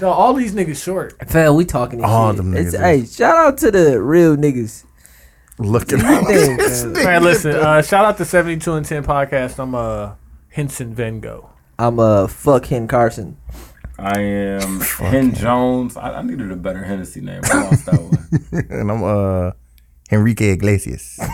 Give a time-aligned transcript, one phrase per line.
[0.00, 1.14] No, all these niggas short.
[1.28, 2.36] Fam, we talking this All shit.
[2.38, 4.84] them It's, niggas hey, shout out to the real niggas.
[5.58, 6.94] Look at Thing, this fam.
[6.94, 7.04] nigga.
[7.04, 7.54] Man, listen.
[7.54, 9.58] Uh, shout out to seventy two and ten podcast.
[9.58, 10.14] I'm uh
[10.50, 11.48] Henson Van Gogh.
[11.78, 13.36] I'm uh fuck Hen Carson.
[13.98, 15.96] I am Hen Jones.
[15.96, 17.42] I, I needed a better Hennessy name.
[17.44, 18.66] I lost that one.
[18.70, 19.52] and I'm uh
[20.10, 21.18] Enrique Iglesias.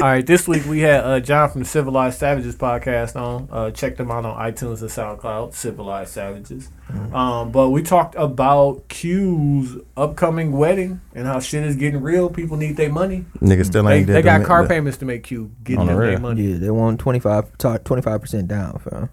[0.00, 3.48] All right, this week we had uh, John from the Civilized Savages podcast on.
[3.50, 6.70] Uh, check them out on iTunes and SoundCloud, Civilized Savages.
[7.14, 12.30] Um, but we talked about Q's upcoming wedding and how shit is getting real.
[12.30, 13.24] People need their money.
[13.40, 15.94] Nigga still They, ain't they did got car the- payments to make Q getting the
[15.96, 16.42] their money.
[16.42, 19.08] Yeah, they want 25 percent down, fam.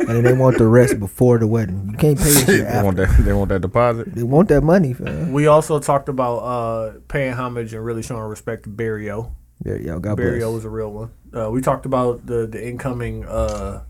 [0.00, 1.88] and then they want the rest before the wedding.
[1.92, 3.16] You can't pay shit They want after.
[3.16, 3.24] that.
[3.24, 4.14] They want that deposit.
[4.14, 5.32] They want that money, fam.
[5.32, 9.32] We also talked about uh, paying homage and really showing respect to Barry O.
[9.62, 10.54] There, yo, God Barry O bless.
[10.56, 11.10] was a real one.
[11.34, 13.82] Uh, we talked about the the incoming uh,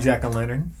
[0.00, 0.72] Jack and lantern,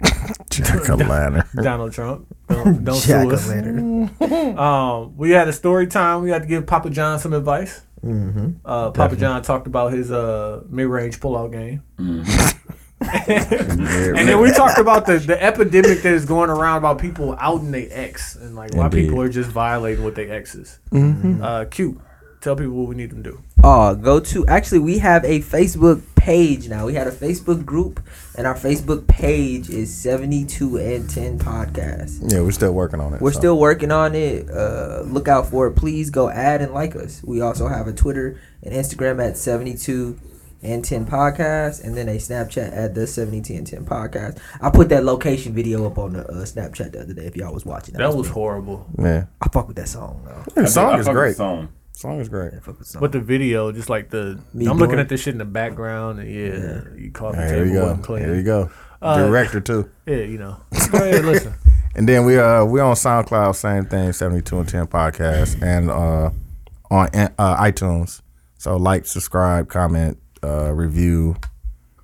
[0.50, 1.44] Jack o' lantern.
[1.62, 2.26] Donald Trump.
[2.48, 3.48] Don't, don't sue us.
[3.48, 4.58] Jack-o'-lantern.
[4.58, 6.22] Um, we had a story time.
[6.22, 7.82] We had to give Papa John some advice.
[8.04, 8.50] Mm-hmm.
[8.64, 11.82] Uh, Papa John talked about his uh, mid range pullout game.
[13.00, 17.70] And then we talked about the, the epidemic that is going around about people outing
[17.72, 19.06] their ex and like why Indeed.
[19.06, 20.78] people are just violating with their exes.
[20.92, 22.00] Uh, cute.
[22.40, 23.42] Tell people what we need them to do.
[23.64, 26.86] Oh, go to actually we have a Facebook page now.
[26.86, 28.00] We had a Facebook group
[28.36, 32.30] and our Facebook page is 72 and 10 podcast.
[32.30, 33.20] Yeah, we're still working on it.
[33.20, 33.38] We're so.
[33.38, 34.48] still working on it.
[34.48, 35.72] Uh, look out for it.
[35.74, 37.22] Please go add and like us.
[37.24, 40.18] We also have a Twitter and Instagram at 72
[40.62, 44.38] and 10 podcast and then a Snapchat at the 72 and 10 podcast.
[44.60, 47.54] I put that location video up on the uh, Snapchat the other day if y'all
[47.54, 47.94] was watching.
[47.94, 48.34] That that was me.
[48.34, 48.86] horrible.
[48.98, 50.62] Yeah, I fuck with that song though.
[50.62, 51.30] the song fuck is great.
[51.30, 51.68] the Song.
[51.98, 52.54] Song is great.
[52.54, 53.00] I fuck the song.
[53.00, 55.44] But the video, just like the Me I'm looking doing- at this shit in the
[55.44, 57.82] background and yeah, you caught the Here table we go.
[57.86, 58.24] wasn't clean.
[58.24, 58.70] Here we go.
[59.02, 59.90] Uh, Director too.
[60.06, 60.58] Yeah, you know.
[60.92, 61.54] Go ahead, listen.
[61.96, 65.90] And then we uh we on SoundCloud, same thing, seventy two and ten podcast, and
[65.90, 66.30] uh
[66.88, 68.22] on uh, iTunes.
[68.58, 71.34] So like, subscribe, comment, uh, review,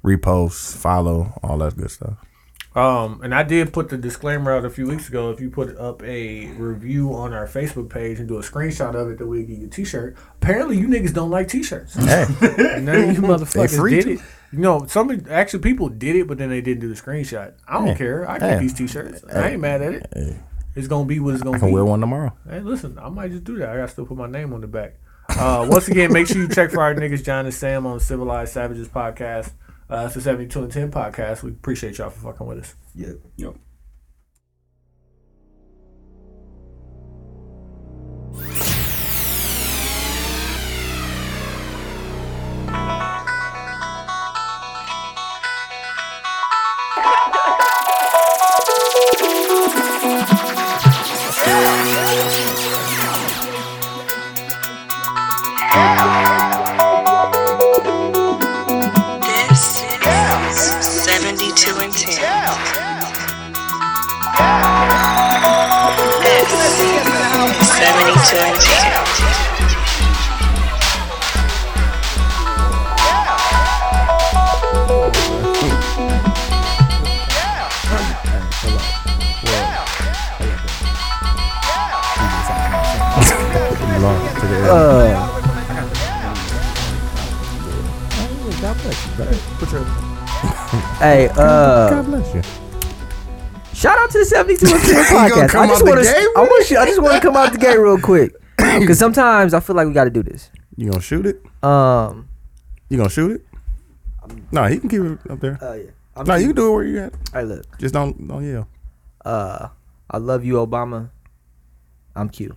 [0.02, 2.16] repost, follow, all that good stuff.
[2.74, 5.30] Um, and I did put the disclaimer out a few weeks ago.
[5.30, 9.10] If you put up a review on our Facebook page and do a screenshot of
[9.10, 10.16] it, that we give you a T-shirt.
[10.42, 11.94] Apparently, you niggas don't like T-shirts.
[11.94, 12.26] Hey,
[12.80, 14.20] None of you motherfuckers did it.
[14.52, 17.52] You know, some actually people did it, but then they didn't do the screenshot.
[17.68, 17.94] I don't Hey.
[17.94, 18.28] care.
[18.28, 18.50] I Hey.
[18.50, 19.22] get these T-shirts.
[19.32, 20.06] I ain't mad at it.
[20.12, 20.36] Hey.
[20.74, 21.74] It's gonna be what it's gonna I can be.
[21.74, 22.32] wear one tomorrow.
[22.50, 23.68] Hey, listen, I might just do that.
[23.68, 24.94] I gotta still put my name on the back.
[25.28, 28.52] Uh, once again, make sure you check for our niggas John and Sam on Civilized
[28.52, 29.52] Savages podcast.
[29.90, 31.42] Uh, it's the 72 and 10 podcast.
[31.42, 32.74] We appreciate y'all for fucking with us.
[32.94, 33.16] Yep.
[33.36, 33.54] Yep.
[38.32, 38.73] This
[67.84, 69.74] is 72 and 10.
[84.66, 85.30] Uh,
[90.98, 92.63] hey, uh, God bless you.
[93.84, 95.54] Shout out to the 72 and 10 podcast.
[95.60, 97.76] I just want to, I want you, I just want to come out the gate
[97.78, 100.50] real quick because sometimes I feel like we got to do this.
[100.76, 101.42] You gonna shoot it?
[101.62, 102.28] Um,
[102.88, 103.46] You gonna shoot it?
[104.50, 105.58] No, he can keep it up there.
[105.62, 105.90] uh, yeah.
[106.16, 107.12] I'm No, you can do it where you at.
[107.12, 107.78] All right, look.
[107.78, 108.68] Just don't don't yell.
[109.24, 109.68] Uh,
[110.10, 111.10] I love you, Obama.
[112.16, 112.56] I'm cute.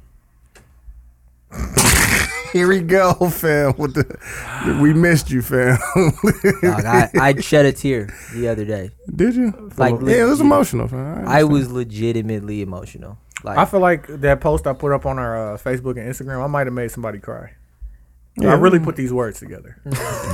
[2.53, 3.75] Here we go, fam.
[3.77, 5.77] With the, we missed you, fam.
[6.61, 8.91] Dog, I, I shed a tear the other day.
[9.13, 9.71] Did you?
[9.77, 11.27] Like, yeah, it was emotional, fam.
[11.27, 13.17] I was legitimately emotional.
[13.43, 16.43] Like, I feel like that post I put up on our uh, Facebook and Instagram,
[16.43, 17.51] I might have made somebody cry.
[18.39, 18.51] Yeah.
[18.51, 19.77] I really put these words together.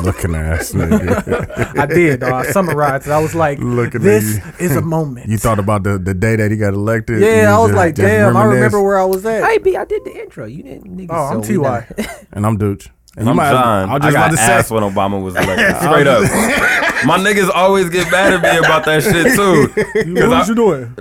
[0.04, 1.78] looking ass nigga.
[1.80, 2.34] I did, though.
[2.34, 3.12] I summarized it.
[3.12, 4.44] I was like, Looking at this you.
[4.60, 5.30] is a moment.
[5.30, 7.22] you thought about the, the day that he got elected.
[7.22, 9.44] yeah, I was just- like, just damn, I remember where I was at.
[9.46, 10.46] hey, B, I did the intro.
[10.46, 11.08] You didn't, nigga.
[11.12, 11.88] Oh, I'm so we TY.
[11.98, 12.90] not- And I'm Dooch.
[13.16, 13.90] And I'm might- John.
[13.90, 14.76] I was I just got about to ass say.
[14.76, 15.76] when Obama was elected.
[15.78, 16.24] Straight up.
[17.06, 19.68] My niggas always get mad at me about that shit too.
[20.20, 20.96] 'Cause I- you doing?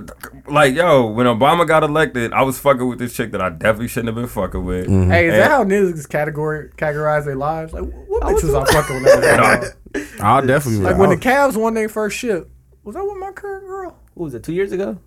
[0.47, 3.87] Like, yo, when Obama got elected, I was fucking with this chick that I definitely
[3.87, 4.87] shouldn't have been fucking with.
[4.87, 5.11] Mm-hmm.
[5.11, 7.73] Hey, is And- that how niggas categori- categorize their lives?
[7.73, 9.05] Like, what bitches was I fucking with?
[9.21, 10.05] that was wrong?
[10.21, 12.49] I'll definitely Like when the I'll- Cavs won their first ship,
[12.83, 13.97] was that with my current girl?
[14.15, 14.43] what was it?
[14.43, 14.97] Two years ago?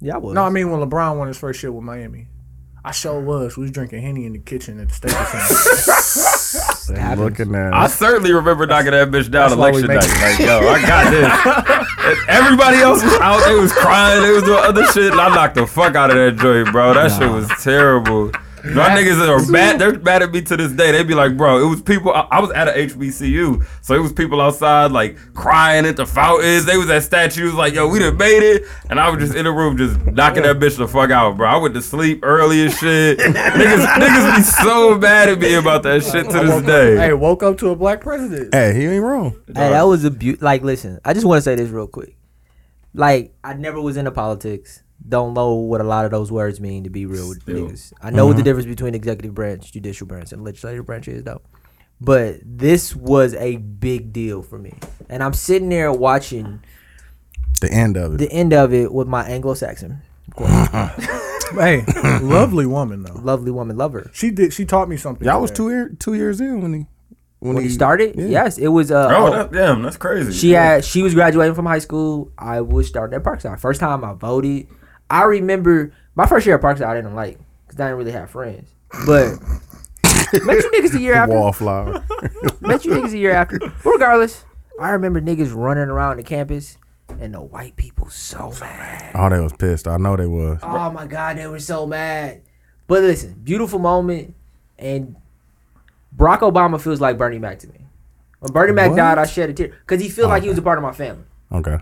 [0.00, 0.34] Yeah, I was.
[0.34, 2.28] No, I mean when LeBron won his first shit with Miami.
[2.84, 3.56] I sure was.
[3.56, 5.28] We was drinking henny in the kitchen at the Staples
[5.84, 6.28] Center.
[6.90, 10.20] And looking at I certainly remember knocking that bitch down That's election make night.
[10.22, 12.24] Like, yo, I got this.
[12.28, 13.44] Everybody else was out.
[13.44, 14.22] They was crying.
[14.22, 15.12] They was doing other shit.
[15.12, 16.94] And I knocked the fuck out of that joint, bro.
[16.94, 18.30] That shit was terrible.
[18.74, 19.78] My niggas are mad.
[19.78, 20.92] They're mad at me to this day.
[20.92, 22.12] They be like, bro, it was people.
[22.12, 26.06] I, I was at a HBCU, so it was people outside like crying at the
[26.06, 26.64] fountains.
[26.64, 29.44] They was at statues like, yo, we done made it, and I was just in
[29.44, 31.48] the room just knocking that bitch the fuck out, bro.
[31.48, 33.18] I went to sleep early as shit.
[33.18, 36.96] niggas, niggas be so mad at me about that shit to this day.
[36.96, 38.54] hey, woke up to a black president.
[38.54, 39.32] Hey, he ain't wrong.
[39.46, 40.42] Hey, that was a beaut.
[40.42, 42.16] Like, listen, I just want to say this real quick.
[42.94, 44.82] Like, I never was into politics.
[45.08, 47.68] Don't know what a lot of those words mean to be real with Still.
[47.68, 47.92] niggas.
[48.02, 51.42] I know what the difference between executive branch, judicial branch, and legislative branch is, though.
[52.00, 54.74] But this was a big deal for me,
[55.08, 56.60] and I'm sitting there watching
[57.60, 58.18] The end of it.
[58.18, 60.02] the end of it with my Anglo-Saxon
[61.54, 61.84] Hey,
[62.22, 63.14] lovely woman though.
[63.22, 64.10] lovely woman lover.
[64.12, 64.52] She did.
[64.52, 65.24] She taught me something.
[65.26, 66.86] Y'all was two year, two years in when he
[67.38, 68.26] when, When he started, yeah.
[68.26, 68.90] yes, it was.
[68.90, 70.32] Uh, Oh, that, damn, that's crazy.
[70.32, 72.32] She had she was graduating from high school.
[72.36, 73.60] I was starting at Parkside.
[73.60, 74.66] First time I voted.
[75.10, 76.86] I remember my first year at Parkside.
[76.86, 78.70] I didn't like because I didn't really have friends.
[79.06, 79.40] But
[80.44, 81.34] met you niggas a year after.
[81.34, 82.04] wallflower.
[82.60, 83.58] Met you niggas a year after.
[83.58, 84.44] But regardless,
[84.80, 86.78] I remember niggas running around the campus
[87.20, 89.12] and the white people so mad.
[89.14, 89.86] oh, they was pissed.
[89.86, 90.58] I know they was.
[90.62, 92.42] Oh my god, they were so mad.
[92.88, 94.34] But listen, beautiful moment,
[94.78, 95.16] and
[96.16, 97.80] Barack Obama feels like Bernie Mac to me.
[98.40, 98.96] When Bernie Mac What?
[98.96, 100.92] died, I shed a tear because he feels like he was a part of my
[100.92, 101.24] family.
[101.52, 101.78] Okay.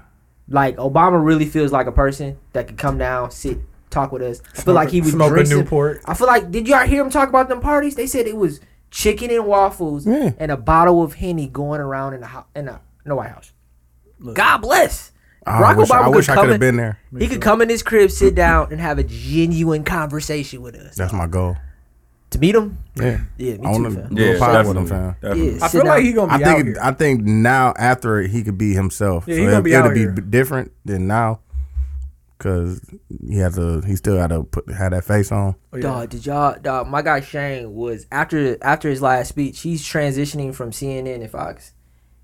[0.48, 3.58] Like Obama really feels like a person that could come down, sit,
[3.90, 4.42] talk with us.
[4.56, 6.02] I feel like he would smoke a drink some- Newport.
[6.04, 7.94] I feel like did y'all hear him talk about them parties?
[7.94, 8.60] They said it was
[8.90, 10.32] chicken and waffles Yeah.
[10.38, 13.30] and a bottle of henny going around in the ho- in the, in the White
[13.30, 13.52] House.
[14.34, 15.10] God bless.
[15.46, 16.98] Ah, I Barack wish, Obama I, wish I could have been there.
[17.18, 20.94] He could come in his crib, sit down, and have a genuine conversation with us.
[20.96, 21.56] That's my goal.
[22.34, 23.20] To meet him, Yeah.
[23.38, 24.16] yeah, me I too, want to fam.
[24.16, 25.16] yeah, a pod with him, definitely, fam.
[25.22, 25.46] definitely.
[25.56, 26.04] Yeah, I sit feel like down.
[26.04, 26.76] he gonna I be out think here.
[26.82, 29.24] I think now after he could be himself.
[29.28, 30.10] Yeah, so he gonna it, be it'll out be here.
[30.12, 31.40] b- different than now,
[32.38, 32.80] cause
[33.28, 33.80] he has to.
[33.82, 35.54] He still had to put had that face on.
[35.72, 35.82] Oh, yeah.
[35.82, 36.56] Dog, did y'all?
[36.60, 39.60] Dog, my guy Shane was after after his last speech.
[39.60, 41.72] He's transitioning from CNN and Fox.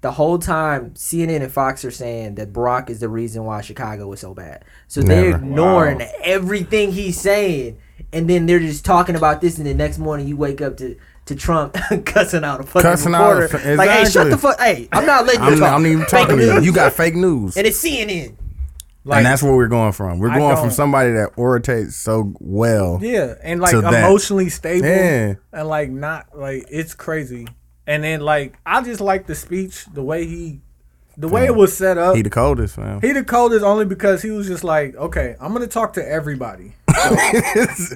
[0.02, 4.08] The whole time, CNN and Fox are saying that Barack is the reason why Chicago
[4.08, 4.64] was so bad.
[4.88, 5.36] So they're Never.
[5.44, 6.08] ignoring Wow.
[6.24, 7.76] everything he's saying,
[8.12, 9.58] and then they're just talking about this.
[9.58, 11.76] And the next morning, you wake up to to Trump
[12.06, 13.76] cussing out a fucking Cussing out a reporter.
[13.76, 14.58] Like, hey, shut the fuck.
[14.58, 15.72] Hey, I'm not letting you I'm, talk.
[15.72, 16.60] I'm not even talking to you.
[16.62, 18.36] You got fake news, and it's CNN.
[19.02, 20.18] Like, and that's where we're going from.
[20.18, 22.98] We're going from somebody that orates so well.
[23.00, 24.04] yeah, and like to that.
[24.04, 25.34] emotionally stable, Yeah.
[25.52, 27.46] and like not like it's crazy.
[27.86, 30.60] And then like I just like the speech, the way he,
[31.16, 32.14] the way it was set up.
[32.14, 33.00] He the coldest, man.
[33.00, 36.74] He the coldest only because he was just like, okay, I'm gonna talk to everybody.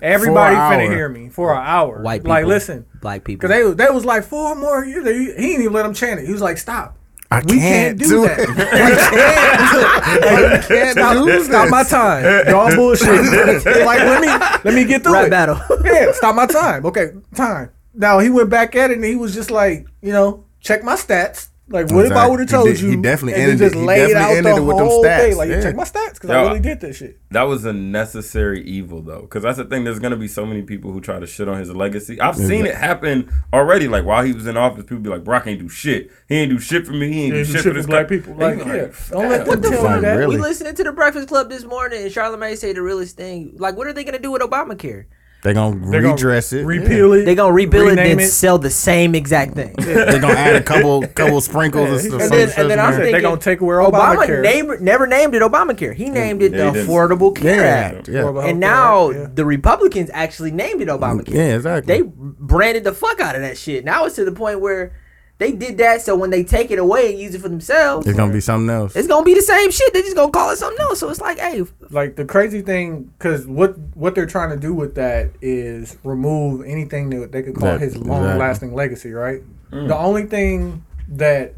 [0.03, 0.97] Everybody For an finna hour.
[0.97, 2.01] hear me for an hour.
[2.03, 3.49] White people, like listen, Black people.
[3.49, 5.07] because they they was like four more years.
[5.07, 6.27] He, he didn't even let him chant it.
[6.27, 6.97] He was like, stop.
[7.31, 8.39] I We can't, can't do, do that.
[8.39, 8.49] it.
[8.49, 10.65] we can't.
[10.69, 12.25] can't stop, do stop my time.
[12.49, 13.09] Y'all bullshit.
[13.87, 14.29] like let me
[14.65, 15.31] let me get through Rap it.
[15.31, 15.59] battle.
[15.85, 16.87] Yeah, stop my time.
[16.87, 17.71] Okay, time.
[17.95, 20.95] Now he went back at it and he was just like, you know, check my
[20.97, 21.49] stats.
[21.67, 22.91] Like, what if I would have He told did- you?
[22.91, 24.87] he definitely and then ended- just he laid definitely out ended the it with them
[24.87, 25.33] whole thing.
[25.33, 25.61] stats, Like, yeah.
[25.63, 27.19] check my stats because I really did this shit.
[27.31, 29.85] That was a necessary evil, though, because that's the thing.
[29.85, 32.21] There's gonna be so many people who try to shit on his legacy.
[32.21, 33.89] I've seen it happen already.
[33.89, 36.11] Like while he was in office, people be like, "Brock ain't do shit.
[36.29, 37.11] He ain't do shit for me.
[37.11, 38.33] He ain't do shit for this black guy." people.
[38.33, 40.15] And Like, you yeah, like, don't let them "Fam." tell fuck, you that.
[40.17, 40.37] really?
[40.37, 43.55] We listening to the Breakfast Club this morning, and Charlamagne say the realest thing.
[43.59, 45.05] Like, what are they gonna do with Obamacare?
[45.45, 46.65] They gonna They're gonna redress it.
[46.65, 47.25] repeal it.
[47.27, 48.31] They're gonna rebuild it, rename then it.
[48.31, 49.75] sell the same exact thing.
[49.79, 49.85] Yeah.
[50.13, 52.93] They gonna add a couple couple sprinkles Yeah, of he And then, and then I'm
[52.97, 54.43] They thinking gonna take away Obama Obamacare.
[54.43, 55.95] name, never named it Obamacare.
[55.95, 56.89] He named it Yeah, he the did.
[56.89, 58.09] Affordable Care Yeah, Act.
[58.09, 58.21] yeah.
[58.23, 59.27] Affordable And now Act, yeah.
[59.35, 61.29] the Republicans actually named it Obamacare.
[61.35, 61.95] Yeah, exactly.
[61.95, 63.85] They branded the fuck out of that shit.
[63.85, 64.93] Now it's to the point where
[65.39, 68.17] they did that so when they take it away and use it for themselves, it's
[68.17, 68.95] gonna be something else.
[68.95, 69.93] it's gonna be the same shit.
[69.93, 71.01] They just gonna call it something else.
[71.01, 74.73] So it's like, hey, like the crazy thing because what what they're trying to do
[74.73, 78.11] with that is remove anything that they could call That- his exactly.
[78.11, 79.89] long lasting legacy right mm.
[79.89, 81.55] the only thing that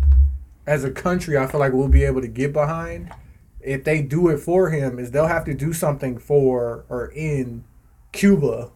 [0.66, 3.12] as a country i feel like we'll be able to get behind
[3.60, 7.62] if they do it for him is they'll have to do something for or in
[8.12, 8.70] cuba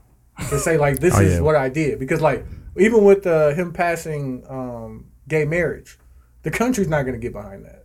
[0.49, 1.40] to say like this Oh, is yeah.
[1.40, 2.45] what i did because like
[2.78, 5.98] even with uh, him passing um, gay marriage
[6.42, 7.84] the country's not going to get behind that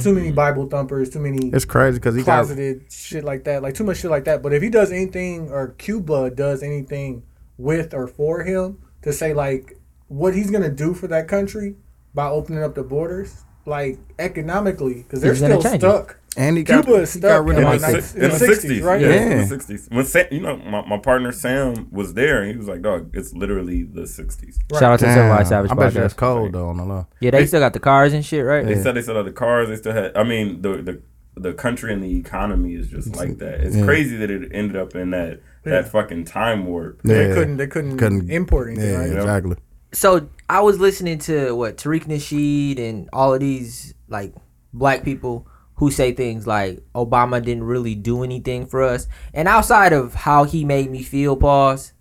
[0.00, 3.62] too many bible thumpers too many It's crazy because he got closeted shit like that,
[3.62, 4.40] like too much shit like that.
[4.40, 7.24] But if he does anything or Cuba does anything
[7.58, 11.74] with or for him to say like what he's gonna do for that country
[12.14, 16.10] by opening up the borders, like economically, because they're still stuck.
[16.10, 16.16] it.
[16.36, 16.44] Stuck.
[16.46, 18.14] And he got, Cuba is he got stuck rid of like like six- six.
[18.14, 19.00] in the 60s, right?
[19.00, 19.20] Yeah, Yeah.
[19.42, 19.90] in the 60s.
[19.94, 23.10] When Sam, you know, my, my partner Sam was there, and he was like, "Dog,
[23.14, 26.16] it's literally the 60s." Shout out to Civilized Savage I bet you that's podcast.
[26.16, 27.06] cold though on the low.
[27.20, 28.64] Yeah, they still got the cars and shit, right?
[28.64, 29.68] They said they still had the cars.
[29.68, 30.16] They still had.
[30.16, 31.02] I mean, the the
[31.38, 33.60] the country and the economy is just like that.
[33.60, 33.84] It's Yeah.
[33.84, 37.02] crazy that it ended up in that that fucking time warp.
[37.02, 37.56] They couldn't.
[37.58, 38.90] They couldn't, Couldn't- import anything.
[38.90, 39.10] Yeah, right?
[39.16, 39.56] exactly.
[39.92, 44.32] So I was listening to what Tariq Nasheed and all of these like
[44.72, 49.92] black people who say things like Obama didn't really do anything for us, and outside
[49.92, 51.92] of how he made me feel, pause.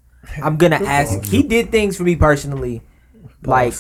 [0.41, 1.24] I'm gonna ask.
[1.25, 2.82] He did things for me personally,
[3.44, 3.74] like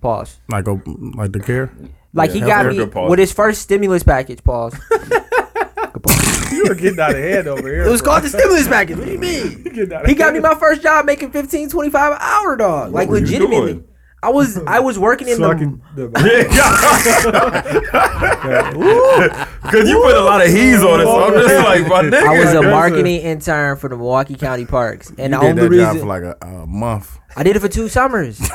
[0.00, 0.38] pause.
[0.48, 0.80] Like a
[1.16, 1.72] like the care.
[2.14, 3.08] Like Yeah, he got me pause.
[3.10, 4.42] with his first stimulus package.
[4.44, 4.74] Pause.
[6.52, 7.84] You were getting out of hand over here.
[7.84, 8.12] It was bro.
[8.12, 8.98] called the stimulus package.
[8.98, 9.62] What do you mean?
[9.62, 12.92] Getting out He got me my first job making 15 25 an hour, dog.
[12.92, 13.84] Like were you legitimately.
[14.22, 14.24] Doing?
[14.24, 16.08] I was I was working in the Sucking the.
[19.62, 22.26] Because you put a lot of he's on it, so I'm just like, my nigga.
[22.26, 25.62] I was a marketing intern for the Milwaukee County Parks, and You the did only
[25.62, 27.18] that reason job for like a, a month.
[27.36, 28.40] I did it for two summers.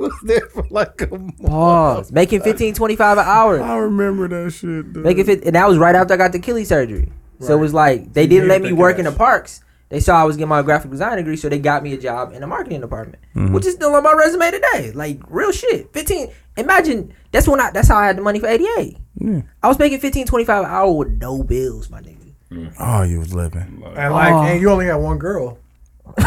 [0.00, 1.42] was there for like a month.
[1.44, 2.12] Pause.
[2.12, 3.62] Making 15 25 an hour.
[3.62, 4.92] I remember that shit.
[4.92, 5.04] Dude.
[5.04, 7.12] Making fit, and that was right after I got the Achilles surgery.
[7.40, 9.62] So it was like they didn't let me the work in the parks.
[9.90, 12.32] They saw I was getting my graphic design degree, so they got me a job
[12.32, 13.52] in the marketing department, Mm-hmm.
[13.52, 14.92] which is still on my resume today.
[14.92, 15.92] Like real shit.
[15.92, 16.28] 15.
[16.56, 18.94] Imagine that's when I that's how I had the money for ADA.
[19.62, 22.16] I was making 15 25 an hour with no bills, my nigga.
[22.80, 23.82] Oh, you was living.
[23.96, 24.42] And like, Oh.
[24.44, 25.58] and you only had one girl.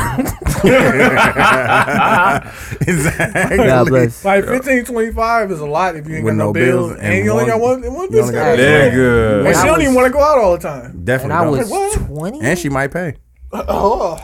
[2.82, 3.58] exactly.
[3.58, 4.24] God bless.
[4.25, 7.00] Like 15, 25 is a lot if you ain't With got no, no bills, bills
[7.01, 8.36] and, and you only got one, and one you only bitch.
[8.36, 11.03] got- got- And she I don't even want to go out all the time.
[11.03, 11.34] Definitely.
[11.36, 12.00] And I was What?
[12.08, 12.41] 20.
[12.41, 13.15] and she might pay.
[13.55, 14.17] Oh,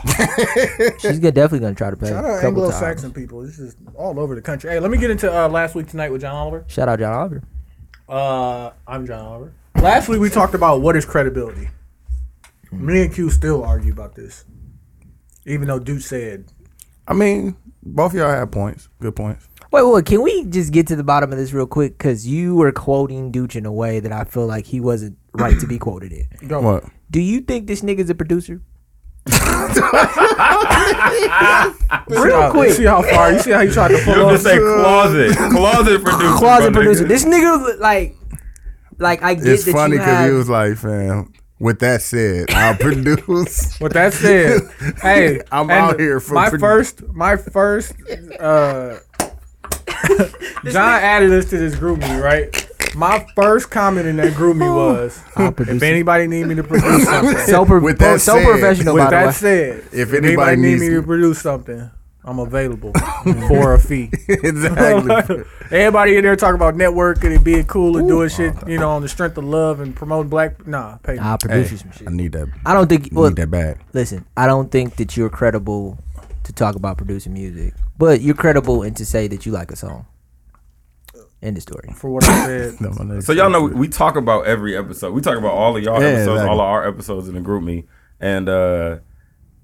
[0.98, 2.08] She's gonna, definitely gonna try to pay.
[2.08, 3.22] shout a out couple Anglo-Saxon times.
[3.22, 3.42] people.
[3.42, 4.70] This is all over the country.
[4.70, 6.64] Hey, let me get into uh, last week tonight with John Oliver.
[6.66, 7.42] Shout out John Oliver.
[8.08, 9.54] Uh, I'm John Oliver.
[9.80, 11.68] Last week we talked about what is credibility.
[12.72, 14.44] Me and Q still argue about this,
[15.46, 16.46] even though Dude said
[17.06, 18.88] I mean, both of y'all have points.
[19.00, 19.48] Good points.
[19.72, 21.96] Wait, wait, can we just get to the bottom of this real quick?
[21.96, 25.58] Because you were quoting Dooch in a way that I feel like he wasn't right
[25.60, 26.48] to be quoted in.
[26.48, 26.60] Go.
[26.60, 26.84] What?
[27.10, 28.60] Do you think this nigga's a producer?
[32.08, 32.72] See Real how- quick.
[32.72, 33.32] See how far?
[33.32, 34.32] You see how you tried to You pull have up?
[34.32, 35.36] to say closet.
[35.36, 36.34] Closet producer.
[36.38, 37.04] Closet my producer.
[37.04, 37.08] nigga.
[37.08, 38.16] This nigga, like,
[38.98, 40.26] like I get It's that funny because have.
[40.30, 41.32] he was like, fam.
[41.58, 43.78] With that said, I'll produce.
[43.80, 44.62] With that said,
[45.02, 47.92] hey, I'm out here for my produ- first, my first.
[48.40, 48.98] uh
[50.64, 52.66] John added us to this GroupMe, right?
[52.96, 54.74] My first comment in that GroupMe oh.
[54.94, 55.22] was,
[55.68, 59.04] if anybody need me to produce something, so, pro- With that so said- professional, with
[59.04, 59.32] by the that way.
[59.32, 61.90] said, If if anybody, anybody need needs me to produce something,
[62.24, 62.92] I'm available
[63.48, 64.10] for a fee.
[64.28, 65.44] exactly.
[65.70, 69.02] Everybody in there talking about networking and being cool and doing shit, you know, on
[69.02, 70.66] the strength of love and promoting black.
[70.66, 71.18] Nah, pay me.
[71.20, 72.08] I'll produce Hey, you some shit.
[72.08, 72.48] I need that.
[72.66, 73.06] I don't think.
[73.06, 73.78] I Well, need that bad.
[73.92, 75.98] listen, I don't think that you're credible
[76.44, 79.76] to talk about producing music, but you're credible and to say that you like a
[79.76, 80.06] song.
[81.42, 81.90] End the story.
[81.96, 82.80] for what I said.
[82.80, 83.20] No.
[83.20, 85.12] So y'all know we talk about every episode.
[85.14, 86.48] We talk about all of y'all Yeah, episodes, exactly.
[86.50, 87.86] all of our episodes in the GroupMe,
[88.20, 88.98] and uh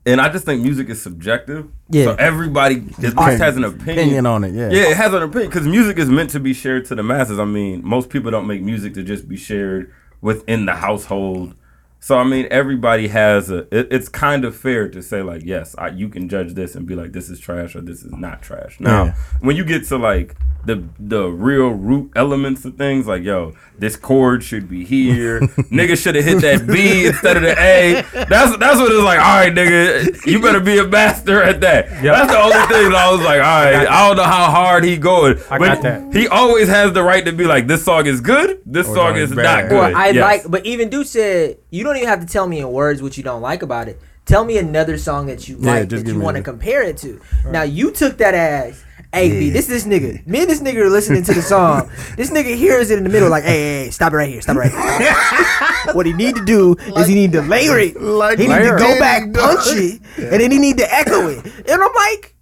[0.06, 1.68] and I just think music is subjective.
[1.90, 2.04] Yeah.
[2.04, 3.99] So everybody at least has an opinion.
[3.99, 4.54] opinion on it.
[4.54, 4.71] Yeah.
[4.71, 7.38] Yeah, it has an opinion because music is meant to be shared to the masses.
[7.40, 11.56] I mean, most people don't make music to just be shared within the household.
[11.99, 13.66] So I mean, everybody has a.
[13.76, 16.87] It, it's kind of fair to say like, yes, I, you can judge this and
[16.87, 18.78] be like, this is trash or this is not trash.
[18.78, 19.14] Now, Yeah.
[19.40, 23.96] when you get to like the the real root elements of things, like yo, this
[23.96, 25.40] chord should be here.
[25.70, 28.02] nigga should have hit that B instead of the A.
[28.28, 29.18] That's that's what it's like.
[29.20, 31.88] All right, nigga, you better be a master at that.
[32.02, 34.85] That's the only thing that I was like, all right, I don't know how hard
[34.85, 36.12] he going, I but got that.
[36.14, 39.16] he always has the right to be like, this song is good, this Or song
[39.16, 39.42] is bad.
[39.62, 39.78] not good.
[39.78, 40.23] Well, I Yes.
[40.23, 43.16] like, but even Dude said you don't even have to tell me in words what
[43.16, 44.00] you don't like about it.
[44.25, 47.20] Tell me another song that you Yeah, like that you want to compare it to.
[47.49, 48.82] Now you took that as,
[49.13, 50.27] hey, B, this this nigga.
[50.27, 51.91] Me and this nigga are listening to the song.
[52.17, 54.41] This nigga hears it in the middle, like, hey, hey, hey stop it right here,
[54.41, 55.95] stop it right here.
[55.95, 58.01] what he need to do is he need to layer it.
[58.01, 61.45] Like he need to go back, punch it, and then he need to echo it.
[61.45, 62.35] And I'm like,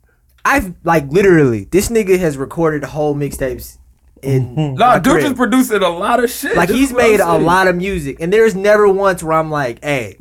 [0.44, 3.78] I've like literally, this nigga has recorded whole mixtapes.
[4.22, 5.22] In Nah, my dude crib.
[5.24, 6.56] just producing a lot of shit.
[6.56, 9.22] Like This he's is what I'm made a lot of music, and there's never once
[9.22, 10.16] where I'm like, "Hey,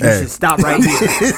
[0.00, 0.20] you Hey.
[0.20, 1.32] should stop right here."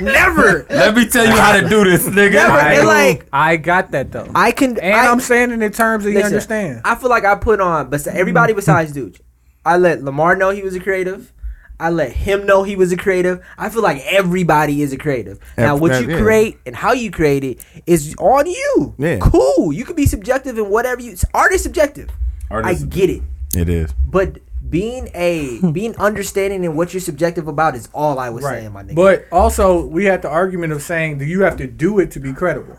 [0.00, 2.32] never, Let me tell you how to do this, nigga.
[2.32, 2.52] never.
[2.52, 4.30] I, like, I got that though.
[4.34, 6.82] I can, and I, I, am saying it in terms that you understand.
[6.84, 9.18] I feel like I put on, but everybody besides Dude,
[9.64, 11.32] I let Lamar know he was a creative.
[11.78, 13.42] I let him know he was a creative.
[13.56, 15.40] I feel like everybody is a creative.
[15.56, 16.20] Now, what you yeah.
[16.20, 18.94] create and how you create it is on you.
[18.98, 19.18] Yeah.
[19.18, 19.72] Cool.
[19.72, 21.16] You can be subjective in whatever you.
[21.32, 22.10] Art is subjective.
[22.50, 23.22] Art I is get it.
[23.56, 23.94] It is.
[24.06, 28.72] But being a being understanding in what you're subjective about is all I was saying,
[28.72, 28.94] my nigga.
[28.94, 32.20] But also, we had the argument of saying, do you have to do it to
[32.20, 32.78] be credible?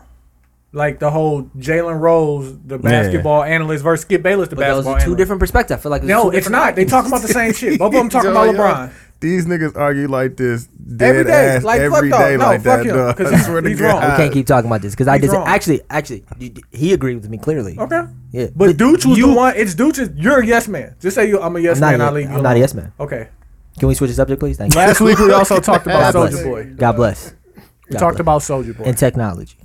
[0.74, 4.94] Like the whole Jalen Rose, the basketball analyst, versus Skip Bayless, the But those are
[4.94, 5.18] two analyst.
[5.18, 5.80] different perspectives.
[5.80, 6.76] I feel like there's No, it's different not.
[6.76, 7.78] They talking about the same shit.
[7.78, 8.92] Both of them talking about Yo, yo, LeBron.
[9.22, 11.48] These niggas argue like this dead Every day.
[11.56, 12.20] ass Like, fuck every dog.
[12.20, 12.86] day No, like fuck that.
[12.86, 13.16] him, dog.
[13.16, 14.00] 'cause I he's- swear to he's wrong.
[14.02, 15.46] We can't keep talking about this because I He's did wrong.
[15.48, 16.24] actually actually
[16.70, 17.78] he agreed with me clearly.
[17.78, 18.02] Okay.
[18.32, 19.54] Yeah, But Dooch was the one.
[19.56, 20.12] It's Dooch.
[20.16, 20.94] You're a yes man.
[21.00, 21.40] Just say you.
[21.40, 22.00] I'm a yes I'm not, man.
[22.00, 22.36] a- I'll leave you.
[22.36, 22.92] I'm not a yes man.
[23.00, 23.28] Okay.
[23.78, 24.58] Can we switch the subject, please?
[24.58, 24.80] Thank you.
[24.80, 26.64] Last week we also talked about Soulja Boy.
[26.76, 27.32] God bless.
[27.54, 27.62] We
[27.92, 28.20] God talked bless.
[28.20, 28.84] about Soulja Boy.
[28.84, 29.56] and technology.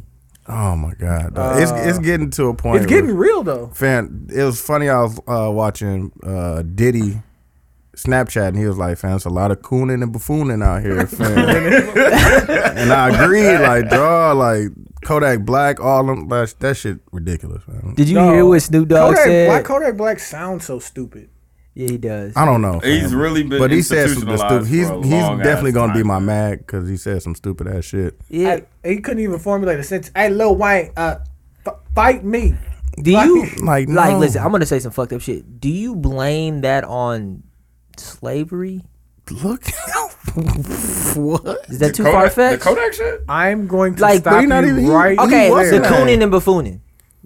[0.50, 1.62] Oh my god, dog.
[1.62, 2.76] it's it's getting to a point.
[2.76, 3.68] Uh, It's getting real though.
[3.74, 4.88] Fan, it was funny.
[4.88, 7.22] I was uh, watching uh, Diddy
[7.98, 11.06] Snapchat, and he was like, "Fam, it's a lot of cooning and buffooning out here,
[11.08, 11.38] fam."
[12.78, 14.68] and I agree, like, dog, like
[15.04, 17.94] Kodak Black, all them, that, that shit ridiculous, man.
[17.96, 18.32] Did you No.
[18.32, 19.48] hear what Snoop Dogg Kodak said?
[19.48, 21.30] Black, Kodak Black sounds so stupid.
[21.74, 22.34] yeah, he does.
[22.36, 22.80] I don't know.
[22.80, 23.20] He's fam.
[23.20, 24.68] really been but he said some stupid.
[24.68, 26.50] He's he's definitely gonna be my man.
[26.52, 28.20] mag because he said some stupid ass shit.
[28.30, 28.60] Yeah.
[28.84, 30.12] Hey, he couldn't even formulate a sentence.
[30.16, 31.16] Hey, Lil Wayne, uh,
[31.66, 32.56] f- fight me.
[33.02, 34.12] Do you Like, like?
[34.14, 34.18] no.
[34.20, 35.60] Listen, I'm gonna say some fucked up shit.
[35.60, 37.44] Do you blame that on
[38.00, 38.84] slavery?
[39.44, 39.66] Look,
[41.16, 41.66] what?
[41.70, 42.62] Is that too Kodak- far The fetched?
[42.64, 43.24] Kodak shit?
[43.28, 45.80] I'm going to Like, stop but he you not even- right Okay, He what's the
[45.80, 45.96] wasn't.
[45.96, 46.80] cooning and buffooning?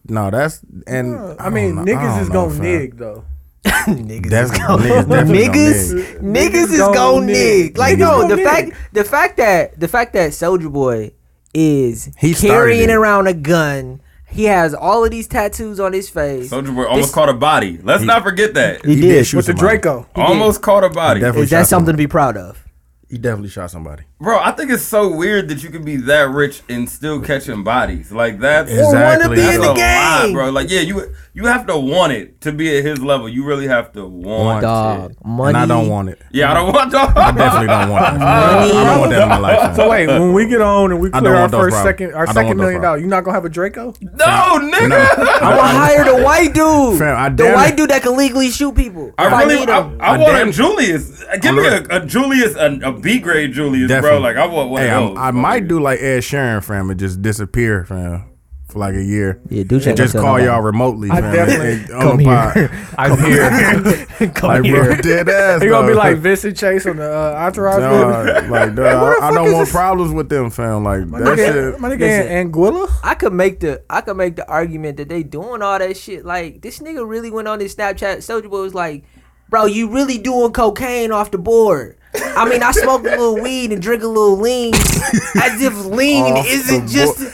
[0.10, 2.62] No, that's and I mean, don't know- I niggas don't is know, gonna fam.
[2.64, 3.24] nig though.
[3.64, 5.52] niggas That's is niggas going definitely gonna nig.
[5.52, 7.36] niggas is Niggas going gonna nig.
[7.66, 7.78] nig.
[7.78, 8.76] Like Niggas no, gonna the fact nig.
[8.94, 11.12] the fact that the fact that Soulja Boy
[11.54, 12.94] is He started carrying it.
[12.94, 14.02] around a gun.
[14.32, 16.50] He has all of these tattoos on his face.
[16.52, 17.80] Soulja Boy almost This- caught a body.
[17.84, 18.86] Let's not forget that.
[18.86, 19.08] He He did.
[19.10, 19.78] did shoot With the somebody.
[19.80, 20.08] Draco.
[20.16, 21.22] almost caught a body.
[21.22, 22.64] Is that shot something to be proud of?
[23.10, 24.04] He definitely shot somebody.
[24.22, 27.64] Bro, I think it's so weird that you can be that rich and still catching
[27.64, 28.12] bodies.
[28.12, 30.34] Like that's Or wanna be that's in a the lot, game.
[30.34, 30.52] bro.
[30.52, 33.28] Like yeah, you you have to want it to be at his level.
[33.28, 35.18] You really have to want Dog, it.
[35.26, 35.50] money.
[35.50, 36.22] And I don't want it.
[36.32, 37.18] Yeah, I don't want dog.
[37.18, 38.22] I definitely don't want that.
[38.62, 39.60] I don't want that in my life.
[39.60, 39.76] fam.
[39.76, 41.84] So wait, when we get on and we clear our first problems.
[41.84, 43.96] second, our second million dollars, you not gonna have a Draco?
[44.02, 44.88] No, nigga.
[44.90, 44.98] No.
[45.42, 47.00] I will hire the white dude.
[47.00, 49.14] Fam, I the white it- dude that can legally shoot people.
[49.18, 49.80] I If really, need I.
[50.00, 51.24] I, I want a Julius.
[51.42, 54.11] Give me a, a Julius, a, a B grade Julius, bro.
[54.20, 54.24] Definitely.
[54.24, 55.18] Like I want one Hey, of I'm, those.
[55.18, 58.26] I might do like Ed Sheeran, fam, and just disappear, fam,
[58.68, 59.42] for like a year.
[59.50, 61.34] Yeah, dude, And just call y'all remotely, I fam.
[61.34, 62.54] definitely- and- and Come on the pod.
[62.56, 62.72] here.
[62.98, 64.30] I'm here.
[64.32, 64.84] Come Like, here.
[64.84, 65.62] bro, dead ass.
[65.62, 68.32] He gonna be like Vincent Chase on the uh, Entourage movie.
[68.42, 69.72] Dog, like, dog, I, I don't want this?
[69.72, 70.84] problems with them, fam.
[70.84, 71.80] Like My that nigga, shit.
[71.80, 72.52] my nigga Listen.
[72.52, 72.92] Anguilla.
[73.04, 76.24] I could make the I could make the argument that they doing all that shit.
[76.26, 78.18] Like this nigga really went on his Snapchat.
[78.18, 79.04] Soulja Boy was like,
[79.50, 83.72] "Bro, you really doing cocaine off the board?" I mean, I smoke a little weed
[83.72, 87.20] and drink a little lean, as if lean Off isn't the just.
[87.20, 87.34] board.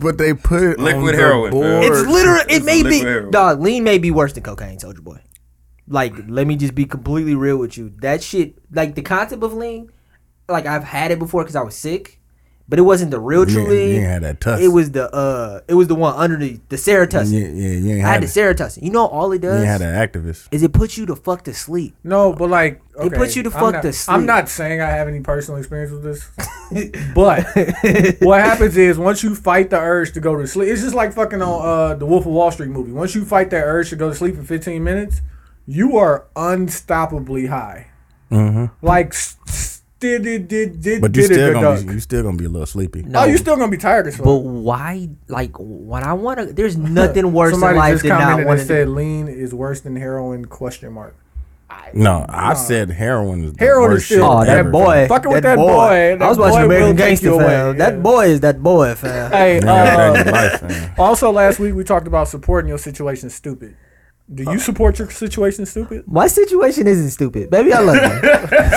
[0.00, 1.60] But they put Liquid on the heroin, fam.
[1.60, 1.84] board.
[1.84, 2.40] It's literally.
[2.42, 3.30] It It's may liquid be heroin.
[3.32, 3.60] dog.
[3.60, 4.78] Lean may be worse than cocaine.
[4.78, 5.20] Soulja Boy.
[5.88, 7.90] Like, let me just be completely real with you.
[8.00, 9.90] That shit, like the concept of lean,
[10.48, 12.17] like I've had it before because I was sick,
[12.68, 13.94] but it wasn't the real You true ain't- you lean.
[13.96, 14.60] ain't had that tuss.
[14.60, 17.32] It was the uh, it was the one under the the Serotussin.
[17.32, 18.56] Yeah, yeah, you ain't I had had, the it.
[18.56, 18.82] Serotussin.
[18.82, 20.48] You know all it You does ain't had an activist.
[20.50, 21.94] is it puts you to fuck to sleep.
[22.04, 24.14] No, but like It puts you to I'm fuck not- to sleep.
[24.14, 26.28] I'm not saying I have any personal experience with this,
[27.14, 27.46] but
[28.20, 31.12] what happens is once you fight the urge to go to sleep, it's just like
[31.14, 32.92] fucking on uh, the Wolf of Wall Street movie.
[32.92, 35.22] Once you fight that urge to go to sleep in 15 minutes,
[35.66, 37.86] you are unstoppably high.
[38.30, 38.66] Mm-hmm.
[38.84, 41.86] Like s- s- did did did did But you still gonna duck.
[41.86, 43.02] be, you still gonna be a little sleepy.
[43.02, 43.20] No.
[43.20, 44.24] Oh, you still gonna be tired as fuck.
[44.24, 45.08] But why?
[45.28, 48.60] Like when I want to, there's nothing worse in life just than not commented wanting.
[48.60, 50.44] and said lean is worse than heroin?
[50.46, 51.14] Question mark.
[51.94, 54.84] No, I said heroin is the Heroin is worst still- shit Oh, that ever, boy!
[54.94, 55.08] fam.
[55.08, 57.40] Fucking with that that boy, that I was watching American Gangster, fam.
[57.40, 57.72] yeah.
[57.72, 59.30] That boy is that boy, fam.
[59.30, 60.94] Hey, You ain't had that in uh, life, fam.
[60.98, 63.76] also last week we talked about supporting your situation stupid.
[64.32, 66.04] Do you support your situation stupid?
[66.06, 67.72] My situation isn't stupid, baby.
[67.72, 68.28] I love you.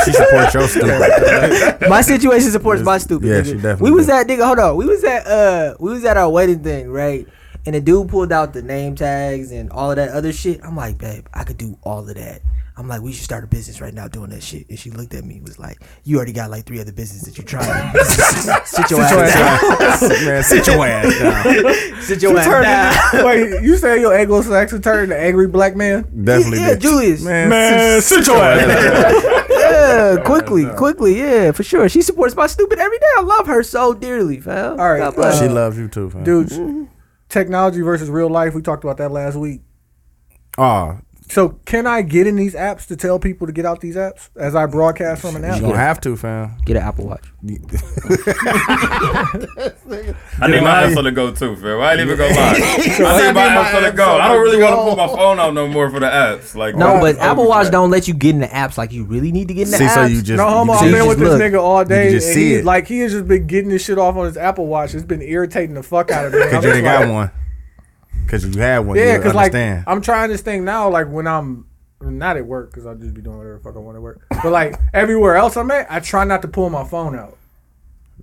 [0.05, 1.89] She supports your stupid.
[1.89, 3.27] my situation supports my stupid.
[3.27, 3.45] Yeah, nigga.
[3.45, 4.21] she definitely We was does.
[4.21, 4.45] at nigga.
[4.45, 4.75] Hold on.
[4.77, 7.27] We was at uh, we was at our wedding thing, right?
[7.65, 10.61] And the dude pulled out the name tags and all of that other shit.
[10.63, 12.41] I'm like, babe, I could do all of that.
[12.77, 14.67] I'm like, we should start a business right now doing that shit.
[14.69, 17.23] And she looked at me, and was like, you already got like three other businesses
[17.33, 17.93] that you're trying.
[18.65, 20.09] sit your ass down.
[20.25, 22.01] Man, sit your ass down.
[22.01, 23.25] Sit your ass Turn down.
[23.25, 26.03] Wait, you say your Anglo-Saxon turned to angry black man?
[26.23, 26.81] Definitely Yeah, did.
[26.81, 27.21] Julius.
[27.23, 29.47] Man, Man, sit, sit your ass down.
[29.49, 31.87] Yeah, quickly, quickly, yeah, for sure.
[31.89, 33.05] She supports my stupid every day.
[33.17, 34.79] I love her so dearly, fam.
[34.79, 35.37] All right, God.
[35.37, 36.23] She Uh, loves you too, fam.
[36.23, 36.87] Dude,
[37.29, 38.53] technology versus real life.
[38.55, 39.61] We talked about that last week.
[40.57, 40.97] Oh,
[41.31, 44.27] So can I get in these apps to tell people to get out these apps
[44.35, 45.59] as I broadcast from an app?
[45.61, 45.71] You app?
[45.71, 46.57] gonna have to, fam.
[46.65, 47.23] Get an Apple Watch.
[47.41, 47.45] I
[50.47, 51.79] need my apps on the go too, fam.
[51.79, 52.51] I ain't even gonna lie.
[52.53, 52.99] I need
[53.33, 54.19] my apps on the go.
[54.19, 56.53] I don't really want to put my phone out no more for the apps.
[56.55, 57.71] Like No, but Apple Watch bad.
[57.71, 59.77] don't let you get in the apps like you really need to get in the
[59.77, 59.93] See, apps.
[59.93, 62.27] so you just No homo, I've just- been with just this nigga all day, just
[62.27, 62.65] and see he, it.
[62.65, 64.93] like he has just been getting this shit off on his Apple Watch.
[64.93, 66.39] It's been irritating the fuck out of me.
[66.51, 67.31] Cause you ain't got one.
[68.27, 68.95] Cause you had one.
[68.97, 69.83] Yeah, Yeah, because like understand.
[69.87, 70.89] I'm trying this thing now.
[70.89, 71.65] Like when I'm
[72.01, 74.21] not at work, because I'll just be doing whatever the fuck I want to work.
[74.41, 77.37] But like everywhere else I'm at, I try not to pull my phone out.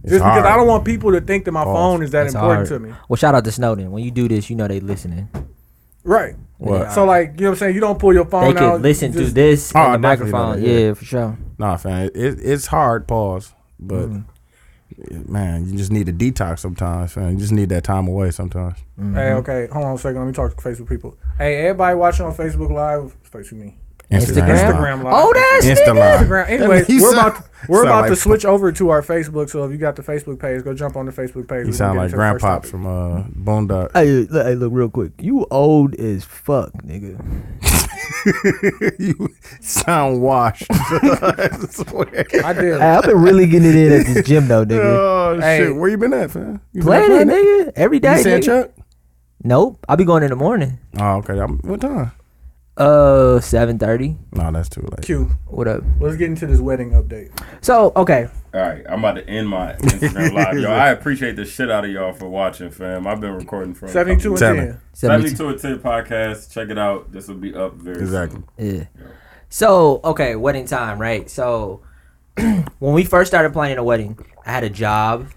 [0.03, 0.45] It's Just because.
[0.45, 1.77] I don't want people to think that my Pause.
[1.77, 2.83] phone is that That's important hard.
[2.83, 2.95] to me.
[3.09, 3.91] Well, shout out to Snowden.
[3.91, 5.29] When you do this, you know they listening.
[6.05, 6.37] Right.
[6.59, 6.93] What?
[6.93, 7.75] So like you know what I'm saying.
[7.75, 8.75] You don't pull your phone They out.
[8.75, 10.63] can listen just- through this Oh, and the definitely microphone.
[10.63, 10.79] know yeah.
[10.87, 10.95] yeah.
[10.95, 11.39] for sure.
[11.59, 12.07] Nah, fam.
[12.15, 13.07] It, it's hard.
[13.07, 13.53] Pause.
[13.79, 14.21] But Mm-hmm.
[15.27, 17.33] Man, you just need a detox sometimes, Man.
[17.33, 18.79] You just need that time away sometimes.
[18.99, 19.15] Mm-hmm.
[19.15, 20.21] Hey, okay, hold on a second.
[20.21, 21.17] Let me talk to Facebook people.
[21.37, 23.77] Hey, everybody watching on Facebook Live, Facebook me.
[24.11, 24.59] Instagram.
[24.59, 25.15] Instagram Live.
[25.17, 26.19] Oh, that's Insta nigga.
[26.19, 26.49] Instagram.
[26.49, 29.51] Anyway, we're about to, we're about like- to switch over to our Facebook.
[29.51, 31.67] So if you got the Facebook page, go jump on the Facebook page.
[31.67, 33.91] You sound like get into the first grandpops from uh, Boondock.
[33.95, 35.13] Hey, look, hey, look real quick.
[35.21, 37.17] You old as fuck, nigga.
[38.99, 39.29] you
[39.61, 40.67] sound washed.
[40.71, 42.27] I swear.
[42.45, 42.81] I did.
[42.81, 44.81] Hey, I've been really getting it in at this gym though, nigga.
[44.85, 45.59] Oh Hey.
[45.59, 46.61] shit, where you been at, fam?
[46.73, 47.73] You been Playing it, nigga.
[47.77, 48.17] Every day.
[48.19, 48.45] You saying nigga.
[48.45, 48.71] Chuck?
[49.45, 49.85] Nope.
[49.89, 50.79] I'll be going in the morning.
[50.99, 51.39] Oh, okay.
[51.39, 52.13] I'm, what time?
[52.79, 54.17] Uh, seven thirty.
[54.33, 55.03] No, that's too late.
[55.03, 55.25] Q.
[55.47, 55.83] What up?
[56.01, 57.31] Let's get into this wedding update.
[57.61, 60.59] So okay, All right, I'm about to end my Instagram live.
[60.59, 63.07] Yo, I appreciate the shit out of y'all for watching, fam.
[63.07, 64.61] I've been recording for a couple- 72 and Tell me.
[64.61, 64.81] 10.
[64.93, 65.37] 72.
[65.37, 66.53] 72 and 10 podcast.
[66.53, 67.11] Check it out.
[67.11, 68.43] This will be up very Exactly.
[68.59, 68.77] soon.
[68.79, 68.85] Yeah.
[69.49, 71.29] So okay, wedding time, right?
[71.29, 71.83] So
[72.37, 75.29] when we first started planning a wedding, I had a job.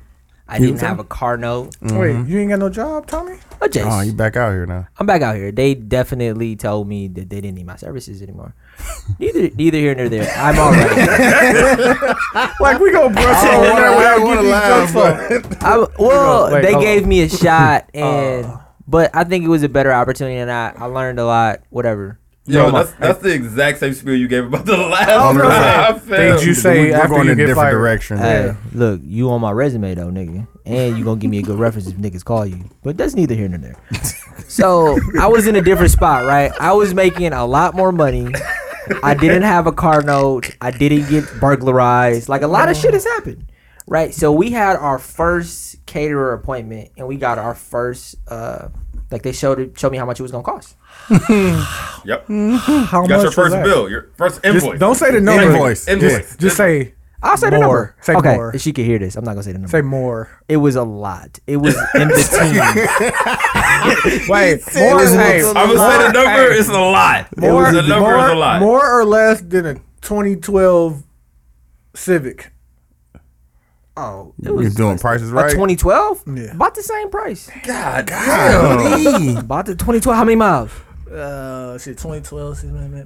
[0.52, 1.78] I didn't have a car note.
[1.82, 2.38] Wait, you mm-hmm.
[2.38, 3.38] ain't got no job, Tommy?
[3.58, 4.86] But just, Oh, you back out here now?
[4.98, 5.52] I'm back out here.
[5.52, 8.54] They definitely told me that they didn't need my services anymore.
[9.18, 10.30] neither, neither here nor there.
[10.36, 12.18] I'm all right.
[12.60, 15.64] Like we gonna brush I over don't wanna- without don't wanna getting laugh, jokes off.
[15.64, 18.00] I, well, Wait, they hold gave me a shot, oh.
[18.00, 21.62] and but I think it was a better opportunity, and I, I learned a lot.
[21.70, 22.20] Whatever.
[22.48, 25.48] Yo, Yo, that's, that's the exact same spiel you gave about the last Oh, really?
[25.48, 26.00] time.
[26.00, 26.38] fam.
[26.38, 27.72] Did you say We're after going you in a different fired?
[27.74, 28.18] direction.
[28.18, 31.60] Hey, look, you on my resume though, nigga, and you gonna give me a good
[31.60, 32.64] reference if niggas call you.
[32.82, 33.76] But that's neither here nor there.
[34.48, 36.52] So I was in a different spot, right?
[36.60, 38.34] I was making a lot more money.
[39.04, 40.50] I didn't have a car note.
[40.60, 42.28] I didn't get burglarized.
[42.28, 43.50] Like a lot of shit has happened,
[43.88, 44.14] right?
[44.14, 48.16] So we had our first caterer appointment, and we got our first.
[48.28, 48.70] uh
[49.12, 50.76] like they showed showed me how much it was gonna cost.
[52.04, 52.28] Yep.
[52.28, 52.84] Mm-hmm.
[52.86, 54.80] How You got much your first bill, your first Just invoice.
[54.80, 55.44] don't say the number.
[55.44, 55.88] Invoice.
[55.88, 56.12] Invoice.
[56.30, 56.94] Just, just say
[57.24, 57.96] I'll say the number.
[58.02, 58.58] Say okay, more.
[58.58, 59.16] she can hear this.
[59.16, 59.70] I'm not gonna say the number.
[59.70, 60.30] say more.
[60.50, 61.38] it was a lot.
[61.46, 62.16] It was in the
[64.16, 64.28] teens.
[64.30, 64.92] Wait, said more.
[64.92, 66.30] it was hey, a I'm gonna say the number.
[66.54, 67.38] hey, It's a lot.
[67.38, 68.60] more, the number more, is a lot.
[68.60, 71.04] more or less than a 2012
[71.94, 72.52] Civic.
[73.98, 75.52] Oh, it You're doing prices a right?
[75.52, 76.24] 2012.
[76.28, 76.52] Yeah.
[76.56, 77.50] about the same price.
[77.64, 79.36] God, Golly.
[79.38, 80.16] About the 2012.
[80.16, 80.72] How many miles?
[81.12, 82.64] Uh, shit, 2012.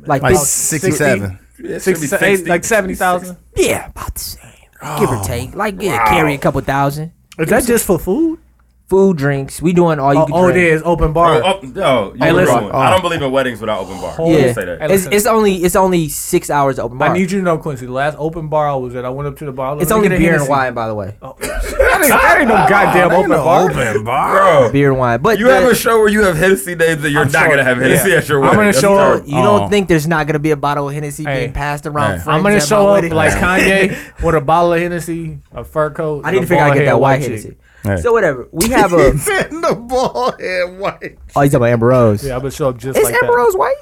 [0.08, 1.40] Like like about 67.
[1.58, 2.50] It should be 60, 60.
[2.50, 3.36] like 70,000.
[3.56, 4.52] Yeah, about the same.
[5.00, 5.56] Give or take.
[5.56, 7.14] Like yeah, carry a couple thousand.
[7.40, 8.40] Is that just for food?
[8.88, 9.64] Food, drinks.
[9.64, 10.68] We doing all you Oh, can oh, it drink.
[10.74, 11.42] is open bar.
[11.44, 12.56] oh, oh no, you Hey, listen.
[12.56, 12.72] wrong.
[12.72, 14.12] I don't believe in weddings without open bar.
[14.12, 14.46] Hold Yeah.
[14.46, 14.80] Yeah, Say that.
[14.82, 17.10] Hey, it's, it's only it's only six hours open bar.
[17.10, 17.88] I need you to know, Quincy.
[17.88, 19.76] The last open bar I was at, I went up to the bar.
[19.82, 21.18] it's let me only get a beer and wine, by the way.
[21.24, 21.36] Oh.
[21.40, 23.72] that, ain't, that ain't no goddamn open bar.
[23.72, 24.32] Open bar.
[24.62, 27.04] Bro, Beer and wine, but you the- have a show where you have Hennessy names
[27.04, 28.18] and you're I'm not sure- gonna have Hennessy yeah.
[28.18, 28.52] at your wedding.
[28.52, 29.44] I'm gonna That's show up- you Oh.
[29.62, 31.40] don't think there's not gonna be a bottle of Hennessy Hey.
[31.40, 32.20] being passed around?
[32.20, 32.30] Hey.
[32.32, 36.22] I'm gonna show up like Kanye with a bottle of Hennessy, a fur coat.
[36.24, 37.30] I need to and a figure out how to get that white chick.
[37.30, 37.58] Hennessy.
[37.86, 37.98] Hey.
[38.02, 38.48] So whatever.
[38.52, 39.10] We have a.
[39.10, 41.18] in the ball head white.
[41.36, 42.24] oh, you talking about Amber Rose?
[42.26, 43.38] Yeah, I'm gonna show up just Is like Amber that.
[43.38, 43.76] Rose white?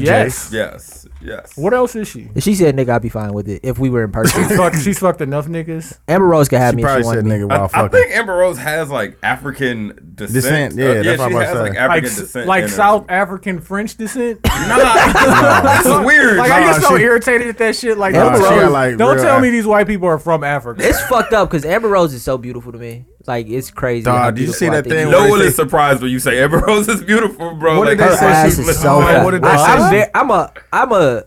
[0.00, 0.50] Yes.
[0.52, 1.56] Yes, yes.
[1.56, 2.28] What else is she?
[2.38, 4.80] She said, "Nigga, I'd be fine with it if we were in person." She's fucked,
[4.82, 5.98] she's fucked enough niggas.
[6.08, 7.30] Amber Rose could have She me if she said wanted me.
[7.32, 7.90] nigga I, while I fucking.
[7.90, 10.32] think Amber Rose has like African descent.
[10.34, 11.74] Descent, yeah, Uh, that's yeah, what I'm she about has to like.
[11.76, 12.46] African Like, descent.
[12.48, 12.76] like in her.
[12.76, 14.40] South African French descent.
[14.44, 16.36] It's weird.
[16.38, 17.98] Like I get so she- irritated at that shit.
[17.98, 20.44] Like, Amber don't, Rose- tell- like don't tell Af- me these white people are from
[20.44, 20.86] Africa.
[20.86, 23.04] It's fucked up because Amber Rose is so beautiful to me.
[23.26, 24.04] Like it's crazy.
[24.04, 25.30] Dog, did you see that thing she no is.
[25.30, 27.78] one is surprised when you say Amber Rose is beautiful, bro.
[27.78, 29.24] What like, did they say ass she so fat.
[29.24, 29.72] what did they I, say?
[29.72, 30.52] I'm, ve- I'm a.
[30.72, 31.24] I'm a.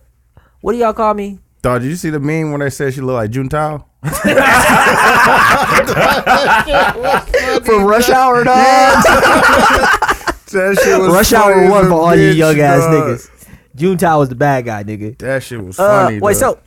[0.62, 1.40] What do y'all call me?
[1.62, 3.86] Dog, did you see the meme when they said she looked like Juntao?
[7.66, 8.56] From Rush Hour, dog.
[10.54, 12.92] That shit was Rush Hour as one for all you bitch, young ass dog.
[13.18, 13.30] niggas.
[13.76, 15.18] Juntao was the bad guy, nigga.
[15.18, 16.20] That shit was Uh, funny.
[16.20, 16.40] wait, dog.
[16.40, 16.60] so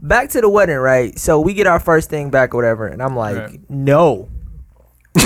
[0.00, 1.16] back to the wedding, right?
[1.16, 3.60] So we get our first thing back or whatever, and I'm like, Right.
[3.70, 4.28] no.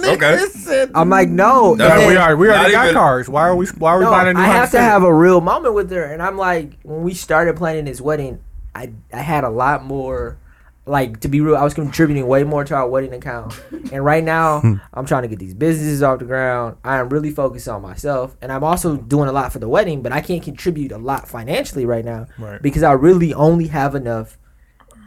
[0.00, 0.86] Okay.
[0.94, 1.76] I'm like, no.
[1.76, 3.28] That's And we are we already got even- cars.
[3.28, 5.02] Why are we why are we No, buying a new I have to Honda have
[5.02, 8.40] a real moment with her, and I'm like, when we started planning this wedding,
[8.74, 10.38] I I had a lot more.
[10.86, 13.54] Like to be real, I was contributing way more to our wedding account,
[13.92, 14.76] and right now hmm.
[14.94, 16.78] I'm trying to get these businesses off the ground.
[16.82, 20.02] I am really focused on myself, and I'm also doing a lot for the wedding,
[20.02, 22.60] but I can't contribute a lot financially right now Right.
[22.60, 24.38] because I really only have enough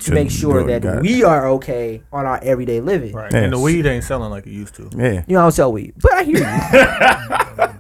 [0.04, 1.02] to To make sure do it, got that it.
[1.02, 3.14] we are okay on our everyday living.
[3.14, 3.32] Right.
[3.32, 3.44] Yes.
[3.44, 4.90] And the weed ain't selling like it used to.
[4.96, 5.24] Yeah.
[5.28, 7.74] You know, I don't sell weed, but I hear you.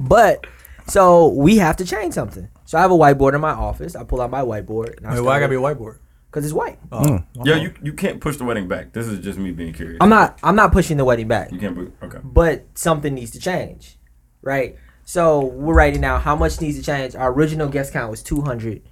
[0.00, 0.46] but
[0.86, 2.48] so we have to change something.
[2.64, 3.94] So I have a whiteboard in my office.
[3.96, 4.98] I pull out my whiteboard.
[4.98, 5.98] And I Hey, why I gotta be a whiteboard?
[6.30, 6.78] Because it's white.
[6.90, 8.92] Oh, Yo, you, you can't push the wedding back.
[8.92, 9.98] This is just me being curious.
[10.00, 10.38] I'm not.
[10.42, 11.76] I'm not pushing the wedding back, You can't.
[11.76, 12.18] Put, okay.
[12.24, 13.98] but something needs to change,
[14.42, 14.76] right?
[15.04, 17.14] So we're writing now how much needs to change.
[17.14, 18.82] Our original guest count was 200,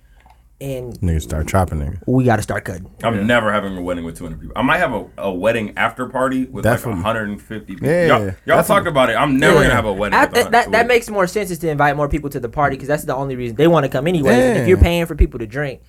[0.62, 1.98] and Niggas start chopping nigga.
[2.06, 2.88] we got to start cutting.
[3.02, 4.52] I'm never having a wedding with 200 people.
[4.56, 7.86] I might have a, a wedding after party with That's like what- 150 people.
[7.88, 9.14] Yeah, y'all, y'all talk what- about it.
[9.14, 9.62] I'm never Yeah.
[9.64, 10.18] gonna have a wedding.
[10.18, 12.48] I- with that, that, that makes more sense is to invite more people to the
[12.48, 14.34] party because that's the only reason they want to come anyway.
[14.34, 15.82] And if you're paying for people to drink,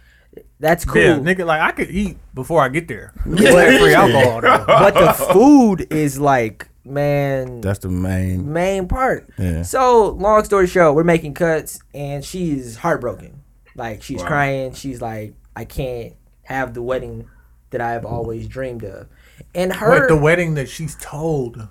[0.60, 1.00] that's cool.
[1.02, 3.14] Yeah, nigga, like I could eat before I get there.
[3.28, 3.52] Yeah.
[3.52, 4.42] But free alcohol.
[4.68, 8.52] but the food is like man That's the main.
[8.52, 9.30] main part.
[9.38, 9.62] Yeah.
[9.62, 13.43] So long story short, we're making cuts and she's heartbroken.
[13.76, 14.28] Like she's Wow.
[14.28, 14.74] crying.
[14.74, 17.28] She's like, I can't have the wedding
[17.72, 19.08] that I've always dreamed of.
[19.56, 21.68] And her Wait, the wedding that she's told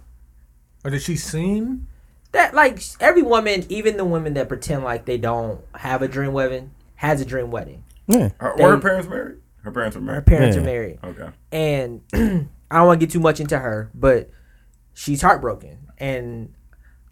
[0.85, 1.87] or that she's seen?
[2.33, 6.33] that like every woman, even the women that pretend like they don't have a dream
[6.33, 7.85] wedding, has a dream wedding.
[8.07, 8.31] Yeah.
[8.39, 9.37] Her, were her they- parents married?
[9.63, 10.17] Her parents are married.
[10.17, 10.63] Her parents Yeah.
[10.63, 10.99] are married.
[11.05, 11.29] Okay.
[11.53, 12.01] and
[12.71, 14.31] I don't want to get too much into her, but
[14.95, 16.53] she's heartbroken, and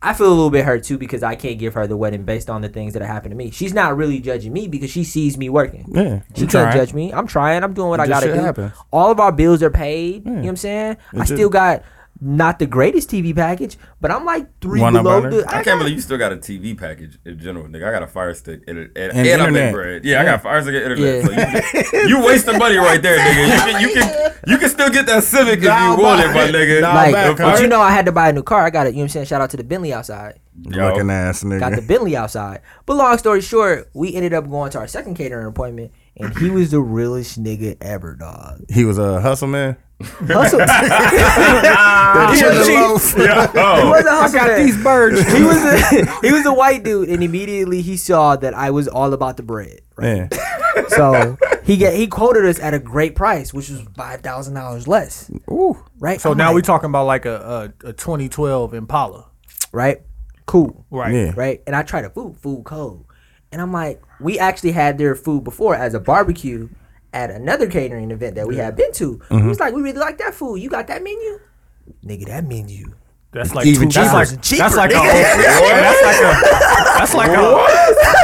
[0.03, 2.49] I feel a little bit hurt too because I can't give her the wedding based
[2.49, 3.51] on the things that have happened to me.
[3.51, 5.85] She's not really judging me because she sees me working.
[5.89, 6.21] Yeah.
[6.35, 6.77] She can't trying.
[6.77, 7.13] judge me.
[7.13, 7.63] I'm trying.
[7.63, 8.73] I'm doing what I gotta do.
[8.91, 10.25] All of our bills are paid.
[10.25, 10.97] You know what I'm saying?
[11.13, 11.83] I just- still got
[12.21, 15.45] not the greatest TV package, but I'm like three One below the.
[15.47, 17.89] I, I can't got- believe you still got a TV package in general, nigga.
[17.89, 19.73] I got a Fire Stick and, and, and, And I make internet.
[19.73, 20.05] bread.
[20.05, 21.25] Yeah, I got a Fire Stick and internet.
[21.25, 21.83] Yeah.
[21.83, 23.47] So you, you wasting money right there, nigga.
[23.47, 26.49] You can, you can you can still get that Civic if you want it, my
[26.49, 26.81] nigga.
[26.83, 27.63] Nah, like, but huh?
[27.63, 28.65] you know, I had to buy a new car.
[28.65, 28.91] I got it.
[28.91, 29.27] You know what I'm saying?
[29.27, 30.41] Shout out to the Bentley outside.
[30.63, 30.89] Yo.
[30.91, 31.61] Looking ass nigga.
[31.61, 32.61] got the Bentley outside.
[32.85, 36.51] But long story short, we ended up going to our second catering appointment, and he
[36.51, 38.65] was the realest nigga ever, dog.
[38.69, 39.77] he was a hustle man.
[40.03, 40.61] Hustle.
[41.31, 43.15] That he was chicken a- loaf.
[43.15, 44.67] he was a hustle got man.
[44.67, 45.33] these birds.
[45.33, 48.89] He was a he was a white dude, and immediately he saw that I was
[48.89, 49.81] all about the bread.
[50.01, 50.29] Yeah.
[50.89, 54.89] So he get he quoted us at a great price, which was five thousand dollars
[54.89, 55.31] less.
[55.51, 55.77] Ooh.
[55.99, 56.21] Right.
[56.21, 59.27] So I'm now like, we talking about like a, a, a 2012 Impala.
[59.73, 60.01] right.
[60.47, 60.85] Cool.
[60.91, 61.15] Right.
[61.15, 61.33] Yeah.
[61.37, 61.63] right?
[61.67, 63.05] And I tried the food, food cold.
[63.53, 66.69] And I'm like, we actually had their food before as a barbecue
[67.13, 69.17] at another catering event that we had been to.
[69.17, 69.39] Mm-hmm.
[69.43, 70.57] He was like, we really like that food.
[70.57, 71.41] You got that menu?
[72.05, 72.95] Nigga, that menu.
[73.33, 74.17] That's like Even two, that's cheaper.
[74.17, 74.95] like Cheaper, that's like a
[76.99, 77.67] that's like a that's like a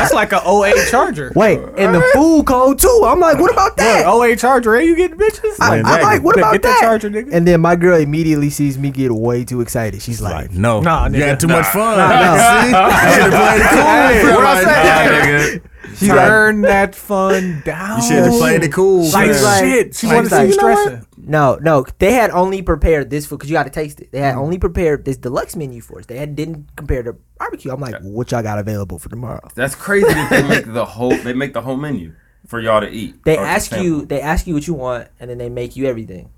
[0.01, 1.33] that's like a 08 Charger.
[1.37, 3.03] Wait, and the food cold too.
[3.07, 4.05] I'm like, what about that?
[4.07, 5.57] Look, 08 Charger, ain't you getting bitches?
[5.61, 6.81] I, I'm like, what Get about that that?
[6.81, 7.33] charger, nigga.
[7.33, 10.03] And then my girl immediately sees me get way too excited.
[10.03, 10.81] She's like, Like, no.
[10.81, 11.27] Nah, you nigga.
[11.27, 11.99] had too much fun.
[11.99, 12.62] Nah.
[12.62, 12.66] See?
[13.07, 13.83] You should have played it cool.
[13.87, 14.72] Hey, what I Like, say?
[14.83, 15.61] nah, nigga.
[15.98, 17.98] She's like, Turn that fun down.
[18.00, 19.04] You should have played it cool.
[19.11, 19.42] Like man.
[19.42, 19.94] like- shit.
[19.94, 21.06] She like- wanted to see like, you you know stressing.
[21.18, 21.87] no, no.
[21.98, 24.11] They had only prepared this food because you got to taste it.
[24.12, 24.22] They Mm.
[24.24, 26.06] had only prepared this deluxe menu for us.
[26.06, 27.70] They had, didn't compare the barbecue.
[27.72, 29.48] I'm like, what y'all got available for tomorrow?
[29.54, 32.12] That's crazy that they make the whole they make the whole menu
[32.46, 33.24] for y'all to eat.
[33.24, 36.30] They ask you, they ask you what you want, and then they make you everything.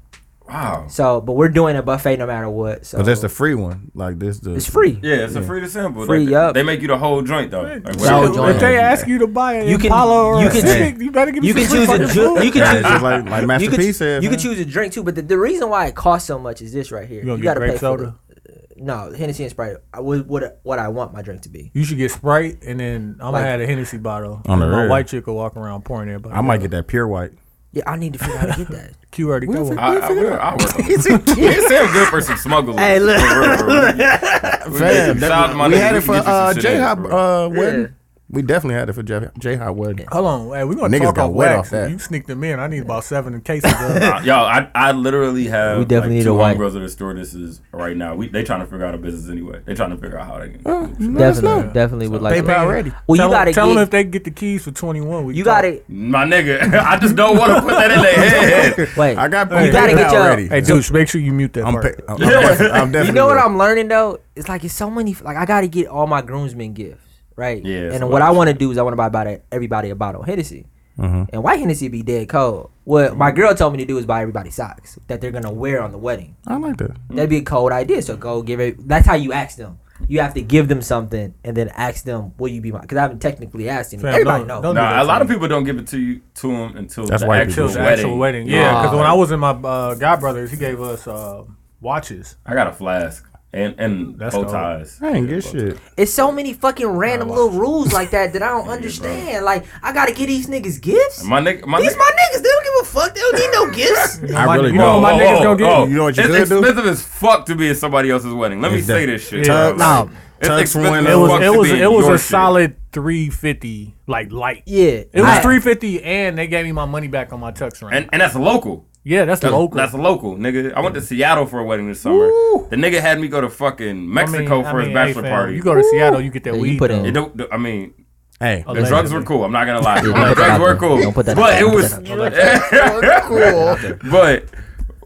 [0.48, 0.86] Wow.
[0.88, 2.86] So, but we're doing a buffet no matter what.
[2.86, 3.90] So But that's the free one.
[3.94, 4.98] Like this, the it's free.
[5.02, 6.06] Yeah, it's a free to sample.
[6.06, 6.54] Free, Like, yup.
[6.54, 7.62] They make you the whole joint though.
[7.62, 8.54] Like, The whole joint.
[8.54, 11.10] If they ask you to buy an You can- Impala or you can- Civic, you
[11.10, 12.08] better give me You some can free choose a fucking
[12.38, 14.22] ju- you can choose just like like Master you could, said.
[14.22, 14.38] you man.
[14.38, 16.72] could choose a drink too, but the, the reason why it costs so much is
[16.72, 17.22] this right here.
[17.24, 18.14] You You, got to pay soda?
[18.34, 19.76] for the, uh, no Hennessy and Sprite.
[19.76, 21.70] Uh, I would what what I want my drink to be.
[21.74, 24.40] You should get Sprite, and then I'm Like- gonna have a Hennessy bottle.
[24.46, 24.88] On the my real.
[24.90, 26.34] white chick will walk around pouring everybody.
[26.34, 27.32] I might get that pure white.
[27.72, 28.92] Yeah, I need to figure out how to get that.
[29.10, 29.62] Q already go.
[29.64, 29.78] with it.
[29.78, 31.38] I, I, will, I'll work on it.
[31.38, 32.78] Yeah, Sam good for some smugglers.
[32.78, 33.20] Hey, look.
[33.20, 34.78] For real, for real.
[34.78, 35.78] Fam, Shout out to my we nigga.
[35.78, 37.48] had We it for can get you some uh, shit J in, Hop for uh,
[37.48, 37.94] wedding.
[38.30, 38.36] Yeah.
[38.36, 40.06] We definitely had it for J J Hop wedding.
[40.12, 41.68] Hold on, hey, we gonna Niggas talk got off wet wax.
[41.68, 41.90] off that.
[41.90, 42.60] You sneaked them in.
[42.60, 43.72] I need about seven cases.
[43.72, 46.56] Of Uh, yo, I, I literally have We definitely like, need two a white.
[46.58, 48.14] homegirls that are stewardesses right now.
[48.14, 49.62] We they trying to figure out a business anyway.
[49.64, 51.14] They trying to figure out how they can.
[51.14, 52.44] Definitely, definitely would like.
[52.44, 52.92] PayPal to- ready.
[53.06, 53.74] Well, tell you gotta tell get.
[53.74, 55.24] them if they get the keys for 21.
[55.24, 55.62] We you talk.
[55.62, 58.88] gotta My nigga, I just don't want to put that in their head.
[58.98, 59.16] wait.
[59.16, 60.48] I got You gotta get your- ready.
[60.48, 61.84] Hey, dude, make sure you mute that I'm, part.
[61.96, 63.46] pay, I'm, I'm definitely, I'm definitely you know what ready.
[63.46, 64.20] I'm learning though?
[64.36, 65.14] It's like it's so many.
[65.14, 67.02] Like I gotta get all my groomsmen gifts,
[67.38, 67.64] right?
[67.64, 69.94] Yeah, And what I want to do is I want to buy about everybody a
[69.94, 70.66] bottle of Hennessy.
[70.98, 72.70] and white Hennessy be dead cold.
[72.84, 75.80] What my girl told me to do is buy everybody socks that they're gonna wear
[75.80, 76.34] on the wedding.
[76.46, 76.96] I like that.
[77.08, 78.02] That'd be a cold idea.
[78.02, 78.86] So go give it.
[78.88, 79.78] That's how you ask them.
[80.08, 82.98] You have to give them something and then ask them, "Will you be my?" Because
[82.98, 84.00] I haven't technically asked them.
[84.00, 84.62] Fam, Everybody don't- knows.
[84.62, 87.22] don't Nah, a lot of people don't give it to you to them until That's
[87.22, 87.68] the white actual.
[87.68, 87.92] The wedding.
[88.04, 88.46] actual wedding.
[88.48, 91.42] Yeah, because when I was in my uh, godbrothers, he gave us uh,
[91.80, 92.36] watches.
[92.46, 94.52] I got a flask and and That's bow cold.
[94.52, 94.98] ties.
[95.00, 95.78] I ain't get shit.
[95.96, 99.44] It's so many fucking random little rules like that that I don't understand.
[99.44, 101.24] Like I gotta get these niggas gifts.
[101.24, 102.42] My nigga, my These nigga, my niggas.
[102.42, 103.14] They don't give a fuck.
[103.14, 104.18] They don't need no gifts.
[104.34, 105.02] I really you know don't.
[105.02, 105.88] what my niggas gonna get?
[105.88, 106.58] You know what you it's could do?
[106.58, 108.60] expensive as fuck to be at somebody else's wedding.
[108.60, 109.46] Let me say this shit.
[109.46, 109.72] Yeah.
[109.72, 109.76] bro.
[109.78, 111.10] No, it's Tux expensive window.
[111.10, 112.28] as It was fuck it to was be it was your a shit.
[112.28, 114.62] solid three fifty, like light.
[114.66, 117.50] Yeah, It was I- three fifty, and they gave me my money back on my
[117.52, 117.92] tux ring.
[117.94, 118.86] and and that's local.
[119.08, 119.76] Yeah, that's That's local.
[119.76, 120.74] That's local, nigga.
[120.74, 122.26] I went to Seattle for a wedding this summer.
[122.68, 125.22] The nigga had me go to fucking I mean- Mexico I for his mean, bachelor
[125.22, 125.54] hey, party.
[125.54, 126.78] You go to Seattle, you get that Yeah, you weed.
[126.78, 127.94] put in- It don't, I mean,
[128.40, 128.88] Hey, the Allegedly.
[128.90, 129.44] drugs were cool.
[129.44, 130.00] I'm not gonna lie.
[130.02, 130.76] the drugs out were there.
[130.76, 131.00] cool.
[131.00, 134.44] Don't put that but it was, Don't put that but,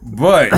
[0.03, 0.53] but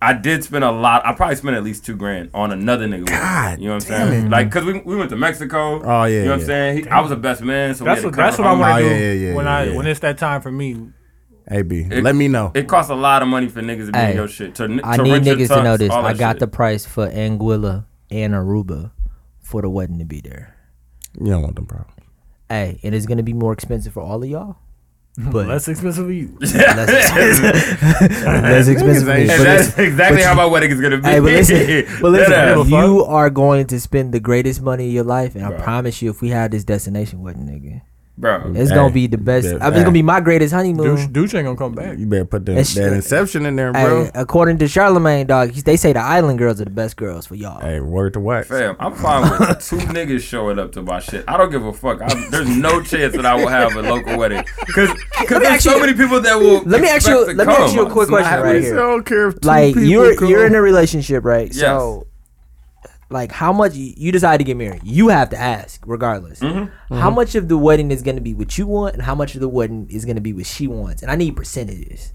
[0.00, 1.04] I did spend a lot.
[1.04, 3.06] I probably spent at least two grand on another nigga.
[3.06, 4.26] God you know what I'm saying?
[4.26, 4.30] it.
[4.30, 5.82] Like, cause we, we went to Mexico.
[5.82, 6.40] Oh, yeah, you know what.
[6.40, 6.78] I'm saying?
[6.84, 8.58] He, I was the best man, so That's we what had that's what I all
[8.60, 10.88] want Oh, to do yeah, yeah, when I when it's that time for me.
[11.48, 12.52] Hey B, It- let me know.
[12.54, 14.54] It costs a lot of money for niggas to be Hey, in your shit.
[14.56, 15.90] To, I need rent your niggas to know this.
[15.92, 16.40] I got shit.
[16.40, 18.90] the price for Anguilla and Aruba
[19.40, 20.54] for the wedding to be there.
[21.20, 21.92] you don't want them problems.
[22.48, 24.56] Hey, and it is gonna be more expensive for all of y'all.
[25.18, 26.36] But Less expensive for you.
[26.40, 26.54] less,
[27.56, 29.20] less expensive for me.
[29.20, 31.08] ain't But And that's listen- exactly but how my wedding is gonna be.
[31.08, 32.68] Hey, but listen, but listen, Dead ass.
[32.68, 36.10] you are going to spend the greatest money of your life, and I promise you,
[36.10, 37.80] if we had this destination wedding, nigga,
[38.18, 38.52] bro.
[38.54, 39.48] it's Hey, gonna be the best.
[39.48, 40.96] that- I mean, it's gonna be my greatest Dooch, honeymoon.
[41.12, 41.98] Dooch ain't gonna come back.
[41.98, 44.04] You better put that, That's- that inception in there, bro.
[44.04, 47.34] Hey, according to Charlamagne, dog, they say the island girls are the best girls for
[47.34, 47.60] y'all.
[47.60, 48.48] Hey, word to wax.
[48.48, 51.24] Fam, I'm fine with two niggas showing up to my shit.
[51.28, 52.00] I don't give a fuck.
[52.02, 54.96] I, there's no chance that I will have a local wedding because me
[55.28, 56.62] there's so you- many people that will.
[56.64, 58.74] Let me ask you- expect to let me ask you a quick question right here.
[58.74, 60.28] I don't care if two like people you're come.
[60.28, 61.48] you're in a relationship, right?
[61.48, 61.58] Yes.
[61.60, 62.06] So,
[63.08, 64.80] like, how much you decide to get married?
[64.84, 66.40] You have to ask, regardless.
[66.40, 66.94] Mm-hmm.
[66.98, 69.34] How much of the wedding is going to be what you want, and how much
[69.34, 71.02] of the wedding is going to be what she wants?
[71.02, 72.12] And I need percentages.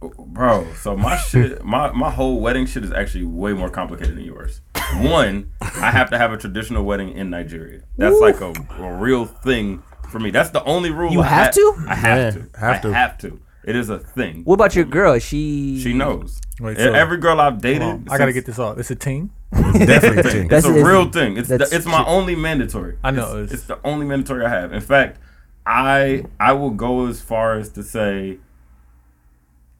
[0.00, 0.66] bro.
[0.80, 4.60] So my shit, my my whole wedding shit is actually way more complicated than yours.
[5.00, 7.82] One, I have to have a traditional wedding in Nigeria.
[7.96, 10.30] That's like a, a real thing for me.
[10.30, 11.12] That's the only rule.
[11.12, 11.76] You I have ha- to?
[11.88, 12.58] I have Yeah, to.
[12.58, 12.92] have I to.
[12.94, 13.40] have to.
[13.64, 14.44] It is a thing.
[14.44, 15.12] What about your girl?
[15.14, 16.40] Is She She knows.
[16.60, 18.78] Wait, so- Every girl I've dated, Hold on, I gotta get this off.
[18.78, 19.30] It's a team.
[19.52, 20.42] Definitely a team.
[20.42, 21.36] It's That's- a it's- real thing.
[21.36, 22.06] It's the, it's my true.
[22.06, 22.98] only mandatory.
[23.02, 24.72] I know, It's, it's- it's the only mandatory I have.
[24.72, 25.18] In fact,
[25.66, 28.38] I I will go as far as to say,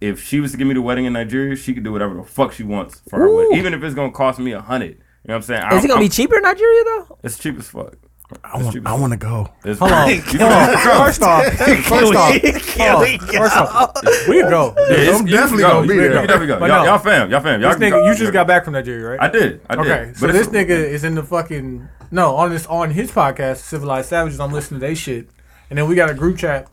[0.00, 2.22] if she was to give me the wedding in Nigeria, she could do whatever the
[2.22, 4.90] fuck she wants for her wedding, even if it's gonna cost me a hundred.
[5.24, 5.72] You know what I'm saying?
[5.72, 7.18] is it gonna be cheaper in Nigeria though?
[7.22, 7.96] It's cheap as fuck.
[8.45, 9.49] I want, I want to go.
[9.64, 10.11] Hold on.
[10.11, 10.77] You Hold on.
[10.77, 13.19] First off, first off, hold on.
[13.27, 14.75] first off, we can go.
[14.91, 16.12] Yeah, I'm definitely gonna be there.
[16.12, 16.59] can definitely go.
[16.61, 16.91] But Y'all, no.
[16.91, 17.31] y'all fam.
[17.31, 17.62] Y'all fam.
[17.62, 18.07] Y'all This nigga, go.
[18.07, 19.21] you just got back from Nigeria, right?
[19.21, 19.62] I did.
[19.71, 19.87] I did.
[19.87, 24.11] Okay, so this nigga is in the fucking no on this on his podcast, Civilized
[24.11, 24.41] Savages.
[24.41, 25.31] I'm listening to they shit,
[25.71, 26.69] and then we got a group chat,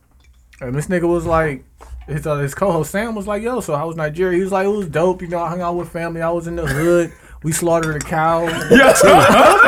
[0.60, 1.64] and this nigga was like,
[2.06, 4.66] his uh, his co-host Sam was like, "Yo, so how was Nigeria?" He was like,
[4.66, 5.22] "It was dope.
[5.22, 6.22] You know, I hung out with family.
[6.22, 7.14] I was in the hood.
[7.46, 8.42] We slaughtered a cow."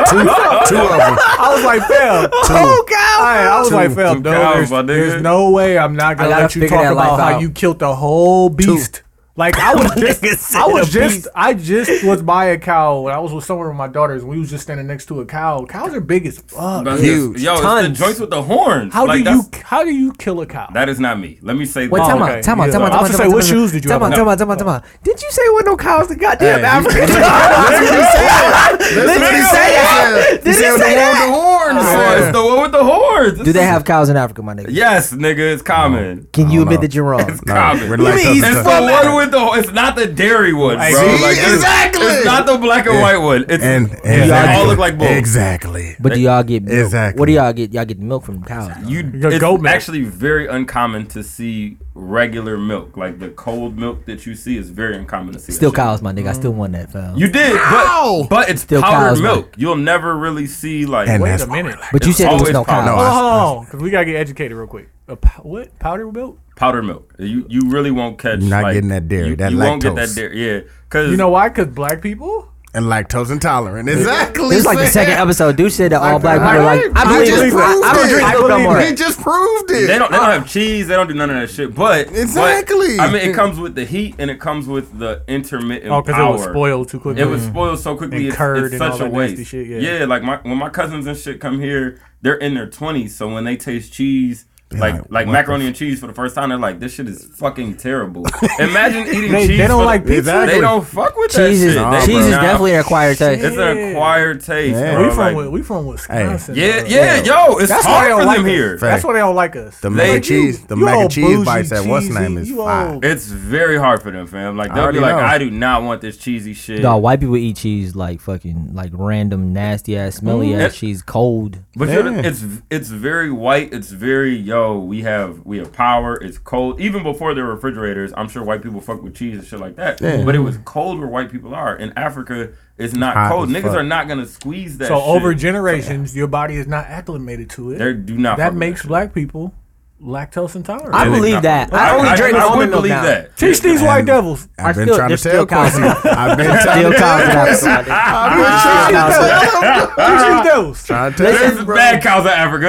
[0.08, 1.16] Two of them.
[1.40, 3.20] I was like, "Fam, Oh God!
[3.24, 4.86] I, I was Two- like, fam, two no, cows, there's, my nigga.
[4.86, 7.40] there's no way I'm not gonna gotta let you figure talk that about how out.
[7.40, 9.02] you killed the whole beast."
[9.38, 13.18] Like I was just, I was just, I just was by a cow when I
[13.20, 14.24] was with somewhere with my daughters.
[14.24, 15.64] We was just standing next to a cow.
[15.64, 16.84] Cows are big as fuck.
[16.84, 17.36] But Huge.
[17.36, 17.98] it's- Yo, it's Tons.
[17.98, 18.92] the joints with the horns.
[18.92, 20.68] How Like, do you, how do you kill a cow?
[20.74, 21.38] That is not me.
[21.40, 22.08] Let me say Wait, this.
[22.08, 22.38] Oh, time okay.
[22.38, 22.72] out, time out, Yeah.
[22.72, 24.18] time out, I was say, what shoes did you time have out, on?
[24.18, 24.84] time out, time out, time out.
[25.04, 27.06] Did you say what no cows the goddamn Hey, African?
[27.06, 29.06] That's what he said.
[29.06, 30.30] That's what he said.
[30.30, 31.10] He Did he say that?
[31.12, 31.78] with the horns.
[31.80, 33.38] Oh, it's the one with the horns.
[33.44, 34.66] Do they have cows in Africa, my nigga?
[34.70, 36.26] Yes, nigga, it's common.
[36.32, 37.24] Can you admit that you're wrong?
[37.30, 37.88] It's common.
[37.88, 39.38] we're like You mean he's It's the from one with the.
[39.54, 40.86] It's not the dairy one, bro.
[40.90, 40.94] See?
[41.22, 42.06] Like, it's- Exactly.
[42.06, 43.44] It's not the black and white one.
[43.48, 44.54] It's and they exactly.
[44.54, 45.10] all look like bulls.
[45.10, 45.96] Exactly.
[46.00, 46.84] But do y'all get milk?
[46.84, 47.18] Exactly.
[47.20, 47.72] What do y'all get?
[47.72, 48.72] Y'all get milk from cows.
[48.82, 48.88] though.
[48.88, 49.74] You, got it's goat milk.
[49.74, 52.96] actually very uncommon to see regular milk.
[52.96, 55.46] Like the cold milk that you see is very uncommon to see.
[55.46, 55.76] that Still shit.
[55.76, 56.28] cows, my nigga.
[56.28, 57.16] I still won that, fam.
[57.16, 58.26] You did, Ow!
[58.30, 59.34] but but it's Still powdered cows, man.
[59.34, 59.54] milk.
[59.56, 61.08] You'll never really see like.
[61.08, 61.76] And Wait that's a minute.
[61.92, 62.86] but you said it was always no powder.
[62.86, 62.96] cows.
[62.96, 63.10] No, I-
[63.40, 64.88] Hold on, because we gotta get educated real quick.
[65.08, 66.38] A pow- what powder milk?
[66.56, 67.14] powdered milk.
[67.18, 68.40] You you really won't catch.
[68.40, 70.44] You're not like, getting that dairy, You, that you won't get that dairy.
[70.44, 71.48] Yeah, because You know why?
[71.48, 72.48] Because black people.
[72.74, 73.88] and lactose intolerant.
[73.88, 74.50] Exactly.
[74.50, 75.56] This is like the second episode.
[75.56, 77.54] Dude said that all black people like, I He believe just it.
[77.54, 78.80] I, I don't proved drink milk no more.
[78.80, 79.86] He just proved it.
[79.86, 80.10] They don't.
[80.10, 80.88] They don't have cheese.
[80.88, 81.74] They don't do none of that shit.
[81.74, 82.98] But but, Exactly.
[83.00, 86.16] I mean, it comes with the heat and it comes with the intermittent Oh, because
[86.18, 86.32] it power.
[86.32, 87.22] was spoiled too quickly.
[87.22, 88.18] It was spoiled so quickly.
[88.18, 89.46] And It's, curd it's and such all a waste.
[89.48, 90.04] shit, yeah.
[90.04, 93.16] like my when my cousins and shit come here, they're in their twenties.
[93.16, 96.50] So when they taste cheese, like Yeah, like macaroni and cheese for the first time.
[96.50, 98.26] They're like, this shit is fucking terrible.
[98.58, 99.58] Imagine eating They- cheese.
[99.58, 100.18] they don't for the- like pizza?
[100.18, 100.54] Exactly.
[100.54, 101.76] They don't fuck with Cheese that is shit.
[101.82, 102.18] Nah, cheese bro.
[102.26, 103.44] is definitely an acquired taste.
[103.44, 104.76] It's an acquired taste.
[104.78, 104.94] Yeah.
[104.94, 105.02] bro.
[105.08, 106.54] we from like- we from Wisconsin.
[106.54, 106.88] yeah, bro.
[106.88, 108.50] yeah, yo, it's That's why hard they don't for like them us.
[108.50, 108.76] here.
[108.78, 109.80] That's why they don't like us.
[109.80, 112.48] The They- mac and cheese, the you mac and cheese bites at what's name is
[112.50, 112.98] you fire.
[113.02, 114.56] It's very hard for them, fam.
[114.56, 115.14] Like I they'll be like.
[115.14, 116.82] I do not want this cheesy shit.
[116.82, 120.60] Dog, white people eat cheese like fucking like random nasty ass, smelly Mm.
[120.66, 121.58] ass cheese, cold.
[121.74, 123.72] But it's it's very white.
[123.72, 124.57] It's very yo.
[124.78, 126.16] We have we have power.
[126.16, 126.80] It's cold.
[126.80, 130.00] Even before the refrigerators, I'm sure white people fuck with cheese and shit like that.
[130.00, 130.24] Yeah.
[130.24, 131.76] But it was cold where white people are.
[131.76, 133.48] In Africa, it's not Hot cold.
[133.48, 133.76] Niggas fuck.
[133.76, 134.88] are not gonna squeeze that.
[134.88, 135.08] so shit.
[135.08, 137.78] over generations, your body is not acclimated to it.
[137.78, 138.36] they do not.
[138.38, 138.88] that fuck with makes shit.
[138.88, 139.54] black people
[140.02, 140.94] lactose intolerant.
[140.94, 141.70] I believe not that.
[141.70, 141.98] fuck with I it.
[141.98, 143.02] only drink I, almond would milk believe now.
[143.02, 143.36] that.
[143.36, 144.48] Teach these white devils.
[144.58, 146.08] I've been still- trying to there's tell still cows in Quincy.
[146.08, 149.94] I've been trying cows in to Africa.
[149.96, 150.84] Teach these devils.
[150.86, 152.68] trying There's bad cows in Africa.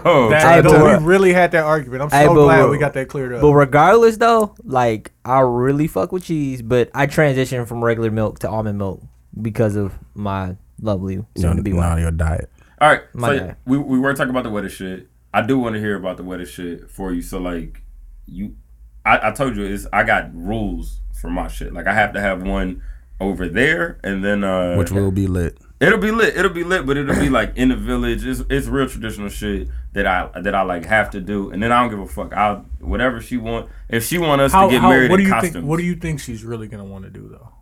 [0.04, 0.30] Oh.
[0.30, 2.02] That, Hey, but- we really had that argument.
[2.02, 3.40] I'm so Hey, but- glad we got that cleared up.
[3.42, 8.38] But regardless, though, like I really fuck with cheese, but I transitioned from regular milk
[8.40, 9.02] to almond milk
[9.40, 12.00] because of my lovely soon to be you know, wife.
[12.00, 12.50] your diet.
[12.80, 13.56] All right, My so guy.
[13.64, 15.08] we we were talking about the weather shit.
[15.36, 17.20] I do want to hear about the weather shit for you.
[17.20, 17.82] So like,
[18.26, 18.56] you,
[19.04, 21.74] I, I told you is I got rules for my shit.
[21.74, 22.82] Like I have to have one
[23.20, 25.58] over there, and then uh, Which will be lit.
[25.78, 26.36] it'll be lit.
[26.36, 28.24] It'll be lit, but it'll be like in the village.
[28.24, 31.70] It's it's real traditional shit that I that I like have to do, and then
[31.70, 32.32] I don't give a fuck.
[32.32, 33.68] I'll whatever she want.
[33.90, 35.66] If she want us how, to get how, married what do in you costumes, think?
[35.66, 37.52] What do you think she's really gonna want to do though?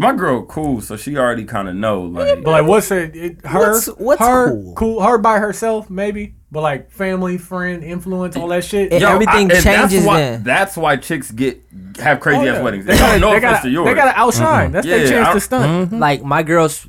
[0.00, 2.02] My girl cool, so she already kind of know.
[2.02, 3.14] Like, But like, what's it?
[3.14, 5.00] it her, What's- what's her, cool?
[5.02, 6.34] Her by herself, maybe.
[6.52, 8.92] But like family, friend, influence, all that shit.
[8.92, 10.42] It- Yo, everything and changes That's why, then.
[10.42, 11.62] that's why chicks get
[12.00, 12.86] have crazy Oh, ass weddings.
[12.86, 13.86] They They gotta, don't know they gotta, to yours.
[13.86, 14.64] they gotta outshine.
[14.66, 14.72] Mm-hmm.
[14.72, 15.90] That's Yeah, their chance I- to stunt.
[15.90, 15.98] Mm-hmm.
[16.00, 16.88] Like my girl's,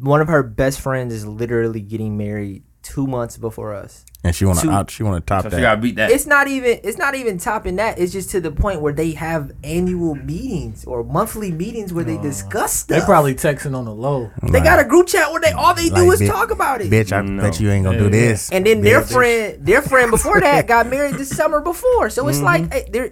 [0.00, 4.04] one of her best friends is literally getting married two months before us.
[4.22, 4.90] And she want to out.
[4.90, 5.56] She want to top so that.
[5.56, 6.10] she gotta beat that.
[6.10, 7.98] It's not even it's not even topping that.
[7.98, 12.16] It's just to the point where they have annual meetings or monthly meetings where they
[12.18, 14.30] discuss They probably texting on the low.
[14.42, 16.90] they got a group chat where they all they do is bi- talk about it.
[16.90, 17.42] Bitch, I No.
[17.42, 18.50] bet you ain't gonna do this.
[18.50, 22.08] And then their friend, their friend before that got married this summer before.
[22.08, 22.72] So it's like, Mm-hmm.
[22.72, 23.10] hey, they're,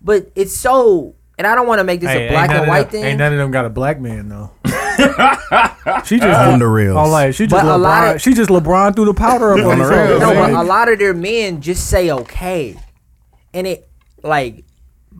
[0.00, 1.14] but it's so.
[1.36, 3.04] And I don't want to make this Hey, a black and white them, thing.
[3.04, 4.50] Ain't none of them got a black man though.
[6.04, 6.96] She just On the reels.
[6.96, 8.14] Oh, like she just But a lot LeBron.
[8.16, 10.08] of- she just LeBron threw the powder up on On the head.
[10.10, 12.76] reels, no, but a lot of their men just say okay,
[13.52, 13.88] and it
[14.22, 14.64] like,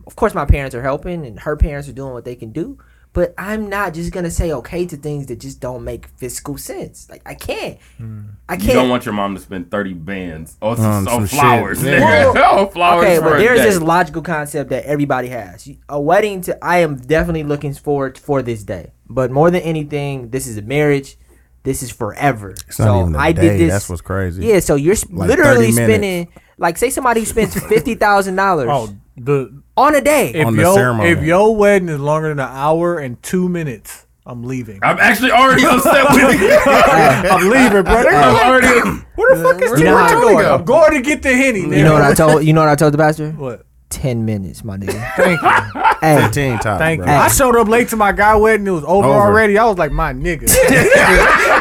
[0.07, 2.77] of course, my parents are helping, and her parents are doing what they can do.
[3.15, 7.09] But I'm not just gonna say okay to things that just don't make fiscal sense.
[7.09, 8.21] Like I can't, hmm.
[8.49, 8.67] I can't.
[8.67, 11.81] You don't want your mom to spend thirty bands on, On on some flowers.
[11.81, 11.99] Yeah.
[12.33, 12.57] nigga.
[12.59, 13.05] on flowers.
[13.05, 13.65] okay, for but a there's day.
[13.69, 15.67] this logical concept that everybody has.
[15.87, 18.91] A wedding to I am definitely looking forward for this day.
[19.09, 21.17] But more than anything, this is a marriage.
[21.63, 22.51] This is forever.
[22.51, 23.41] It's so not even a I day.
[23.41, 23.71] did this.
[23.71, 24.45] That's what's crazy.
[24.45, 28.67] yeah, so you're sp- Like literally spending like say somebody who spends fifty thousand dollars
[28.69, 30.31] Oh, the on a day.
[30.33, 31.09] if On the your ceremony.
[31.09, 34.79] if your wedding is longer than an hour and two minutes, I'm leaving.
[34.81, 36.49] I'm actually already upset with you.
[36.65, 38.09] I'm leaving, brother.
[38.09, 39.01] I'm already.
[39.15, 40.45] Where the fuck is You know how- Tony going?
[40.47, 41.61] I'm going to get the henny.
[41.61, 43.31] You know what I told you know what I told the pastor?
[43.31, 43.65] What?
[43.89, 45.11] Ten minutes, my nigga.
[45.15, 45.81] Thank you.
[46.01, 46.79] hey, Fifteen tops.
[46.79, 47.07] Thank bro.
[47.11, 47.17] you.
[47.19, 48.65] I showed up late to my guy wedding.
[48.67, 49.19] It was over, Over.
[49.19, 49.57] already.
[49.57, 50.49] I was like, my nigga.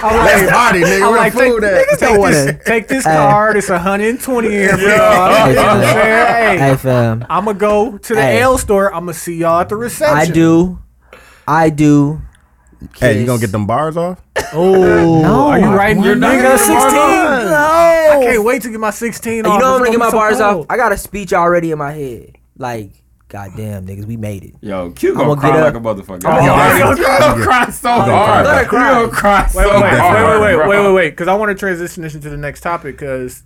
[0.03, 0.95] I'm like, Let's party, nigga.
[0.97, 1.99] I'm Where like, the take, food at?
[1.99, 3.57] take this, take this card.
[3.57, 5.49] It's 120 here for y'all.
[5.49, 6.59] You know what I'm saying?
[6.59, 7.27] hey Hey, fam.
[7.31, 8.41] I'm going to go to the Hey.
[8.41, 8.93] L store.
[8.93, 10.16] I'm going to see y'all at the reception.
[10.16, 10.79] I do.
[11.47, 12.22] I do.
[12.99, 14.20] Hey, you gonna get them bars off?
[14.57, 15.49] Oh, No.
[15.49, 16.74] are you writing your not nigga gonna 16?
[16.76, 19.55] get bars I can't wait to get my 16 And off.
[19.55, 20.61] you know I'm gonna get my so bars cold.
[20.61, 20.66] off.
[20.70, 22.37] I got a speech already in my head.
[22.57, 22.91] Like,
[23.28, 24.55] goddamn niggas, we made it.
[24.61, 25.80] Yo, Q I'ma gonna get cry like up.
[25.82, 26.24] a motherfucker.
[26.24, 27.20] I'ma Yo, get Q up.
[27.20, 28.47] gonna cry so hard.
[28.47, 28.93] Let her Q cry.
[28.95, 30.41] gonna cry so Wait, wait, wait, hard.
[30.41, 32.97] wait, wait, wait, wait, wait, because I want to transition this into the next topic
[32.97, 33.43] because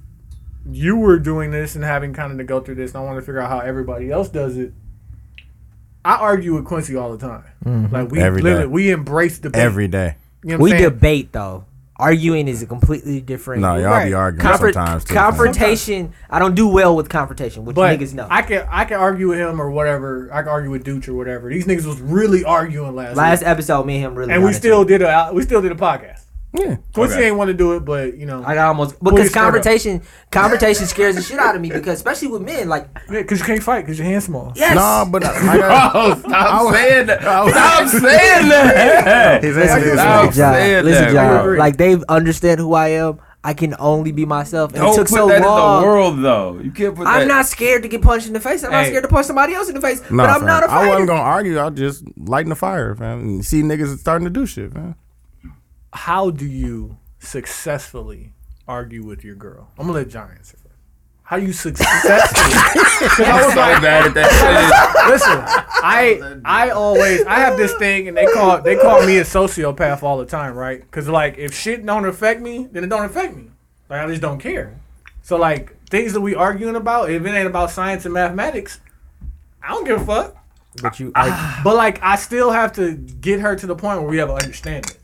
[0.71, 3.17] you were doing this and having kind of to go through this, and I want
[3.17, 4.75] to figure out how everybody else does it.
[6.05, 7.45] I argue with Quincy all the time.
[7.65, 7.95] Mm-hmm.
[7.95, 8.69] Like we Every literally day.
[8.73, 9.61] we embrace debate.
[9.61, 10.17] Every day.
[10.43, 10.91] you know what We I'm saying?
[10.91, 11.65] debate though.
[12.01, 13.61] Arguing is a completely different.
[13.61, 15.15] No, y'all be arguing Confront- sometimes too.
[15.15, 16.13] confrontation.
[16.31, 18.29] I don't do well with confrontation, which But niggas know.
[18.31, 20.31] I can I can argue with him or whatever.
[20.33, 21.49] I can argue with Dooch or whatever.
[21.51, 24.33] These niggas was really arguing last Last week, episode, me and him really.
[24.33, 24.89] and we still it.
[24.89, 26.21] did a we still did a podcast.
[26.55, 26.77] Yeah.
[26.95, 27.27] Quincy Okay.
[27.29, 29.33] ain't want to do it, but you know, I got almost because scared of?
[29.35, 33.45] confrontation, confrontation scares the shit out of me because especially with men, like because you
[33.45, 34.53] can't fight because your hand's small.
[34.57, 37.45] yes, No, but I, I got, Oh, stop saying that.
[37.45, 39.45] was- Stop saying that.
[39.45, 40.55] His ass is Stop like- Job.
[40.55, 41.45] saying Listen, that, job.
[41.45, 41.55] bro.
[41.55, 43.19] Like they understand who I am.
[43.45, 44.73] I can only be myself.
[44.73, 45.77] And Don't it took put so that long.
[45.77, 46.61] in the world, though.
[46.61, 47.07] You can't put.
[47.07, 48.65] I'm not scared to get punched in the face.
[48.65, 50.01] I'm not scared to punch somebody else in the face.
[50.11, 50.47] No, but I'm fam.
[50.47, 50.89] not a I fighter.
[50.89, 51.59] wasn't gonna argue.
[51.59, 53.21] I'll just lighten the fire, fam.
[53.21, 54.97] And see niggas starting to do shit, man.
[55.93, 58.33] How do you successfully
[58.67, 59.69] argue with your girl?
[59.79, 60.75] I'm gonna let John answer first.
[61.23, 62.85] how you successfully.
[62.99, 65.11] Because I was so like, bad at that shit.
[65.11, 65.39] listen,
[65.85, 70.03] I I always I have this thing, and they call they call me a sociopath
[70.03, 70.81] all the time, right?
[70.81, 73.51] Because like if shit don't affect me, then it don't affect me.
[73.89, 74.79] Like I just don't care.
[75.23, 78.81] So like things that we arguing about, if it ain't about science and mathematics,
[79.63, 80.37] I don't give a fuck.
[80.83, 84.11] But you, I, But like I still have to get her to the point where
[84.11, 84.95] we have an understanding.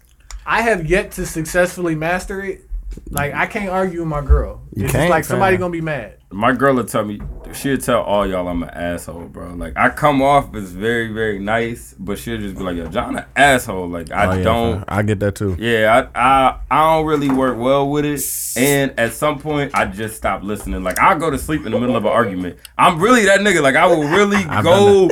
[0.47, 2.63] I have yet to successfully master it.
[3.11, 4.63] Like I can't argue with my girl.
[4.73, 5.63] You it's can't, like somebody fam.
[5.63, 6.19] gonna be mad.
[6.31, 7.21] my girl will tell me
[7.53, 9.55] she'll tell all y'all I'm an asshole, bro.
[9.55, 13.17] Like I come off as very, very nice, but she'll just be like, "Yo, John,
[13.17, 14.75] an asshole." Like I Oh, yeah, don't.
[14.77, 14.85] fam.
[14.87, 15.57] I get that too.
[15.59, 18.23] Yeah, I, I I don't really work well with it,
[18.57, 20.85] and at some point I just stop listening.
[20.85, 22.59] Like I'll go to sleep in the middle of an argument.
[22.79, 23.61] I'm really that nigga.
[23.61, 25.11] Like I will really go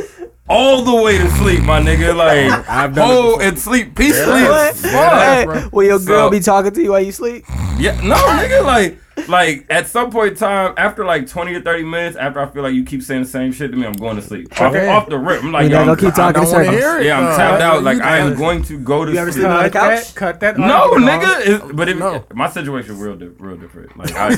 [0.53, 2.15] all the way to sleep, my nigga.
[2.15, 4.43] Like I've done hold and sleep peacefully.
[4.43, 4.75] what?
[4.77, 4.93] fuck.
[4.93, 7.45] Hey, will your girl So- be talking to you while you sleep?
[7.79, 8.99] Yeah, no, nigga, like,
[9.29, 12.63] like at some point in time, after like twenty or thirty minutes, after I feel
[12.63, 14.53] like you keep saying the same shit to me, I'm going to sleep.
[14.61, 14.89] Off, Okay.
[14.89, 16.67] off the rip, I'm like, You yo, I'm, gonna keep I talking don't in want
[16.67, 17.07] to hear it.
[17.07, 17.37] yeah, I'm though.
[17.37, 17.83] tapped out.
[17.83, 19.33] Like I am going to go to You sleep.
[19.35, 19.99] sleep on the the couch?
[20.07, 20.15] couch?
[20.15, 20.55] Cut that.
[20.55, 20.59] Off?
[20.59, 20.99] No, off.
[20.99, 21.47] nigga.
[21.47, 22.25] It's, but if, No.
[22.35, 23.91] my situation real, di- real different.
[23.97, 24.37] Like I,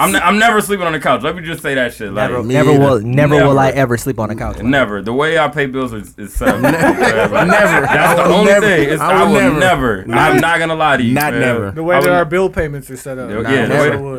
[0.00, 1.22] I'm, ne- I'm never sleeping on the couch.
[1.22, 2.12] Let me just say that shit.
[2.12, 4.58] Like Never, never will, never, will I ever sleep on a couch.
[4.62, 5.02] Never.
[5.02, 6.60] The way I pay bills is, is set up.
[6.60, 6.74] never.
[7.44, 7.80] Never.
[7.86, 8.66] That's the only never.
[8.66, 8.88] thing.
[8.90, 9.58] It's, I I, will will never.
[9.58, 10.04] never.
[10.06, 11.14] Not- I'm not gonna lie to you.
[11.14, 11.40] Not man.
[11.40, 11.70] never.
[11.70, 13.30] The way that our bill payments are set up.
[13.30, 13.74] Yeah, Nah,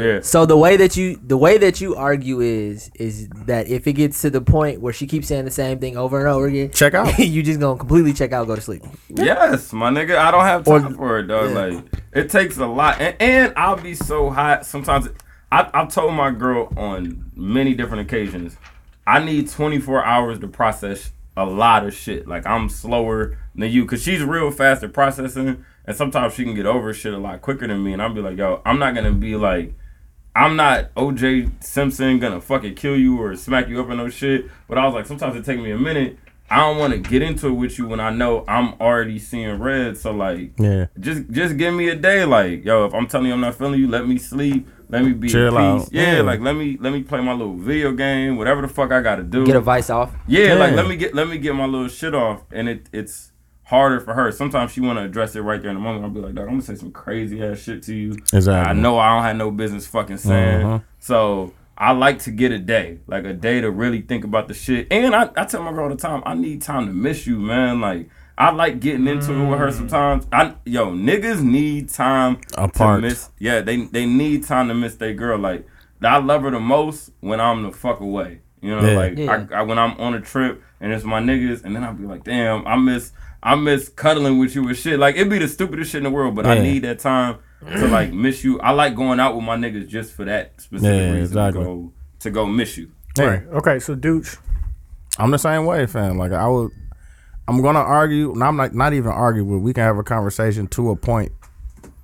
[0.06, 0.16] yeah, the way never that- would.
[0.16, 0.22] yeah.
[0.22, 3.94] So the way that you the way that you argue is is that if it
[3.94, 6.72] gets to the point where she keeps saying the same thing over and over again,
[6.72, 7.18] Check out.
[7.20, 8.84] you just gonna completely check out, go to sleep.
[9.10, 10.18] Yes, my nigga.
[10.18, 11.52] I don't have time for it, dog.
[11.52, 11.84] Like
[12.14, 15.08] it takes a lot, and, and I'll be so hot sometimes.
[15.52, 18.58] I, I've told my girl on many different occasions,
[19.06, 22.28] I need 24 hours to process a lot of shit.
[22.28, 26.56] Like I'm slower than you, cause she's real fast at processing, and sometimes she can
[26.56, 27.94] get over shit a lot quicker than me.
[27.94, 29.74] And I'll be like, yo, I'm not gonna be like.
[30.36, 34.50] I'm not OJ Simpson gonna fucking kill you or smack you up or no shit.
[34.68, 36.18] But I was like, sometimes it take me a minute.
[36.48, 39.58] I don't want to get into it with you when I know I'm already seeing
[39.60, 39.98] red.
[39.98, 40.86] So like, Yeah.
[41.00, 42.24] just just give me a day.
[42.26, 44.68] Like, yo, if I'm telling you I'm not feeling you, let me sleep.
[44.88, 45.88] Let me be Chill at peace.
[45.88, 45.94] out.
[45.94, 46.22] Yeah, Yeah.
[46.22, 49.24] like let me let me play my little video game, whatever the fuck I gotta
[49.24, 49.44] do.
[49.46, 50.12] Get a vice off.
[50.28, 53.32] Yeah, like let me get let me get my little shit off, and it it's
[53.66, 54.32] harder for her.
[54.32, 56.06] Sometimes she want to address it right there in the moment.
[56.06, 58.12] I'll be like, dog, I'm gonna say some crazy ass shit to you.
[58.34, 58.54] Exactly.
[58.54, 60.66] I know I don't have no business fucking saying.
[60.66, 60.80] Uh-huh.
[61.00, 64.54] So I like to get a day, like a day to really think about the
[64.54, 64.88] shit.
[64.92, 67.38] And I, I tell my girl all the time, I need time to miss you,
[67.40, 67.82] man.
[67.82, 70.28] Like I like getting into it with her sometimes.
[70.32, 73.02] I yo niggas need time Apart.
[73.02, 73.30] to miss.
[73.40, 75.40] Yeah, they they need time to miss their girl.
[75.40, 75.66] Like
[76.04, 78.42] I love her the most when I'm the fuck away.
[78.62, 78.98] You know, Yeah.
[78.98, 79.48] like Yeah.
[79.52, 82.06] I, I when I'm on a trip and it's my niggas, and then I'll be
[82.06, 83.12] like, damn, I miss
[83.46, 84.98] I miss cuddling with you and shit.
[85.00, 87.66] Like it'd be the stupidest shit in the world, but I need that time to
[87.68, 87.92] mm.
[87.92, 88.60] like miss you.
[88.60, 91.62] I like going out with my niggas just for that specific Yeah, reason exactly.
[91.62, 92.92] to go to go miss you.
[93.16, 94.38] Hey, Okay, so Dooch.
[95.20, 96.18] I'm the same way, fam.
[96.18, 96.72] Like I would,
[97.48, 98.34] I'm gonna argue.
[98.34, 101.32] And I'm not not even argue, but we can have a conversation to a point.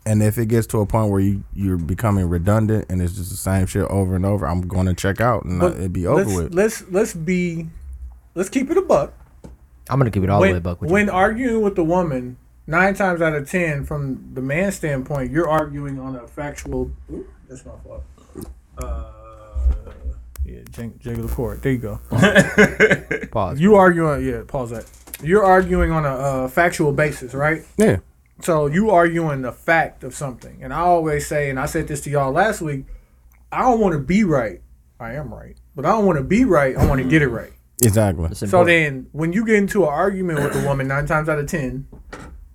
[0.05, 3.31] And if it gets to a point where you you're becoming redundant and it's just
[3.31, 6.05] the same shit over and over, I'm going to check out and But it'd be
[6.05, 6.53] over let's, with.
[6.53, 7.67] Let's let's be,
[8.35, 9.13] let's keep it a buck.
[9.91, 10.93] I'm gonna give it all the way when, buck with you.
[10.93, 15.49] when arguing with the woman, nine times out of ten, from the man's standpoint, you're
[15.49, 16.91] arguing on a factual.
[17.11, 18.03] Ooh, that's my fault.
[18.77, 19.11] Uh,
[20.45, 21.61] yeah, jig- jiggle the cord.
[21.61, 21.99] There you go.
[23.31, 23.59] Pause.
[23.61, 24.25] You arguing?
[24.25, 24.85] Yeah, pause that.
[25.23, 27.63] You're arguing on a uh, factual basis, right?
[27.77, 27.97] Yeah,
[28.41, 32.01] So you arguing the fact of something, and I always say, and I said this
[32.01, 32.85] to y'all last week.
[33.51, 34.61] I don't want to be right.
[34.99, 36.75] I am right, but I don't want to be right.
[36.77, 37.51] I want to get it right.
[37.81, 38.25] Exactly.
[38.31, 41.39] It's So then, when you get into an argument with a woman, nine times out
[41.39, 41.87] of ten,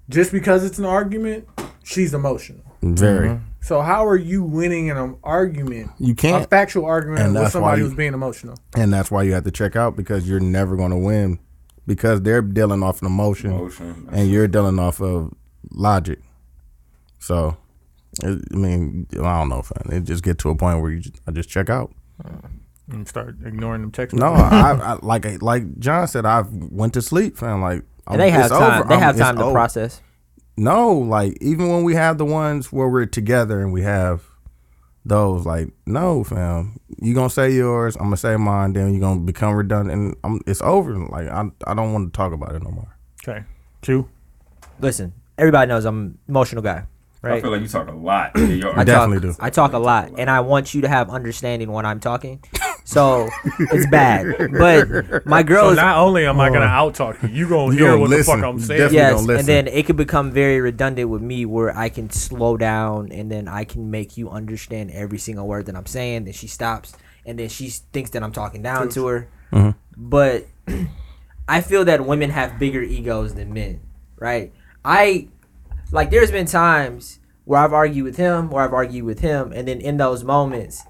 [0.09, 1.49] just because it's an argument,
[1.83, 2.63] she's emotional.
[2.83, 3.29] Very.
[3.31, 3.45] Mm-hmm.
[3.61, 7.55] So how are you winning in an argument, You can't, factual argument And with that's
[7.55, 8.57] why somebody you- who's being emotional?
[8.77, 11.41] and that's why you have to check out because you're never going to win
[11.85, 14.09] because they're dealing off an emotion Motion.
[14.13, 15.33] and you're dealing off of
[15.73, 16.21] logic.
[17.19, 17.57] So,
[18.23, 19.93] it, I mean, I don't know, fam.
[19.93, 21.93] It just get to a point where you just, I just check out.
[22.23, 22.51] Mm.
[22.91, 24.15] And start ignoring them text.
[24.17, 26.25] No, I, I like like John said.
[26.25, 27.61] I went to sleep, fam.
[27.61, 28.81] Like and they I'm- have time.
[28.81, 28.89] over.
[28.89, 29.53] They I'm- have time to over.
[29.53, 30.01] process.
[30.57, 34.25] No, like even when we have the ones where we're together and we have
[35.05, 36.79] those, like no, fam.
[37.03, 38.73] You gonna say yours, I'm gonna say mine.
[38.73, 39.93] Then you are gonna become redundant.
[40.01, 40.97] And I'm, it's over.
[40.97, 42.97] Like I, I don't want to talk about it no more.
[43.29, 43.45] Okay,
[43.83, 44.09] Q.
[44.81, 46.85] Listen, everybody knows I'm an emotional guy,
[47.23, 47.39] Right.
[47.39, 48.31] I feel like you talk a lot.
[48.37, 49.45] I definitely talk, do.
[49.45, 52.43] I talk a lot, and I want you to have understanding when I'm talking.
[52.89, 53.29] So
[53.59, 57.29] it's bad, but my girl So is not only am I gonna out talk you,
[57.31, 58.37] you gonna You hear gonna what listen.
[58.39, 58.81] the fuck I'm saying.
[58.93, 62.57] Definitely yes, and then it could become very redundant with me, where I can slow
[62.57, 66.25] down, and then I can make you understand every single word that I'm saying.
[66.27, 66.95] Then she stops,
[67.27, 69.29] and then she thinks that I'm talking down to her.
[69.53, 69.75] Mhm.
[69.97, 70.47] But
[71.49, 73.81] I feel that women have bigger egos than men,
[74.21, 74.53] right?
[74.85, 75.27] I
[75.91, 79.67] like there's been times where I've argued with him, where I've argued with him, and
[79.67, 80.85] then in those moments,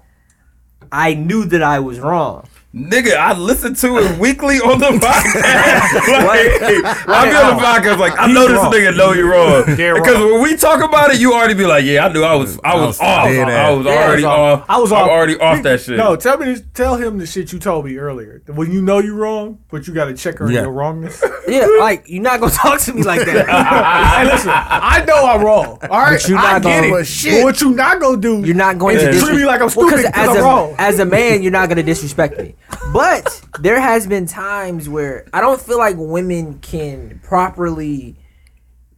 [0.91, 2.47] I knew that I was wrong.
[2.75, 6.25] Nigga, I listen to it weekly on the podcast.
[6.27, 8.71] like, I be on the podcast like I know this wrong.
[8.73, 9.63] nigga know you're wrong.
[9.97, 12.59] Because when we talk about it, you already be like, yeah, I knew I was
[12.63, 13.25] I was, was off.
[13.29, 13.93] dead I was ass.
[13.93, 14.59] Yeah, already I was off.
[14.61, 14.65] off.
[14.69, 15.09] I was off.
[15.09, 15.97] already off that shit.
[15.97, 18.43] No, tell me, tell him the shit you told me earlier.
[18.47, 20.59] When you know you're wrong, but you got to check her Yeah.
[20.59, 21.23] in your wrongness.
[21.47, 23.47] Yeah, like you're not gonna talk to me like that.
[23.47, 25.77] hey, listen, I know I'm wrong.
[25.89, 26.91] All right, But you I not get gonna- it.
[26.91, 27.35] But shit.
[27.39, 28.41] But what you not gonna do?
[28.45, 30.75] You're not going is to treat me like I'm stupid because as I'm a wrong.
[30.77, 32.53] as a man, you're not gonna disrespect me.
[32.93, 38.17] But there has been times where I don't feel like women can properly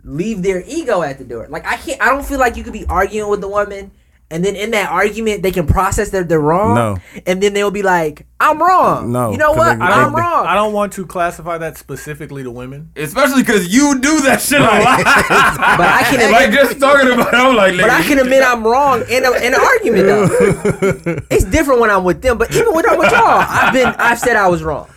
[0.03, 1.47] leave their ego at the door.
[1.49, 2.01] Like I can't.
[2.01, 3.91] I don't feel like you could be arguing with the woman.
[4.32, 6.75] And then in that argument, they can process that they're wrong.
[6.75, 6.97] No.
[7.25, 9.11] And then they'll be like, I'm wrong.
[9.11, 9.80] No, You know what?
[9.80, 10.45] they- I I'm don't, wrong.
[10.45, 12.91] I don't want to classify that specifically to women.
[12.95, 15.03] Especially because you do that shit a lot.
[15.03, 18.43] but I can admit, like just talking about it, I'm like, But I can admit
[18.45, 21.17] I'm wrong in, a, in an argument though.
[21.32, 24.19] it's different when I'm with them, but even when I'm with y'all, I've been I've
[24.19, 24.88] said I was wrong.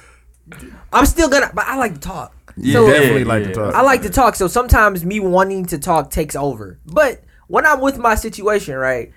[0.92, 2.34] I'm still gonna, but I like to talk.
[2.58, 3.74] Yeah, so definitely like to talk.
[3.74, 4.34] I like to talk.
[4.34, 6.78] So sometimes me wanting to talk takes over.
[6.84, 9.10] But when I'm with my situation, right,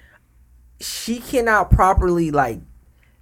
[0.79, 2.59] she cannot properly like.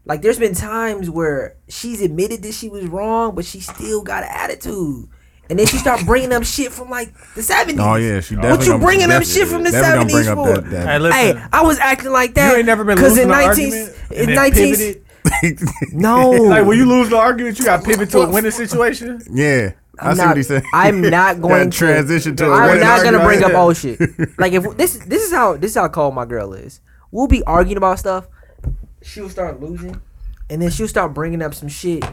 [0.05, 4.23] Like there's been times where she's admitted that she was wrong, but she still got
[4.23, 5.07] an attitude.
[5.49, 7.77] And then she start bringing up shit from like the 70s.
[7.79, 8.41] Oh yeah, she oh.
[8.41, 8.57] definitely.
[8.57, 10.57] What you bringing up shit from the definitely 70s bring for?
[10.59, 12.51] up that- Hey, listen, Hey, I was acting like that.
[12.51, 14.95] you ain't never been 'cause losing in an 19 argument in 19.
[15.93, 19.21] No, Like when you lose the argument, you got to pivot to a winning situation.
[19.31, 20.63] yeah, I I'm see not, what he said.
[20.73, 22.45] I'm not going to transition to.
[22.45, 23.61] I'm not gonna bring up Yeah.
[23.61, 23.99] old shit.
[24.37, 26.81] Like if this this is how this is how cold my girl is.
[27.13, 28.25] We'll be arguing about stuff.
[29.03, 30.01] She'll start losing,
[30.49, 32.03] and then she'll start bringing up some shit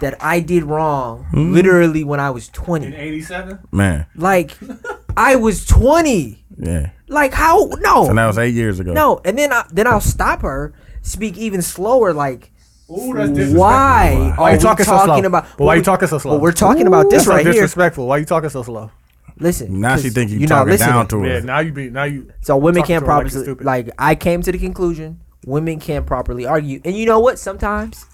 [0.00, 1.24] that I did wrong.
[1.30, 1.52] Hmm.
[1.54, 2.86] Literally when I was twenty.
[2.86, 3.02] In 20.
[3.04, 4.56] '87, Man, Like
[5.16, 6.44] I was 20.
[6.58, 6.90] yeah.
[7.08, 7.70] Like how?
[7.80, 8.92] No, And that was eight years ago.
[8.92, 9.20] no.
[9.24, 10.74] And then I then I'll stop her.
[11.02, 12.12] Speak even slower.
[12.12, 12.50] Like
[12.90, 13.58] Ooh, that's disrespectful.
[13.60, 15.18] why Why are you we talking so slow?
[15.24, 15.46] about?
[15.56, 16.32] But why you we- talking so slow?
[16.32, 17.52] Well, we're talking about this That's so right here.
[17.54, 18.06] disrespectful.
[18.08, 18.90] Why are you talking so slow?
[19.38, 20.94] Listen, Now she 'cause think you you're not talking listening.
[20.94, 21.26] down to her.
[21.26, 22.28] Yeah, now you be now you.
[22.40, 26.06] So women can't to her like properly like, I came to the conclusion women can't
[26.06, 27.38] properly argue, and you know what?
[27.38, 28.04] Sometimes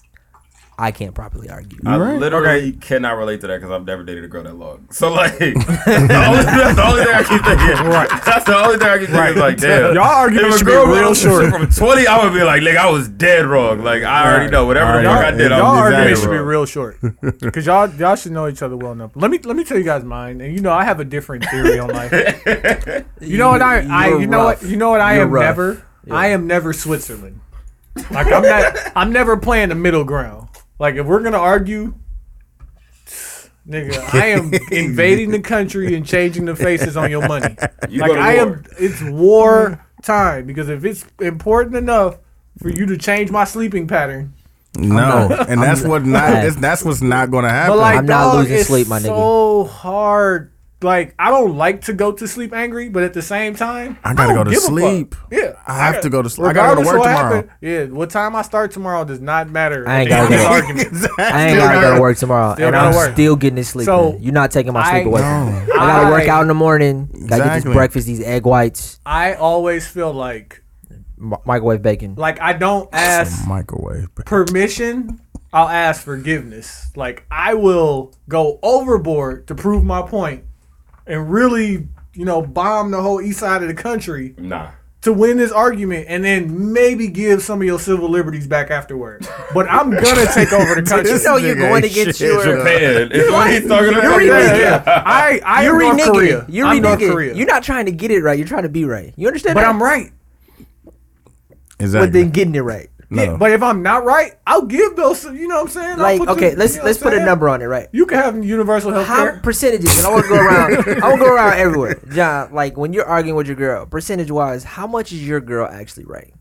[0.79, 1.79] I can't properly argue.
[1.85, 2.19] I right.
[2.19, 4.89] literally cannot relate to that because I've never dated a girl that long.
[4.91, 7.87] So like, the only, that's the only thing I keep thinking.
[7.87, 8.09] Right.
[8.25, 9.33] That's the only thing I keep thinking.
[9.33, 9.95] Is like, damn.
[9.95, 11.51] Y'all argument if a should be girl real brought short.
[11.51, 13.83] From twenty, I would be like, nigga, I was dead wrong.
[13.83, 15.25] Like I already know whatever the Alright.
[15.25, 15.51] fuck I did.
[15.51, 16.97] Y'all Y'all I'm argument dead should be real short
[17.41, 19.13] because y'all y'all should know each other well enough.
[19.15, 21.45] Let me let me tell you guys mine, and you know I have a different
[21.51, 22.13] theory on life.
[23.21, 25.31] You know what I, I You're you know what you know what I You're am
[25.31, 25.43] rough.
[25.43, 27.41] never I am never Switzerland.
[28.11, 30.49] Like I'm not I'm never playing the middle ground.
[30.79, 31.95] Like if we're gonna argue,
[33.69, 37.57] nigga, I am invading the country and changing the faces on your money.
[37.89, 38.55] You like I war.
[38.55, 42.19] am it's war time because if it's important enough
[42.59, 44.35] for you to change my sleeping pattern.
[44.77, 46.61] No, not- and that's I'm what not- not.
[46.61, 47.73] That's what's not going to happen.
[47.73, 49.05] But like, I'm not dog, losing sleep, my nigga.
[49.05, 50.51] So hard.
[50.83, 54.15] Like I don't like to go to sleep angry, but at the same time, I
[54.15, 55.15] gotta don't go to give a sleep.
[55.31, 56.49] Yeah, I have to go to sleep.
[56.49, 57.35] I gotta go to work tomorrow.
[57.37, 59.89] happened, Yeah, what time I start tomorrow does not matter.
[59.89, 61.09] I ain't at the gotta end go.
[61.19, 63.13] I ain't gotta go to work tomorrow, Still and I'm work.
[63.13, 63.87] still getting this sleep.
[63.87, 64.23] So, in.
[64.23, 65.21] You're not taking my sleep I- away.
[65.21, 65.67] No.
[65.75, 67.07] I gotta work out in the morning.
[67.07, 67.61] Gotta get Exactly.
[67.71, 70.63] this breakfast, these egg whites, I always feel like
[71.17, 72.15] mi- microwave bacon.
[72.17, 74.09] like I don't ask microwave.
[74.17, 75.21] permission.
[75.55, 76.91] I'll ask forgiveness.
[76.97, 80.45] Like I will go overboard to prove my point,
[81.13, 84.71] and really, you know, bomb the whole east side of the country Nah.
[85.03, 89.27] to win this argument and then maybe give some of your civil liberties back afterward.
[89.53, 91.13] But I'm gonna take over the country.
[91.13, 92.41] You know you're going to get your.
[92.41, 94.05] Uh, Japan is what he's talking about.
[94.05, 95.03] Yuri yeah, yeah.
[95.07, 96.13] I, I You're North nigga.
[96.13, 96.47] Korea.
[96.49, 96.99] You're I'm North.
[97.01, 97.35] Korea.
[97.35, 98.39] You're not trying to get it right.
[98.39, 99.13] You're trying to be right.
[99.17, 99.55] You understand?
[99.55, 99.69] but that?
[99.71, 100.13] I'm right.
[101.79, 102.07] Exactly.
[102.07, 102.89] But then getting it right.
[103.13, 103.23] No.
[103.23, 105.25] Yeah, but if I'm not right, I'll give those.
[105.25, 105.99] You know what I'm saying?
[105.99, 107.67] Like put the- okay, let's you know let's what I'm put a number on it,
[107.67, 107.89] right?
[107.93, 109.41] You can have universal health care.
[109.43, 109.99] percentages?
[109.99, 110.75] And I want to go around.
[111.03, 112.01] I want to go around everywhere.
[112.11, 115.67] John, like when you're arguing with your girl, percentage wise, how much is your girl
[115.71, 116.33] actually right?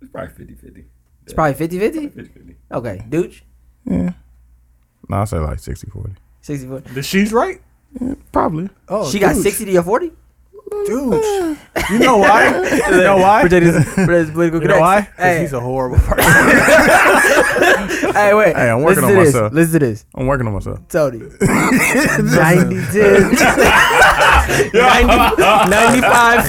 [0.00, 0.84] It's probably 50 50.
[1.24, 2.08] It's probably 50 50.
[2.08, 2.56] 50 50.
[2.72, 3.42] Okay, Dooch,
[3.84, 4.12] yeah.
[5.08, 6.12] No, I say like 60 40.
[6.42, 6.80] 64.
[6.80, 7.60] The she's right.
[8.32, 8.68] Probably.
[8.88, 10.12] Oh, she got 60 to your 40?
[10.86, 11.58] Dude,
[11.90, 12.48] you know why?
[12.90, 13.46] You know why?
[13.48, 15.02] For his, for his political You know why?
[15.02, 16.24] 'Cause Hey, he's a horrible person.
[18.14, 18.56] hey, wait.
[18.56, 19.34] Hey, I'm working listen on to this.
[19.34, 19.52] myself.
[19.52, 20.04] Listen to this.
[20.14, 20.80] I'm working on myself.
[20.88, 21.18] Tony.
[21.18, 21.28] 90
[24.48, 24.72] 10.
[25.70, 26.48] 95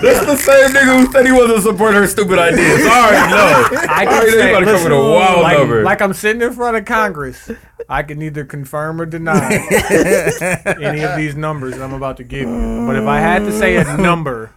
[0.00, 2.82] That's the same nigga who said he wasn't supporting her stupid ideas.
[2.84, 3.68] Sorry, no.
[3.88, 5.82] I I can already say, you about to come with a wild like, number.
[5.82, 7.50] like I'm sitting in front of Congress.
[7.88, 9.52] I can either confirm or deny
[10.80, 12.84] any of these numbers I'm about to give you.
[12.86, 14.52] But if I had to say a number,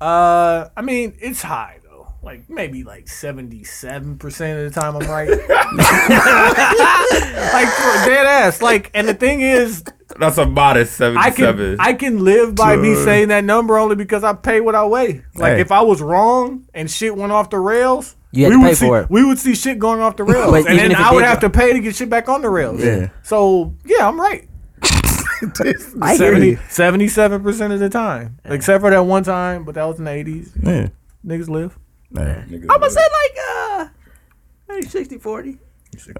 [0.00, 1.81] uh, I mean it's high though.
[2.22, 5.28] Like maybe like 77 percent of the time I'm right.
[5.28, 5.38] like
[7.68, 8.62] for dead ass.
[8.62, 9.82] Like, and the thing is,
[10.18, 11.76] That's a modest I 77.
[11.76, 14.84] can I can live by me saying that number only because I pay what I
[14.84, 15.22] weigh.
[15.34, 15.60] Like Hey.
[15.60, 18.68] if I was wrong and shit went off the rails, You had we to would
[18.68, 19.10] pay see, it.
[19.10, 21.58] We would see shit going off the rails, and then I would have go- to
[21.58, 22.80] pay to get shit back on the rails.
[22.82, 23.08] Yeah.
[23.24, 24.48] So yeah, I'm right.
[26.00, 26.58] I hear you.
[26.68, 30.10] 77 percent of the time, except for that one time, but that was in the
[30.12, 30.50] 80s.
[30.62, 30.88] Yeah.
[31.26, 31.76] Niggas live.
[32.14, 32.44] Yeah.
[32.50, 33.88] I'm gonna say like uh
[34.68, 35.58] maybe 60 40.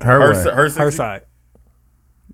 [0.01, 0.43] Her, her, way.
[0.45, 1.22] her, Her her side.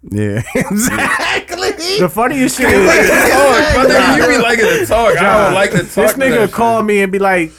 [0.02, 0.42] Yeah.
[0.54, 1.70] exactly.
[1.98, 2.86] The funniest shit is
[3.74, 5.16] Brother, you be liking to talk.
[5.18, 5.88] I don't like to talk.
[5.88, 6.86] this nigga that call shit.
[6.86, 7.52] me and be like,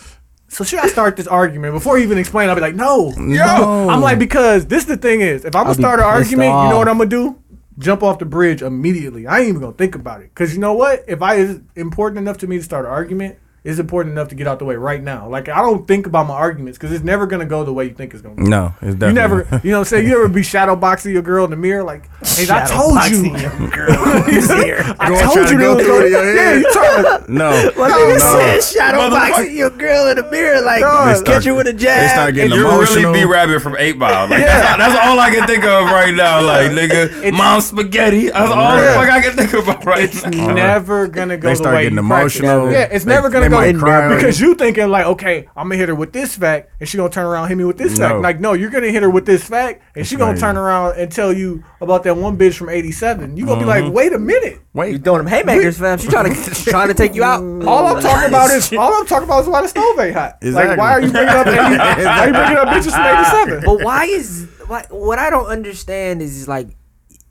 [0.47, 3.89] "So should I start this argument?" Before he even explain, I'll be like, "No, No.
[3.89, 6.69] I'm like, because this the thing is, if I'm gonna start an pissed argument, you
[6.69, 7.41] know what I'm gonna do?
[7.77, 9.27] Jump off the bridge immediately.
[9.27, 10.33] I ain't even gonna think about it.
[10.35, 11.03] Cause you know what?
[11.07, 13.37] If I is important enough to me to start an argument,
[13.69, 15.27] it's important enough to get out the way right now.
[15.29, 17.93] Like I don't think about my arguments because it's never gonna go the way you
[17.93, 18.43] think it's gonna go.
[18.43, 19.07] No, it's definitely.
[19.09, 20.07] You never, you know what I'm saying?
[20.07, 21.83] You ever be shadow boxing your girl in the mirror?
[21.83, 23.33] Like, hey, I told you.
[23.35, 26.53] I Gonna try told to you go they was through it gonna- in your Yeah,
[26.55, 27.25] you trying to.
[27.29, 27.49] No.
[27.77, 28.15] Well, no.
[28.15, 28.19] nigga
[28.61, 31.25] said shadow boxing your girl in the mirror like Dog.
[31.25, 32.09] catch you with a They jab.
[32.11, 33.11] start getting You're emotional.
[33.11, 34.27] really B Rabbit from 8 Mile.
[34.29, 36.41] Like, that's, that's all I can think of right now.
[36.41, 38.29] Like, nigga, mom spaghetti.
[38.29, 40.53] That's all the fuck I can think about right It's now.
[40.53, 42.71] never gonna go They the start way getting emotional.
[42.71, 45.89] Yeah, it's never gonna they go might because you thinking like, okay, I'm gonna hit
[45.89, 48.07] her with this fact, and she gonna turn around and hit me with this No.
[48.09, 48.21] fact.
[48.21, 50.41] Like, no, you're gonna hit her with this fact, and she gonna crazy.
[50.41, 53.37] turn around and tell you about that one bitch from '87.
[53.37, 53.85] You gonna be Mm-hmm.
[53.85, 54.59] like, wait a minute.
[54.73, 55.03] wait, You Wait.
[55.03, 55.97] throwing them haymakers, fam.
[55.97, 57.41] She trying to trying to take you out.
[57.67, 60.37] All I'm talking about is all I'm talking about is why the stove ain't hot.
[60.43, 63.63] Like, why are you bringing up 80, why you bringing up bitches from '87?
[63.65, 66.69] But why is like what I don't understand is like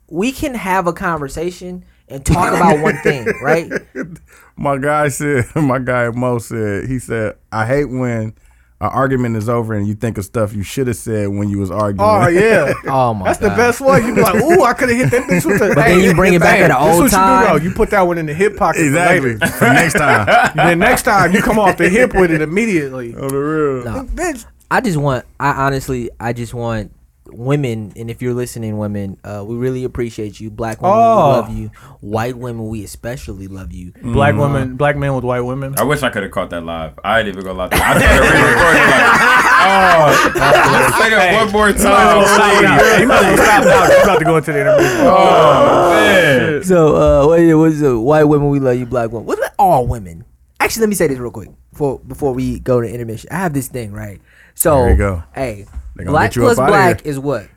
[0.09, 3.71] we can have a conversation and talk about one thing, right?
[4.57, 8.33] My guy said, my guy Mo said, he said, I hate when
[8.81, 11.59] an argument is over and you think of stuff you should have said when you
[11.59, 12.09] was arguing.
[12.09, 12.73] Oh yeah.
[12.85, 13.51] Oh, oh my That's god.
[13.51, 14.05] the best one.
[14.05, 16.13] You be like, "Ooh, I could have hit that bitch with the." But then you
[16.13, 17.41] bring it back hey, at the old what time.
[17.41, 17.69] You, do, though.
[17.69, 18.81] you put that one in the hip pocket.
[18.81, 19.35] Exactly.
[19.35, 19.47] later.
[19.47, 20.51] For next time.
[20.55, 23.13] then next time you come off the hip with it immediately.
[23.15, 23.85] On the real.
[23.85, 24.03] No.
[24.05, 26.91] Bitch, I just want I honestly I just want
[27.33, 31.27] women and if you're listening women uh we really appreciate you black women Oh.
[31.27, 31.71] we love you
[32.01, 35.75] white women we especially love you black women, black men with white women.
[35.77, 36.99] I wish I could have caught that live.
[37.03, 37.81] I ain't even gonna lie to you.
[37.83, 39.29] I started re-recording like,
[39.69, 43.01] oh, say that one more time.
[43.01, 43.97] You might as well stop now.
[43.97, 44.87] You about to go into the interview.
[45.01, 46.63] Oh, man.
[46.63, 47.93] so uh what is, what is it?
[47.93, 50.25] white women we love you black women what about all women
[50.59, 53.53] actually let me say this real quick before before we go to intermission I have
[53.53, 54.21] this thing right
[54.55, 55.23] so There you go.
[55.35, 57.47] hey black you plus black is what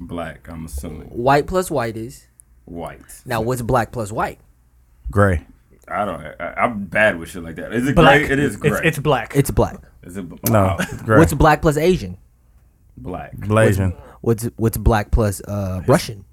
[0.00, 1.08] Black, I'm assuming.
[1.08, 2.26] white plus white is
[2.66, 3.02] White.
[3.24, 4.40] now what's black plus white
[5.10, 5.46] Gray.
[5.86, 6.20] I don't.
[6.40, 7.72] I, I'm bad with shit like that.
[7.74, 8.22] Is it Black.
[8.22, 8.30] gray?
[8.30, 8.70] It is gray.
[8.70, 9.36] It's, it's black.
[9.36, 10.76] it's black is it No.
[10.78, 10.78] wow.
[11.04, 11.18] Gray.
[11.18, 12.16] what's black plus Asian
[12.96, 13.36] black?
[13.36, 13.94] Blasian.
[14.22, 16.24] what's what's black plus uh Russian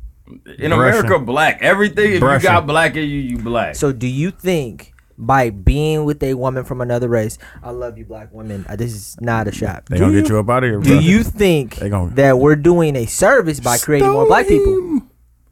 [0.58, 1.62] In America, black.
[1.62, 2.14] Everything.
[2.14, 2.42] If Russian.
[2.44, 3.76] you got black in you, you black.
[3.76, 4.91] So do you think
[5.22, 8.66] by being with a woman from another race, I love you, black women.
[8.68, 9.86] uh, This is not a shot.
[9.86, 12.40] They Do gonna you, get you up out of here, do you think gonna- that
[12.40, 15.02] we're doing a service by creating more black people?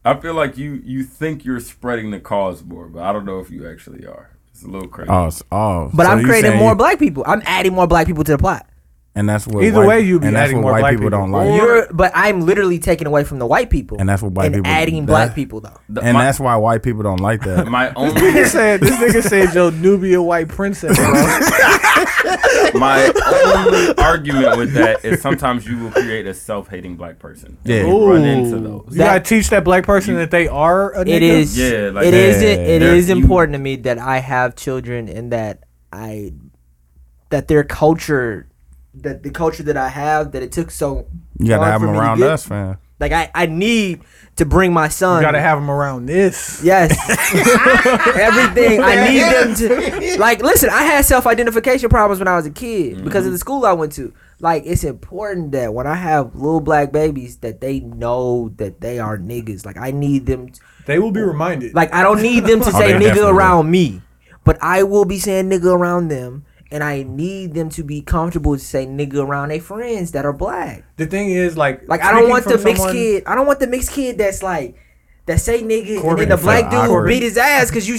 [0.03, 3.39] I feel like you you think you're spreading the cause more, but I don't know
[3.39, 4.31] if you actually are.
[4.51, 5.09] It's a little crazy.
[5.09, 5.89] Oh, s- oh.
[5.93, 7.23] But so I'm creating more black people.
[7.27, 8.65] I'm adding more black people to the plot.
[9.19, 9.63] And that's what.
[9.65, 11.19] Either white, way, you be and that's adding what more white black people, people.
[11.19, 11.55] don't like.
[11.61, 14.55] You're, but I'm literally taking away from the white people, And that's what white and
[14.55, 15.77] people- adding that- black people though.
[15.89, 17.67] The- and my, that's why white people don't like that.
[17.67, 21.05] my only Nigga said this nigga said your Nubia white princess, bro.
[22.79, 27.57] my only argument with that is sometimes you will create a self-hating black person.
[27.63, 27.85] Yeah.
[27.87, 28.61] you run into Ooh.
[28.85, 28.85] those.
[28.91, 31.07] You gotta teach that black person that they are a nigga.
[31.09, 31.57] It is.
[31.57, 32.41] Yeah, like it is.
[32.41, 36.33] Yeah, It there- is you- important to me that I have children and that I
[37.29, 38.48] that their culture,
[38.95, 41.07] that the culture that I have, that it took so.
[41.39, 42.77] You gotta have them around get- us, man.
[42.99, 44.01] Like I, I need
[44.35, 45.21] to bring my son.
[45.21, 46.61] You gotta have them around this.
[46.61, 46.91] Yes.
[48.17, 48.81] Everything.
[48.83, 52.51] I need them to like listen, I had self identification problems when I was a
[52.51, 53.05] kid mm-hmm.
[53.05, 54.13] because of the school I went to.
[54.41, 58.99] Like it's important that when I have little black babies that they know that they
[58.99, 59.65] are niggas.
[59.65, 61.73] Like I need them t- They will be reminded.
[61.73, 64.01] like I don't need them to Oh, say they nigga definitely around me.
[64.43, 66.45] But I will be saying nigga around them.
[66.71, 70.33] And I need them to be comfortable to say nigga around their friends that are
[70.33, 70.83] black.
[70.97, 73.23] the thing is, like, Like I don't want the mixed someone- kid.
[73.25, 74.75] I don't want the mixed kid that's like
[75.25, 77.07] that say nigga, Corbin and then the black dude awkward.
[77.07, 77.95] beat his ass because you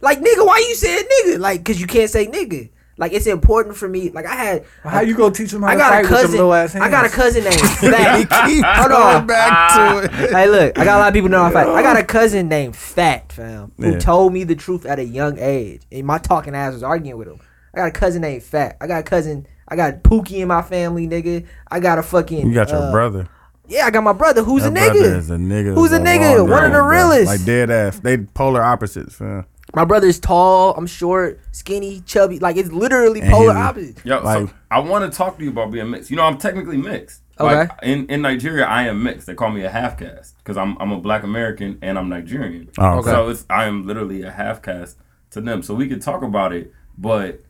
[0.00, 0.46] like nigga.
[0.46, 1.38] Why you saying nigga?
[1.40, 2.70] Like because you can't say nigga.
[2.98, 4.10] Like it's important for me.
[4.10, 6.10] Like I had, How you gonna teach them how I to got fight a with
[6.10, 6.36] them cousin.
[6.36, 6.84] little ass hands?
[6.84, 8.32] I got a cousin named Fat.
[8.76, 9.26] Hold on.
[9.26, 10.30] back to it.
[10.32, 11.68] hey, look, I got a lot of people know I'm fat.
[11.68, 13.98] I got a cousin named Fat, fam, who Yeah.
[13.98, 15.82] told me the truth at a young age.
[15.90, 17.40] And my talking ass was arguing with him.
[17.74, 18.76] I got a cousin named Fat.
[18.80, 19.46] I got a cousin.
[19.68, 21.46] I got Pookie in my family, nigga.
[21.70, 22.46] I got a fucking.
[22.48, 23.28] You got your uh, brother.
[23.68, 25.16] Yeah, I got my brother who's Your a brother nigga.
[25.16, 25.74] is a nigga.
[25.74, 26.38] Who's a of nigga?
[26.38, 27.10] long One of the range, bro.
[27.10, 27.26] realest.
[27.26, 27.98] Like dead ass.
[28.00, 29.46] They polar opposites, fam.
[29.74, 30.74] My brother's tall.
[30.76, 32.38] I'm short, skinny, chubby.
[32.38, 34.04] Like it's literally And polar he's a- opposite.
[34.04, 36.10] Yo, Like- so I want to talk to you about being mixed.
[36.10, 37.22] You know, I'm technically mixed.
[37.40, 37.54] Okay.
[37.54, 39.26] Like, in in Nigeria, I am mixed.
[39.26, 42.68] They call me a half caste because I'm I'm a Black American and I'm Nigerian.
[42.78, 43.10] Oh, okay.
[43.10, 44.98] So it's I am literally a half caste
[45.30, 45.62] to them.
[45.62, 47.40] So we could talk about it, but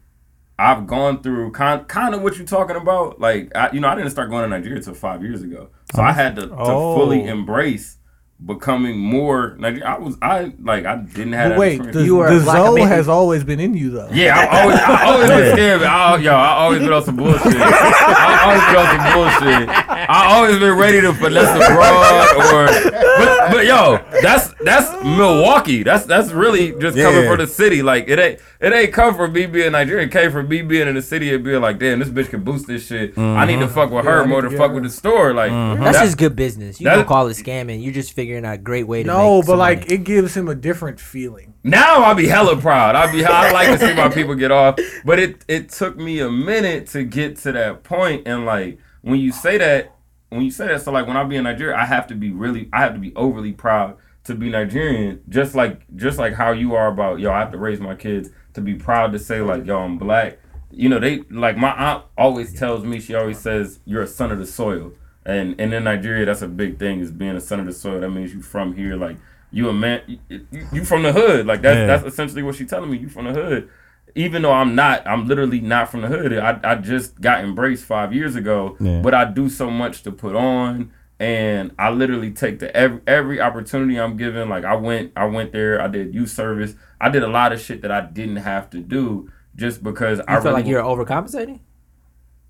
[0.63, 3.21] I've gone through kind kind of what you're talking about.
[3.21, 5.69] Like I, you know, I didn't start going to Nigeria until five years ago.
[5.95, 6.97] So I oh, had to, to Oh.
[6.97, 7.99] fully embrace
[8.45, 9.87] becoming more Nigerian.
[9.87, 11.97] I was I like I didn't have But that wait, experience.
[11.97, 14.09] the, You are the a black Zoe has always been in you though.
[14.13, 15.83] Yeah, I always, I always been scared.
[15.83, 17.55] I, yo, I always been on some bullshit.
[17.57, 19.82] I always been on some bullshit.
[20.09, 25.82] I always been ready to finesse abroad or, but, but yo, that's that's Milwaukee.
[25.82, 27.28] That's that's really just coming Yeah.
[27.28, 27.82] from the city.
[27.82, 30.09] Like it ain't it ain't come from me being Nigerian.
[30.09, 32.42] It came from me being in the city and being like, damn, this bitch can
[32.42, 33.16] boost this shit.
[33.18, 33.74] I need to mm-hmm.
[33.74, 34.74] fuck with Yeah, her need more to to fuck her.
[34.74, 35.34] with the store.
[35.34, 35.82] Like mm-hmm.
[35.82, 36.80] That's that- just good business.
[36.80, 37.82] You don't call it scamming.
[37.82, 39.94] You're just figuring out a great way to No, make but like money.
[39.94, 41.55] it gives him a different feeling.
[41.64, 42.94] Now I'll be hella proud.
[42.96, 44.78] I'll be I like to see my people get off.
[45.05, 49.18] But it it took me a minute to get to that point and like when
[49.20, 49.94] you say that
[50.30, 52.30] when you say that, so like when I be in Nigeria, I have to be
[52.30, 56.53] really I have to be overly proud to be Nigerian, just like just like how
[56.53, 59.40] you are about yo, I have to raise my kids to be proud to say
[59.40, 60.38] like yo, I'm black.
[60.70, 64.32] You know, they like my aunt always tells me, she always says, You're a son
[64.32, 64.92] of the soil.
[65.26, 68.00] And and in Nigeria that's a big thing is being a son of the soil.
[68.00, 69.16] That means you from here, like
[69.50, 70.00] you a man
[70.30, 71.46] you, you- from the hood.
[71.46, 71.86] Like that's Yeah.
[71.86, 72.96] that's essentially what she's telling me.
[72.98, 73.68] You from the hood.
[74.15, 76.33] Even though I'm not, I'm literally not from the hood.
[76.35, 79.01] I, I just got embraced five years ago, Yeah.
[79.01, 83.41] but I do so much to put on, and I literally take the every every
[83.41, 84.49] opportunity I'm given.
[84.49, 85.81] Like I went, I went there.
[85.81, 86.75] I did youth service.
[87.01, 90.35] I did a lot of shit that I didn't have to do just because I
[90.37, 91.61] feel really like you're overcompensating.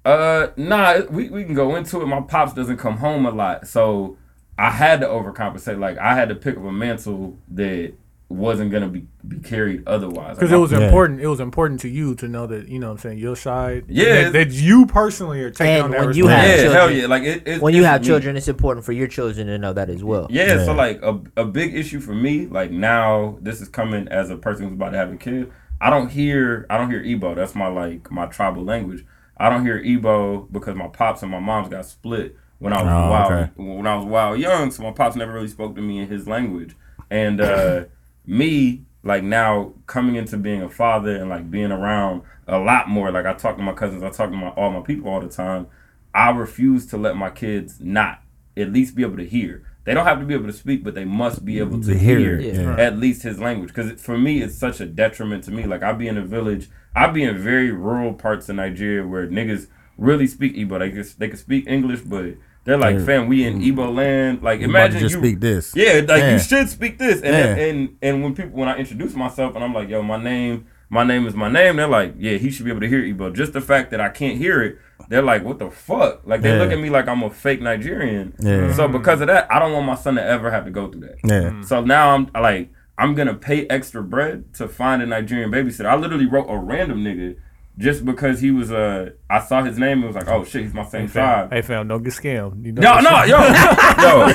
[0.04, 2.06] uh, nah, we, we can go into it.
[2.06, 4.16] My pops doesn't come home a lot, so
[4.58, 5.78] I had to overcompensate.
[5.78, 7.94] Like I had to pick up a mantle that
[8.32, 10.36] wasn't gonna be be carried otherwise.
[10.36, 10.80] Because Like, it was Yeah.
[10.80, 11.20] important.
[11.20, 13.84] It was important to you to know that you know what I'm saying your side.
[13.88, 14.24] Yeah.
[14.24, 16.98] that, that you personally are taking And on that when you yeah, have hell children.
[17.00, 17.06] yeah.
[17.06, 18.06] Like it, it When you it's have me.
[18.08, 20.26] children, it's important for your children to know that as well.
[20.30, 20.64] Yeah, Yeah.
[20.64, 24.36] so like a, a big issue for me, like now this is coming as a
[24.36, 25.50] person who's about to have a kid.
[25.80, 27.34] I don't hear I don't hear Igbo.
[27.36, 29.04] That's my like my tribal language.
[29.36, 32.92] I don't hear Igbo because my pops and my moms got split when I was
[32.92, 33.50] Oh, wild okay.
[33.56, 34.70] when I was wild young.
[34.70, 36.76] So my pops never really spoke to me in his language.
[37.10, 37.84] And uh,
[38.26, 43.10] me like now coming into being a father and like being around a lot more.
[43.10, 45.28] Like I talk to my cousins, I talk to my all my people all the
[45.28, 45.66] time.
[46.14, 48.22] I refuse to let my kids not
[48.56, 49.66] at least be able to hear.
[49.84, 51.88] They don't have to be able to speak, but they must be able mm-hmm.
[51.90, 52.76] to To hear hear, yeah.
[52.76, 53.68] at least his language.
[53.74, 55.64] Because for me, it's such a detriment to me.
[55.64, 59.26] Like I be in a village, I be in very rural parts of Nigeria where
[59.26, 59.66] niggas
[59.98, 60.78] really speak Igbo.
[60.78, 62.34] They can, they can speak English, but
[62.64, 63.04] they're like, Yeah.
[63.04, 63.74] fam, we in mm.
[63.74, 64.42] Igbo land.
[64.42, 65.72] Like You imagine just you speak this.
[65.74, 66.32] yeah, like Yeah.
[66.32, 67.20] you should speak this.
[67.22, 67.64] And, Yeah.
[67.64, 71.04] and and when people when I introduce myself and I'm like, yo, my name, my
[71.04, 73.34] name is my name, they're like, yeah, he should be able to hear Igbo.
[73.34, 76.22] Just the fact that I can't hear it, they're like, what the fuck?
[76.26, 76.62] Like they Yeah.
[76.62, 78.34] look at me like I'm a fake Nigerian.
[78.38, 78.72] Yeah.
[78.72, 78.92] So mm.
[78.92, 81.16] because of that, I don't want my son to ever have to go through that.
[81.24, 81.62] Yeah.
[81.62, 85.86] So now I'm like, I'm gonna pay extra bread to find a Nigerian babysitter.
[85.86, 87.36] I literally wrote a random nigga
[87.78, 90.74] just because he was uh I saw his name and was like, oh shit, he's
[90.74, 91.12] my same Hey fam,
[91.48, 91.52] tribe.
[91.52, 92.64] hey fam, don't get scammed.
[92.64, 93.38] You know No, no, yo,
[94.02, 94.26] yo,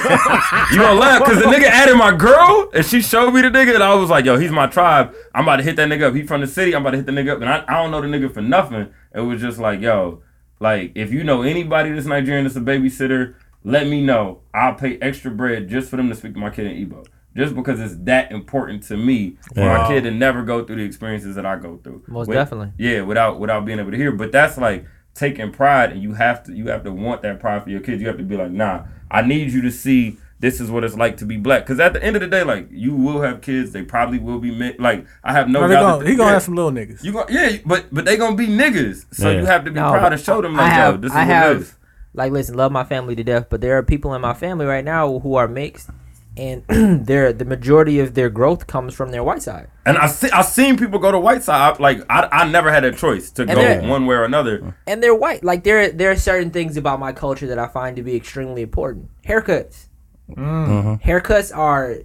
[0.71, 3.75] you gonna laugh because the nigga added my girl and she showed me the nigga
[3.75, 5.13] and I was like, yo, he's my tribe.
[5.35, 6.15] I'm about to hit that nigga up.
[6.15, 6.75] He from the city.
[6.75, 8.41] I'm about to hit the nigga up and I, I don't know the nigga for
[8.41, 8.91] nothing.
[9.13, 10.21] It was just like, yo,
[10.59, 14.39] like if you know anybody that's Nigerian that's a babysitter, let me know.
[14.53, 17.05] I'll pay extra bread just for them to speak to my kid in Igbo.
[17.37, 20.83] Just because it's that important to me for my kid to never go through the
[20.83, 22.03] experiences that I go through.
[22.07, 22.71] Most With- definitely.
[22.77, 24.11] yeah, without without being able to hear.
[24.11, 27.63] But that's like taking pride, and you have to you have to want that pride
[27.63, 28.01] for your kids.
[28.01, 30.95] You have to be like, nah, I need you to see this is what it's
[30.95, 31.63] like to be black.
[31.65, 33.71] Because at the end of the day, like you will have kids.
[33.71, 35.81] They probably will be mi- like I have no No, doubt.
[35.81, 37.03] gonna, that- he gonna yeah, have some little niggas.
[37.03, 39.05] You gonna yeah, but but they gonna be niggas.
[39.13, 39.39] So Yeah.
[39.41, 41.15] you have to be No, proud to show them I like, have, yo, this is
[41.17, 41.75] I what have, it is.
[42.13, 44.83] like, listen, love my family to death, but there are people in my family right
[44.85, 45.89] now who are mixed,
[46.37, 46.63] and
[47.07, 49.67] their the majority of their growth comes from their white side.
[49.85, 51.79] And I see I seen people go to white side.
[51.79, 54.75] Like I I never had a choice to go one way or another.
[54.85, 55.43] and they're white.
[55.43, 58.61] Like there, there are certain things about my culture that I find to be extremely
[58.61, 59.09] important.
[59.27, 59.87] Haircuts.
[60.31, 61.01] Mm.
[61.01, 61.95] Haircuts are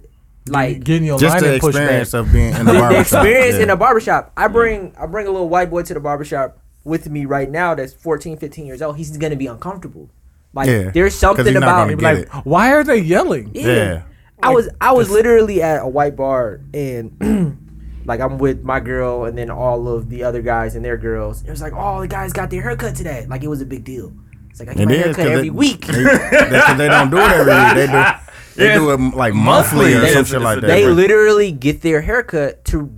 [0.47, 1.83] Like getting your Just the lineman pushed back.
[1.83, 3.23] experience of being in the the, the barbershop.
[3.23, 3.65] experience in yeah.
[3.67, 4.31] the barbershop.
[4.37, 7.75] I bring I bring a little white boy to the barbershop with me right now
[7.75, 8.97] that's 14, 15 years old.
[8.97, 10.09] He's gonna be uncomfortable.
[10.53, 12.29] Like Yeah, there's 'cause something about gonna Like, it.
[12.45, 13.51] why are they yelling?
[13.53, 13.65] yeah.
[13.67, 14.01] Yeah.
[14.43, 17.57] I was I was literally at a white bar and
[18.05, 21.43] like I'm with my girl and then all of the other guys and their girls.
[21.43, 23.25] It was like all the guys got their haircut today.
[23.29, 24.13] Like it was a big deal.
[24.49, 25.85] It's like I get It my is, haircut 'cause every they- week.
[25.87, 27.75] They, they, 'cause they don't do it every week.
[27.75, 28.03] They do.
[28.55, 30.09] They Yeah, do it like monthly or monthly.
[30.11, 30.67] some Yeah, shit like that.
[30.67, 32.91] they But- literally get their haircut to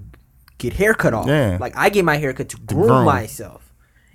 [0.57, 1.27] get haircut off.
[1.27, 1.57] Yeah.
[1.61, 3.05] Like I get my haircut to groom, groom.
[3.05, 3.64] myself.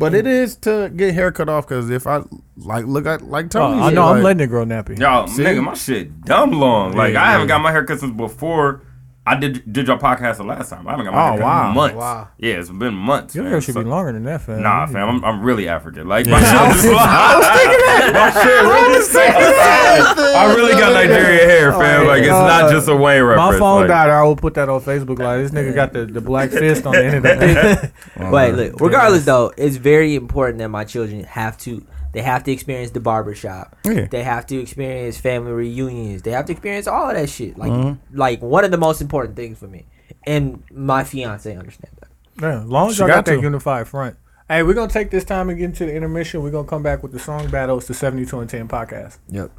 [0.01, 0.28] But it mm.
[0.28, 2.22] is to get hair cut off because if I
[2.57, 4.05] like look at like Oh, Tony, I know.
[4.05, 4.98] I'm letting it grow nappy.
[4.98, 5.42] Y'all, See?
[5.42, 6.92] nigga, my shit dumb long.
[6.92, 7.57] Like Yeah, I haven't yeah.
[7.57, 8.80] got my haircut since before
[9.27, 10.89] I did did your podcast the last time.
[10.89, 11.68] I haven't got my Oh, haircut wow.
[11.68, 11.95] in months.
[11.97, 12.29] Wow.
[12.39, 13.35] Yeah, it's been months.
[13.35, 14.62] Your hair should So- be longer than that, fam.
[14.62, 16.09] Nah, fam, I'm, I'm really African.
[16.09, 18.11] Like my shit just I was thinking that.
[18.14, 22.07] My shit really I really got Nigerian hair, fam.
[22.07, 23.53] Like it's not uh, just a Wayne reference.
[23.53, 24.11] My phone like, died.
[24.11, 25.18] I will put that on Facebook.
[25.18, 28.31] Like this nigga got the, the black fist on the end of the dick.
[28.33, 28.81] Wait, look.
[28.81, 31.85] Regardless, though, it's very important that my children have to.
[32.13, 33.77] They have to experience the barbershop.
[33.85, 34.07] Yeah.
[34.11, 36.23] They have to experience family reunions.
[36.23, 37.57] They have to experience all of that shit.
[37.59, 39.87] Like, like one of the most important things for me,
[40.25, 42.09] and my fiance understands that.
[42.41, 43.43] Yeah, as long as She y'all got, got that to.
[43.43, 44.17] unified front.
[44.49, 46.43] Hey, we're gonna take this time and get into the intermission.
[46.43, 47.79] We're gonna come back with the song battle.
[47.79, 49.19] It's the 72 and 10 podcast.
[49.29, 49.53] Yep.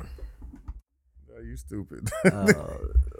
[1.43, 2.09] you stupid.
[2.25, 2.53] Uh,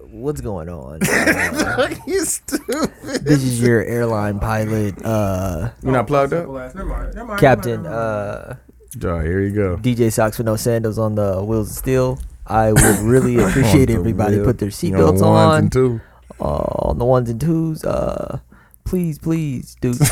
[0.10, 1.00] what's going on?
[2.08, 2.92] you stupid.
[3.24, 6.48] this is your airline pilot, uh, You not plugged up?
[6.48, 7.16] Never mind.
[7.16, 7.40] Never mind.
[7.40, 8.58] Captain uh,
[8.98, 9.78] Joy, here you go.
[9.78, 12.20] DJ Socks with no sandals on the wheels of steel.
[12.46, 14.46] I would really appreciate everybody wheel.
[14.46, 15.60] put their You know, seatbelts ones on.
[15.64, 16.02] and two.
[16.40, 17.86] uh, on the ones and twos.
[17.86, 18.40] Uh,
[18.84, 19.98] please, please, dude.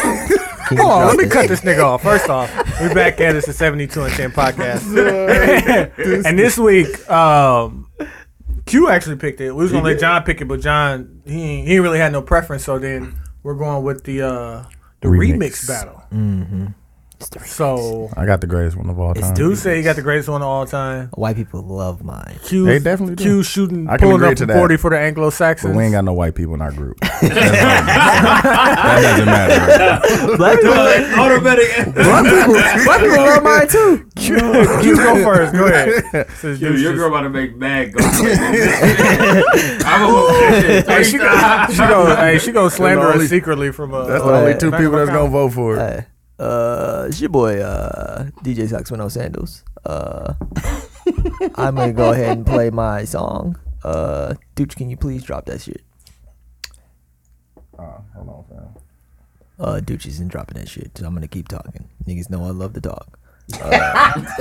[0.69, 2.03] Can you Hold on, let me cut this nigga off.
[2.03, 2.49] First off,
[2.79, 4.85] we're back at us the 72 and 10 podcast.
[6.25, 7.89] and this week, um,
[8.65, 9.51] Q actually picked it.
[9.51, 12.11] We was gonna let John pick it, but John he ain't- he ain't really had
[12.11, 12.63] no preference.
[12.65, 14.63] So then we're going with the uh,
[15.01, 15.67] the remix, Remix.
[15.67, 16.03] battle.
[17.19, 19.33] It's the- So I got the greatest one of all time.
[19.33, 21.09] dude say he got the greatest one of all time.
[21.15, 22.37] White people love mine.
[22.45, 23.23] Q They definitely do.
[23.23, 24.57] Q shooting I can pulling agree up to from that.
[24.57, 25.73] forty for the Anglo Saxons.
[25.73, 26.97] But we ain't got no white people in our group.
[27.01, 27.19] that
[29.01, 30.37] doesn't matter.
[30.37, 31.67] Black people, automatic.
[31.93, 32.53] black people,
[32.85, 34.05] black people love mine too.
[34.15, 34.37] Q,
[34.81, 35.51] Q go first.
[35.53, 36.29] Go ahead.
[36.37, 37.99] Since Yo, dude's your just- girl about to make mad go.
[39.85, 40.07] I'm a
[40.89, 44.23] Hey, she go, she go, hey, she go slander only- us secretly from uh, That's
[44.23, 45.79] the uh, only two people that's gonna vote for it.
[45.79, 46.05] Hey,
[46.39, 49.63] uh, it's your boy, uh, DJ Socks with no sandals.
[49.85, 50.33] Uh,
[51.55, 53.57] I'm gonna go ahead and play my song.
[53.83, 55.81] Uh, Dooch, can you please drop that shit?
[57.77, 58.67] Oh, hold on, fam.
[59.59, 61.89] Uh, Dooch isn't dropping that shit, so I'm gonna keep talking.
[62.07, 63.19] Niggas know I love to talk.
[63.51, 64.37] Niggas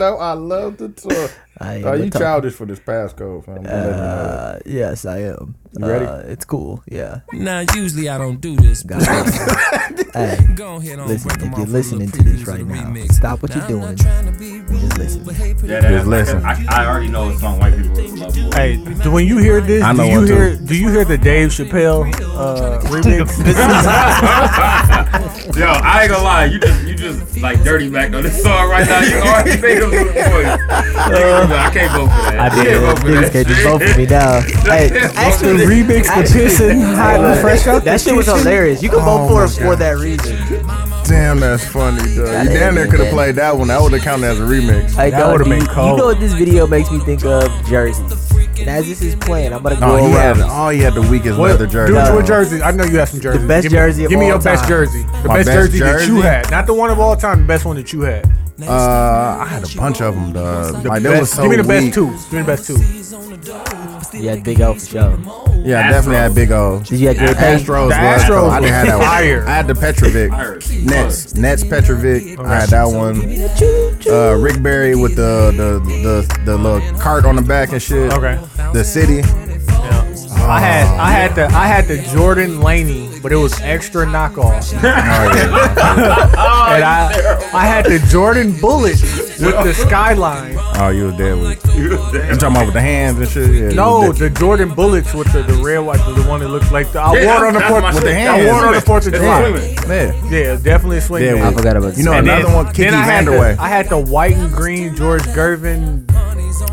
[0.00, 1.30] know I love to talk.
[1.62, 2.24] I am Oh, you talker.
[2.24, 3.58] childish for this passcode, fam.
[3.58, 4.02] I'm letting you know.
[4.02, 5.56] Uh, yes, I am.
[5.78, 6.06] You ready?
[6.06, 6.82] Uh, it's cool.
[6.90, 7.20] Yeah.
[7.34, 8.82] Now, usually I don't do this.
[8.82, 10.06] Got it.
[10.14, 11.30] hey, Go ahead on listen.
[11.32, 13.80] If you're listening to this right now, stop what Now, you're doing.
[13.82, 15.22] not trying to be rude, Just listen.
[15.24, 16.42] but hey, pretty Yeah, that, Just listen.
[16.44, 18.52] I, I already know a song white people love more.
[18.54, 20.34] Hey, do, when you hear this, I do know you one too.
[20.34, 23.36] hear do you hear the Dave Chappelle uh, remix?
[25.56, 28.68] Yo, I ain't gonna lie, you just you just like dirty back on this song
[28.70, 29.00] right now.
[29.02, 30.58] You already made a little voice.
[31.56, 32.38] I can't vote for that.
[32.40, 32.66] I did.
[32.66, 33.32] can't vote for Niggas that.
[33.32, 34.40] can't just vote for me now.
[34.70, 37.84] Hey, the remix, the pissing hot and fresh out.
[37.84, 38.82] that shit was hilarious.
[38.82, 40.36] You can vote Oh for it for that reason.
[41.04, 42.44] Damn, that's funny, dog.
[42.46, 43.68] You damn near could have played that one.
[43.68, 44.94] That would have counted as a remix.
[44.94, 47.50] Hey, That would've you, been you know what this video makes me think of?
[47.66, 48.04] Jersey.
[48.60, 50.50] And as this is playing, I'm gonna go Oh, he had, around.
[50.50, 51.94] oh, he had the weakest What, leather jersey.
[51.94, 52.14] Dude, No.
[52.14, 52.62] what jersey?
[52.62, 53.40] I know you have some jerseys.
[53.40, 55.02] The best give me, jersey of Give me all your best jersey.
[55.02, 57.40] The best, best jersey, that you had, not the one of all time.
[57.40, 58.30] The best one that you had.
[58.68, 60.82] Uh, I had a bunch of them, dog.
[60.82, 61.94] The Like, best, that was so give me the best weak.
[61.94, 62.06] two.
[62.10, 64.18] Give me the best two.
[64.18, 65.18] You had Big O for sure.
[65.64, 66.80] Yeah, I definitely had big O.
[66.80, 67.60] Did you have Gary Payton?
[67.60, 68.50] Astros, The was Astros cold.
[68.52, 69.06] I didn't have that one.
[69.06, 69.46] fire.
[69.46, 70.30] I had the Petrovic.
[70.84, 72.38] Nets, Nets Petrovic.
[72.40, 73.20] I had that one.
[74.10, 78.12] Uh, Rick Barry with the the the the little cart on the back and shit.
[78.12, 78.38] Okay.
[78.72, 79.22] The city.
[80.42, 84.72] I had I had the I had the Jordan Laney, but it was extra knockoff.
[84.72, 84.78] Oh,
[86.74, 88.98] and I I had the Jordan Bullet
[89.40, 90.56] with the skyline.
[90.76, 91.76] Oh, you were dead with.
[91.76, 93.50] You I'm talking about with the hands and shit.
[93.50, 96.92] Yeah, no, the Jordan bullets with the, the red one, the one that looks like
[96.92, 97.00] the.
[97.00, 98.42] I yeah, wore it on the fourth with the hands.
[98.42, 99.48] I wore it on the fourth of July.
[99.88, 101.24] Yeah, yeah, definitely a swing.
[101.24, 101.96] Yeah, I forgot about.
[101.96, 103.58] You know another then, one, Kiki Vandeweghe.
[103.58, 106.06] I had the white and green George Gervin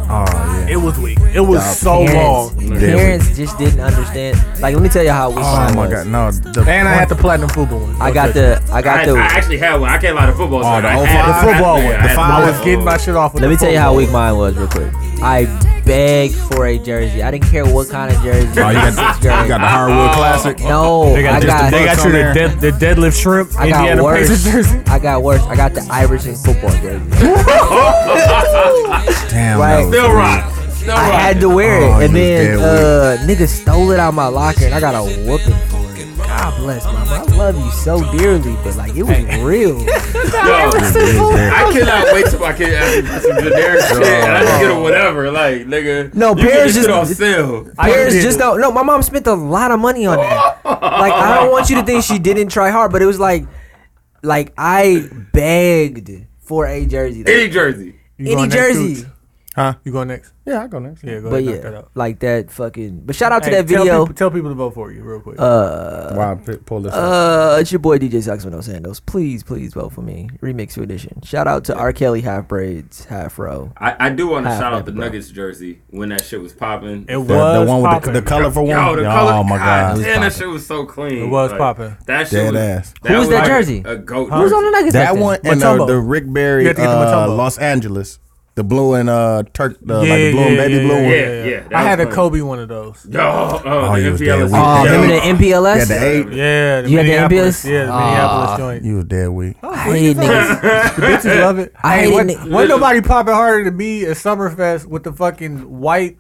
[0.10, 0.70] Oh, yeah.
[0.70, 1.20] It was weak.
[1.20, 2.80] It was the so parents, long.
[2.80, 4.38] Parents just didn't understand.
[4.62, 5.38] Like, let me tell you how we.
[5.38, 5.92] Oh my was.
[5.92, 6.32] god, no!
[6.32, 8.02] The, and I had the platinum football one.
[8.02, 8.64] I got the.
[8.72, 9.18] I got I, the.
[9.18, 9.90] I actually had one.
[9.90, 10.60] I came out of football.
[10.60, 12.02] Oh, so the, I had, the football oh, I, one.
[12.02, 13.34] The, the was getting my shit off.
[13.36, 14.92] Let me tell you how weak mine was, real quick.
[15.22, 15.46] I
[15.86, 17.24] begged for a jersey.
[17.24, 18.48] I didn't care what kind of jersey.
[18.60, 20.60] Oh, you got, you got the hardwood classic.
[20.60, 23.56] No, they got, I got, the, they got you the, the deadlift shrimp.
[23.58, 24.44] I got Indiana worse.
[24.44, 24.80] Jersey.
[24.88, 25.42] I got worse.
[25.44, 27.10] I got the Iverson football jersey.
[29.30, 29.88] Damn, right.
[29.88, 30.54] still rock.
[30.90, 34.28] I had to wear it, oh, and then uh, niggas stole it out of my
[34.28, 35.97] locker, and I got a whooping for it.
[36.18, 37.04] God bless, my.
[37.06, 39.80] I love you so dearly, but like it was real.
[39.84, 44.04] Yo, I cannot wait till my kid some generic shit.
[44.04, 46.14] And I just get a whatever, like nigga.
[46.14, 47.70] No, parents just on sale.
[47.78, 48.60] Parents just don't.
[48.60, 50.62] No, my mom spent a lot of money on that.
[50.66, 53.46] like I don't want you to think she didn't try hard, but it was like,
[54.24, 57.24] like I begged for a jersey.
[57.24, 57.96] Like, Any jersey.
[58.20, 59.06] Any jersey.
[59.58, 59.74] Huh?
[59.84, 60.34] You go next?
[60.46, 61.04] Yeah, I go next.
[61.04, 63.02] Yeah, go but ahead, yeah, that like that fucking.
[63.08, 64.04] But shout out to that tell video.
[64.04, 65.40] People, tell people to vote for you real quick.
[65.40, 66.94] Uh, wow, pull this.
[66.94, 67.62] Uh, up.
[67.62, 69.00] it's your boy DJ Socks with No Sandals.
[69.00, 70.30] Please, please vote for me.
[70.44, 71.22] Remix edition.
[71.24, 71.80] Shout out to yeah.
[71.80, 71.92] R.
[71.92, 73.74] Kelly half braids, half row.
[73.78, 75.06] I, I do want to shout out the bro.
[75.06, 77.02] Nuggets jersey when that shit was popping.
[77.04, 79.00] It the, was the one with the, the colorful Yo, one.
[79.00, 81.24] Yo, color, oh my god, god damn, that shit was so clean.
[81.24, 81.98] It was popping.
[82.06, 82.94] That shit Dead was, ass.
[83.02, 83.82] That Who was, that jersey?
[83.84, 84.30] A goat.
[84.30, 84.38] Huh?
[84.38, 84.94] Who was on the Nuggets?
[84.94, 88.20] That one uh, and the Rick Barry, uh, Los Angeles.
[88.58, 90.96] The blue and uh Turk, the, yeah, like the blue yeah, and baby yeah, blue
[90.96, 91.12] one.
[91.12, 91.78] Yeah, yeah.
[91.78, 92.10] I had funny.
[92.10, 93.06] a Kobe one of those.
[93.14, 94.50] Oh, oh, oh the MPLS.
[94.52, 95.78] Oh, remember the MPLS?
[95.78, 96.34] Yeah, the eight.
[96.34, 97.70] Yeah, the you had the MPLS.
[97.70, 98.84] Yeah, the uh, Minneapolis ah, joint.
[98.84, 99.58] You was dead weak.
[99.62, 100.96] Oh, I hate niggas.
[100.96, 101.72] the bitches love it.
[101.84, 102.50] I hate niggas.
[102.50, 106.18] Was nobody popping harder to me at Summerfest with the fucking white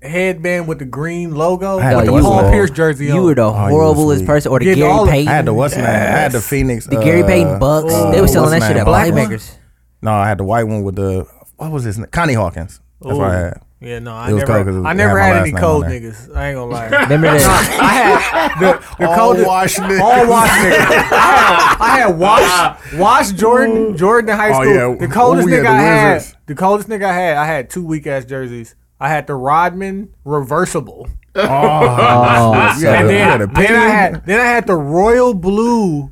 [0.00, 3.16] headband with the green logo with the Paul Pierce jersey on.
[3.16, 5.28] You were the oh, horriblest person, or the Getting Gary Payton.
[5.28, 5.84] I had the what's yes.
[5.84, 6.86] I had the Phoenix.
[6.86, 7.92] The uh, Gary Payton Bucks.
[7.92, 9.56] Uh, they were selling that shit at Playmakers.
[10.04, 12.08] No, I had the white one with the what was his name?
[12.10, 12.80] Connie Hawkins.
[13.00, 13.60] That's what I had.
[13.84, 16.34] Yeah, no, I never, cold, I never had, had any cold niggas.
[16.34, 16.86] I ain't gonna lie.
[17.02, 17.78] Remember that?
[17.82, 20.00] I had the, the all coldest, wash niggas.
[20.00, 20.88] all wash niggas.
[21.10, 24.78] I had, had wash, wash Jordan, Jordan in high oh, school.
[24.78, 25.06] Oh, yeah.
[25.06, 27.68] The coldest Ooh, yeah, nigga the I had, the coldest nigga I had, I had
[27.68, 28.74] two weak ass jerseys.
[28.98, 31.06] I had the Rodman reversible.
[31.34, 36.10] Oh, so and then, then I had then I had the royal blue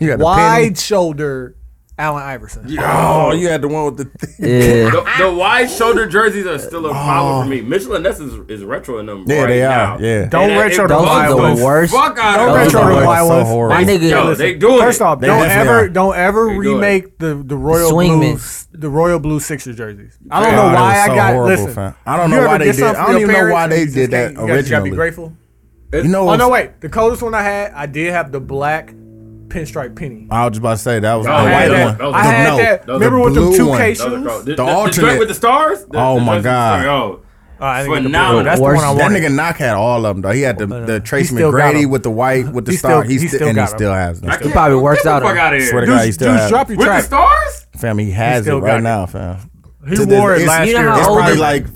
[0.00, 1.54] wide shoulder
[1.98, 2.66] Allen Iverson.
[2.80, 4.90] Oh, you had the one with the Yeah.
[5.18, 6.92] The, the wide shoulder jerseys are still a oh.
[6.92, 7.60] problem for me.
[7.60, 9.94] Mitchell and Ness is, is retroing them Yeah, right they now.
[9.96, 10.02] are.
[10.02, 10.24] Yeah.
[10.26, 11.60] Don't And retro the wide ones.
[11.60, 11.92] worst.
[11.92, 13.48] Fuck out Don't retro the wide ones.
[13.48, 13.76] horrible.
[13.76, 15.04] My nigga, Yo, they doing First it.
[15.04, 15.88] off, They don't ever are.
[15.88, 20.18] don't ever They remake the the Royal blue Blues the Royal Blue Sixers jerseys.
[20.30, 21.74] I don't know why I got listen.
[21.74, 21.94] fam.
[22.06, 22.82] I don't know why they did.
[22.82, 24.62] I don't even know why they did that originally.
[24.62, 25.32] you gotta- be grateful.
[25.92, 26.80] You know, Oh no, wait.
[26.80, 28.94] The coldest one I had, I did have the black
[29.52, 30.26] pinstripe penny.
[30.30, 31.26] I was just about to say that was.
[31.26, 32.00] the white.
[32.00, 32.14] One.
[32.14, 32.88] I had that.
[32.88, 33.78] Remember with the two one.
[33.78, 34.04] K shoes?
[34.04, 35.84] The, the, the alternate with the stars.
[35.84, 36.86] The, oh the my god.
[36.86, 37.22] Oh.
[37.60, 38.98] Uh, That's the one I wanted.
[38.98, 40.32] That nigga Knock had all of them though.
[40.32, 43.04] He had the, uh, the Tracy McGrady with the white with the he star.
[43.04, 44.32] Still, he, still, and he still has them.
[44.42, 45.22] He probably works out.
[45.22, 46.50] out Swear to God, he still has.
[46.50, 47.98] Drop your with the stars, fam.
[47.98, 49.48] He has it right now, fam.
[49.88, 50.90] He wore it last year.
[50.90, 51.66] It's probably like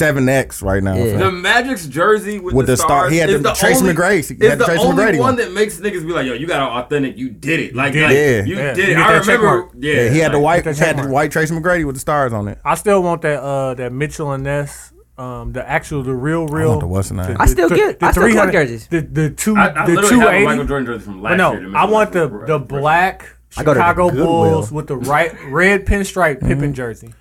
[0.00, 0.94] seven X right now.
[0.94, 1.18] Yeah.
[1.18, 3.10] The Magic's jersey with, with the, the star.
[3.10, 4.26] He had the, the Tracy McGrady.
[4.26, 6.32] He had the, the Tracy only McGrady one, one that makes niggas be like, "Yo,
[6.32, 7.18] you got an authentic.
[7.18, 7.74] You did it.
[7.76, 7.98] Like, it.
[7.98, 8.44] Yeah.
[8.44, 8.72] you yeah.
[8.72, 9.70] did it." I remember.
[9.78, 12.48] Yeah, he had like, the white had the white Tracy McGrady with the stars on
[12.48, 12.58] it.
[12.64, 14.92] I still want that uh that Mitchell and Ness.
[15.18, 16.76] Um, the actual, the real, real.
[16.76, 18.00] I, the, what's the, the, I still get.
[18.00, 18.86] The I still collect jerseys.
[18.86, 20.46] The, the two, I, I the two eighty.
[20.46, 21.68] Michael Jordan jersey from last no, year.
[21.68, 26.48] No, I want the the black Chicago Bulls with the right red pinstripe mm-hmm.
[26.48, 27.12] Pippen jersey.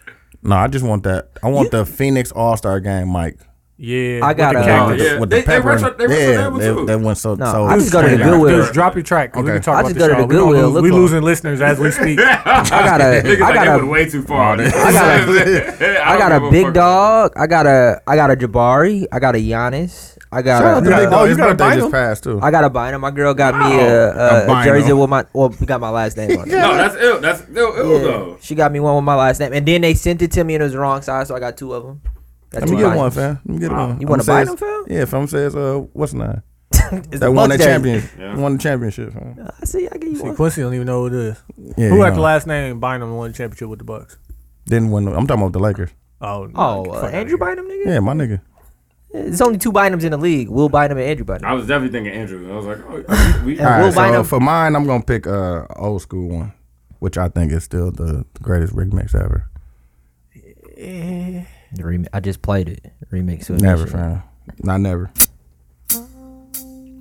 [0.41, 1.29] No, I just want that.
[1.43, 3.39] I want the Phoenix All Star Game, Mike.
[3.81, 5.19] Yeah, I got with the, with yeah.
[5.19, 5.77] the, they, pepper.
[5.77, 7.35] They, retro, they, retro yeah, they, they went so.
[7.35, 8.57] No, so I just got to Goodwill.
[8.57, 9.37] Just drop your track.
[9.37, 9.41] Okay.
[9.41, 10.73] We can talk I just about go to Goodwill.
[10.73, 12.19] We, we losing listeners as we speak.
[12.21, 13.21] I got a.
[13.21, 14.59] I got like a way too far.
[14.59, 16.03] I got a.
[16.05, 17.31] I got a big dog.
[17.37, 18.01] I got a.
[18.05, 19.07] I got a Jabari.
[19.13, 20.17] I got a Giannis.
[20.31, 20.89] I got Shout a, out to
[21.35, 22.39] Big oh, just passed too.
[22.41, 22.99] I got a binder.
[22.99, 26.17] My girl got me a, a, a, A jersey with my well, got my last
[26.17, 26.51] name on it.
[26.59, 27.19] No, that's ill.
[27.19, 28.03] That's ill, ill Yeah.
[28.07, 28.37] though.
[28.39, 30.53] She got me one with my last name, and then they sent it to me
[30.55, 32.01] and it was the wrong size, so I got two of them.
[32.51, 32.97] Got Let me get binders.
[32.99, 33.39] one, fam.
[33.45, 34.01] Let me get one.
[34.01, 34.85] You wanna I'ma buy say them, fam?
[34.87, 36.43] Yeah, fam says, uh, what's nine?
[36.91, 38.11] It's That the won the championship.
[38.19, 38.35] Yeah.
[38.35, 39.13] won the championship.
[39.13, 39.49] Fam.
[39.61, 39.87] I see.
[39.87, 40.35] I get you See, one.
[40.35, 41.43] Quincy don't even know who it is.
[41.77, 44.17] Yeah, Who had the last name Bynum won the championship with the Bucks?
[44.65, 45.07] Didn't win.
[45.07, 45.89] I'm talking about the Lakers.
[46.21, 47.37] Oh, Oh, uh, Andrew.
[47.37, 47.85] Bynum, nigga.
[47.85, 48.41] Yeah, my nigga.
[49.11, 50.49] It's only two Bynums in the league.
[50.49, 51.45] Will Bynum and Andrew Bynum.
[51.45, 52.51] I was definitely thinking Andrew.
[52.51, 54.23] I was like, oh, we, we, All right, Will so Bynum.
[54.25, 56.53] for mine, I'm gonna pick uh old school one,
[56.99, 59.49] which I think is still the greatest remix ever.
[60.77, 61.45] The
[61.83, 62.85] rem- I just played it.
[63.11, 63.49] Remix.
[63.49, 64.21] Never found.
[64.63, 65.11] Not never.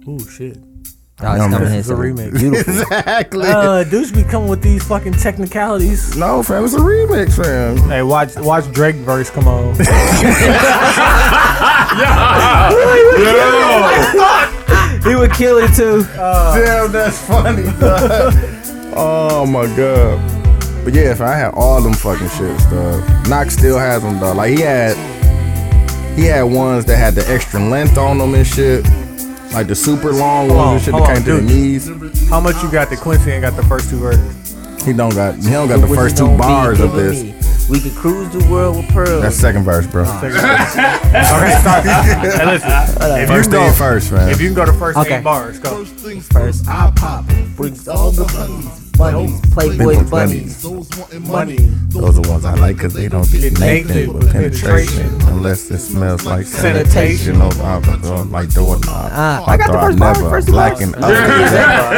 [0.06, 0.58] Oh shit.
[1.20, 1.72] Oh, it's Yeah, coming man.
[1.72, 2.38] in It's a so remix.
[2.38, 2.72] Beautiful.
[2.74, 3.46] exactly.
[3.48, 6.16] Uh, dudes be coming with these fucking technicalities.
[6.16, 7.76] no, fam, it's a remix, fam.
[7.88, 9.74] Hey, watch watch Drake verse come on.
[15.04, 16.02] He would kill it too.
[16.14, 17.64] Damn, that's funny.
[18.94, 20.18] oh my god.
[20.84, 23.28] But yeah, if I had all them fucking shits, dog.
[23.28, 24.36] Knox still has them, dog.
[24.36, 24.96] Like he had,
[26.16, 28.84] he had ones that had the extra length on them and shit.
[29.52, 32.28] Like the super long ones on, and shit that on, came to the knees.
[32.28, 34.84] How much you got that Quincy ain't got the first two verses?
[34.84, 36.96] He don't got, he don't got the What first two gonna be, bars of give
[36.96, 37.22] this.
[37.22, 37.34] me.
[37.70, 39.20] We could cruise the world with pearls.
[39.22, 40.04] That's second verse, bro.
[40.18, 40.30] Okay,
[41.60, 41.84] start.
[41.84, 42.70] hey, listen.
[42.70, 44.28] If you First thing go, first, man.
[44.30, 45.18] if you can go to first Okay.
[45.18, 45.84] eight bars, go.
[45.84, 47.26] First, I pop.
[47.56, 48.87] Brings all the bunnies.
[48.98, 49.40] Bunnies.
[49.52, 50.62] Playboy Them bunnies.
[50.62, 54.32] Those are the ones I like because they don't get Get naked naked with with
[54.32, 55.28] penetration penetration.
[55.28, 57.36] unless it smells like Sanitation.
[57.36, 57.38] sanitation.
[57.38, 59.10] No, I'm like doorknob.
[59.12, 60.82] Ah, I got the first bar, never first black bar.
[60.82, 61.14] and ugly.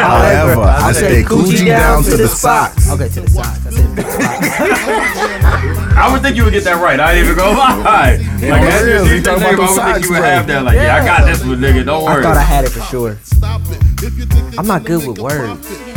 [0.01, 2.91] However, I stay coochie down to the socks.
[2.91, 3.67] Okay, to the socks.
[3.67, 5.97] I said to the socks.
[5.97, 7.01] I would think you would get that right.
[7.01, 8.19] I didn't even go lie.
[8.41, 10.17] Like, Yeah, as real, you talking that name, about I would them think you would
[10.19, 10.65] socks, have that.
[10.65, 11.85] Like, yeah, I got this one, nigga.
[11.85, 13.19] Don't I thought I had it for sure.
[14.59, 15.90] I'm not good with words.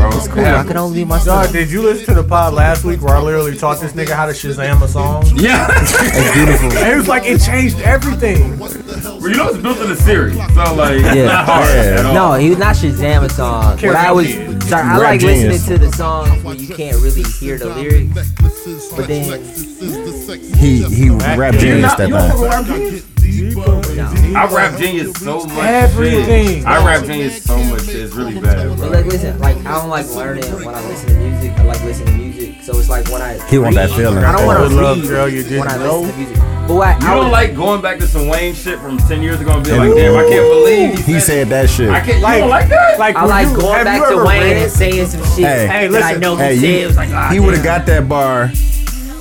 [0.00, 0.08] Bro.
[0.16, 0.44] It's cool.
[0.44, 1.44] I can only be myself.
[1.44, 4.10] Dog, did you listen to the pod last week where I literally taught this nigga
[4.10, 5.24] how to Shazam a song?
[5.36, 5.68] Yeah.
[6.12, 6.72] It's beautiful.
[6.72, 8.58] And it was like it changed everything.
[8.58, 11.26] well, you know it's built in a series, so like it's Yeah.
[11.26, 11.82] not hard Yeah.
[12.00, 12.14] at all.
[12.14, 13.78] No, he was not Shazam a song.
[13.78, 14.32] What I was,
[14.68, 18.32] sorry, I Rap like listening to the songs where you can't really hear the lyrics,
[18.96, 19.42] but then
[20.56, 23.02] He he rap genius that you
[23.34, 23.96] don't man.
[23.96, 24.32] rap genius?
[24.32, 24.38] no.
[24.40, 25.58] I rap genius so much.
[25.66, 26.46] Everything.
[26.58, 26.66] Shit.
[26.66, 27.84] I rap genius so much.
[27.84, 27.96] Shit.
[27.96, 28.88] It's really bad, bro.
[28.88, 31.52] Like listen, like I don't like learning when I listen to music.
[31.58, 32.62] I like listening to music.
[32.62, 34.18] So it's like when I He want that feeling.
[34.24, 36.00] I don't want to Good love, girl, you didn't when I know.
[36.00, 36.36] listen to music.
[36.68, 39.22] But what You I don't would- like going back to some Wayne shit from ten
[39.22, 41.90] years ago and be like, damn, I can't believe he, He said that shit.
[41.90, 42.18] I can't.
[42.18, 42.98] You Like- don't like that?
[42.98, 45.42] Like I like you- going have back to Wayne read- and saying some shit Hey.
[45.66, 46.20] that Hey, I listen.
[46.20, 46.64] know he Hey, said.
[46.68, 48.50] you- It was like, ah, he would have got that bar.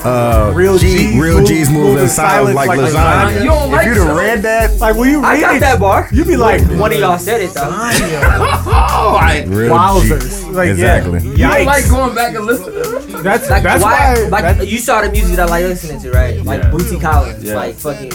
[0.04, 3.32] Uh, Real G, G's real G's move moving in silence silence like, like lasagna.
[3.34, 3.40] lasagna.
[3.40, 6.08] You don't if you'd have read that, Like when you I got it, that bar.
[6.12, 7.70] You be like, One of y'all said it though.
[7.70, 9.44] Oh, I.
[9.48, 10.46] real wowzers.
[10.46, 10.50] G.
[10.52, 11.20] Like, exactly.
[11.20, 11.32] Yeah.
[11.32, 13.24] You don't like going back and listening?
[13.24, 14.14] That's Like that's why?
[14.16, 14.28] why.
[14.30, 16.44] like that's- you saw the music that I like listening to, right?
[16.46, 16.72] Like Yeah.
[16.72, 17.56] Bootsy Collins, Yeah.
[17.56, 18.10] like fucking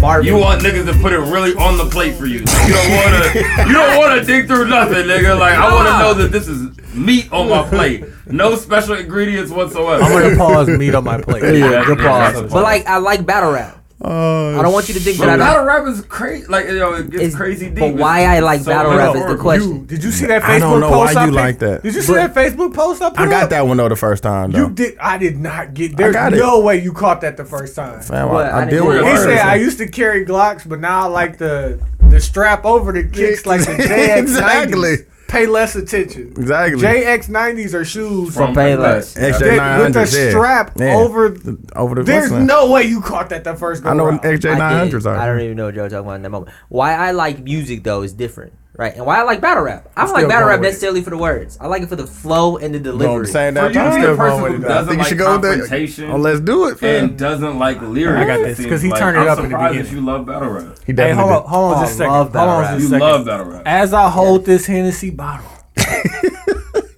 [0.00, 0.26] Marvin.
[0.26, 2.40] You want niggas to put it really on the plate for you.
[2.40, 5.38] You don't wanna you don't wanna dig through nothing, nigga.
[5.38, 8.04] Like I wanna know that this is meat on my plate.
[8.26, 10.02] No special ingredients whatsoever.
[10.02, 11.42] I'm gonna pause meat on my plate.
[11.42, 12.52] Yeah, good yeah, pause.
[12.52, 13.85] but like I like battle rap.
[14.08, 15.66] Oh, I don't want you to think that I battle don't.
[15.66, 16.46] rap is crazy.
[16.46, 17.78] Like you know, it gets It's- crazy deep.
[17.80, 19.42] but why It's I like so battle much rap is the horrible.
[19.42, 19.72] question.
[19.80, 21.16] You, did you see that Facebook I don't know why post?
[21.16, 21.82] I you picked- like that.
[21.82, 23.50] Did you see that Facebook post I put I got up?
[23.50, 24.58] that one though the first time though.
[24.58, 24.96] You did.
[25.00, 25.96] I did not get.
[25.96, 26.36] There's got it.
[26.38, 28.00] no way you caught that the first time.
[28.00, 28.46] Fam, What?
[28.46, 29.04] I, I I didn't deal with it.
[29.04, 29.22] He words.
[29.24, 33.02] said I used to carry Glocks, but now I like the the strap over the
[33.02, 34.18] kicks like the JX90s.
[34.18, 34.96] Exactly.
[35.28, 36.28] Pay less attention.
[36.36, 36.80] exactly.
[36.82, 39.14] JX90s are shoes From Payless.
[39.14, 40.94] that, XJ900 with the strap Yeah.
[40.96, 41.36] over.
[41.74, 42.46] over the There's wrestling.
[42.46, 45.16] no way you caught that the first go I know what XJ900s are.
[45.16, 46.52] I don't even know what y'all talking about in that moment.
[46.68, 48.94] Why I like music though is different, right?
[48.94, 49.88] And why I like battle rap.
[49.96, 50.70] I don't like battle rap with it.
[50.70, 51.56] necessarily for the words.
[51.60, 53.26] I like it for the flow and the You know what delivery.
[53.26, 53.54] I'm saying?
[53.54, 53.90] For That you to time.
[53.90, 54.64] be a still going with it.
[54.64, 56.08] I doesn't think you like should go with that.
[56.10, 57.04] Oh, let's do it, fam.
[57.04, 59.38] and doesn't like lyrics, I got this, seems 'cause he like, turned it I'm up
[59.38, 59.82] in the beginning.
[59.84, 60.64] that you love battle rap.
[60.86, 61.22] He definitely.
[61.22, 62.12] Hey, hold on, hold on Oh, just a second.
[62.12, 63.00] love Hold on just a You second.
[63.00, 63.62] love battle rap.
[63.66, 65.46] As I hold this Hennessy bottle,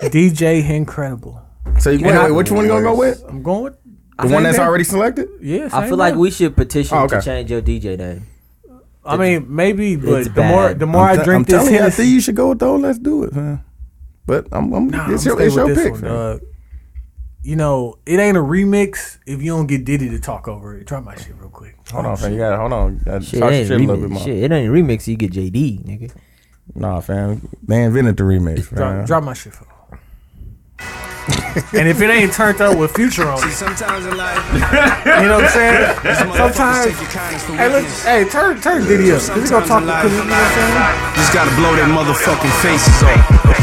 [0.01, 1.43] DJ Incredible.
[1.79, 3.23] So you, wait, I- wait, which one you gonna go with?
[3.29, 3.75] I'm going with
[4.21, 5.29] The one that's already selected?
[5.41, 5.69] yeah.
[5.73, 8.27] I feel like we should petition Oh, to change your DJ name.
[9.09, 11.55] I mean, maybe, but It's the more the more I'm I te- drink I'm this
[11.55, 12.81] telling you, I think you should go with those.
[12.81, 13.65] Let's do it, man.
[14.27, 16.41] But I'm, I'm Nah, it's I'm your, it's with your this pick, one, dog.
[17.43, 20.87] You know, it ain't a remix if you don't get Diddy to talk over it.
[20.87, 21.77] Drop my shit real quick.
[21.93, 22.33] Hold on, fam.
[22.33, 23.01] You got hold on.
[23.07, 24.13] Uh, Shit, talk it your ain't shit a little bit remix.
[24.13, 24.25] more.
[24.25, 25.07] Shit, it ain't remix.
[25.07, 26.13] You get JD, nigga.
[26.75, 27.49] Nah, fam.
[27.63, 29.55] They invented the remix, Drop, drop my shit.
[29.55, 29.65] For
[31.77, 34.39] and if it ain't turned up with Future on it, Sometimes in life,
[35.23, 36.35] you know what I'm saying?
[36.37, 39.21] Sometimes, take your kindness for hey, look, hey, turn turn Diddy up.
[39.21, 39.83] Cause he gonna talk.
[39.85, 41.17] Cause, you know what I'm saying?
[41.21, 43.13] Just gotta blow their motherfucking faces off.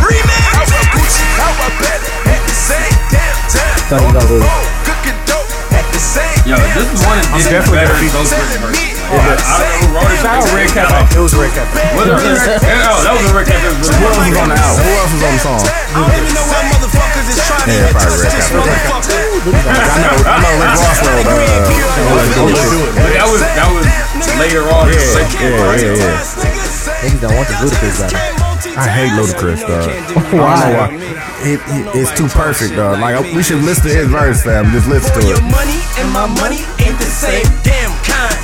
[0.04, 0.46] Remix.
[0.56, 2.02] How I Gucci, how I bet
[2.32, 3.80] at the same damn time.
[3.90, 4.46] Thought he gonna lose.
[4.88, 8.95] Cooking dope at the same Yo, this is one of I'm definitely better gonna be-
[9.06, 9.46] Ghost Rich Sending verses.
[9.46, 10.20] me I don't know who wrote it.
[10.22, 11.16] Shout out Red Cafe.
[11.16, 11.82] It was Red Cafe.
[11.96, 12.74] Was it Red Cafe?
[12.86, 13.66] Oh, that was a Red Cafe.
[13.66, 14.82] Who else was on the album?
[14.86, 15.62] Who else was on the song?
[15.62, 18.66] I don't even know what motherfuckers is trying to Yeah, probably this, Red Cafe.
[18.66, 19.22] motherfucker.
[19.46, 21.86] I know, I know Rick Ross wrote uh,
[22.98, 23.86] But that was that was
[24.42, 24.90] later on.
[24.90, 24.98] Yeah,
[25.38, 26.18] yeah, yeah, yeah.
[27.06, 28.18] Niggas don't want the Ludacris battle.
[28.76, 29.86] I hate Ludacris, dog.
[29.86, 30.90] I don't why.
[31.46, 33.00] It, it- it's too perfect, dog.
[33.00, 34.72] Like we should listen to his verse, fam.
[34.72, 35.44] Just listen to Your it.
[35.54, 38.36] money and my money ain't the same damn kind.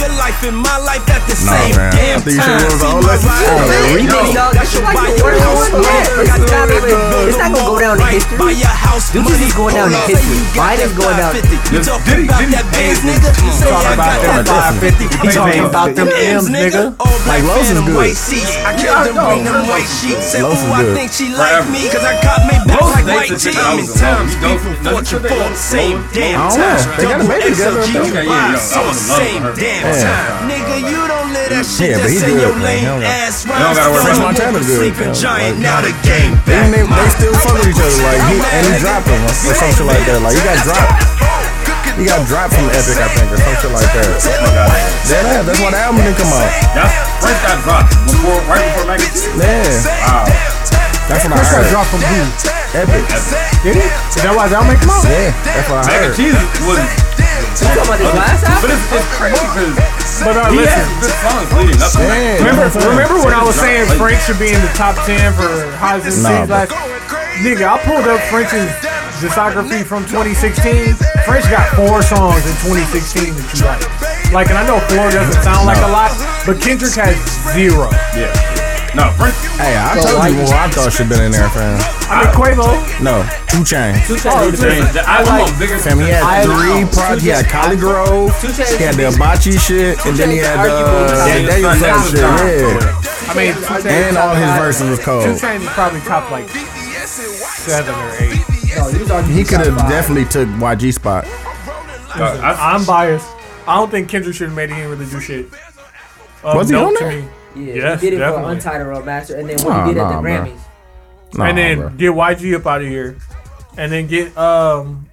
[0.00, 0.07] I
[0.40, 1.88] could live your life life and my life at the Nah, same man.
[1.88, 2.60] I damn think you time.
[2.60, 3.24] should go with See all my that.
[3.24, 4.52] ride Hey, lane, remix, yo, dog.
[4.54, 5.82] that should Like buy the your worst house one.
[5.82, 5.98] money.
[5.98, 8.38] It's Got not time even- to it's not gonna go down in right history.
[8.38, 9.46] by your house Dude, this money.
[9.48, 10.28] is going down in Hold up, history.
[10.28, 11.56] say you got Mine is that going down in 550.
[11.56, 13.30] You Diddy- talking about Diddy- that Benz, Diddy- nigga?
[13.38, 15.04] Say Talking I about got that that 550.
[15.08, 16.82] He talking about them M's, nigga.
[17.00, 17.96] All black Like, Los is phantom good.
[17.96, 18.52] white seats.
[18.64, 20.26] I killed them, bring them white sheets.
[20.32, 20.96] Said, Los is ooh, I good.
[20.96, 21.64] think she Forever.
[21.64, 23.52] like me, cause I got me back Los like dates white the team.
[23.52, 24.40] shit out In of times, them.
[24.40, 26.58] beef and Doesn't- fortune doesn't- for the same damn I don't time.
[26.58, 26.96] know.
[26.98, 28.06] They got a Double baby together, I XLG, think.
[28.08, 29.52] you Okay, yeah, ride, yeah, so I would've loved same her.
[29.58, 30.02] damn Yeah.
[30.04, 30.17] time.
[30.48, 32.78] Nigga, you don't live that shit Yeah, but that's he in your good, man.
[32.78, 32.84] He lane.
[32.88, 34.04] don't got- Ass don't gotta worry.
[34.14, 35.56] son, Montana good, sleeping giant.
[35.58, 36.70] Like- Now the game They, back.
[36.74, 38.00] they, they still fuck with each other.
[38.04, 40.18] Like he and he dropped him or some shit like that.
[40.24, 40.92] Like he got dropped.
[41.98, 44.06] He got dropped from Epic, I think, or some shit like that.
[44.06, 45.42] Oh Dead ass.
[45.50, 46.46] That's why the album didn't come out.
[46.78, 49.34] That's Frank got dropped before, right before Magazine.
[49.34, 49.66] Yeah,
[50.06, 50.24] Wow.
[51.10, 52.20] that's what I First got dropped from who?
[52.78, 53.02] Epic.
[53.66, 53.86] Did he?
[54.14, 55.02] Is that why that make him out?
[55.10, 56.16] Yeah, that's what I Mac and heard.
[56.20, 57.07] Cheese was, You
[57.58, 58.70] talking about this last but album?
[58.72, 59.70] it's, it's crazy
[60.24, 60.78] But uh, he listen.
[60.78, 62.36] has good songs leading up to Yeah, that.
[62.42, 64.72] Remember, that's what I'm remember when I was saying Like- Frank should be in the
[64.74, 65.48] top ten for
[65.78, 66.56] hottest Nah, MCs bro.
[66.66, 66.72] last?
[67.44, 68.66] Nigga, I pulled up French's
[69.22, 70.94] discography from 2016.
[71.26, 73.82] French got four songs in 2016 that you like.
[74.34, 76.10] Like, and I know four doesn't sound like a lot,
[76.44, 77.14] but Kendrick has
[77.54, 77.88] zero.
[78.18, 78.30] Yeah.
[78.98, 79.34] No, Frank.
[79.62, 81.78] Hey, I So told you you- what I thought should been in there, fam.
[82.10, 82.66] I mean, Quavo.
[83.00, 84.06] No, Two Chainz.
[84.10, 84.58] Two Oh, Chainz.
[84.58, 85.78] listen, I like- like bigger.
[85.78, 87.22] Fam, he had I- three projects.
[87.22, 88.40] He had ColleGrove.
[88.40, 88.76] Two Chainz.
[88.78, 92.18] He had the Hibachi shit, and then he had the uh, Daniel Daniel Son shit.
[92.18, 95.24] Yeah, I mean, Two and all his top- verses was Two cold.
[95.38, 98.42] Chainz is probably top like seven or eight.
[98.76, 101.24] No, he was arguing He could have definitely took YG spot.
[102.16, 103.26] Uh, I, I'm biased.
[103.66, 104.74] I don't think Kendrick should have made it.
[104.74, 105.46] He didn't really do shit.
[106.42, 107.24] Of Was he note on to there?
[107.58, 107.66] Me.
[107.68, 108.44] Yeah, Yes, he did it definitely.
[108.44, 110.30] for Untitled Unmastered, and then what Nah, he did at the bro.
[110.32, 110.58] Grammys.
[111.34, 111.88] Nah, and then bro.
[111.90, 113.16] get YG up out of here,
[113.76, 115.08] and then get um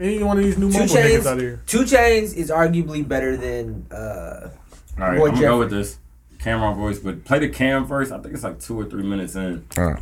[0.00, 1.40] any one of these new Two mobile niggas out of Chains.
[1.40, 1.60] here.
[1.66, 3.86] Two Chainz is arguably better than.
[3.90, 4.50] uh
[5.00, 5.98] all right, Boy I'm gonna go with this
[6.38, 8.12] Cam'ron voice, but play the Cam first.
[8.12, 9.64] I think it's like two or three minutes in.
[9.76, 9.94] Uh,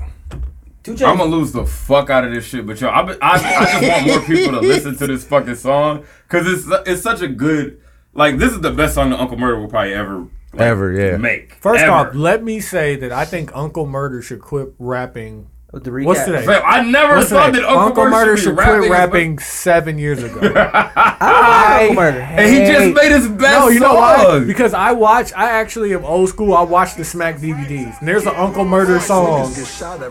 [0.89, 3.39] I'm gonna lose the fuck out of this shit, but yo, I, I, I
[3.81, 7.29] just want more people to listen to this fucking song because it's it's such a
[7.29, 7.81] good
[8.15, 10.27] like this is the best song that Uncle Murder will probably ever
[10.57, 11.17] like, Ever, yeah.
[11.17, 11.55] make.
[11.55, 11.93] First ever.
[11.93, 15.49] off, let me say that I think Uncle Murder should quit rapping.
[15.73, 16.05] With the recap.
[16.07, 16.47] What's today?
[16.47, 17.59] Fam, I never What's thought today?
[17.61, 18.91] that Uncle, Uncle Murder should be quit rapping.
[18.93, 20.39] rapping seven years ago.
[20.55, 22.21] I, Uncle Murder.
[22.21, 24.17] And he just made his best No, you know why?
[24.23, 24.47] song.
[24.47, 25.33] Because I watch.
[25.35, 26.55] I actually am old school.
[26.55, 29.51] I watch the Smack DVDs, and there's an Uncle Murder song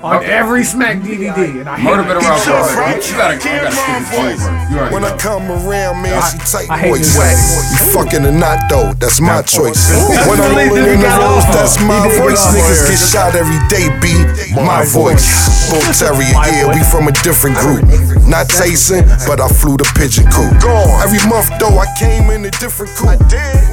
[0.03, 2.07] on every Smack DVD, and I hate Murder it.
[2.13, 2.75] been around for a while.
[2.75, 4.41] French, You gotta, you Cam gotta skip his voice.
[4.43, 4.71] voice.
[4.71, 5.17] You already When I know.
[5.17, 7.15] come around, man, she tight I hate voice.
[7.15, 9.87] this You fucking or not though, that's my choice.
[10.27, 11.53] When I'm really rolling in the got rolls, off.
[11.55, 12.43] that's my He did voice.
[12.43, 14.19] off Niggas get shot every day, B.
[14.53, 15.44] My voice.
[15.69, 17.83] Bull Terrier, yeah, we from a different group.
[18.25, 20.53] Not Tyson, but I flew the pigeon coop.
[21.01, 23.17] Every month though, I came in a different coop.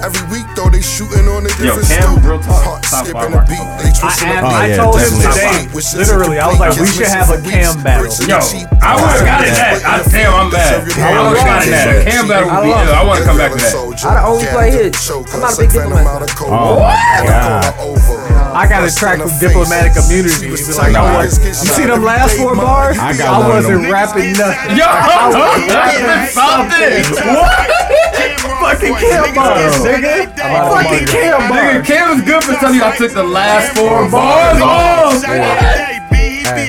[0.03, 2.24] Every week though, they shooting on a Yo, different Cam, stoop.
[2.24, 4.51] real talk, Heart top skipping five a rock beat, they I, twisting am, a Oh,
[4.53, 5.69] I yeah, told him definitely.
[5.73, 8.12] today, literally, I was like, we should have a Cam battle.
[8.27, 8.40] Yo,
[8.82, 9.81] I would have gotten that.
[9.85, 10.82] I damn, I'm mad.
[10.82, 11.86] I would have gotten that.
[11.93, 12.93] A Cam battle would be I ill.
[12.93, 13.73] I want to come back to that.
[14.05, 15.09] I don't only play hits.
[15.09, 16.28] I'm not a big diplomat.
[16.44, 16.82] Oh,
[17.24, 17.62] God.
[18.53, 20.53] I got a track from Diplomatic Immunity.
[20.53, 22.99] He be like, I was, you see them last four bars?
[22.99, 23.93] I got one of wasn't them.
[23.93, 24.77] rapping nothing.
[24.77, 24.85] Yo,
[25.73, 27.01] that's something.
[27.33, 27.57] What?
[28.62, 30.37] Fucking Cam bars, nigga.
[30.37, 31.85] Fucking Cam Nigga.
[31.85, 35.24] Cam is good for telling you I took the last four bars off.
[35.24, 36.69] Yeah,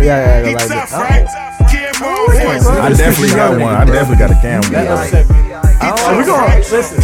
[0.00, 0.54] yeah, yeah.
[0.54, 1.28] Like,
[2.02, 2.80] oh.
[2.82, 3.74] I definitely got one.
[3.74, 4.60] I definitely got a cam.
[4.72, 4.98] That one.
[4.98, 5.36] upset me.
[5.84, 7.00] Oh, we gonna listen.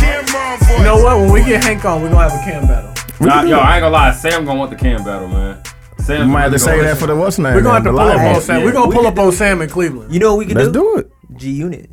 [0.77, 1.17] You know what?
[1.19, 2.98] When we get Hank on, we gonna have a Cam battle.
[3.20, 4.12] Nah, yo, I ain't gonna lie.
[4.12, 5.62] Sam gonna want the Cam battle, man.
[6.01, 7.55] Sam You might have to say that for the what's name.
[7.55, 8.62] We're gonna have to the pull up on Sam.
[8.65, 10.12] We're gonna pull up on Sam in Cleveland.
[10.12, 10.62] You know what we can do?
[10.62, 10.81] Let's do?
[10.81, 11.11] do it.
[11.39, 11.90] G Unit.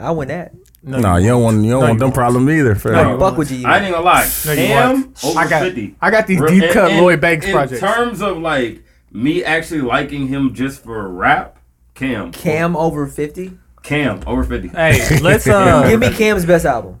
[0.00, 0.52] I win that.
[0.84, 2.14] No, you don't want you don't No, want you them won't.
[2.14, 2.74] problems either.
[2.74, 2.92] fam.
[2.94, 3.82] No, you Fuck with G I Unit.
[3.84, 4.30] ain't gonna lie.
[4.46, 5.24] No, you Cam won't.
[5.24, 5.94] over I got- 50.
[6.00, 7.82] I got these Re- deep in- cut in- Lloyd Banks in projects.
[7.82, 8.82] In terms of like
[9.12, 11.58] me actually liking him just for rap,
[11.94, 12.32] Cam.
[12.32, 13.52] Cam over 50.
[13.84, 14.68] Cam over 50.
[14.68, 17.00] Hey, let's uh Give me Cam's best album.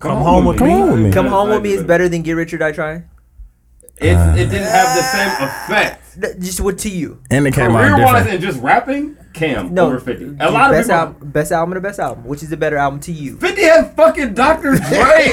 [0.00, 0.82] Come home with Come me.
[0.92, 1.12] with me.
[1.12, 3.04] Come Home With Me is better than Get Rich or Die Trying.
[4.02, 6.20] It's, uh, it didn't have the same effect.
[6.20, 7.20] Th- Just what to you?
[7.30, 8.30] And it came out Career wise different.
[8.30, 10.36] and just rapping, Cam No, over 50.
[10.40, 10.94] A lot of best people.
[11.00, 12.24] album, best album, or the best album.
[12.24, 13.36] Which is the better album to you?
[13.36, 14.70] 50 had fucking Dr.
[14.76, 14.78] Dre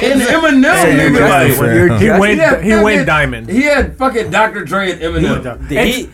[0.04, 0.64] and Eminem.
[1.00, 2.40] you're nigga, like, just- He Just- went.
[2.42, 3.50] had He went diamond.
[3.50, 4.66] He had fucking Dr.
[4.66, 5.70] Dre and Eminem.
[5.70, 6.10] He,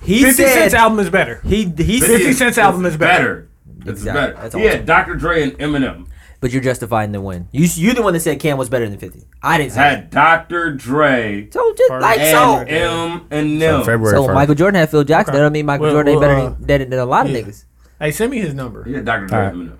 [0.00, 1.40] he 50 said Cent's album is better.
[1.44, 3.48] he he 50 said, Cent's album is better.
[3.80, 4.12] It's Exactly.
[4.20, 4.32] better.
[4.42, 4.68] That's he all.
[4.68, 5.14] had Dr.
[5.14, 6.06] Dre and Eminem.
[6.42, 7.48] But you're justifying the win.
[7.52, 9.22] You you're the one that said Cam was better than 50.
[9.44, 9.76] I didn't say.
[9.76, 9.90] that.
[9.90, 10.74] Had Dr.
[10.74, 12.58] Dre So just like and so.
[12.66, 13.84] M and So them.
[13.84, 14.34] February So first.
[14.34, 15.34] Michael Jordan had Phil Jackson.
[15.34, 17.32] That don't mean Michael Well, Jordan ain't better uh, than, than, than a lot of
[17.32, 17.42] yeah.
[17.42, 17.64] niggas.
[18.00, 18.82] Hey, send me his number.
[18.82, 19.26] He had Dr.
[19.26, 19.54] Dre Alright.
[19.54, 19.76] and Eminem.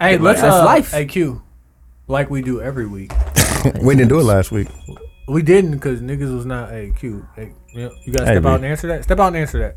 [0.00, 0.90] Hey, let's That's uh, life.
[0.90, 1.42] Hey Q,
[2.08, 3.12] like we do every week.
[3.80, 4.66] we didn't do it last week.
[5.28, 7.24] We didn't because niggas was not a cute.
[7.36, 8.54] Hey, you, know, you gotta Hey, step out baby.
[8.54, 9.04] and answer that.
[9.04, 9.76] Step out and answer that.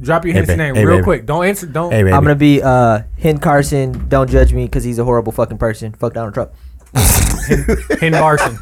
[0.00, 1.04] Drop your Hey, hints name hey, real baby.
[1.04, 1.26] quick.
[1.26, 1.66] Don't answer.
[1.66, 1.92] Don't.
[1.92, 2.00] Hey.
[2.00, 4.08] I'm gonna be uh Hen Carson.
[4.08, 5.92] Don't judge me because he's a horrible fucking person.
[5.92, 6.52] Fuck Donald Trump.
[6.94, 8.58] Hen Barson.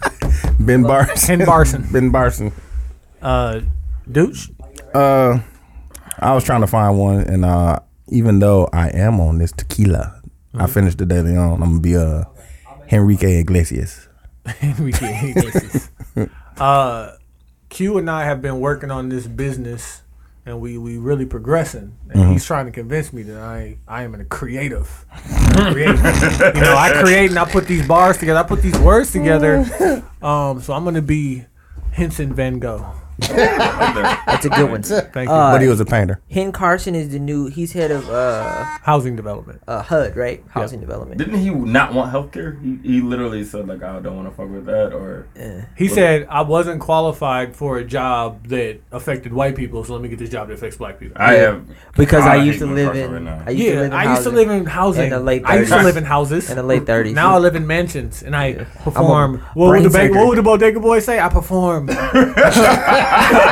[0.66, 1.26] ben Barson.
[1.26, 1.92] Hen Barson.
[1.92, 2.52] ben Barson.
[3.20, 3.60] Uh,
[4.10, 4.48] douche.
[4.94, 5.38] Uh,
[6.18, 7.78] I was trying to find one, and uh,
[8.08, 10.20] even though I am on this tequila,
[10.54, 11.62] I finished the daily on.
[11.62, 12.24] I'm gonna be uh,
[12.92, 14.08] Henrique Iglesias.
[14.62, 15.90] Enrique Iglesias.
[16.58, 17.12] uh,
[17.68, 20.02] Q and I have been working on this business,
[20.44, 21.96] and we we really progressing.
[22.10, 25.06] And he's trying to convince me that I I am a creative.
[25.70, 25.96] creative.
[26.54, 28.40] you know, I create and I put these bars together.
[28.40, 29.64] I put these words together.
[30.22, 31.46] Um, so I'm gonna be
[31.90, 32.86] Henson Van Gogh.
[33.18, 34.82] That's a good one.
[34.82, 35.34] Thank you.
[35.34, 36.20] Uh, but he was a painter.
[36.30, 37.46] Hen Carson is the new.
[37.46, 39.62] He's head of uh, Housing development.
[39.68, 40.42] uh HUD, right?
[40.50, 41.18] Housing Development.
[41.18, 42.60] Didn't he not want healthcare?
[42.62, 45.26] He, he literally said like, I don't want to fuck with that, or
[45.76, 50.08] He said I wasn't qualified for a job that affected white people, so let me
[50.08, 51.16] get this job that affects black people.
[51.20, 51.64] I have
[51.96, 53.12] Because I I used to Gwen live Carson in.
[53.12, 53.44] right now.
[53.46, 55.04] I used to yeah, live in I used to housing live in housing.
[55.04, 55.84] in the late I used to 30s.
[55.84, 56.50] live in houses.
[56.50, 57.14] in the late 30s.
[57.14, 59.38] Now I live in mansions and I perform.
[59.54, 60.16] what, brain would the ba- surgery.
[60.18, 61.20] what would the bodega boy say?
[61.20, 61.86] I perform.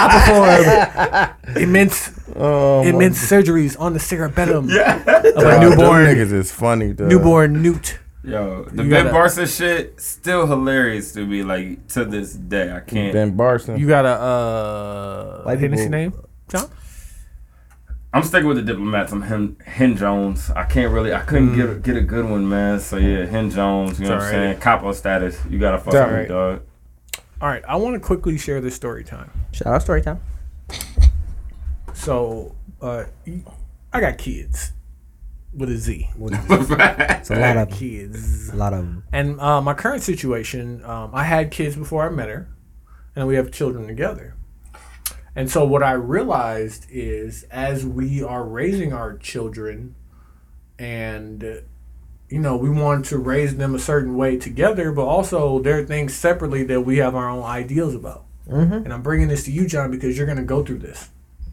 [0.00, 6.52] I perform immense Oh, immense surgeries on the cerebellum of a Them newborn niggas is
[6.52, 6.92] funny.
[6.92, 7.08] Dog.
[7.08, 7.98] newborn newt.
[8.22, 11.42] yo the You Ben gotta- Barson shit still hilarious to me.
[11.42, 13.12] Like to this day, I can't.
[13.12, 13.78] Ben Barson.
[13.78, 16.12] You got a uh, White Hennessy people- name,
[16.48, 16.70] John?
[18.14, 19.10] I'm sticking with the diplomats.
[19.12, 20.50] I'm Hen, Hen Jones.
[20.54, 21.12] I can't really.
[21.12, 21.56] I couldn't Mm.
[21.56, 22.78] get a, get a good one, man.
[22.80, 23.98] So yeah, Hen Jones.
[24.00, 24.50] You know It's what I'm alright.
[24.52, 24.60] saying?
[24.60, 25.38] Capo status.
[25.50, 26.28] You gotta fuck with me, alright.
[26.28, 26.62] dog.
[27.40, 29.30] All right, I want to quickly share this story time.
[29.52, 30.20] Shout out story time.
[31.94, 33.04] So, uh,
[33.92, 34.72] I got kids
[35.54, 36.10] with a Z.
[36.16, 36.74] With a Z.
[37.20, 38.48] It's a lot of Kids.
[38.50, 39.04] a lot of 'em.
[39.12, 42.48] And uh, my current situation, um, I had kids before I met her,
[43.14, 44.34] and we have children together.
[45.36, 49.94] And so, what I realized is as we are raising our children,
[50.78, 51.54] and uh,
[52.28, 55.84] you know, we want to raise them a certain way together, but also there are
[55.84, 58.24] things separately that we have our own ideals about.
[58.50, 61.10] And I'm bringing this to you, John, because you're going to go through this.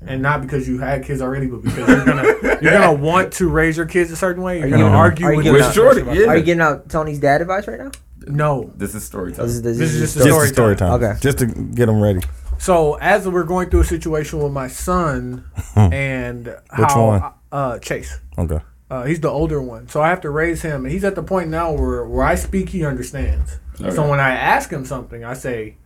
[0.08, 2.24] And not because you had kids already, but because you're gonna
[2.62, 4.60] you're gonna want to raise your kids a certain way.
[4.60, 6.28] You're you gonna gonna- argue are you with gonna- With Shorty, about yeah.
[6.28, 7.92] Are you getting out Tony's dad advice right now?
[8.28, 9.48] No, This is story time.
[9.48, 11.00] this, is, this, This is is just a Just story a story time.
[11.00, 11.10] time.
[11.12, 11.20] Okay.
[11.22, 12.22] Just to get them ready.
[12.60, 15.46] So as we're going through a situation with my son
[15.76, 16.60] and Which
[16.92, 17.24] how one?
[17.52, 18.20] uh Chase.
[18.38, 18.60] Okay.
[18.90, 21.24] Uh, he's the older one, so I have to raise him, and he's at the
[21.24, 23.60] point now where where I speak, he understands.
[23.94, 25.78] So when I ask him something, I say,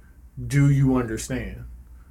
[0.45, 1.63] "Do you understand?"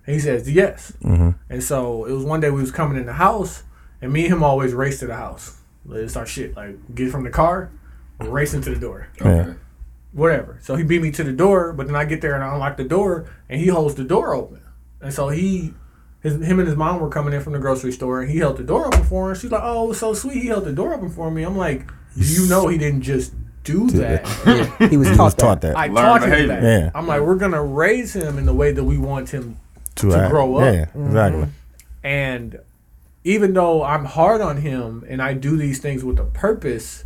[0.06, 1.30] And he says, "Yes." Mm-hmm.
[1.50, 3.62] And so it was one day we was coming in the house,
[4.00, 5.58] and me and him always race to the house.
[5.90, 6.56] It's our shit.
[6.56, 7.70] Like get from the car,
[8.18, 9.54] we're racing to the door Yeah.
[10.12, 10.58] whatever.
[10.62, 12.76] So he beat me to the door, but then I get there and I unlock
[12.78, 14.60] the door, and he holds the door open.
[15.00, 15.74] And so he,
[16.32, 18.56] his, him and his mom were coming in from the grocery store, and he held
[18.56, 19.34] the door open for her.
[19.34, 20.42] She's like, "Oh, it so sweet.
[20.42, 23.32] He held the door open for me." I'm like, "You know, he didn't just
[23.64, 24.26] do that.
[24.90, 25.40] He was He taught was that.
[25.40, 25.76] taught that.
[25.76, 26.62] I Learn taught him that.
[26.62, 26.90] Yeah.
[26.94, 29.58] I'm like, we're gonna raise him in the way that we want him
[29.96, 30.30] to act.
[30.30, 30.74] grow up.
[30.74, 31.42] Yeah, exactly.
[31.42, 31.50] Mm-hmm.
[32.04, 32.60] And
[33.24, 37.04] even though I'm hard on him and I do these things with a purpose,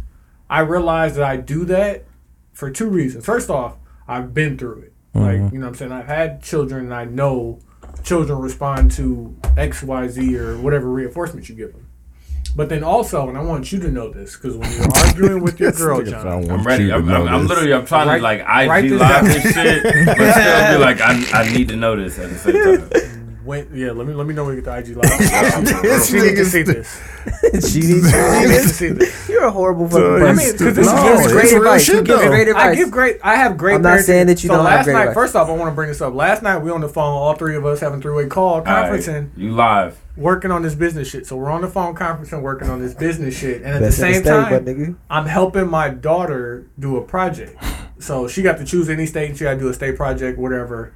[0.48, 2.04] I realize that I do that
[2.52, 3.24] for two reasons.
[3.24, 3.76] First off,
[4.06, 4.92] I've been through it.
[5.14, 5.54] Like, mm-hmm.
[5.54, 5.92] you know what I'm saying?
[5.92, 7.58] I've had children and I know
[8.02, 11.86] children respond to X, Y, Z or whatever reinforcement you give them.
[12.54, 15.58] But then also, and I want you to know this, because when you're arguing with
[15.58, 16.86] your girl, Nigga, I John, want I'm ready.
[16.88, 17.72] to I'm, know I'm, I'm literally.
[17.72, 19.24] I'm trying Write- to like write IG this live down.
[19.24, 22.90] this shit, but still be like, I, I need to know this at the same
[22.90, 23.08] time.
[23.44, 26.02] when, yeah, let me let me know when you get the IG live.
[26.06, 27.00] she needs to see this.
[27.72, 29.28] she needs to see this.
[29.28, 30.26] You're a horrible fucking person.
[30.28, 31.84] I mean, because this No, is Gives it's great advice.
[31.84, 32.64] shit, You give great advice.
[32.64, 33.18] I give great.
[33.22, 33.74] I have great.
[33.76, 34.02] I'm not parenting.
[34.04, 35.14] saying that you so don't have last great night, advice.
[35.14, 36.14] first off, I want to bring this up.
[36.14, 39.14] Last night we on the phone, all three of us having three way call conferencing,
[39.14, 39.98] Alright, you live.
[40.16, 41.26] working on this business shit.
[41.26, 44.06] So we're on the phone conferencing, working on this business shit, and at Best the
[44.06, 44.30] in same state,
[44.64, 45.14] time, but.
[45.14, 47.62] I'm helping my daughter do a project.
[47.98, 50.92] So she got to choose any state, she got to do a state project, whatever.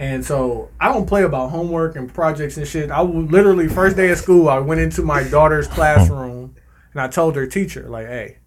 [0.00, 2.90] And so I don't play about homework and projects and shit.
[2.90, 6.56] I literally first day of school, I went into my daughter's classroom
[6.92, 8.38] and I told her teacher, like, "Hey,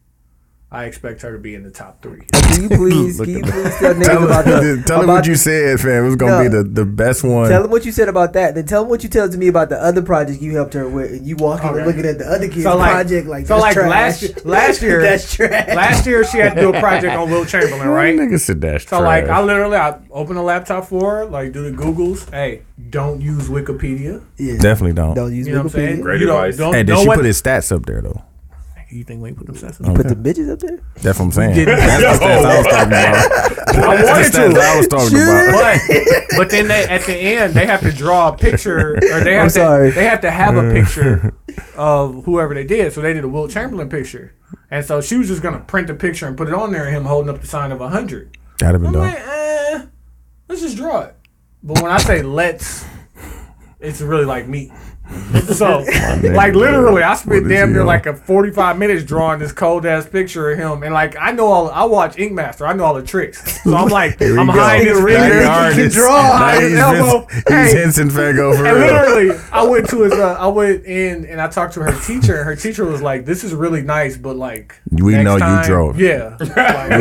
[0.73, 2.23] I expect her to be in the top three.
[2.33, 5.27] Can you please, can you please tell niggas Tell, about the, tell him about what
[5.27, 6.03] you said, fam.
[6.03, 6.49] It was gonna No.
[6.49, 7.47] be the, the best one.
[7.47, 8.55] Tell him what you said about that.
[8.55, 10.89] Then tell him what you tell to me about the other project you helped her
[10.89, 11.11] with.
[11.11, 11.77] And you walking Okay.
[11.77, 13.87] and looking at the other kid's So, like- project like so, like, trash.
[13.89, 15.67] last year- last year- that's trash.
[15.75, 18.15] Last year she had to do a project on Wilt Chamberlain, right?
[18.17, 21.69] Nigga said that's So like I literally I open a laptop for her, like do
[21.69, 22.27] the Googles.
[22.31, 24.23] Hey, don't use Wikipedia.
[24.37, 24.57] yeah.
[24.57, 25.13] Definitely don't.
[25.13, 25.97] Don't use You know what I'm saying?
[25.97, 26.01] Wikipedia.
[26.01, 26.57] Great you don't- advice.
[26.57, 28.23] Don't, Hey, did she what, put his stats up there though?
[28.93, 29.77] You think we ain't put them stats?
[29.95, 30.79] Put the bitches up there.
[31.01, 31.65] That's what I'm saying.
[31.65, 33.31] That's the stats I was talking about.
[33.75, 34.59] I wanted That's the stats to.
[34.61, 35.79] I was talking about.
[35.87, 39.33] But but then they at the end they have to draw a picture or they
[39.33, 39.89] have I'm to sorry.
[39.91, 41.33] they have to have a picture
[41.75, 42.93] of whoever they did.
[42.93, 44.35] So they did a Wilt Chamberlain picture.
[44.69, 46.95] And so she was just gonna print the picture and put it on there and
[46.95, 48.37] him holding up the sign of a hundred.
[48.59, 49.15] That'd have been I'm dope.
[49.15, 49.85] like, eh,
[50.47, 51.15] let's just draw it.
[51.63, 52.85] But when I say let's,
[53.83, 54.71] it's really like me.
[55.53, 55.79] So,
[56.23, 60.51] like literally, I spent damn near like a forty-five minutes drawing this cold ass picture
[60.51, 61.69] of him, and like I know all.
[61.69, 62.65] I watch Ink Master.
[62.65, 63.61] I know all the tricks.
[63.63, 67.27] So I'm like, I'm hiding his finger to draw, his he's elbow.
[67.27, 68.93] Vince- Hey, He's Henson Fago for and real.
[68.93, 70.13] literally, I went to his.
[70.13, 73.25] Uh, I went in and I talked to her teacher, and her teacher was like,
[73.25, 75.99] "This is really nice, but like, We know you drove.
[75.99, 76.45] Yeah, We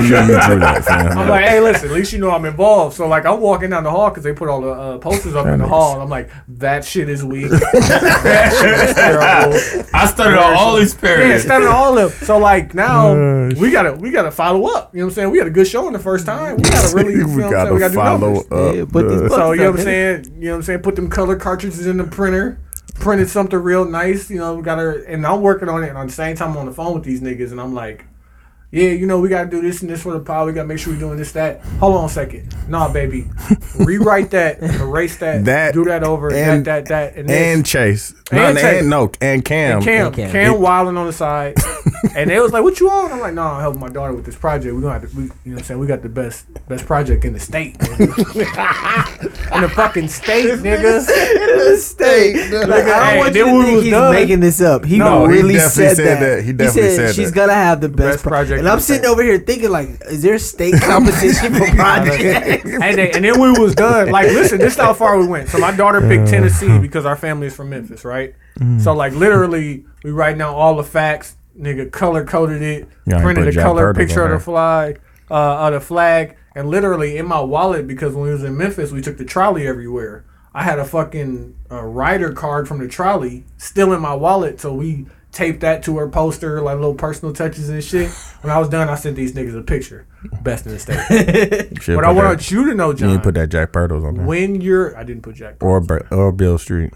[0.03, 1.17] knew you drew that, fam.
[1.19, 2.97] I'm like, hey, listen, at least you know I'm involved.
[2.97, 5.47] So like, I'm walking down the hall because they put all the uh, posters up
[5.47, 7.51] in the hall, and I'm like, that shit is weak.
[7.51, 9.89] that shit is terrible.
[9.95, 11.45] I studied on all these Yeah, periods.
[11.45, 12.27] standing all of them.
[12.27, 14.95] So like now Oh, we gotta we gotta follow up.
[14.95, 15.31] You know what I'm saying?
[15.31, 16.57] We had a good show in the first time.
[16.57, 17.51] We gotta really you know we what I'm saying?
[17.53, 18.53] gotta We gotta follow numbers.
[18.53, 18.75] up.
[18.75, 20.25] Yeah, put these So you know what I'm saying?
[20.37, 20.81] You know what I'm saying?
[20.81, 22.59] Put them color cartridges in the printer.
[22.97, 24.31] Printed something real nice.
[24.31, 25.89] You know, we got to and I'm working on it.
[25.89, 28.05] And at the same time, I'm on the phone with these niggas, and I'm like,
[28.73, 30.47] yeah, you know, we got to do this and this for the pod.
[30.47, 31.61] We got to make sure we're doing this, that.
[31.79, 32.57] Hold on a second.
[32.69, 33.27] Nah, baby.
[33.79, 34.63] Rewrite that.
[34.63, 35.45] Erase that.
[35.45, 36.33] That Do that over.
[36.33, 37.17] and- that, that, that.
[37.21, 38.15] And, and Chase.
[38.33, 38.85] No, And and, Chase.
[38.85, 39.77] no, and Cam.
[39.77, 40.31] And Cam, And Cam.
[40.33, 41.55] Cam, wilding on the side,
[42.17, 44.25] and they was like, "What you on?" I'm like, "No, I'm helping my daughter with
[44.25, 44.75] this project.
[44.75, 46.87] We gonna have to, we, you know, what I'm saying we got the best best
[46.87, 49.55] project in the state, nigga.
[49.57, 52.51] in the fucking state, nigga." In the state.
[52.53, 54.13] Like, I don't want you to think was he's done.
[54.15, 54.85] making this up.
[54.85, 56.37] He No, really definitely said, said that.
[56.37, 56.45] that.
[56.45, 57.37] He definitely said she's that.
[57.37, 59.11] gonna have the best, Best project And I'm sitting state.
[59.11, 62.65] over here thinking like, is there a state competition for projects?
[62.65, 64.11] and, they, and then we was done.
[64.11, 65.49] Like, listen, this is how far we went.
[65.49, 68.35] So my daughter picked Tennessee because our family is from Memphis, right?
[68.59, 68.81] Mm-hmm.
[68.81, 71.37] So like literally, we write down all the facts.
[71.59, 75.01] Nigga color coded it, Yeah, printed a color picture of the flag,
[75.31, 78.91] uh, of the flag, and literally in my wallet because when we was in Memphis,
[78.93, 80.25] we took the trolley everywhere.
[80.55, 84.73] I had a fucking uh, rider card from the trolley still in my wallet, so
[84.75, 88.11] we taped that to her poster, like little personal touches and shit.
[88.43, 90.07] When I was done, I sent these niggas a picture,
[90.43, 90.99] best in the state.
[91.87, 94.15] But I want that- you to know, You John, didn't put that Jack Pirtle's on
[94.17, 94.27] there.
[94.27, 95.57] when you're, I didn't put Jack.
[95.63, 96.93] Or Br- or Beale Street.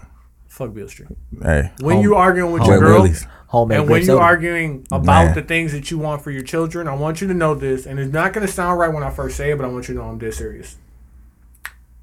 [0.47, 1.09] Fuck Beale Street.
[1.41, 1.71] Hey.
[1.81, 3.25] When Home- you arguing with your girl, Willie's.
[3.47, 4.23] Homemade and when grape you soda.
[4.23, 5.35] arguing about Man.
[5.35, 7.97] the things that you want for your children, I want you to know this, and
[7.97, 9.93] it's not going to sound right when I first say it, but I want you
[9.93, 10.75] to know I'm dead serious.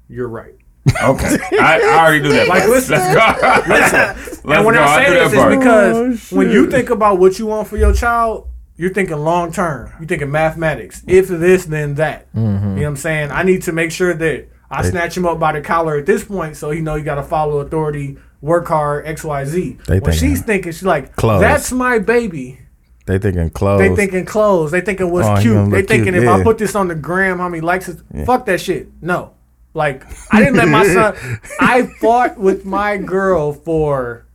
[0.09, 0.55] You're right.
[0.87, 2.47] Okay, I, I already do that.
[2.47, 2.71] Like, part.
[2.71, 2.95] listen.
[2.95, 3.69] let's go.
[3.73, 4.83] Let's and when go.
[4.83, 7.77] I say do this, it's because oh, when you think about what you want for
[7.77, 9.91] your child, you're thinking long term.
[9.99, 11.03] You're thinking mathematics.
[11.07, 12.31] If this, then that.
[12.33, 12.41] Mm-hmm.
[12.43, 13.31] You know what I'm saying?
[13.31, 16.23] I need to make sure that I snatch him up by the collar at this
[16.23, 19.77] point, so he know you got to follow authority, work hard, X, Y, Z.
[19.87, 21.41] They thinking she's thinking, she's like, clothes.
[21.41, 22.59] "That's my baby."
[23.05, 23.79] They thinking clothes.
[23.79, 24.71] They thinking clothes.
[24.71, 25.69] They thinking what's Oh, cute.
[25.71, 27.99] They thinking cute, if I put this on the gram, how many likes it?
[28.25, 28.89] Fuck that shit.
[29.01, 29.31] No.
[29.75, 31.15] Like I didn't let my son.
[31.59, 34.25] I fought with my girl for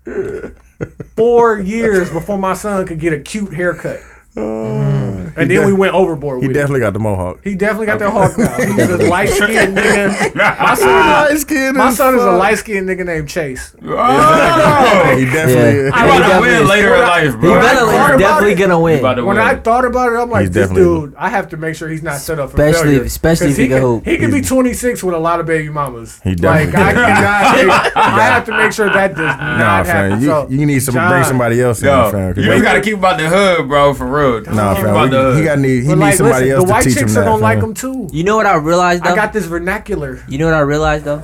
[1.17, 4.01] four years before my son could get a cute haircut.
[4.37, 5.41] Mm-hmm.
[5.41, 6.61] and then we went overboard he with it.
[6.61, 7.41] definitely got the mohawk.
[7.43, 8.55] He definitely got that hawk now.
[8.57, 10.35] He's a light skinned nigga.
[10.37, 13.75] My son, is, skin my son is a light skinned nigga named Chase.
[13.83, 15.85] Oh, He definitely.
[15.85, 15.91] Yeah.
[15.95, 17.51] I'm about to win later in life, bro.
[17.51, 17.71] When I
[18.13, 18.99] he's definitely gonna You win.
[19.01, 19.45] about to When win.
[19.47, 21.89] I thought about it, I'm like, He's this definitely- dude, I have to make sure
[21.89, 23.03] he's not set up for Especially- failure.
[23.05, 24.05] especially 'Cause if he can can, hoop.
[24.05, 26.21] He could be 26 with a lot of baby mamas.
[26.23, 27.67] He like, definitely I can.
[27.67, 27.97] cannot.
[27.97, 30.11] I have to make sure that does Nah, not fam.
[30.11, 30.21] happen.
[30.23, 32.35] You, so, you need some John, bring somebody else in, Yo, fam.
[32.35, 34.20] 'cause you just gotta keep about the hood, bro, for real.
[34.21, 35.11] Nah, fam.
[35.11, 35.83] the we- He got need.
[35.83, 37.21] He needs like, somebody listen, else to white teach him chicks that.
[37.21, 37.69] are gonna like fam.
[37.71, 38.09] him too.
[38.13, 39.11] You know what I realized though?
[39.13, 40.23] I got this vernacular.
[40.29, 41.23] you know what I realized though?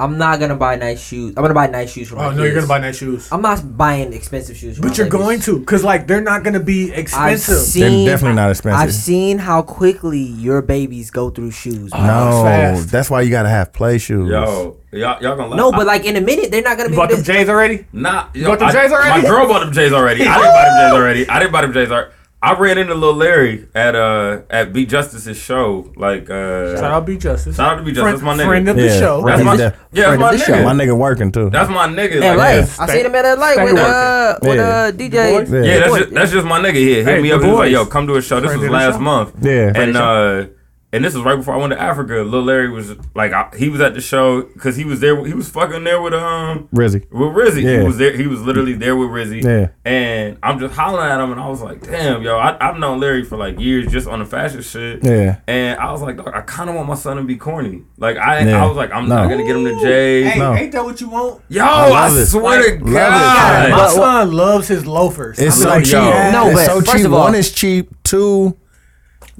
[0.00, 1.34] I'm not gonna buy nice shoes.
[1.36, 2.38] I'm gonna buy nice shoes for oh, my Oh kids.
[2.38, 3.28] no, you're gonna buy nice shoes.
[3.30, 4.76] I'm not buying expensive shoes.
[4.76, 5.24] For But my you're babies.
[5.26, 7.58] going to, cause like they're not gonna be I've expensive.
[7.58, 8.04] seen.
[8.06, 8.80] They're definitely not expensive.
[8.80, 11.90] I've seen how quickly your babies go through shoes.
[11.94, 12.90] Oh, No, fast.
[12.90, 14.30] that's why you gotta have play shoes.
[14.30, 15.56] Yo, y'all, y'all gonna laugh.
[15.58, 16.96] No, but like in a minute, they're not gonna You be.
[16.96, 17.84] bought able them to- J's already?
[17.92, 19.22] Nah, yo, bought them I- J's already?
[19.22, 20.22] My girl bought them J's already.
[20.26, 21.28] I didn't buy them J's already.
[21.28, 22.10] I didn't buy them J's already.
[22.42, 25.92] I ran into Lil Larry at uh at B Justice's show.
[25.94, 27.56] Like uh, Shout out B Justice.
[27.56, 28.02] Shout out to B Justice.
[28.02, 28.46] Friend, That's my nigga.
[28.48, 29.22] friend of the Yeah, show.
[29.26, 30.52] That's my, def- yeah, that's my of the show.
[30.54, 30.64] nigga.
[30.64, 31.50] My nigga working too.
[31.50, 32.20] That's my nigga.
[32.20, 32.34] LA.
[32.36, 33.78] Like, I seen him at that light with working.
[33.78, 35.38] uh with uh DJ.
[35.50, 35.52] boys?
[35.52, 37.04] yeah, that's just, that's just my nigga here.
[37.04, 37.42] Hit Hey, me the up.
[37.42, 39.00] He was like, "Yo, come to a show." This Friend was last show.
[39.00, 39.34] month.
[39.42, 39.72] Yeah.
[39.74, 40.46] and uh,
[40.92, 42.22] and this was right before I went to Africa.
[42.22, 45.24] Lil Larry was like, I, he was at the show because he was there.
[45.24, 47.08] He was fucking there with um Rizzy.
[47.10, 47.62] with Rizzy.
[47.62, 47.80] Yeah.
[47.80, 48.16] He was there.
[48.16, 49.42] He was literally there with Rizzy.
[49.42, 49.68] Yeah.
[49.84, 52.98] And I'm just hollering at him, and I was like, "Damn, yo, I, I've known
[53.00, 55.40] Larry for like years, just on the fashion shit." Yeah.
[55.46, 57.82] And I was like, Dog, I kind of want my son to be corny.
[57.98, 58.62] Like I, Yeah.
[58.64, 59.16] I was like, I'm No.
[59.16, 60.24] not gonna get him to Jay.
[60.24, 60.54] Hey, No.
[60.54, 61.42] ain't that what you want?
[61.48, 62.26] Yo, I, love it.
[62.26, 62.92] swear Like, to love it.
[62.94, 63.70] God.
[63.70, 65.38] My But- son loves his loafers.
[65.38, 65.92] It's I'm so like, cheap.
[65.94, 66.30] yo.
[66.32, 67.06] No, it's but so first cheap.
[67.06, 67.90] of all- One is cheap.
[68.02, 68.56] Two,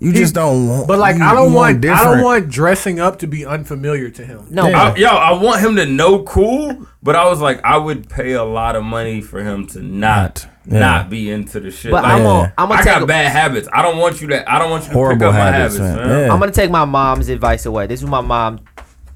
[0.01, 0.89] you just don't want.
[0.89, 4.11] But like, you- I don't you want, I don't want dressing up to be unfamiliar
[4.11, 4.47] to him.
[4.51, 4.83] No, Yeah.
[4.83, 8.33] I, yo, I want him to know cool, but I was like, I would pay
[8.33, 10.79] a lot of money for him to not Yeah.
[10.81, 11.91] not be into the shit.
[11.93, 13.69] But like, I'm gonna I'm gonna I take got a- bad habits.
[13.73, 14.51] I don't want you to.
[14.53, 16.09] I don't want you to pick up habits, my habits, man.
[16.09, 16.27] man.
[16.27, 16.33] Yeah.
[16.33, 17.87] I'm gonna take my mom's advice away.
[17.87, 18.61] This is what my mom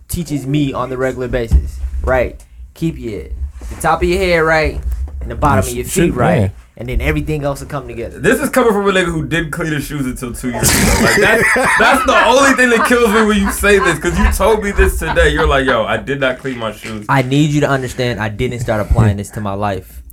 [0.09, 1.81] teaches me on the regular basis.
[2.03, 2.45] Right.
[2.75, 3.23] Keep your
[3.71, 4.81] the top of your head right
[5.23, 6.41] and the bottom of your Shit, feet right.
[6.41, 6.53] man.
[6.77, 8.19] And then everything else will come together.
[8.19, 11.03] This is coming from a nigga who didn't clean his shoes until two years ago.
[11.03, 13.97] Like that, that's the only thing that kills me when you say this.
[13.97, 15.29] Because you told me this today.
[15.29, 17.07] You're like, yo, I did not clean my shoes.
[17.09, 20.04] I need you to understand I didn't start applying this to my life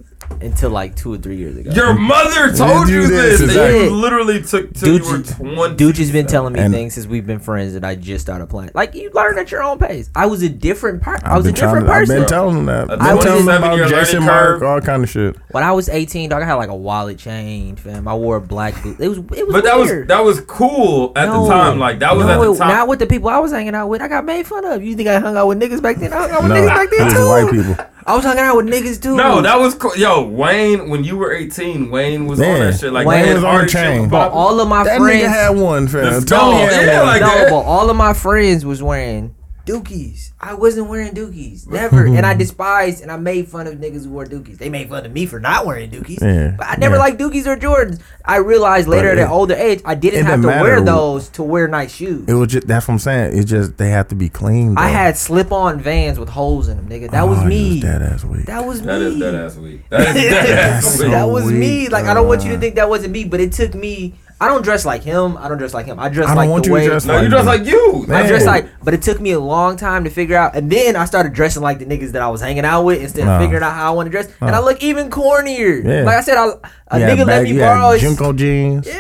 [0.41, 1.71] until like two or three years ago.
[1.71, 3.49] Your mother told you you this, this.
[3.49, 3.83] Exactly.
[3.85, 5.75] you literally took till you were Dude, 20.
[5.75, 8.43] Dude has been telling me And- things since we've been friends that I just started
[8.45, 8.71] applying.
[8.73, 10.09] Like you learn at your own pace.
[10.15, 11.25] I was a different person.
[11.27, 12.19] I was a different to, I've person.
[12.21, 12.89] been telling them that.
[12.89, 15.35] A I've been telling them about Jason learning Mark, all kind of shit.
[15.51, 18.07] When I was 18, dog, I had like a wallet chain, fam.
[18.07, 18.99] I wore a black boots.
[18.99, 21.43] It was it was But that was that was cool at No.
[21.43, 21.79] the time.
[21.79, 22.67] Like that was no, at the time.
[22.69, 24.01] Not with the people I was hanging out with.
[24.01, 24.83] I got made fun of.
[24.83, 26.11] You think I hung out with niggas back then?
[26.13, 27.27] I hung out with No, niggas back then too.
[27.27, 27.85] white people.
[28.05, 29.15] I was hanging out with niggas too.
[29.15, 29.95] no, that was cool.
[29.95, 32.91] Yo, Wayne, when you were 18, Wayne was on that shit.
[32.93, 34.09] Like Wayne Wayne was on already chain.
[34.09, 35.23] But all of my That friends.
[35.23, 36.19] nigga had one, fam.
[36.21, 37.07] The Tony had yeah, one.
[37.07, 37.49] like no, that.
[37.49, 39.35] but all of my friends was wearing
[39.65, 40.31] dookies.
[40.39, 41.67] I wasn't wearing dookies.
[41.67, 42.05] Never.
[42.05, 44.57] and I despised and I made fun of niggas who wore dookies.
[44.57, 46.21] They made fun of me for not wearing dookies.
[46.21, 47.01] Yeah, But I never yeah.
[47.01, 48.01] liked dookies or Jordans.
[48.25, 51.29] I realized later But at an older age, I didn't have to didn't wear those
[51.29, 52.27] to wear nice shoes.
[52.27, 53.38] It was just that's what I'm saying.
[53.38, 54.77] It's just they have to be clean.
[54.77, 57.09] I had slip on vans with holes in them, nigga.
[57.11, 57.81] That Oh, was me.
[57.81, 58.45] Dead ass weak.
[58.45, 58.93] That was me.
[58.93, 59.89] is dead ass weak.
[59.89, 61.11] That is dead ass so weak.
[61.11, 61.89] that was me.
[61.89, 64.15] Like I don't want you to think that wasn't me, but it took me.
[64.41, 65.38] I don't dress like him.
[65.38, 65.99] I don't dress like him.
[65.99, 66.88] I dress I don't like want the you to way.
[66.88, 68.05] dress No, like you dress like you.
[68.09, 70.95] I dress like, but it took me a long time to figure out, and then
[70.95, 73.35] I started dressing like the niggas that I was hanging out with instead Nah.
[73.35, 75.84] of figuring out how I want to dress, and I look even cornier.
[75.85, 76.03] Yeah.
[76.03, 76.47] Like I said, I,
[76.88, 78.01] a You nigga had let me you had borrow his.
[78.01, 78.88] JNCO jeans.
[78.88, 78.93] Yeah,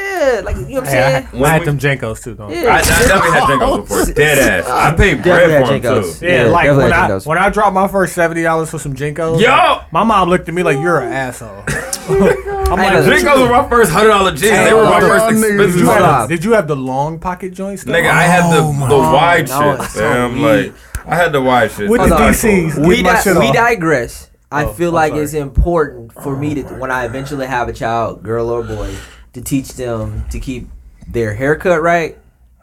[0.45, 1.43] like you know what I'm Hey, I, saying.
[1.43, 2.49] I had them JNCOs too, though.
[2.49, 2.73] Yeah.
[2.73, 4.05] I, I definitely had JNCOs oh, before.
[4.13, 4.69] Dead ass.
[4.69, 6.19] I paid bread for him JNCOs.
[6.19, 6.25] too.
[6.25, 9.39] Yeah, Yeah, like when I when I dropped my first seventy dollars for some JNCOs,
[9.41, 9.47] Yo!
[9.49, 11.63] like, my mom looked at me like you're an asshole.
[12.09, 13.03] I'm like, know.
[13.09, 14.41] JNCOs were my first hundred dollar jeans.
[14.43, 15.57] They were my Hey, first y'all expensive.
[15.73, 17.83] did you, have, did you have the long pocket joints?
[17.83, 17.93] though?
[17.93, 20.33] Nigga, I had the Oh, the wide no, shit, it's so fam.
[20.35, 20.41] weak.
[20.43, 21.89] Like I had the wide shit.
[21.89, 22.15] With the.
[22.15, 22.87] DCs.
[22.87, 24.29] we di- we digress.
[24.51, 25.23] I Oh, feel I'm like sorry.
[25.23, 28.93] it's important for me to when I eventually have a child, girl or boy,
[29.33, 30.67] to teach them to keep
[31.07, 32.17] their haircut right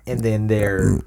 [0.06, 1.00] and then their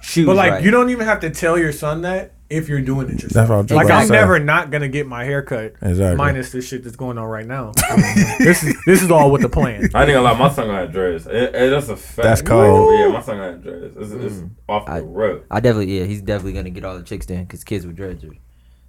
[0.00, 0.64] shoes But like, right.
[0.64, 3.32] you don't even have to tell your son that if you're doing it yourself.
[3.32, 4.14] That's what I was just like, about I'm say.
[4.14, 5.74] never not gonna get my hair cut.
[5.82, 6.16] Exactly.
[6.16, 7.72] Minus the shit that's going on right now.
[8.38, 9.88] this is this is all with the plan.
[9.94, 10.38] I think a lot.
[10.38, 11.26] lie, my son got dreads.
[11.26, 12.16] It, it, that's a fact.
[12.22, 12.98] That's cold.
[12.98, 13.96] Yeah, my son got dreads.
[13.96, 14.50] It's, it's mm.
[14.68, 15.44] off the I- road.
[15.50, 18.22] I definitely, yeah, he's definitely gonna get all the chicks then because kids with dreads
[18.22, 18.30] are.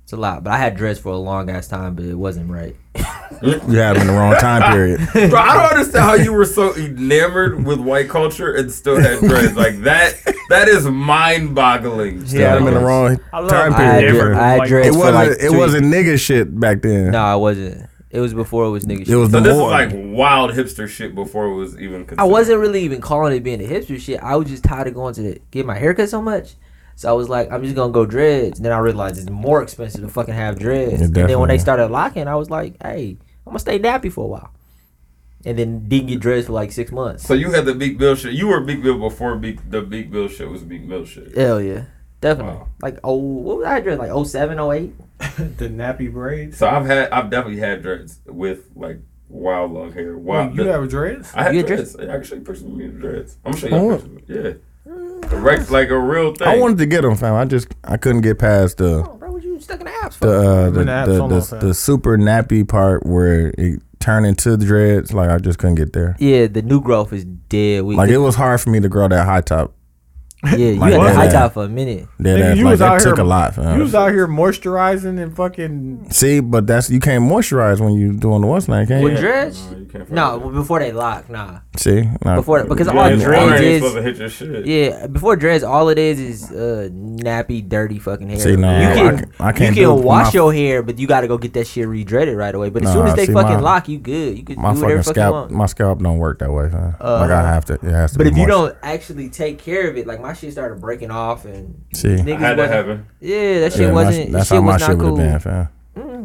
[0.08, 2.50] It's a lot, but I had dreads for a long ass time, but it wasn't
[2.50, 2.78] right.
[3.42, 5.00] You had them in the wrong time period.
[5.30, 9.20] Bro, I don't understand how you were so enamored with white culture and still had
[9.20, 9.54] dreads.
[9.54, 10.14] Like that,
[10.50, 12.26] that is mind boggling.
[12.26, 14.12] You had them in the wrong time I period.
[14.14, 15.16] different- I had like- dreads It for wasn't.
[15.16, 17.12] like it two- wasn't nigga shit back then.
[17.12, 17.90] No, I wasn't.
[18.10, 19.10] It was before it was nigga shit.
[19.10, 19.70] It was So the this is more.
[19.70, 22.06] like wild hipster shit before it was even.
[22.06, 22.22] Considered.
[22.22, 24.22] I wasn't really even calling it being a hipster shit.
[24.24, 26.56] I was just tired of going to the, get my haircut so much.
[26.98, 28.57] So I was like, I'm just gonna go dreads.
[28.57, 30.99] And Then I realized it's more expensive to fucking have dreads.
[30.99, 34.11] It and then when they started locking, I was like, hey, I'm gonna stay nappy
[34.11, 34.52] for a while.
[35.45, 37.24] And then didn't get dreads for like six months.
[37.24, 38.34] So you had the Big Bill shit.
[38.34, 41.38] You were Big Bill before Big, the Big Bill shit was Big Bill shit.
[41.38, 41.86] Hell yeah,
[42.19, 42.56] definitely.
[42.56, 42.68] Wow.
[42.82, 43.99] Like oh, what was I dread?
[43.99, 44.98] Like 07, 08?
[45.60, 46.57] the nappy braids.
[46.57, 50.18] So I've had, I've definitely had dreads with like wild long hair.
[50.18, 50.57] Wild.
[50.57, 51.32] Wait, you have dreads?
[51.36, 51.95] I had You had dreads.
[51.95, 53.38] Actually, person me dreads.
[53.45, 53.91] I'm gonna show you.
[53.91, 54.34] a picture.
[54.34, 54.44] Oh.
[54.48, 54.53] Yeah.
[55.30, 56.48] Direct, like a real thing.
[56.48, 57.36] I wanted to get them, fam.
[57.36, 60.30] I just I couldn't get past the Oh, bro, you stuck in the apps the
[60.30, 64.66] uh, in the, the the, the, the super nappy part where it turned into the
[64.66, 65.14] dreads.
[65.14, 66.16] Like I just couldn't get there.
[66.20, 67.84] yeah, the new growth is dead.
[67.84, 69.74] We Like it was hard for me to grow that high top
[70.43, 71.15] Yeah, you Like had the that.
[71.15, 72.07] high top for a minute.
[72.19, 73.55] That Nigga, ass, you like was that out took here- a lot.
[73.55, 73.76] fam.
[73.77, 76.11] You was out here moisturizing and fucking.
[76.11, 79.19] See, but that's you can't moisturize when you doing the what's name, can With you?
[79.19, 79.65] dreads?
[79.72, 81.59] No, you No, before they lock, nah.
[81.76, 82.35] See, Nah.
[82.35, 82.95] Before because it.
[82.95, 84.65] all Yeah, dreads is to hit your shit.
[84.68, 85.07] yeah.
[85.07, 88.39] Before dreads, all it is is uh nappy, dirty fucking hair.
[88.39, 90.03] See, no, you I can can- I can't you can it.
[90.03, 92.69] wash My- your hair, but you got to go get that shit re-dreaded right away.
[92.69, 94.38] But as Nah, soon as they see, fucking my- lock, you good.
[94.38, 95.51] You can my do whatever fucking scalp, want.
[95.51, 96.95] my scalp don't work that way, fam.
[97.01, 98.18] Uh, like I have to, it has to.
[98.19, 101.10] But be if you don't actually take care of it, like my shit started breaking
[101.10, 103.08] off and see, niggas I had that happen.
[103.22, 104.32] Yeah, that shit yeah, wasn't.
[104.34, 105.18] that's shit how my was shit not would have cool.
[105.18, 105.70] been, fam.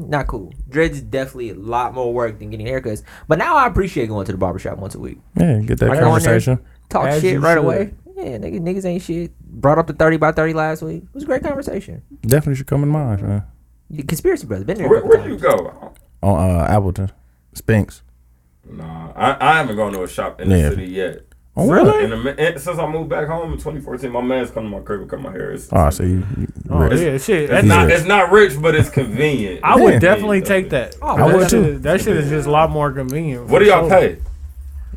[0.02, 0.52] Mm, not cool.
[0.68, 3.02] Dreads is definitely a lot more work than getting haircuts.
[3.28, 5.18] But now I appreciate going to the barbershop once a week.
[5.38, 6.58] Yeah, get that I go in there, conversation.
[6.88, 7.64] Talk As shit right should.
[7.64, 7.94] away.
[8.16, 9.38] Yeah, niggas, niggas ain't shit.
[9.40, 11.04] Brought up the 30 by 30 last week.
[11.04, 12.02] It was a great conversation.
[12.22, 13.42] Definitely should come in mine, fam.
[13.88, 14.64] The Conspiracy brother.
[14.64, 14.88] Been there.
[14.88, 15.92] Where, couple where you go?
[16.22, 17.10] On uh, Appleton,
[17.54, 18.02] Spinks.
[18.68, 20.68] Nah, I, I haven't gone to a shop in Yeah.
[20.68, 21.20] the city yet.
[21.54, 22.04] Oh, Really?
[22.04, 24.70] In the, mi- and since I moved back home in 2014, my man's come to
[24.70, 25.52] my crib and cut my hair.
[25.52, 27.00] It's, Oh, so you, you Oh rich.
[27.00, 27.42] yeah, shit.
[27.42, 27.94] it's That's not Yeah.
[27.96, 29.60] it's not rich, but it's convenient.
[29.62, 29.98] I would Yeah.
[29.98, 30.96] definitely take that.
[31.02, 31.64] Oh, that I would shit too.
[31.64, 33.48] is- That shit is just a lot more convenient.
[33.48, 33.98] What do y'all sure.
[33.98, 34.18] pay?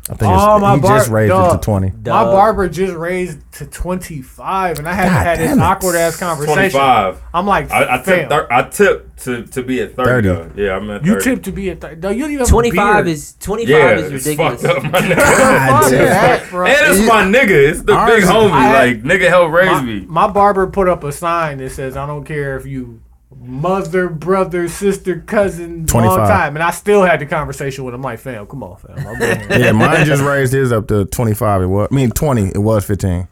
[0.08, 1.90] I think Oh, it's, my he just bar- raised it to twenty.
[1.90, 5.58] My barber just raised to 25, and I had God had this it.
[5.58, 6.54] awkward ass conversation.
[6.54, 7.22] 25.
[7.34, 10.28] I'm like, I, I fam, tip thir- I tip to, to be at 30.
[10.28, 10.62] 30.
[10.62, 11.08] Yeah, I'm at 30.
[11.10, 11.96] you tip to be at 30.
[11.96, 13.08] No, you don't even have 25 a beard.
[13.08, 14.62] is 25 yeah, is it's ridiculous.
[14.62, 15.16] fucked up, my nigga.
[15.16, 16.66] God that, bro.
[16.66, 17.70] And it's my nigga.
[17.70, 18.50] It's the Ours big homie.
[18.50, 20.04] Had- like, nigga helped raise my, me.
[20.06, 23.00] my barber put up a sign that says, "I don't care if you
[23.40, 26.18] mother, brother, sister, cousin, 25.
[26.18, 28.02] long time." And I still had the conversation with him.
[28.02, 28.96] Like, fam, come on, fam.
[29.60, 31.62] Yeah, mine just raised his up to twenty five.
[31.62, 32.46] It was, I mean, twenty.
[32.48, 33.28] It was fifteen.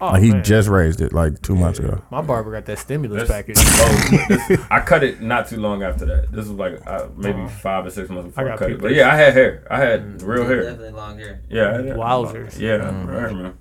[0.00, 0.44] Oh, like he man.
[0.44, 2.00] just raised it like two months ago.
[2.12, 3.56] My barber got that stimulus This- package.
[3.58, 6.30] oh, this- I cut it not too long after that.
[6.30, 7.48] This was like uh, maybe Uh-huh.
[7.48, 8.74] five or six months before I I, got cut it.
[8.74, 8.88] people.
[8.90, 9.66] But yeah, I had hair.
[9.68, 10.62] I had real hair.
[10.62, 11.40] Definitely long hair.
[11.50, 11.96] Yeah, I had hair.
[11.96, 12.60] Wowzers.
[12.60, 12.76] Yeah,
[13.06, 13.58] real hair, man.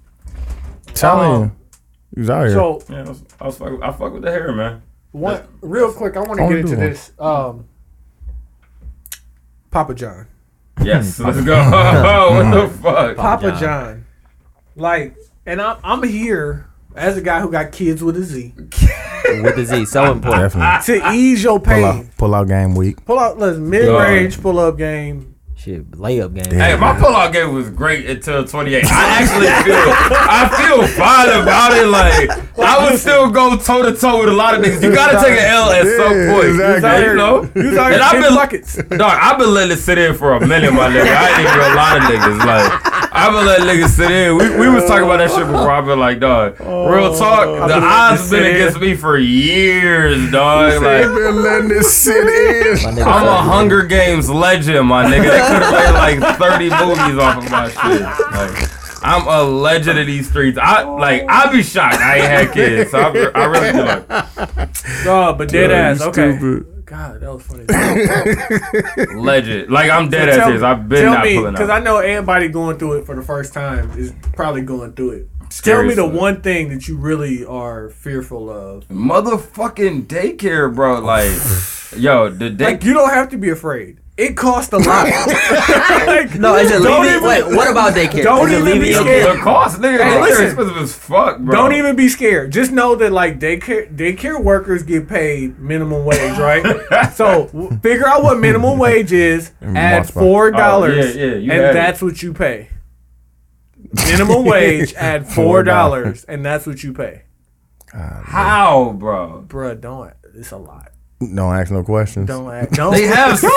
[0.94, 1.52] Telling Um, you,
[2.16, 2.54] he was out here.
[2.54, 4.82] So, Yeah, I was, I was fuck, I fuck with the hair, man.
[5.19, 6.80] One real quick, I want to get into one.
[6.80, 7.11] this.
[7.19, 7.65] Um,
[9.72, 10.27] Papa John.
[10.81, 11.56] Yes, let's go.
[11.72, 13.18] what the fuck?
[13.18, 13.60] Papa John.
[13.60, 14.06] John.
[14.76, 15.15] Like,
[15.45, 19.65] and I'm I'm here as a guy who got kids with a Z With the
[19.65, 20.53] Z, so important.
[20.53, 21.84] Definitely to ease your pull pain.
[21.84, 23.03] out, pull out game week.
[23.06, 25.35] Pull out, listen, mid range pull up game.
[25.68, 26.57] Shit, layup game.
[26.57, 28.85] Hey, my pull-out game was great until 28.
[28.88, 29.84] I actually feel,
[30.15, 31.88] I feel fine about it.
[31.88, 34.81] Like, I would still go toe to toe with a lot of niggas.
[34.81, 36.48] You gotta take an L at some point.
[36.56, 37.03] exactly.
[37.11, 38.76] You know, You was out And I've ten been- buckets.
[38.95, 41.03] Dog, I've been letting it sit in for a minute, my nigga.
[41.03, 42.39] I ain't even a lot of niggas.
[42.48, 44.38] Like, I've been letting niggas sit in.
[44.38, 45.72] We, we was talking about that shit before.
[45.72, 47.48] I've been like, dog, real talk.
[47.48, 47.68] Oh.
[47.68, 50.81] The odds it been against me for years, dog.
[50.84, 52.15] Like, been letting this sit
[52.88, 52.99] in.
[52.99, 55.23] I'm a Hunger Games legend, my nigga.
[55.31, 58.02] They could have made like 30 movies off of my shit.
[58.02, 60.57] Like, I'm a legend of these streets.
[60.61, 61.23] I like.
[61.27, 61.95] I'd be shocked.
[61.98, 66.02] I ain't had kids, so I, I really feel like No, but dead ass.
[66.02, 66.38] Okay.
[66.38, 66.77] stupid.
[66.88, 67.66] God, that was funny.
[69.20, 69.70] legend.
[69.70, 70.64] Like I'm dead So ass tell- serious.
[70.64, 71.70] I've been tell not me, pulling because.
[71.70, 75.30] I know everybody going through it for the first time is probably going through it.
[75.50, 78.88] Tell me the one thing that you really are fearful of.
[78.88, 81.00] Motherfucking daycare, bro.
[81.00, 81.32] Like,
[82.02, 82.66] yo, the day.
[82.66, 84.00] Like you don't have to be afraid.
[84.18, 85.06] It costs a lot.
[86.07, 87.18] like, No, is it don't leaving?
[87.18, 88.23] even- Wait, what about daycare?
[88.23, 89.38] Don't Is even be scared.
[89.38, 89.99] the cost, nigga.
[89.99, 90.45] Hey, Daycare listen.
[90.45, 91.56] expensive as fuck, bro.
[91.56, 92.52] Don't even be scared.
[92.52, 97.14] Just know that like daycare daycare workers get paid minimum wage, right?
[97.14, 99.52] so w- figure out what minimum wage is.
[99.61, 101.73] Add four dollars, Oh, yeah, yeah, and had it.
[101.73, 102.69] that's what you pay.
[104.07, 104.94] Minimum wage.
[104.95, 107.22] Add four dollars, and that's what you pay.
[107.94, 109.45] How, bro?
[109.48, 110.11] Bruh, don't.
[110.34, 110.91] It's a lot.
[111.19, 112.27] Don't ask no questions.
[112.27, 112.73] Don't act.
[112.73, 112.91] Don't.
[112.94, 113.49] They have so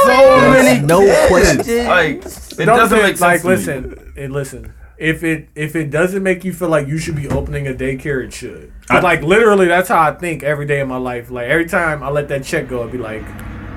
[0.53, 1.29] many No kids.
[1.29, 1.87] question.
[1.87, 3.21] Like, it don't doesn't make sense.
[3.21, 3.55] like to me.
[3.55, 7.29] listen and listen if it if it doesn't make you feel like you should be
[7.29, 8.73] opening a daycare it should.
[8.91, 12.03] I- like literally that's how i think every day of my life like every time
[12.03, 13.23] i let that check go i'd be like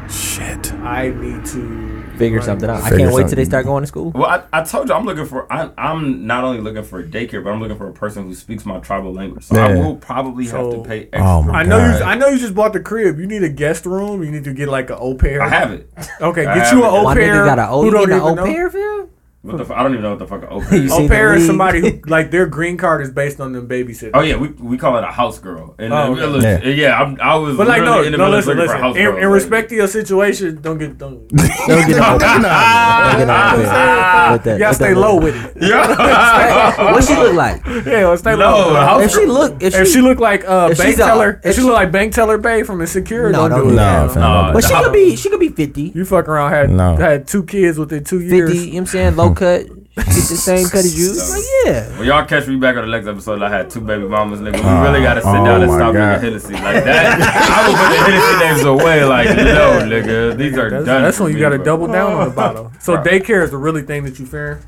[0.10, 0.74] Shit.
[0.74, 2.84] i need to Figure run- something out.
[2.84, 4.12] I can't wait till they start going to school.
[4.12, 5.52] Well, I, I told you I'm looking for.
[5.52, 8.36] I, I'm not only looking for a daycare, but I'm looking for a person who
[8.36, 9.46] speaks my tribal language.
[9.46, 11.28] So I will probably have to pay oh extra.
[11.28, 12.00] Oh my I know God.
[12.00, 12.06] you.
[12.06, 13.18] I know you just bought the crib.
[13.20, 14.24] You need a guest room.
[14.24, 15.42] You need to get like an au pair.
[15.42, 15.90] I have it.
[16.22, 16.92] Okay, I get you an it.
[16.92, 17.04] pair.
[17.04, 17.34] My pair.
[17.34, 17.84] nigga got an who O.
[17.86, 18.46] You don't getting an even au know.
[18.46, 19.10] pair, Phil?
[19.44, 19.64] What the?
[19.65, 20.82] F- I don't even know what the fuck an au pair.
[20.82, 20.91] is.
[20.91, 24.11] Au pair is somebody who like their green card is based on them babysitting.
[24.14, 25.76] Oh yeah, we we call it a house girl.
[25.78, 26.22] And Oh, okay.
[26.22, 27.57] village, yeah, I'm, I was.
[27.57, 28.82] But like no, literally in the no, village listen, looking for a listen.
[28.82, 31.28] house In, girl, in like- respect to your situation, don't get don't.
[31.68, 32.40] Don't get an au pair.
[32.40, 34.32] Don't get an au pair.
[34.34, 35.68] With that- You gotta stay that low little- with it.
[35.70, 36.91] Yeah.
[36.94, 37.65] What she look like?
[37.65, 38.76] Yeah, well, stay No, low.
[38.76, 40.99] a house If she look, if If she, she look like uh, If bank she's
[40.99, 43.52] a- teller, if if she she- look like bank teller Bay from Insecure, No, don't,
[43.52, 43.76] don't do do it.
[43.76, 44.06] that.
[44.07, 44.10] man.
[44.10, 44.22] fam.
[44.22, 45.64] No, but she could be, she could be 50.
[45.64, 46.95] 50, You fuck around had No.
[46.95, 48.53] had two kids within two you years.
[48.53, 49.15] know what I'm saying?
[49.15, 49.68] Low cut.
[49.95, 51.14] Get the same cut as you.
[51.30, 51.97] Like, yeah.
[51.99, 54.53] When y'all catch me back on the next episode, I had two baby mamas, nigga.
[54.55, 56.19] We Oh, really ah, gotta sit oh down and oh stop God.
[56.19, 57.22] drinking Hennessy like that.
[57.22, 60.35] I will put the Hennessy names away, like no, nigga.
[60.38, 61.03] These are That's, done.
[61.03, 61.65] that's when you me, got to bro.
[61.65, 62.72] double down on the bottle.
[62.80, 63.05] So Right.
[63.05, 64.60] daycare is the really thing that you fearing.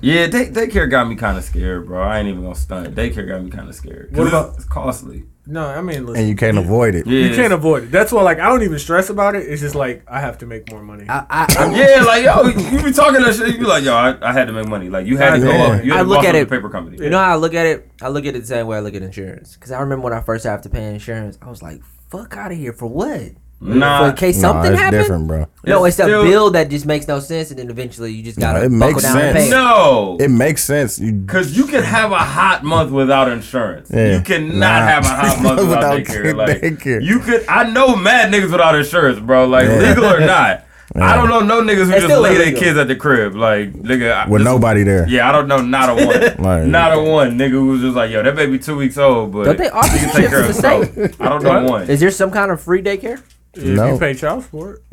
[0.00, 2.00] Yeah, day, daycare got me kind of scared, bro.
[2.00, 2.94] I ain't even gonna stunt.
[2.94, 4.10] Daycare got me kind of scared.
[4.10, 5.24] 'Cause What about- it's costly?
[5.50, 7.06] No, I mean, listen, and you can't avoid it.
[7.06, 7.90] Yeah, you can't avoid it.
[7.90, 9.46] That's why, like, I don't even stress about it.
[9.48, 11.06] It's just like I have to make more money.
[11.08, 13.54] I, I, I, Yeah, like yo, you be talking that shit.
[13.54, 14.90] You be like, yo, I, I had to make money.
[14.90, 15.64] Like you had to go Yeah.
[15.78, 15.84] up.
[15.84, 17.02] You had I to look at it- paper company.
[17.02, 17.90] You know how I look at it?
[18.02, 19.54] I look at it the same way I look at insurance.
[19.54, 22.52] Because I remember when I first had to pay insurance, I was like, fuck out
[22.52, 22.74] of here.
[22.74, 23.32] For what?
[23.60, 25.02] Nah, For in case Nah, something it's happened?
[25.02, 25.46] different, bro.
[25.66, 28.22] No, It's it's still- a bill that just makes no sense, and then eventually you
[28.22, 29.44] just gotta it buckle makes down and sense.
[29.46, 29.50] pay.
[29.50, 30.16] no.
[30.20, 31.00] It makes sense.
[31.26, 33.90] Cause you can have a hot month without insurance.
[33.92, 34.14] Yeah.
[34.16, 34.86] You cannot Nah.
[34.86, 36.36] have a hot month without, Without daycare.
[36.36, 37.02] Like daycare.
[37.02, 37.44] you could.
[37.48, 39.46] I know mad niggas without insurance, bro.
[39.48, 39.88] Like Yeah.
[39.88, 40.64] legal or not.
[40.96, 43.34] I don't know no niggas who It's just lay their kids at the crib.
[43.34, 45.06] Like nigga, with this- nobody there.
[45.08, 46.20] Yeah, I don't know not a one.
[46.44, 49.32] Like- not a one nigga who was just like, yo, that baby two weeks old,
[49.32, 51.20] but Don't they offer he can take care of the himself.
[51.20, 51.70] I don't know What?
[51.70, 51.90] one.
[51.90, 53.20] Is there some kind of free daycare?
[53.58, 53.92] If No.
[53.94, 54.82] you pay child support.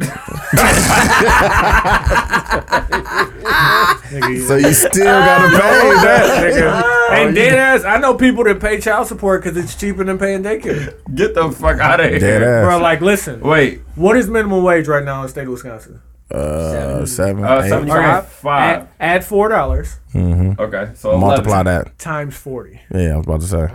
[4.46, 6.54] So you still gotta pay that, that.
[6.54, 6.92] nigga.
[7.16, 10.42] And dead ass, I know people that pay child support because it's cheaper than paying
[10.42, 10.96] daycare.
[11.14, 12.20] Get the fuck out of here.
[12.20, 12.66] Dead ass.
[12.66, 16.02] Bro, like, listen, Wait, what is minimum wage right now in the state of Wisconsin?
[16.32, 17.70] Uh, seven, uh, eight.
[17.70, 18.82] seventy five, five.
[18.82, 21.66] Add, add four dollars Okay, so Multiply 11.
[21.66, 22.00] that.
[22.00, 22.80] times forty.
[22.94, 23.68] Yeah, I was about to say.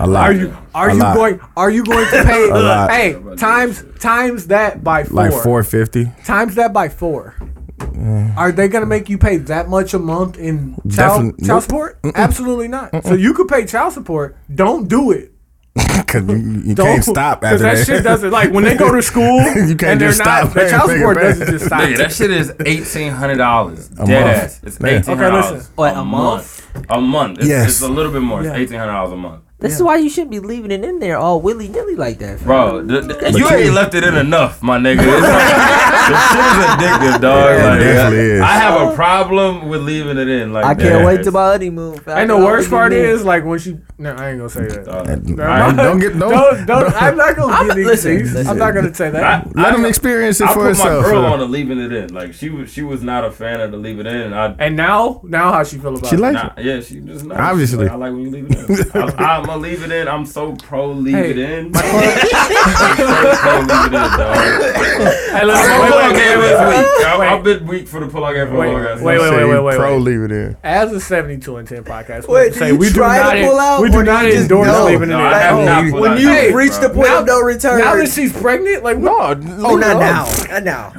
[0.00, 0.30] A lot.
[0.30, 1.14] Are you are A you lot.
[1.16, 2.90] going are you going to pay a lot.
[2.90, 6.10] hey times times that by four like four fifty?
[6.24, 7.34] times that by four
[7.78, 8.36] mm.
[8.36, 11.62] are they gonna make you pay that much a month in child, Defin- child nope.
[11.62, 15.32] support absolutely not so you could pay child support don't do it
[16.08, 18.92] Because you, you don't can't stop because after that shit doesn't like when they go
[18.94, 21.80] to school You can't and they're just not stop the child support doesn't just stop
[21.82, 23.88] Nigga, that shit is eighteen hundred dollars.
[23.88, 24.10] Dead month.
[24.10, 24.60] ass.
[24.64, 24.86] It's Yeah.
[24.88, 25.52] eighteen hundred Okay, dollars.
[25.52, 25.72] listen.
[25.76, 26.84] What, a month?
[26.88, 27.38] A month.
[27.38, 27.68] It's, Yes.
[27.68, 28.42] it's a little bit more.
[28.42, 28.52] Yeah.
[28.52, 29.42] It's eighteen hundred dollars a month.
[29.60, 32.38] This is why you shouldn't be leaving it in there all willy nilly like that.
[32.38, 32.46] fam.
[32.46, 35.00] Bro, the, the- you ain't left it in enough, my nigga.
[35.00, 37.50] It's like, the shit is addictive, dog.
[37.50, 38.40] Yeah, it Like, definitely is.
[38.40, 40.52] I have a problem with leaving it in.
[40.52, 41.04] Like I can't that.
[41.06, 41.98] wait to my honeymoon.
[41.98, 42.18] fam.
[42.18, 44.86] and the worst part always is like when she no I ain't gonna say that
[44.88, 48.16] Uh, Never I- don't get- don't- don't, don't I'm not gonna I'm- get these listen,
[48.18, 48.34] things.
[48.34, 48.48] listen.
[48.50, 51.02] I'm not gonna say that I, Let I, him experience it I for put himself.
[51.04, 52.14] my girl on to leaving it in.
[52.14, 54.14] Like she was, she was not a fan of the leave it in.
[54.14, 57.00] And I, and now now how she feel about She it like Nah, yeah, she
[57.00, 57.40] just not.
[57.40, 57.88] Obviously.
[57.88, 58.56] I like when you leave it
[58.94, 58.94] in.
[59.48, 60.08] I, I'm gonna leave it in.
[60.08, 61.66] I'm so pro leave Hey, it in.
[61.66, 61.80] I'm so
[63.40, 64.36] pro leave it in, dog.
[64.36, 67.06] hey listen I'm wait pull wait game wait this wait week.
[67.06, 67.28] I'm, wait.
[67.28, 69.34] I've been weak for the pull out game for Wait, a long ass wait, time.
[69.36, 70.02] wait, wait, wait, Pro wait.
[70.02, 70.56] leave it in.
[70.62, 73.18] As a 72 and 10 podcast, Wait, have to do say you we do try
[73.18, 74.84] not pull out, we do not endorse know?
[74.86, 75.20] leaving it in.
[75.20, 76.80] I have Hey, not pulled When you yet, reach bro.
[76.88, 77.78] the point Now- of no return.
[77.78, 79.38] Now that she's pregnant, like what?
[79.38, 80.26] oh, not now.
[80.50, 80.92] Not now.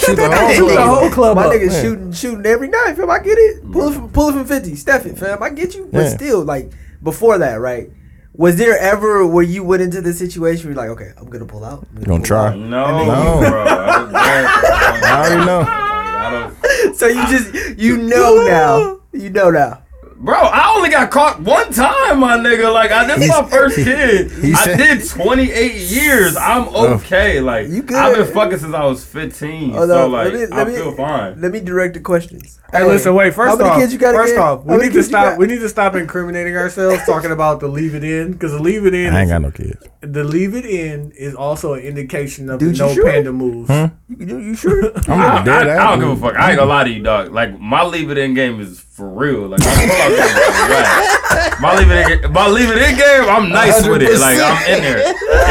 [0.00, 1.12] Shoot the whole club whole up.
[1.12, 1.52] club My up.
[1.52, 3.10] niggas shooting, shooting every night, fam.
[3.10, 3.70] I get it.
[3.70, 5.42] Pull it from, pull it from fifty, stuff it, fam.
[5.42, 6.70] I get you, but still, like
[7.02, 7.90] before that, right?
[8.32, 11.44] Was there ever where you went into the situation where you're like, okay, I'm gonna
[11.46, 11.86] pull out.
[11.92, 12.48] I'm You gonna pull try?
[12.48, 12.58] out.
[12.58, 13.48] No, No.
[13.48, 13.64] bro.
[13.66, 15.64] I, I already know.
[15.66, 16.96] I don't.
[16.96, 19.82] So you just you know now, you know now.
[20.22, 22.70] Bro, I only got caught one time, my nigga.
[22.70, 24.30] Like, I, this is my first kid.
[24.30, 26.36] he I said- did 28 years.
[26.36, 26.94] I'm oh.
[26.96, 27.40] okay.
[27.40, 27.96] Like, You good.
[27.96, 29.72] I've been fucking since I was 15.
[29.74, 31.40] Oh, so, like, let me- I let me- fine.
[31.40, 32.60] Let me direct the questions.
[32.70, 33.32] Hey, listen, wait.
[33.34, 34.42] First off, kids you got first again?
[34.44, 35.38] off, we many need to stop.
[35.38, 38.86] We need to stop incriminating ourselves talking about the leave it in because the leave
[38.86, 39.82] it in, I ain't is, got no kids.
[40.02, 43.10] the leave it in is also an indication of Dude, the no sure?
[43.10, 43.70] panda moves.
[43.70, 43.90] You,
[44.20, 44.92] you, you sure?
[45.08, 45.84] I'm I, a dead I.
[45.84, 46.38] I don't give a fuck.
[46.38, 47.32] I ain't gonna lie to you, dog.
[47.32, 49.48] Like my leave it in game is for real.
[49.48, 50.36] Like my pull out game is
[50.68, 51.56] whack.
[51.60, 53.24] My leave it in, my leave it in game.
[53.28, 54.20] I'm nice with it.
[54.20, 55.00] Like I'm in there.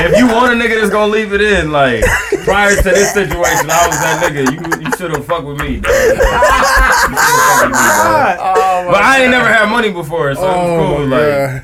[0.05, 2.03] If you want a nigga that's gonna leave it in, like
[2.45, 4.45] prior to this situation, I was that nigga.
[4.53, 5.91] You you should have fucked with me, dog.
[5.91, 8.37] You shoulda fucked with me, dog.
[8.39, 11.07] Oh but I ain't never had money before, so it was Oh cool.
[11.07, 11.63] my Like god.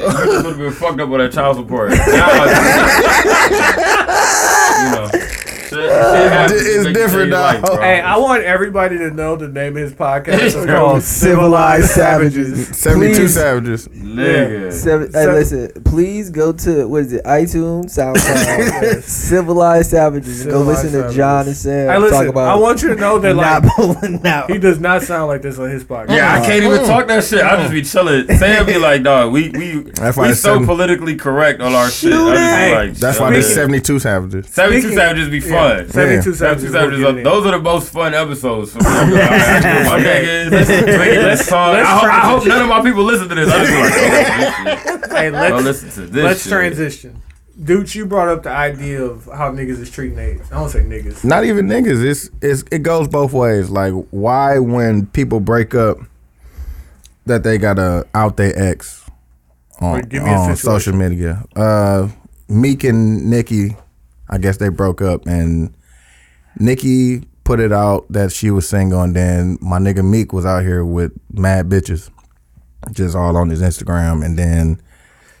[0.00, 0.04] you
[0.36, 1.90] would have been fucked up with that child support.
[1.90, 1.96] Now,
[4.80, 5.08] you know,
[5.70, 6.66] shit, shit.
[6.66, 7.80] It's different, change life, dog.
[7.80, 11.90] Hey, I want everybody to know the name of his podcast is It's called Civilized
[11.90, 12.68] Savages.
[12.76, 13.34] 72 Please.
[13.34, 13.88] savages.
[13.88, 14.72] Nigga.
[14.72, 17.24] Seven, hey, listen, please go to what is it?
[17.24, 21.16] iTunes, SoundCloud, Civilized Savages, and go Civilized listen to Savages.
[21.16, 22.48] John and Sam Hey, talk listen, about.
[22.48, 24.50] I want you to know that not like pulling out.
[24.50, 26.16] he does not sound like this on his podcast.
[26.16, 26.86] Yeah, I can't even mm.
[26.86, 27.42] talk that shit.
[27.42, 28.26] I just be chilling.
[28.36, 32.12] Sam be like, dog, we we That's why we so politically correct on our shit.
[32.12, 32.74] I Shoot just be it.
[32.74, 33.32] like, That's why chilling.
[33.42, 34.46] there's 72 savages.
[34.48, 35.88] 72 Savages be Yeah, fun.
[35.90, 36.36] 72 Yeah.
[36.36, 36.38] Savages.
[36.38, 38.84] 72 Savages, we'll those are the most fun episodes for me.
[38.86, 41.72] I'm like, alright, my niggas, let's, let's talk.
[41.74, 43.48] let's I, hope, I hope none of my people listen to this.
[43.50, 45.12] I just be like, oh, this.
[45.12, 46.50] Hey, let's listen to this let's shit.
[46.50, 47.22] transition.
[47.62, 50.40] Dude, you brought up the idea of how niggas is treating they.
[50.50, 51.24] I don't say niggas.
[51.24, 52.02] Not even niggas.
[52.02, 53.68] It's, it's it goes both ways.
[53.68, 55.98] Like why when people break up
[57.26, 59.04] that they gotta out their ex
[59.80, 60.92] on, Wait, give me on situation.
[60.92, 61.44] social media.
[61.54, 62.08] Uh
[62.48, 63.76] Meek and Nicki,
[64.30, 65.74] I guess they broke up and
[66.58, 70.62] Nicki put it out that she was single and then my nigga Meek was out
[70.62, 72.10] here with mad bitches.
[72.92, 74.80] Just all on his Instagram and then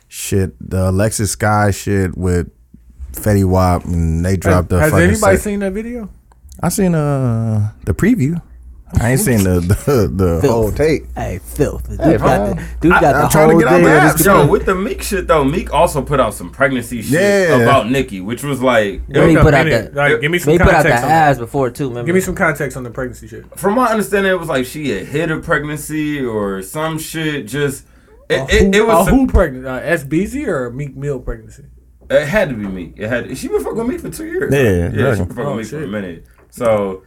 [0.08, 2.50] shit the Alexis Skyy shit with
[3.12, 6.10] Fetty Wap and they dropped the Has fucking anybody se- seen that video?
[6.62, 8.42] I seen uh the preview.
[8.98, 11.04] I ain't seen the the, the whole tape.
[11.14, 11.88] Hey, filth.
[11.88, 14.00] Dude Hey, got the, dude got I'm the trying to whole get out thing the
[14.00, 14.44] on his app.
[14.44, 17.56] Yo, with the Meek shit though, Meek also put out some pregnancy shit Yeah.
[17.58, 19.94] about Nicki, which was like, Then he put out minute.
[19.94, 21.02] the- Like, give me some They put out the context.
[21.04, 21.30] on that.
[21.30, 21.88] ass before too.
[21.88, 22.06] Remember?
[22.06, 23.46] Give me some context on the pregnancy shit.
[23.58, 27.46] from my understanding, it was like she had hit a pregnancy or some shit.
[27.46, 27.86] Just
[28.28, 29.66] it, A it, it was a who pregnant?
[29.66, 31.64] Uh, SBZ or Meek Mill pregnancy?
[32.10, 32.94] It had to be Meek.
[32.96, 33.38] It had.
[33.38, 34.52] She been fucking with Meek for two years.
[34.52, 34.90] Yeah, yeah.
[34.90, 35.24] She exactly.
[35.26, 36.26] been fucking Oh, with Meek for a minute.
[36.50, 37.02] So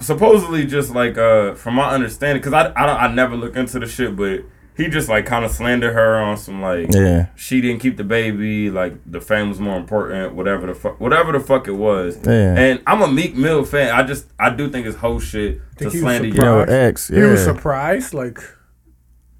[0.00, 3.78] supposedly, just like uh, from my understanding, because I I don't I never look into
[3.78, 4.40] the shit, but
[4.76, 7.26] he just like kind of slandered her on some like Yeah.
[7.34, 11.32] she didn't keep the baby, like the fame was more important, whatever the fuck, whatever
[11.32, 12.16] the fuck it was.
[12.24, 12.54] Yeah.
[12.56, 13.90] And I'm a Meek Mill fan.
[13.92, 16.70] I just I do think it's whole shit to he was slander surprised?
[16.70, 16.74] you.
[16.76, 17.08] Yo, ex.
[17.08, 18.14] He was surprised.
[18.14, 18.38] Like,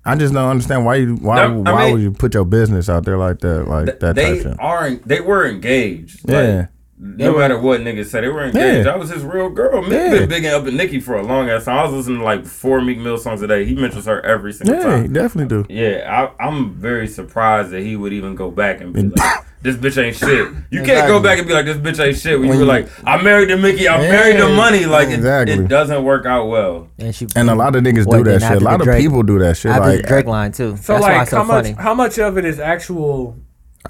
[0.05, 2.89] I just don't understand why you why No, why mean- would you put your business
[2.89, 4.57] out there like that like that type they shit.
[4.59, 6.21] are they were engaged.
[6.29, 6.41] Yeah.
[6.57, 6.69] Like,
[7.01, 8.79] no matter what niggas said, they were engaged.
[8.79, 8.83] Yeah.
[8.83, 9.83] That was his real girl.
[9.83, 10.11] Meek Yeah.
[10.11, 11.79] been bigging up in Nicki for a long ass time.
[11.79, 13.65] I was listening to like four Meek Mill songs a day.
[13.65, 15.03] He mentions her every single Yeah, time.
[15.03, 15.73] he definitely do.
[15.73, 19.77] Yeah, I, I'm very surprised that he would even go back and be like, "This
[19.77, 22.49] bitch ain't shit." You can't go back and be like, "This bitch ain't shit." When,
[22.49, 25.15] When you were like, "I married the Mickey, I Yeah, married the money." Like it-
[25.15, 25.55] exactly.
[25.55, 26.89] it, doesn't work out well.
[26.99, 28.61] And, she, And a lot of niggas Boy, do that shit.
[28.61, 29.71] A lot of Drake- people do that shit.
[29.71, 30.77] after Like Drake line too.
[30.83, 31.67] so That's why like, it's so how much?
[31.77, 33.37] How much of it is actual?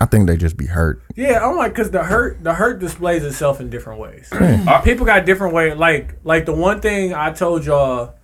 [0.00, 1.02] I think they just be hurt.
[1.16, 4.28] Yeah, I'm like, cause the hurt, the hurt displays itself in different ways.
[4.32, 5.74] Uh, People got different way.
[5.74, 8.14] Like, like the one thing I told y'all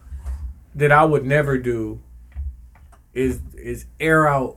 [0.75, 2.01] that I would never do
[3.13, 4.57] is is air out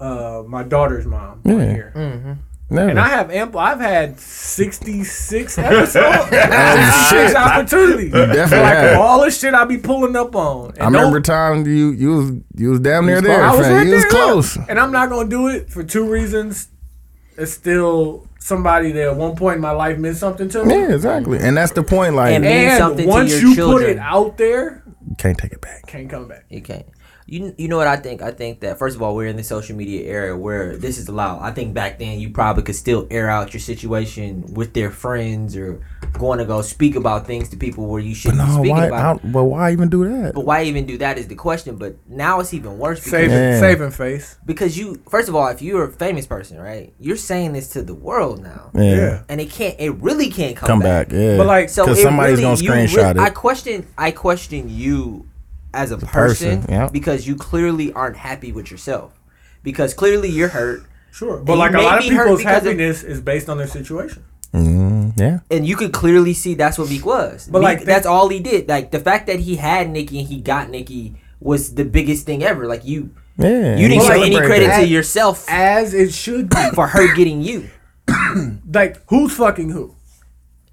[0.00, 1.72] uh my daughter's mom on Yeah.
[1.72, 2.38] here.
[2.70, 2.88] Never.
[2.90, 3.60] And I have ample.
[3.60, 5.96] I've had sixty six episodes,
[6.32, 7.36] Oh, six shit.
[7.36, 8.10] opportunities.
[8.12, 8.98] definitely like have.
[9.00, 10.70] all the shit I be pulling up on.
[10.72, 13.40] And I remember time you you was you was damn near I there.
[13.50, 14.56] was right you was there, close.
[14.68, 16.68] And I'm not gonna do it for two reasons.
[17.36, 20.74] It's still somebody that at one point in my life meant something to me.
[20.74, 21.38] Yeah, exactly.
[21.38, 22.14] And that's the point.
[22.14, 25.52] Like And- And something to once your you put it out there, you can't take
[25.52, 25.86] it back.
[25.86, 26.44] can't come back.
[26.48, 26.86] You can't.
[27.26, 28.20] You you know what I think?
[28.20, 31.08] I think that first of all, we're in the social media era where this is
[31.08, 31.40] allowed.
[31.40, 35.56] I think back then you probably could still air out your situation with their friends
[35.56, 35.80] or
[36.18, 38.86] going to go speak about things to people where you shouldn't be No, speaking why?
[38.86, 39.24] about.
[39.24, 40.34] I, but why even do that?
[40.34, 41.76] But why even do that is the question.
[41.76, 43.58] But now it's even worse because, Saving, Yeah.
[43.60, 44.36] saving face.
[44.44, 47.82] because you first of all, if you're a famous person, right, you're saying this to
[47.82, 48.82] the world now, Yeah.
[48.96, 49.22] Yeah.
[49.30, 49.74] and it can't.
[49.78, 51.08] It really can't come, Come back.
[51.08, 51.16] back.
[51.18, 51.38] Yeah.
[51.38, 53.86] But like, so it somebody's really, gonna you screenshot re- I question.
[53.96, 55.26] I question you
[55.74, 56.88] as a person, person, yeah.
[56.88, 59.18] because you clearly aren't happy with yourself.
[59.62, 61.38] Because clearly you're hurt, sure.
[61.38, 64.24] But like a may lot of people's because of- happiness is based on their situation.
[64.52, 65.40] Mm, yeah.
[65.50, 67.48] and you could clearly see that's what Meek was.
[67.50, 68.68] But, Meek, like, that's all he did.
[68.68, 72.44] Like the fact that he had Nicki and he got Nicki was the biggest thing
[72.44, 72.66] ever.
[72.68, 73.76] Like you, Yeah.
[73.76, 74.80] you didn't Well, give any credit that.
[74.82, 76.70] to yourself As it should be.
[76.72, 77.68] for her getting you.
[78.72, 79.93] like, who's fucking who?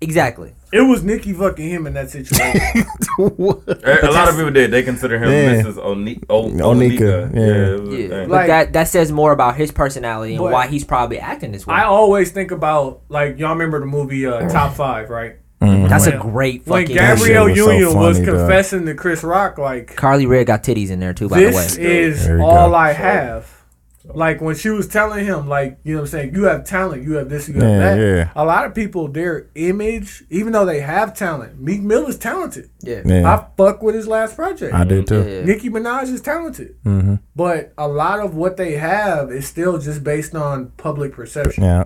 [0.01, 0.53] Exactly.
[0.73, 2.85] It was Nicki fucking him in that situation.
[3.19, 4.71] A lot of people did.
[4.71, 5.61] They consider him Yeah.
[5.61, 5.77] Mrs.
[5.77, 7.35] Oni- o- Onika, Onika.
[7.35, 7.41] yeah.
[7.75, 8.29] it was Yeah, thing.
[8.29, 11.67] but Like- that that says more about his personality and why he's probably acting this
[11.67, 11.75] way.
[11.75, 15.35] I always think about like y'all remember the movie uh, Top Five, right?
[15.59, 16.95] That's a When- great When fucking.
[16.95, 18.35] Gabrielle shit was so Union was funny, dog.
[18.37, 21.29] confessing to Chris Rock, like Carly Red got titties in there too.
[21.29, 22.75] By the way, this is all go.
[22.75, 23.60] I have.
[24.05, 27.03] Like when she was telling him, like you know, what I'm saying you have talent,
[27.03, 27.99] you have this, you have Yeah, that.
[27.99, 28.29] yeah.
[28.35, 32.69] A lot of people, their image, even though they have talent, Meek Mill is talented.
[32.81, 33.31] yeah, Yeah.
[33.31, 34.73] I fuck with his last project.
[34.73, 35.23] I did too.
[35.27, 35.45] Yeah.
[35.45, 37.15] Nicki Minaj is talented, Mm-hmm.
[37.35, 41.63] but a lot of what they have is still just based on public perception.
[41.63, 41.83] Yeah.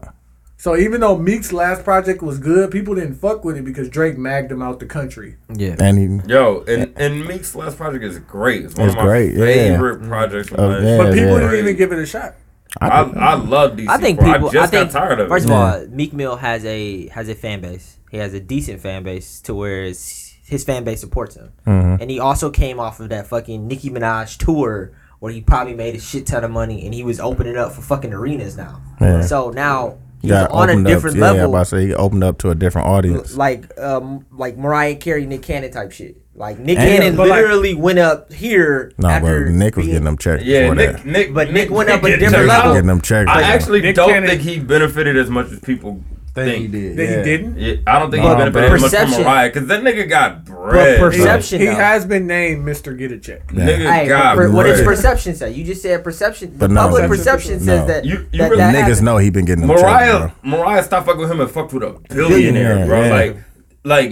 [0.57, 4.17] So even though Meek's last project was good, people didn't fuck with it because Drake
[4.17, 5.35] magged him out the country.
[5.53, 5.75] yeah.
[5.79, 6.31] And he.
[6.31, 8.63] Yo, and, and Meek's last project is great.
[8.65, 9.45] It's one It's of my great, yeah.
[9.45, 10.97] favorite projects from Oh, yeah.
[10.97, 11.39] But people yeah.
[11.39, 12.35] didn't even give it a shot.
[12.81, 13.87] I, I love DC.
[13.87, 14.33] I think Four.
[14.33, 14.49] people.
[14.49, 15.51] I just think got tired of first it.
[15.51, 17.97] of all, Meek Mill has a has a fan base.
[18.11, 21.51] He has a decent fan base to where it's, his fan base supports him.
[21.67, 22.01] Mm-hmm.
[22.01, 25.95] And he also came off of that fucking Nicki Minaj tour where he probably made
[25.95, 28.81] a shit ton of money and he was opening up for fucking arenas now.
[29.01, 29.21] Yeah.
[29.21, 31.49] So now He was on a different up, Yeah, I'm level.
[31.51, 33.35] about to say he opened up to a different audience.
[33.37, 36.17] like um like Mariah Carey, Nick Cannon type shit.
[36.37, 38.91] Like Nick And- Cannon but like- literally went up here.
[38.97, 41.05] No, but Nick was being- getting them checks Yeah, Nick, that.
[41.05, 42.73] Nick, But Nick went up a get different level.
[42.73, 43.29] Getting them checks.
[43.31, 46.01] I actually Nick don't Cannon- think he benefited as much as people
[46.35, 46.47] think.
[46.47, 46.97] think he did.
[46.97, 47.17] That yeah.
[47.17, 47.57] he didn't.
[47.57, 49.23] Yeah, I don't think Nah, he benefited as much from perception.
[49.23, 50.99] Mariah because that nigga got bread.
[50.99, 51.09] But bro.
[51.09, 51.75] perception- he though.
[51.75, 52.97] has been named Mr.
[52.97, 53.41] Get a Check.
[53.53, 53.65] Yeah.
[53.65, 55.51] Nigga Hey, got per- what does perception say?
[55.51, 56.57] You just said perception.
[56.57, 56.81] The no.
[56.81, 57.87] public Perception perception says- says no.
[57.87, 59.01] that You- you that, really- that Niggas happened.
[59.05, 61.83] know he been getting them Mariah, checks, Mariah, stop fucking with him and fucked with
[61.83, 63.01] a billionaire, Yeah, bro.
[63.05, 63.13] yeah.
[63.13, 63.37] Like,
[63.85, 64.11] like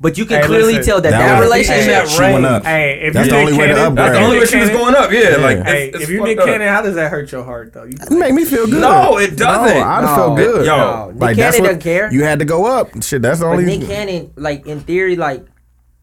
[0.00, 1.86] But you can Hey, clearly listen, tell that That that, relationship.
[1.86, 2.64] that She went up.
[2.64, 3.96] Hey, if That's you the Nick only way to Cannon, upgrade.
[4.06, 5.12] that's the only way Nick she was Cannon- going up.
[5.12, 5.36] Yeah, Yeah.
[5.36, 6.46] like Hey, it's, it's if you fucked Nick up.
[6.46, 7.84] Cannon, how does that hurt your heart though?
[7.84, 8.06] You, bro.
[8.16, 8.80] It made me feel good.
[8.80, 9.78] No, it doesn't.
[9.78, 10.14] No, I'd No.
[10.16, 10.66] feel good.
[10.66, 12.12] Yo, No, Nick like Cannon that's what doesn't care.
[12.12, 13.02] you had to go up.
[13.02, 13.64] Shit, that's the only.
[13.64, 13.78] But only.
[13.78, 15.44] Nick Cannon, like in theory, like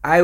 [0.02, 0.22] I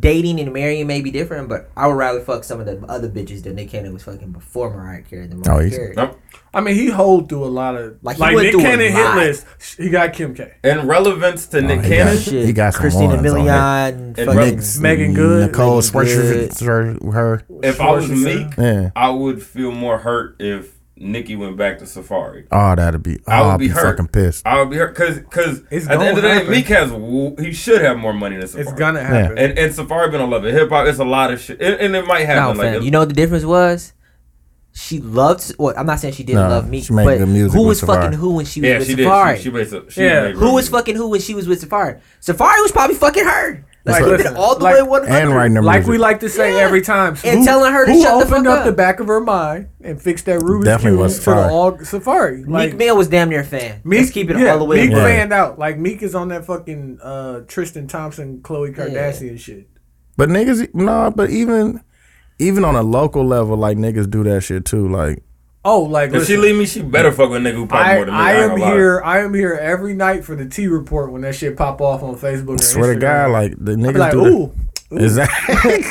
[0.00, 3.08] dating and marrying may be different, but I would rather fuck some of the other
[3.08, 5.94] bitches that Nick Cannon was fucking before Mariah Carey than Oh, Mariah he's- Carey.
[5.96, 6.14] No.
[6.54, 8.92] I mean, he hold through a lot of Like, like, went Nick through a Cannon
[8.92, 9.16] hit lot.
[9.16, 9.46] list.
[9.76, 10.52] He got Kim K.
[10.64, 12.46] In relevance to oh, Nick he got Cannon, shit.
[12.46, 15.46] He got some Christina Milian, And fucking Meagan Good.
[15.48, 17.42] Nicole Megan Swisher, her.
[17.62, 18.48] if I was Schwarzenegger.
[18.48, 18.90] Meek, Yeah.
[18.96, 22.46] I would feel more hurt if Nicki went back to Safaree.
[22.50, 23.18] Oh, that'd be.
[23.26, 23.96] Oh, I would I'd be be, hurt.
[23.96, 24.46] fucking pissed.
[24.46, 26.50] I would be hurt because because at the end of the gonna day, happen.
[26.50, 26.90] Meek has
[27.46, 28.60] he should have more money than Safaree.
[28.60, 29.38] It's gonna happen.
[29.38, 30.86] and and Safaree been on Love and Hip Hop.
[30.86, 32.56] It's a lot of shit, and, and it might No, happen.
[32.60, 32.74] fam.
[32.74, 33.92] like you know what the difference was?
[34.72, 35.54] She loved.
[35.58, 37.60] Well, I'm not saying she didn't Nah, love me, she made but good music who
[37.66, 38.02] with was Safaree.
[38.02, 39.06] fucking who when she was yeah, with she did.
[39.08, 39.36] Safaree?
[39.36, 40.22] She, she, made some- she Yeah.
[40.24, 40.72] made who was music.
[40.72, 42.00] fucking who when she was with Safaree?
[42.20, 43.64] Safaree was probably fucking her.
[43.84, 45.08] Like, Like, listen, all the like- way 100.
[45.10, 45.90] And writing them like music.
[45.92, 46.60] we like to say Yeah.
[46.62, 47.16] every time.
[47.24, 48.64] And telling her to who shut the opened fuck up up.
[48.66, 51.50] the back of her mind and fixed that Rubik's Definitely Cube was to the Safaree.
[51.50, 52.46] all Safaree.
[52.48, 53.80] Like, Meek Mill was damn near a fan.
[53.84, 54.82] Meek, Let's keep it yeah, all the way.
[54.82, 55.04] Meek above.
[55.04, 55.58] fanned out.
[55.58, 59.68] Like Meek is on that fucking uh, Tristan Thompson, Khloe Kardashian shit.
[60.18, 61.80] But niggas, no, but even
[62.40, 64.86] even on a local level, like niggas do that shit too.
[64.88, 65.22] Like,
[65.70, 67.96] Oh, like If she leave me, she better fuck with a nigga who pop I,
[67.96, 68.20] more than me.
[68.20, 69.02] I ain't am here.
[69.04, 72.16] I am here every night for the T report when that shit pop off on
[72.16, 72.58] Facebook.
[72.58, 74.67] Or swear to God, like the I niggas like, do ooh, that.
[74.90, 75.54] Exactly.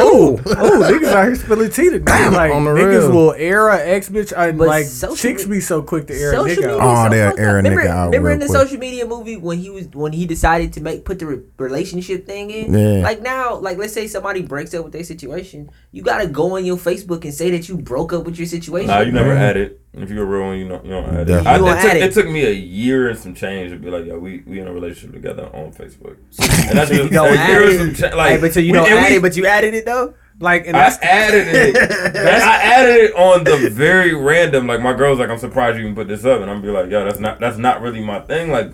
[0.00, 2.28] Oh, ooh, oh, niggas out here spilling tea tonight.
[2.30, 3.12] Like On the niggas real.
[3.12, 4.32] will air a ex bitch.
[4.36, 6.78] And But like social chicks me- be so quick to air a Social nigga media,
[6.78, 6.80] out.
[6.80, 7.56] Oh, so they'll fucked air a up.
[7.64, 8.58] remember, nigga out Remember real in the quick.
[8.58, 12.26] social media movie when he was when he decided to make put the re- relationship
[12.26, 12.74] thing in.
[12.74, 13.02] Yeah.
[13.04, 16.64] Like now, like let's say somebody breaks up with their situation, you gotta go on
[16.64, 18.88] your Facebook and say that you broke up with your situation.
[18.88, 19.80] Nah, you never had it.
[20.02, 21.46] If you a real you know you don't add it.
[21.46, 22.02] I, it, took, it.
[22.02, 24.68] it took me a year and some change to be like, yo, we we in
[24.68, 26.16] a relationship together on Facebook.
[26.68, 27.80] And that's just You don't a add year it.
[27.80, 28.30] and some cha- like.
[28.32, 30.14] Hey, but so you we- don't add we- it, but you added it though.
[30.40, 31.74] Like and I added it.
[32.14, 34.68] That's- I added it on the very random.
[34.68, 36.88] Like my girl's like, I'm surprised you even put this up, and I'm be like,
[36.90, 38.52] yo, that's not that's not really my thing.
[38.52, 38.70] Like,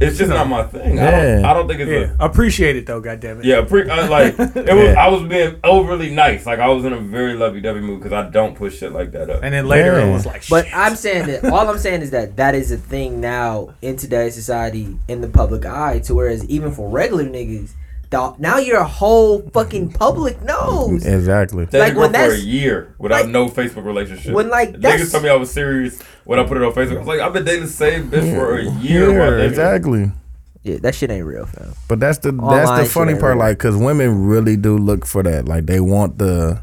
[0.00, 0.98] it's just not my thing.
[0.98, 2.24] I don't, I don't think it's yeah, a.
[2.26, 3.00] appreciate it though.
[3.00, 3.44] God damn it.
[3.44, 4.96] Yeah, pre- I, like it was.
[4.96, 6.46] I was being overly nice.
[6.46, 9.28] Like I was in a very lovey-dovey mood because I don't push shit like that
[9.30, 9.42] up.
[9.42, 10.06] And then later Yeah.
[10.06, 10.66] it was like, But.
[10.72, 14.34] I'm saying that all I'm saying is that that is a thing now in today's
[14.34, 15.98] society in the public eye.
[16.00, 17.72] To whereas even for regular niggas,
[18.10, 21.06] the, now your whole fucking public knows.
[21.06, 21.64] exactly.
[21.66, 24.32] That Like, like, when girl for a year without like- no Facebook relationship.
[24.34, 26.96] when, like, niggas that's- told me I was serious when I put it on Facebook.
[26.96, 29.10] I was like, I've been dating the same bitch for a year.
[29.40, 30.10] Yeah, exactly.
[30.62, 31.72] Yeah, that shit ain't real, fam.
[31.88, 33.38] But that's the Online that's the funny part, real.
[33.38, 35.46] like, cause women really do look for that.
[35.48, 36.60] Like, they want the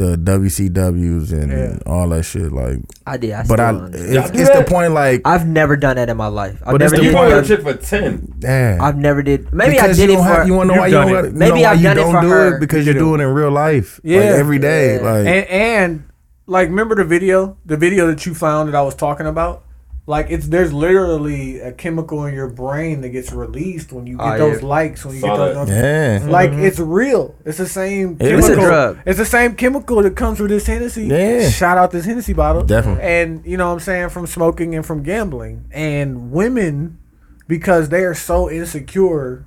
[0.00, 1.78] the WCWs and Yeah.
[1.86, 2.52] all that shit.
[2.52, 3.32] Like, I did.
[3.32, 4.92] I but I, it's, Y'all it's the point.
[4.94, 6.62] Like, I've never done that in my life.
[6.64, 7.14] I've But it's never the did.
[7.14, 8.32] Point- bought a done- chick for ten.
[8.38, 8.80] damn.
[8.80, 9.52] I've never did.
[9.52, 10.32] Maybe because I did you it don't for.
[10.34, 11.32] have, you want to know why You've you done don't, it.
[11.32, 12.56] you Maybe I've done it don't for do her.
[12.56, 13.06] it because You you're do.
[13.06, 14.00] doing it in real life.
[14.02, 14.20] Yeah.
[14.20, 14.96] like, every day.
[14.96, 15.00] Yeah.
[15.10, 16.04] Like, and and
[16.46, 19.64] like remember the video, the video that you found that I was talking about.
[20.10, 24.26] Like it's there's literally a chemical in your brain that gets released when you get
[24.34, 24.68] Oh, those yeah.
[24.68, 25.54] likes when you Saw get that.
[25.54, 25.68] those.
[26.24, 26.64] yeah, Like mm-hmm.
[26.64, 27.34] it's real.
[27.44, 28.16] It's the same.
[28.18, 28.44] It is.
[28.44, 28.48] chemical.
[28.50, 28.98] It's a drug.
[29.06, 31.06] It's the same chemical that comes with this Hennessy.
[31.06, 31.48] Yeah.
[31.48, 32.64] Shout out this Hennessy bottle.
[32.64, 33.04] Definitely.
[33.04, 36.98] And you know what I'm saying from smoking and from gambling and women
[37.46, 39.44] because they are so insecure.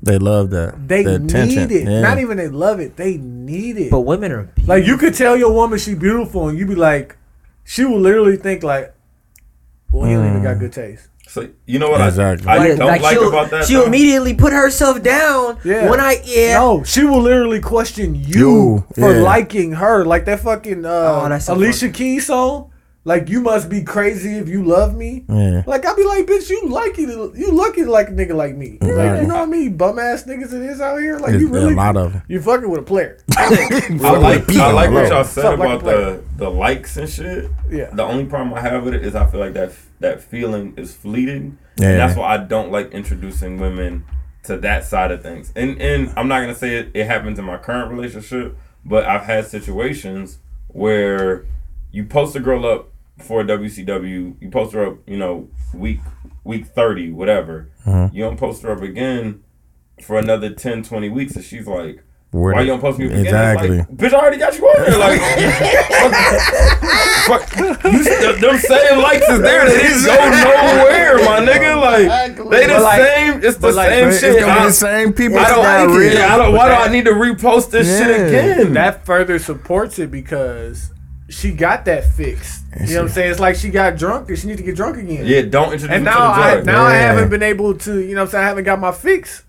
[0.00, 0.86] they love that.
[0.88, 1.68] They the attention.
[1.68, 1.88] need it.
[1.88, 2.02] Yeah.
[2.02, 2.96] Not even they love it.
[2.96, 3.90] They need it.
[3.90, 7.16] But women are Like you could tell your woman she beautiful, and you be like,
[7.64, 8.93] she will literally think like,
[9.94, 11.08] well, you don't even got good taste.
[11.26, 12.46] So you know what Exactly.
[12.46, 13.64] I, I Like, don't like, like about that.
[13.64, 13.86] she'll though?
[13.86, 15.90] immediately put herself down Yeah.
[15.90, 16.58] when I yeah.
[16.58, 19.20] No, she will literally question you, You, for yeah.
[19.22, 20.88] liking her, like that fucking uh,
[21.24, 22.70] Oh, that's so Alicia Keys song.
[23.06, 25.26] Like you must be crazy if you love me.
[25.28, 25.62] Yeah.
[25.66, 28.56] Like I'd be like, bitch, you lucky, to, you lucky to like a nigga like
[28.56, 28.78] me.
[28.80, 29.76] Like, you know what I mean?
[29.76, 31.18] Bum ass niggas it is out here.
[31.18, 32.22] Like It's you really, a lot of them.
[32.28, 33.18] you fucking with a player.
[33.36, 33.48] I
[34.16, 36.22] like I like what y'all said Something about a player.
[36.38, 37.50] the the likes and shit.
[37.70, 37.90] Yeah.
[37.92, 40.94] The only problem I have with it is I feel like that that feeling is
[40.94, 41.88] fleeting, Yeah.
[41.90, 44.04] and that's why I don't like introducing women
[44.44, 45.52] to that side of things.
[45.54, 49.24] And and I'm not gonna say it, it happens in my current relationship, but I've
[49.24, 51.44] had situations where
[51.92, 54.36] you post a girl up before WCW.
[54.40, 56.00] You post her up, you know, week
[56.44, 57.70] week thirty, whatever.
[57.86, 58.14] Mm-hmm.
[58.16, 59.42] You don't post her up again
[60.02, 62.02] for another 10, 20 weeks, and she's like.
[62.30, 63.26] Where Why you don't post me up again?
[63.26, 63.78] Exactly.
[63.78, 64.98] Like, Bitch, I already got you on there.
[64.98, 65.20] Like,
[67.28, 69.64] fuck, fuck, you, th- them same likes is there.
[69.68, 71.80] They didn't go nowhere, my nigga.
[71.80, 73.44] Like, they the like- same.
[73.44, 74.22] It's the like, same shit.
[74.34, 75.38] It's gonna be I- the same people.
[75.38, 76.16] I don't like like it.
[76.18, 77.98] I don't, why do I need to repost this Yeah.
[77.98, 78.72] shit again?
[78.74, 80.90] that further supports it because
[81.28, 82.62] she got that fixed.
[82.80, 83.30] You know what I'm saying?
[83.30, 85.24] It's like she got drunk and she need to get drunk again.
[85.26, 86.66] yeah, don't introduce And me now to the I drug.
[86.66, 87.00] now I Yeah.
[87.12, 89.42] haven't been able to, you know what I'm saying, I haven't got my fix.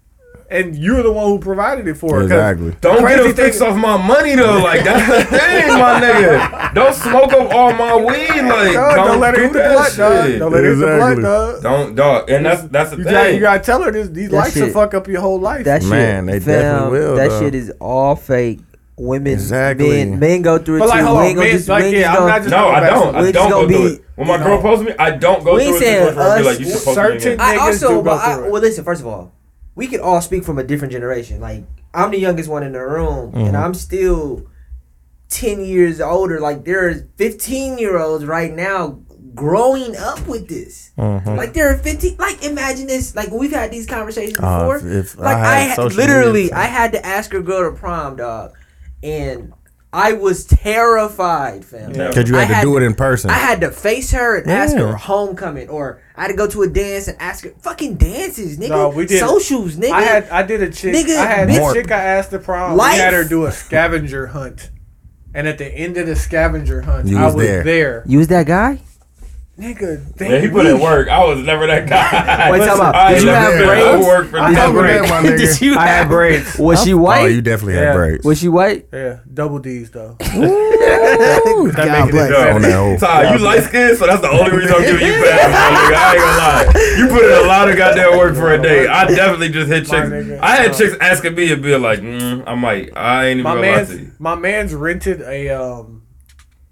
[0.47, 2.21] And you're the one who provided it for her.
[2.21, 2.75] 'cause Exactly.
[2.79, 4.59] Don't crazy get a fix thing- off my money though.
[4.63, 6.73] Like that's the thing, my nigga.
[6.75, 8.29] Don't smoke up all my weed.
[8.45, 10.39] Like Dog, don't, don't, let her do hit the that blunt, dog.
[10.39, 11.23] Don't let her hit the blunt, Exactly.
[11.23, 11.63] dog.
[11.63, 12.29] Don't dog.
[12.29, 13.13] And that's that's the You thing.
[13.13, 15.65] gotta, you gotta tell her this, these That likes will fuck up your whole life.
[15.65, 17.39] That shit, Man, they fam, definitely will, That though.
[17.39, 18.59] shit is all fake.
[18.97, 19.89] Women, Exactly.
[19.89, 21.05] men, men go through it But like, too.
[21.05, 22.37] hold we on, ain't gonna man, just, like, we ain't yeah, just I'm gonna- not
[22.39, 23.15] just no, talking I about don't.
[23.15, 24.01] I We don't just go gonna through be- it.
[24.15, 25.85] When my girl know, posts me, I don't go we through ain't it.
[25.85, 27.37] saying Just for her be us, like, you should post me certain- again.
[27.41, 28.51] I niggas also, do go but I, through it.
[28.51, 28.83] well, listen.
[28.85, 29.31] First of all,
[29.75, 31.41] we can all speak from a different generation.
[31.41, 31.63] Like
[31.93, 34.43] I'm the youngest one in the room, and I'm still
[35.29, 36.39] ten years older.
[36.39, 38.99] Like there's 15 year olds right now
[39.33, 40.91] growing up with this.
[40.97, 42.15] Like there are 15.
[42.17, 43.13] Like imagine this.
[43.13, 44.77] Like we've had these conversations Uh, before.
[44.77, 47.41] if- if like I I, had had social literally, media, I had to ask her
[47.41, 48.51] girl to prom, dog,
[49.05, 49.53] and
[49.93, 51.93] I was terrified, fam.
[51.93, 52.09] Yeah.
[52.09, 53.29] Because you I had to had- do it in person.
[53.29, 56.63] I had to face her and ask her homecoming, or I had to go to
[56.63, 58.69] a dance and ask her fucking dances, nigga.
[58.69, 59.91] No, we did- socials, nigga.
[59.91, 60.93] I had I did a chick.
[60.93, 61.71] Nigga, I had bitch.
[61.71, 62.75] a chick I asked to prom.
[62.75, 62.93] Life.
[62.95, 64.69] We had her do a scavenger hunt,
[65.33, 67.63] and at the end of the scavenger hunt, You I was was there.
[67.63, 68.03] there.
[68.05, 68.79] you was that guy.
[69.57, 71.07] Nigga, they, Yeah, he put in work.
[71.07, 72.51] I was never that guy.
[72.51, 73.69] Wait, tell me, I did you never have did.
[73.69, 74.05] I braids?
[74.07, 74.97] worked for I these had braids.
[75.07, 75.09] braids.
[75.11, 75.37] my nigga.
[75.37, 76.59] Did you I had have- braids.
[76.59, 77.21] Was she white?
[77.21, 78.25] Oh, you definitely had braids.
[78.25, 78.87] was she white?
[78.91, 80.17] Yeah, double D's though.
[80.19, 82.29] God make it bless.
[82.31, 82.77] better.
[82.77, 82.97] on.
[82.99, 85.95] Ty, you light skinned, so that's the only reason I'm giving you pass, my nigga.
[85.95, 86.97] I ain't gonna lie.
[86.97, 88.87] You put in a lot of goddamn work for a day.
[88.87, 90.09] I definitely just hit chicks.
[90.09, 90.39] nigga.
[90.39, 92.95] I had Uh, chicks asking me and being like, mm, I might.
[92.95, 94.11] I ain't even My gonna lie to you.
[94.19, 96.03] my man's rented a um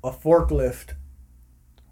[0.03, 0.95] a forklift.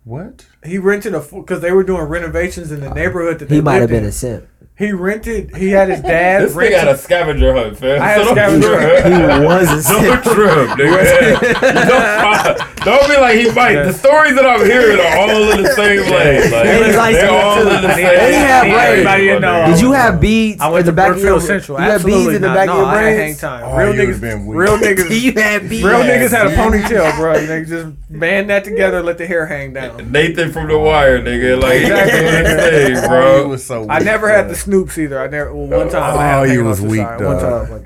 [0.03, 0.47] What?
[0.65, 3.61] He rented a because they were doing renovations in the uh, neighborhood that they He
[3.61, 4.09] might have been in.
[4.09, 4.47] a simp.
[4.81, 5.55] He rented.
[5.55, 6.79] He had his dad This nigga rented.
[6.79, 8.01] had a scavenger hunt, fam.
[8.01, 9.05] I had So don't scavenger hunt.
[9.41, 11.87] He was a Don't trip, nigga.
[11.87, 13.83] don't, don't be like he might.
[13.83, 16.51] The stories that I'm hearing are all in the same lane.
[16.51, 19.05] Like, And he's like- they're all in the same and he had braids.
[19.07, 19.71] Everybody my know.
[19.71, 21.77] Did you have beads I in went the to back of your Central.
[21.79, 23.63] You had beads in the back no, of your I had time.
[23.65, 25.83] Oh, real you would've been niggas, real niggas, you had beads.
[25.83, 27.33] real niggas had a ponytail, bro.
[27.35, 30.11] Niggas just band that together, let the hair hang down.
[30.11, 31.61] Nathan from the Wire, nigga.
[31.61, 32.19] Like, Exactly.
[32.39, 32.95] exactly.
[32.95, 33.41] Thing, bro.
[33.43, 35.19] you was so I never had the Snoops either.
[35.21, 35.53] I never.
[35.53, 36.17] Well, one time.
[36.17, 37.21] I had Oh, you was weak, side.
[37.21, 37.67] One dog.
[37.67, 37.85] time.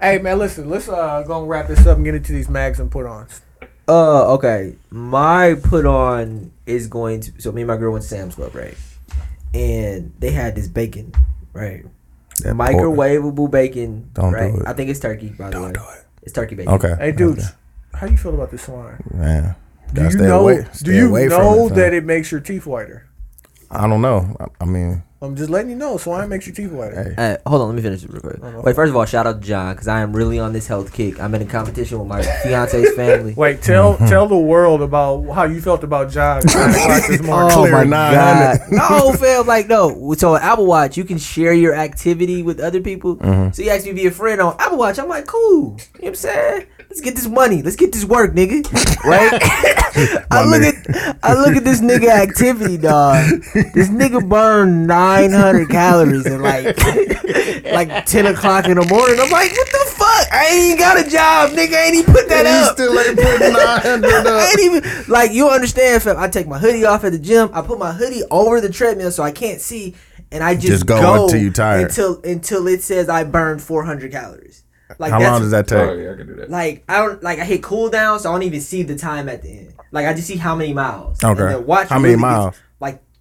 [0.00, 0.68] Hey man, listen.
[0.68, 3.40] Let's uh go and wrap this up and get into these mags and put ons.
[3.86, 4.74] Uh, okay.
[4.90, 7.32] My put on is going to.
[7.40, 8.74] So me and my girl went to Sam's Club, right?
[9.52, 11.12] And they had this bacon,
[11.52, 11.84] right?
[12.40, 14.10] That Microwavable bacon.
[14.14, 14.54] Don't do right?
[14.54, 14.62] it.
[14.66, 15.62] I think it's turkey, by the way.
[15.64, 16.04] Don't do it.
[16.22, 16.72] It's turkey bacon.
[16.74, 16.94] Okay.
[16.98, 17.52] Hey dudes,
[17.94, 19.02] how do you feel about this swine?
[19.12, 19.54] Man.
[19.92, 20.40] Do you stay know?
[20.40, 21.78] away- do you away from know it, fam.
[21.78, 23.06] that it makes your teeth whiter?
[23.70, 24.36] I don't know.
[24.40, 25.96] I, I mean, I'm just letting you know.
[25.96, 27.14] Swine makes your teeth whiter.
[27.16, 27.38] hey.
[27.44, 28.42] Uh, hold on, let me finish this real quick.
[28.42, 28.60] no.
[28.60, 30.92] Wait, first of all, shout out to John because I am really on this health
[30.92, 31.20] kick.
[31.20, 33.34] I'm in a competition with my fiance's family.
[33.36, 37.22] Wait, tell tell the world about how you felt about John at nine o'clock this
[37.22, 37.50] morning.
[37.56, 38.60] Oh my god!
[38.70, 40.14] No, fam, like no.
[40.14, 43.18] So on Apple Watch, you can share your activity with other people.
[43.52, 44.98] So you asked me to be a friend on Apple Watch.
[44.98, 45.44] I'm like, cool.
[45.54, 46.66] You know what I'm saying?
[46.90, 47.62] Let's get this money.
[47.62, 48.62] Let's get this work, nigga.
[49.04, 49.32] Right?
[50.30, 53.24] I look at I look at this nigga activity, dog.
[53.74, 54.86] This nigga burned
[55.22, 56.64] 900 calories in like
[57.64, 59.18] like 10 o'clock in the morning.
[59.20, 60.32] I'm like, what the fuck?
[60.32, 61.74] I ain't even got a job, nigga.
[61.74, 62.74] I ain't even put that You up.
[62.74, 64.50] still ain't putting 900 I up.
[64.50, 66.16] ain't even like you understand, fam.
[66.18, 67.50] I take my hoodie off at the gym.
[67.52, 69.94] I put my hoodie over the treadmill so I can't see,
[70.30, 71.86] and I just, Just go until you tired.
[71.88, 74.62] until until it says I burned 400 calories.
[74.98, 75.78] Like How long does that take?
[75.78, 76.50] Oh, yeah, I can do that.
[76.50, 79.28] Like I don't like I hit cool down, so I don't even see the time
[79.28, 79.74] at the end.
[79.90, 81.22] Like I just see how many miles.
[81.24, 81.40] Okay.
[81.42, 82.54] And the watch How many really gets, miles?
[82.54, 82.62] Like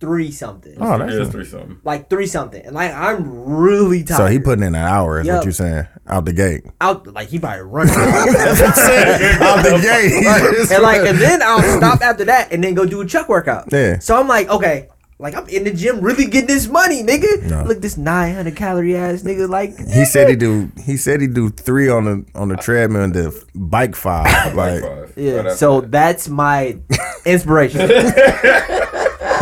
[0.04, 0.76] three something.
[0.82, 1.80] Oh, that's yeah, three something.
[1.86, 4.18] Like three something, and like I'm really tired.
[4.18, 5.38] so he putting in an hour is Yup.
[5.38, 6.66] what you're saying out the gate.
[6.82, 7.94] out like he probably running.
[7.98, 10.72] out the gate.
[10.74, 13.70] and like and then I'll stop after that and then go do a chuck workout.
[13.72, 14.00] Yeah.
[14.00, 14.90] So I'm like, okay,
[15.20, 17.44] like I'm in the gym really getting this money, nigga.
[17.44, 17.64] No.
[17.64, 20.70] Look this 900 calorie ass nigga like he said he do.
[20.84, 24.54] He said he do three on the on the treadmill and the bike five.
[24.54, 24.82] Like
[25.16, 26.78] Yeah, Right after so that's my
[27.26, 27.90] inspiration.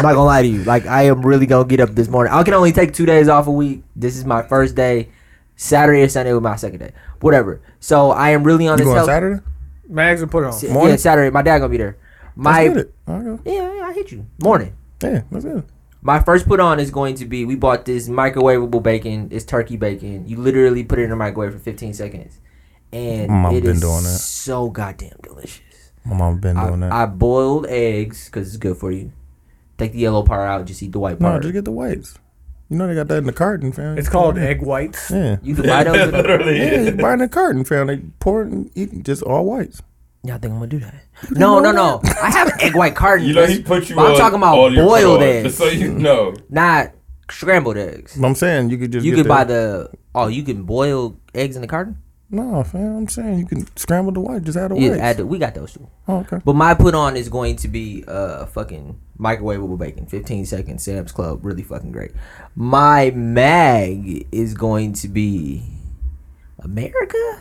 [0.01, 0.63] I'm not gonna lie to you.
[0.63, 2.33] Like I am really gonna get up this morning.
[2.33, 3.83] I can only take two days off a week.
[3.95, 5.09] This is my first day.
[5.55, 6.91] Saturday or Sunday was my second day.
[7.19, 7.61] Whatever.
[7.79, 9.07] So I am really on you this going health.
[9.09, 9.41] Saturday?
[9.87, 10.53] Mags and put on.
[10.59, 10.97] Yeah, Morning?
[10.97, 11.29] Saturday.
[11.29, 11.97] My dad gonna be there.
[12.35, 12.93] My Let's get it.
[13.07, 13.55] Okay.
[13.55, 14.25] yeah, I I hit you.
[14.41, 14.75] Morning.
[15.03, 15.63] Yeah, that's it.
[16.01, 19.27] My first put on is going to be we bought this microwavable bacon.
[19.31, 20.27] It's turkey bacon.
[20.27, 22.39] You literally put it in the microwave for 15 seconds,
[22.91, 24.17] and My mom it been is doing that.
[24.17, 25.91] so goddamn delicious.
[26.05, 26.91] My mom been I, doing that.
[26.91, 29.11] I boiled eggs because it's good for you.
[29.77, 31.41] Take the yellow part out, just eat the white no, part.
[31.43, 32.15] just get the whites.
[32.69, 33.97] You know they got that in the carton, fam.
[33.97, 35.11] It's called egg whites.
[35.11, 35.37] Yeah.
[35.41, 35.95] you can buy those.
[36.03, 36.57] in the- Literally.
[36.57, 37.87] Yeah, you buy in the carton, fam.
[37.87, 39.81] They pour it and eat just all whites.
[40.23, 40.93] Y'all think I'm gonna do that?
[41.31, 41.99] No, no, no.
[42.21, 43.25] I have an egg white carton.
[43.27, 45.29] You know he put you But I'm on talking about all your boiled put on,
[45.35, 45.43] eggs.
[45.45, 46.35] Just so you know.
[46.49, 46.91] not
[47.29, 48.17] scrambled eggs.
[48.21, 51.55] I'm saying you could just You get can buy the oh, you can boil eggs
[51.55, 51.97] in the carton.
[52.33, 52.95] No, fam.
[52.95, 54.43] I'm saying you can scramble the white.
[54.43, 55.87] Just add the Yeah, add the, we got those two.
[56.07, 56.39] oh, okay.
[56.45, 61.11] But my put on is going to be uh fucking microwavable bacon, 15 seconds, Sam's
[61.11, 62.11] Club, really fucking great.
[62.55, 65.63] My mag is going to be
[66.59, 67.39] America.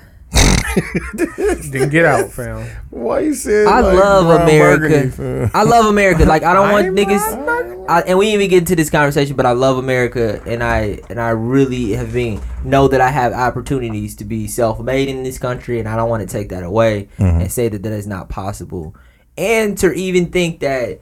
[1.70, 2.66] Then get out, fam.
[2.90, 3.66] Why you said?
[3.66, 5.16] I like love Ron America.
[5.16, 5.50] Burgundy.
[5.54, 6.24] I love America.
[6.24, 7.86] Like I don't want I'm niggas.
[7.88, 11.00] I, and we didn't even get into this conversation, but I love America, and I
[11.08, 15.38] and I really have been know that I have opportunities to be self-made in this
[15.38, 18.28] country, and I don't want to take that away and say that that is not
[18.28, 18.94] possible,
[19.36, 21.00] and to even think that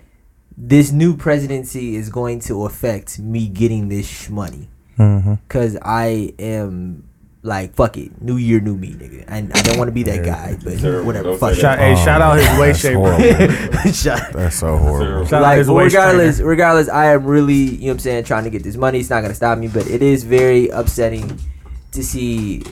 [0.56, 7.07] this new presidency is going to affect me getting this money, because I am.
[7.42, 9.24] Like fuck it, new year, new me, nigga.
[9.28, 11.06] And I don't want to be that guy, but Terrible.
[11.06, 11.28] whatever.
[11.30, 11.60] Don't Fuck say it.
[11.62, 12.98] Shout, hey, Oh, shout out his waist that's shaper.
[12.98, 13.92] horrible.
[13.92, 15.24] Shut- That's so horrible.
[15.24, 16.48] Shout out like his but waist regardless trainer.
[16.50, 19.08] regardless i am really you know what i'm saying trying to get this money it's
[19.10, 21.38] not going to stop me but it is very upsetting
[21.92, 22.64] to see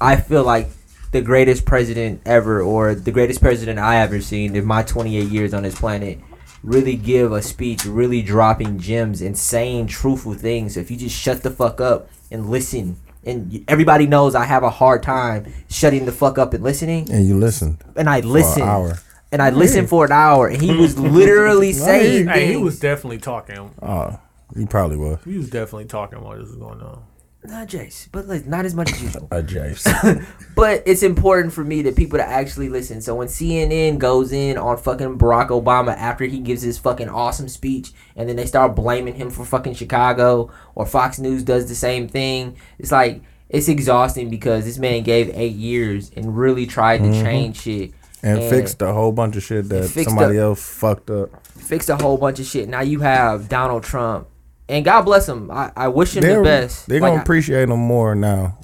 [0.00, 0.68] i feel like
[1.12, 5.54] the greatest president ever or the greatest president i ever seen in my 28 years
[5.54, 6.18] on this planet
[6.64, 11.16] really give a speech really dropping gems and saying truthful things so if you just
[11.16, 12.96] shut the fuck up and listen
[13.28, 17.26] and everybody knows i have a hard time shutting the fuck up and listening And
[17.26, 17.78] you listened.
[17.96, 18.98] and i For listen an hour.
[19.32, 23.18] and i listened for an hour and he was literally saying Hey, he was definitely
[23.18, 23.70] talking.
[23.82, 24.18] Oh,
[24.56, 25.18] he probably was.
[25.24, 27.02] He was definitely talking while this was going on.
[27.44, 29.28] Not Jace, but like not as much as usual.
[29.30, 30.26] A Jace.
[30.56, 33.00] but it's important for me that people to actually listen.
[33.00, 37.48] So when CNN goes in on fucking Barack Obama after he gives his fucking awesome
[37.48, 41.76] speech, and then they start blaming him for fucking Chicago, or Fox News does the
[41.76, 46.98] same thing, it's like it's exhausting because this man gave eight years and really tried
[46.98, 47.24] to mm-hmm.
[47.24, 47.92] change shit
[48.22, 51.46] and fixed a whole bunch of shit that somebody up- else fucked up.
[51.46, 52.68] fixed a whole bunch of shit.
[52.68, 54.28] Now you have Donald Trump,
[54.68, 55.50] and God bless him.
[55.50, 56.86] I, I wish him the best.
[56.88, 58.58] They're Like, gonna appreciate him more now.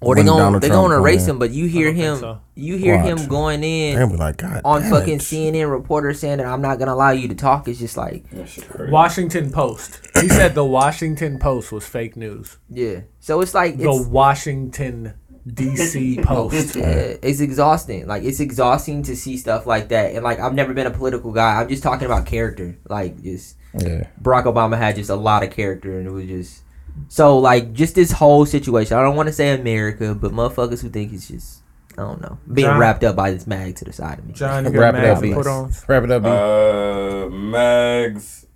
[0.00, 1.38] or they when gonna Donald they Trump gonna come erase him.
[1.38, 2.40] But you hear him, so.
[2.54, 3.06] you hear Watch.
[3.20, 5.20] him going in They'll be like, on fucking it.
[5.22, 7.66] CNN reporter saying that I'm not gonna allow you to talk.
[7.68, 8.92] It's just like That shit crazy.
[8.92, 10.00] Washington Post.
[10.20, 12.58] He said the Washington Post was fake news.
[12.70, 13.00] yeah.
[13.20, 15.14] So it's like The it's Washington
[15.52, 16.18] D.C.
[16.22, 16.76] Post.
[16.76, 18.06] yeah, it's exhausting.
[18.06, 20.14] Like it's exhausting to see stuff like that.
[20.14, 21.60] And like I've never been a political guy.
[21.60, 22.78] I'm just talking about character.
[22.88, 24.06] Like just Yeah.
[24.22, 26.62] Barack Obama had just a lot of character, and it was just
[27.08, 28.96] so like just this whole situation.
[28.96, 31.62] I don't want to say America, but motherfuckers who think it's just
[31.96, 34.32] I don't know being John- wrapped up by this mag to the side of me.
[34.32, 35.72] John, you Wrap it up, put on.
[35.86, 36.28] Wrap it up, B.
[36.28, 38.46] Uh, Mags,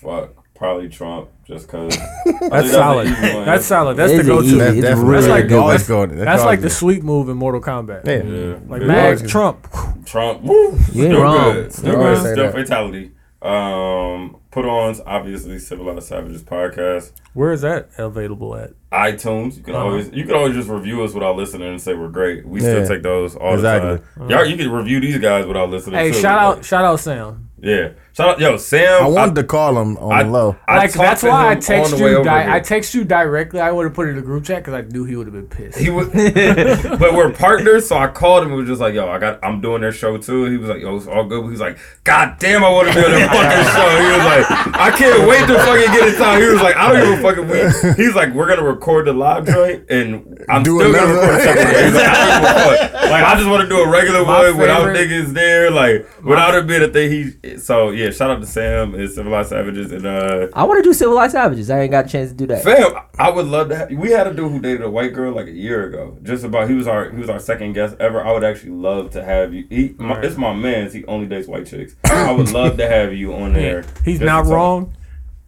[0.00, 1.96] fuck, probably Trump, just cause.
[2.50, 3.08] That's solid.
[3.08, 3.96] That's solid.
[3.96, 4.46] That's It the go-to.
[4.46, 4.58] easy.
[4.58, 5.58] That's It's definitely like good.
[5.58, 6.10] always that's- going.
[6.10, 8.04] That's, That's like the always sweet move in Mortal Kombat.
[8.06, 8.58] Yeah, Yeah.
[8.68, 8.86] Like yeah.
[8.88, 9.66] Mags Trump.
[10.04, 10.42] Trump.
[10.42, 11.52] Woo, You ain't still wrong.
[11.52, 11.72] Good.
[11.72, 12.18] Still good.
[12.32, 13.12] Still fatality.
[13.40, 17.10] Um, put ons obviously Civilized Savages podcast.
[17.34, 18.70] Where is that available at?
[18.92, 19.56] iTunes.
[19.56, 19.84] You can Uh-huh.
[19.86, 22.46] always you can always just review us without listening and say we're great.
[22.46, 22.84] We Yeah.
[22.84, 23.94] still take those all Exactly.
[23.96, 24.30] the time.
[24.30, 25.98] Y'all, you can review these guys without listening.
[25.98, 26.18] Hey, too.
[26.20, 27.48] shout Like, out, shout out, Sam.
[27.64, 29.04] Yeah, shout out, yo, Sam.
[29.04, 30.56] I wanted to call him on I- the low.
[30.66, 32.24] I like talked that's why I text you.
[32.24, 33.60] Di- I text you directly.
[33.60, 35.32] I would have put it in the group chat because I knew he would have
[35.34, 35.78] been pissed.
[35.78, 36.08] He was,
[36.98, 39.60] but we're partners, so I called him and was just like, "Yo, I got, I'm
[39.60, 42.34] doing their show too." He was like, "Yo, it's all good." But he's like, "God
[42.40, 45.46] damn, I want to be on their fucking show." He was like, "I can't wait
[45.46, 48.34] to fucking get it time." He was like, "I don't even fucking." We, he's like,
[48.34, 51.84] "We're gonna record the live joint, and I'm Do still gonna another- record a.
[51.84, 53.02] He's like, "I don't give a fuck.
[53.12, 56.54] Like, I just want to do a regular My one without niggas there, like without
[56.54, 60.06] it being a thing." He, so yeah, shout out to Sam and Civilized Savages and
[60.06, 60.48] uh.
[60.54, 61.70] I want to do civilized savages.
[61.70, 62.64] I ain't got a chance to do that.
[62.64, 63.76] Fam, I would love to.
[63.76, 66.18] Have, we had a dude who dated a white girl like a year ago.
[66.22, 68.24] Just about he was our he was our second guest ever.
[68.24, 69.66] I would actually love to have you.
[69.68, 70.92] He, my, It's my man's.
[70.92, 71.96] He only dates white chicks.
[72.04, 73.84] I would love to have you on there.
[74.04, 74.52] He's not to talk.
[74.52, 74.94] wrong,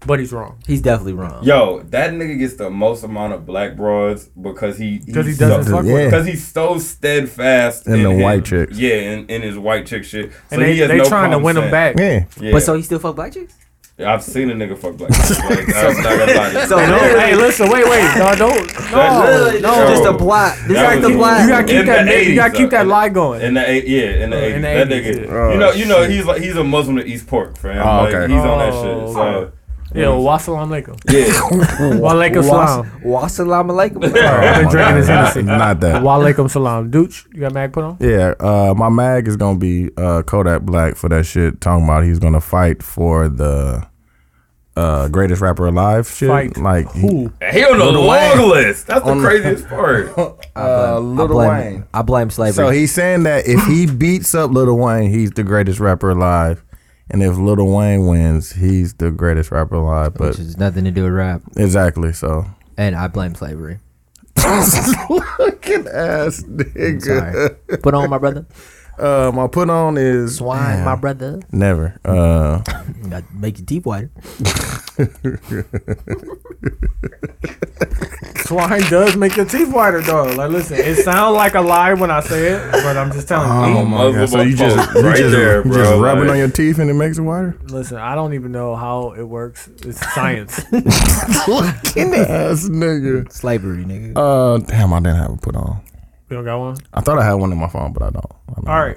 [0.07, 0.59] but he's wrong.
[0.67, 1.43] He's definitely wrong.
[1.45, 5.39] Yo, that nigga gets the most amount of black broads because he Because he he's
[5.39, 5.93] doesn't so, fuck yeah.
[5.95, 6.05] with.
[6.11, 8.79] Because he's so steadfast In the his- white chicks.
[8.79, 10.31] Yeah, in, in his white chick shit.
[10.33, 11.99] So And they he has they no trying to win him back.
[11.99, 12.25] Yeah.
[12.41, 12.53] Yeah.
[12.53, 13.55] But so he still fuck black chicks?
[13.97, 15.11] Yeah, I've seen a nigga fuck black.
[15.49, 16.67] like, I'm not gonna lie to you.
[16.67, 19.87] So No, hey, listen, wait, wait, no, don't, no, Literally, no.
[19.89, 20.57] just a plot.
[20.57, 21.41] This is That like the was- plot.
[21.43, 22.05] You gotta keep In that.
[22.07, 22.89] the You gotta keep that though.
[22.91, 23.43] lie going.
[23.43, 25.53] In the eight, yeah, in the Uh, eighties, in that nigga, yeah.
[25.53, 27.79] you know, you know, Oh, he's like he's a Muslim to East Pork, fam.
[27.87, 28.33] Oh, like, okay.
[28.33, 29.15] he's on that Oh, shit.
[29.15, 29.53] So,
[29.95, 30.99] yeah, wassalam alaikum.
[31.11, 31.25] yeah,
[32.01, 32.91] Walaikum salam.
[33.03, 34.05] Wassalam alaikum.
[34.16, 35.43] I've been drinking his Hennessy.
[35.45, 36.03] Not that.
[36.03, 36.91] Walaikum salam.
[36.91, 37.97] Dooch, you got mag put on?
[38.01, 41.61] Yeah, uh, my mag is gonna be uh, Kodak Black for that shit.
[41.61, 43.87] Talking about he's gonna fight for the
[44.77, 46.29] uh, greatest rapper alive shit.
[46.29, 47.33] Fight Like he- Who?
[47.53, 48.09] he on the Lil long
[48.39, 48.49] Wayne.
[48.51, 48.89] list.
[48.89, 50.19] That's the On- craziest part.
[50.19, 51.85] uh, I Little blame, Wayne.
[51.95, 52.55] I blame slavery.
[52.55, 56.65] So he's saying that if he beats up Lil Wayne, he's the greatest rapper alive,
[57.15, 60.15] and if Lil Wayne wins, he's the greatest rapper alive.
[60.15, 61.43] But which has nothing to do with rap.
[61.57, 62.45] exactly, so
[62.77, 63.78] And I blame slavery.
[64.36, 67.03] fucking ass nigga.
[67.03, 67.78] sorry.
[67.78, 68.45] Put on my brother.
[68.99, 71.41] Uh, my put on is Swine, Damn, my brother.
[71.53, 71.99] Never.
[72.05, 72.59] Uh,
[73.11, 74.11] Got make your teeth whiter.
[78.45, 80.25] Swine does make your teeth whiter, though.
[80.25, 83.49] Like, listen, it sounds like a lie when I say it, but I'm just telling
[83.49, 83.79] you.
[83.79, 84.29] oh my god!
[84.29, 86.79] So you just you right just, there, you bro, just rubbing like- on your teeth
[86.79, 87.57] and it makes it whiter.
[87.65, 89.69] Listen, I don't even know how it works.
[89.83, 90.61] It's science.
[90.65, 93.33] Fucking ass nigga.
[93.33, 94.12] Slavery, nigga.
[94.16, 95.81] Uh, damn, I didn't have it put on.
[96.35, 96.77] You don't got one?
[96.93, 98.27] I thought I had one in my phone, but I don't.
[98.48, 98.97] I don't All right.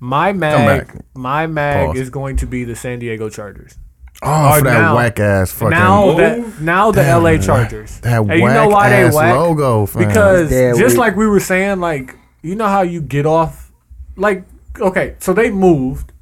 [0.00, 1.98] My mag, my mag Pause.
[2.00, 3.78] is going to be the San Diego Chargers.
[4.22, 6.16] Oh, for that now- whack ass fucking now move?
[6.18, 8.00] that now the Damn, LA Chargers.
[8.00, 9.34] that and you know whack why they ass whack?
[9.36, 10.06] logo, fam.
[10.08, 10.98] Because Dead just weak.
[10.98, 13.70] like we were saying, like you know how you get off,
[14.16, 14.44] like
[14.80, 16.12] okay, so they moved.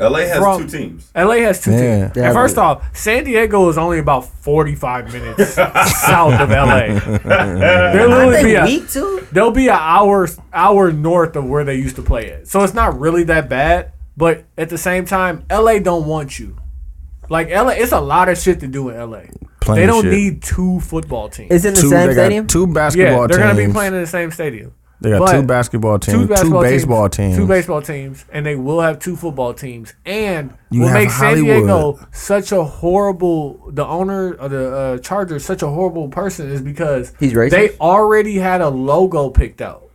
[0.00, 1.10] LA has From- two teams.
[1.14, 1.78] LA has two Yeah.
[2.06, 2.16] teams.
[2.16, 6.50] Yeah, and first but- off, San Diego is only about forty five minutes south of
[6.50, 6.86] LA.
[6.98, 11.64] They'll Aren't literally they be a, weak they'll be an hour hour north of where
[11.64, 12.48] they used to play it.
[12.48, 13.92] So it's not really that bad.
[14.16, 16.56] But at the same time, LA don't want you.
[17.30, 19.20] Like LA, it's a lot of shit to do in LA.
[19.60, 20.12] Plenty they don't shit.
[20.12, 21.50] need two football teams.
[21.52, 22.46] It's in the two, same they got stadium.
[22.46, 23.56] two basketball yeah, they're teams.
[23.56, 24.72] gonna be playing in the same stadium.
[25.00, 28.56] They got but two basketball teams, two, basketball baseball teams, two baseball teams, and they
[28.56, 29.94] will have two football teams.
[30.04, 34.98] And You what have makes San Diego such a horrible, the owner of the uh,
[34.98, 37.50] Chargers, such a horrible person is because He's racist?
[37.50, 39.87] they already had a logo picked out.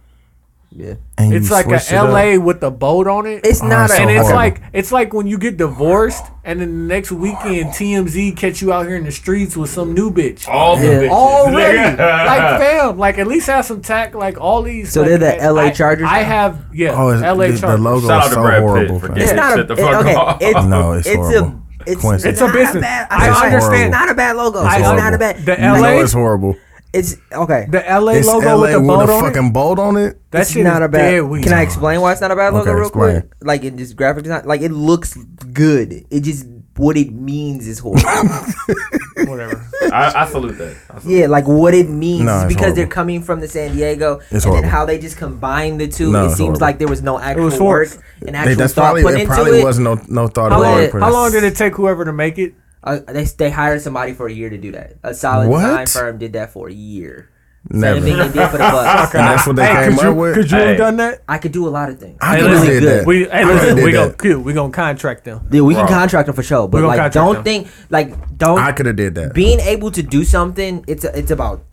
[0.76, 0.96] Yeah.
[1.20, 2.10] And It's like switched a it up.
[2.10, 3.46] LA with the boat on it.
[3.46, 4.02] It's Oh, not that's a.
[4.02, 4.36] and it's horrible.
[4.36, 8.74] like it's like when you get divorced, and then the next weekend TMZ catch you
[8.74, 10.48] out here in the streets with some new bitch.
[10.48, 11.10] All the bitches.
[11.12, 14.16] Already, like fam, like at least have some tact.
[14.16, 14.92] Like all these.
[14.92, 16.28] So like, they're the LA I- Chargers I now?
[16.28, 17.62] have yeah, Oh, it's, LA the, Chargers.
[17.62, 19.00] the logo Shout is so Brad Pitt horrible.
[19.00, 19.56] for It's not a.
[19.58, 20.38] Shut the it- fuck okay, off.
[20.42, 21.48] it's No, it's it's horrible.
[21.50, 21.64] a.
[21.86, 22.82] It's, It's a not business.
[22.82, 23.54] bad, I I understand.
[23.54, 23.92] understand.
[23.92, 24.60] Not a bad logo.
[24.60, 25.46] I It's not a bad.
[25.46, 26.56] The LA it's horrible.
[26.94, 27.66] It's okay.
[27.70, 29.54] the LA It's logo LA with the with boat a on fucking it.
[29.54, 30.22] bolt on it.
[30.32, 31.12] That it's shit not is a bad.
[31.12, 31.44] dead weak.
[31.44, 33.22] Can I explain why it's not a bad logo Okay, real explain.
[33.22, 33.34] quick?
[33.42, 35.16] Like in just graphic design, like it looks
[35.54, 36.06] good.
[36.12, 36.46] It just
[36.78, 38.04] what it means is horrible.
[39.28, 39.64] Whatever.
[39.92, 40.76] I, I salute that.
[40.90, 43.48] I salute yeah, like what it means No, is it's because they're coming from the
[43.48, 44.62] San Diego, It's and horrible.
[44.62, 46.12] then how they just combine the two.
[46.12, 46.60] No, it it's seems horrible.
[46.62, 48.00] like there was no actual was work forced.
[48.22, 49.22] and They, actual that's thought probably put it.
[49.22, 49.64] into Probably it.
[49.64, 50.92] wasn't no no thought How of long, it.
[50.94, 52.54] how long did it take whoever to make it?
[52.84, 54.96] Uh, they they hired somebody for a year to do that.
[55.04, 55.62] A solid What?
[55.62, 57.30] design firm did that for a year.
[57.70, 57.96] Never.
[57.96, 59.14] Same thing they did for the Bucks.
[59.16, 60.34] And that's what they Hey, came up you, with.
[60.36, 60.68] could you Hey.
[60.68, 61.24] have done that?
[61.30, 62.18] I could do a lot of things.
[62.20, 63.06] I Hey, could have listen, did that.
[63.08, 64.40] We, hey, listen, we gonna that.
[64.42, 65.48] We gonna contract them.
[65.50, 67.44] Yeah, we can contract them for sure, but gonna like, don't them.
[67.46, 69.34] think like don't I could have did that.
[69.34, 70.84] being able to do something.
[70.90, 71.64] It's it's about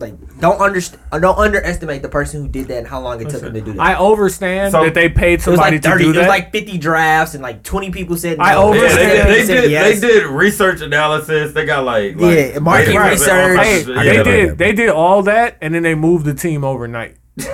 [0.00, 3.42] like don't underst- don't underestimate the person who did that and how long it took
[3.42, 3.80] them to do that.
[3.80, 6.04] I understand So- that they paid it somebody like thirty.
[6.04, 8.38] to It was like fifty drafts and like twenty people said.
[8.40, 8.72] I no.
[8.72, 9.28] Yeah, understand.
[9.28, 10.00] they, did, they, did, yes.
[10.00, 11.52] they did research analysis.
[11.52, 13.66] They got like, like Yeah, market ratings and research.
[13.66, 14.24] hey, of they get Yeah, it.
[14.46, 14.58] did.
[14.58, 17.16] They did all that, and then they moved the team overnight.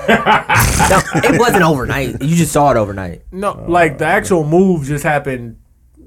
[0.89, 2.23] No, it wasn't overnight.
[2.23, 3.23] You just saw it overnight.
[3.33, 5.57] No, like the actual move just happened.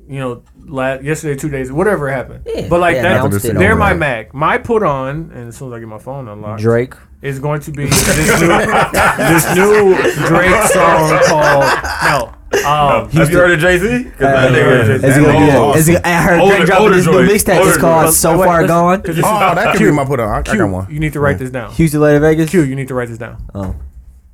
[0.09, 2.43] You know, last, yesterday, two days, whatever happened.
[2.47, 3.99] Yeah, but like that, they're my overnight.
[3.99, 4.33] Mac.
[4.33, 6.95] My put on, and as soon as I get my phone unlocked, Drake.
[7.21, 8.07] is going to be this
[8.41, 8.47] new,
[9.17, 9.95] this new
[10.27, 11.65] Drake song called
[12.03, 12.33] no.
[12.67, 13.85] Um, Have you heard of Jay Z?
[13.85, 15.51] It's gonna be.
[15.51, 17.67] Oh, It's gonna, I heard Older- Drake dropping older this new mixtape.
[17.67, 18.17] It's called joints.
[18.17, 20.29] "So Wait, Far listen, Gone." 'cause this is- Oh, that could be my put on.
[20.29, 20.87] I, I Q, got one.
[20.91, 21.71] You need to write this down.
[21.73, 22.49] Houston, Later Vegas.
[22.49, 23.37] Q, you need to write this down.
[23.53, 23.75] Oh.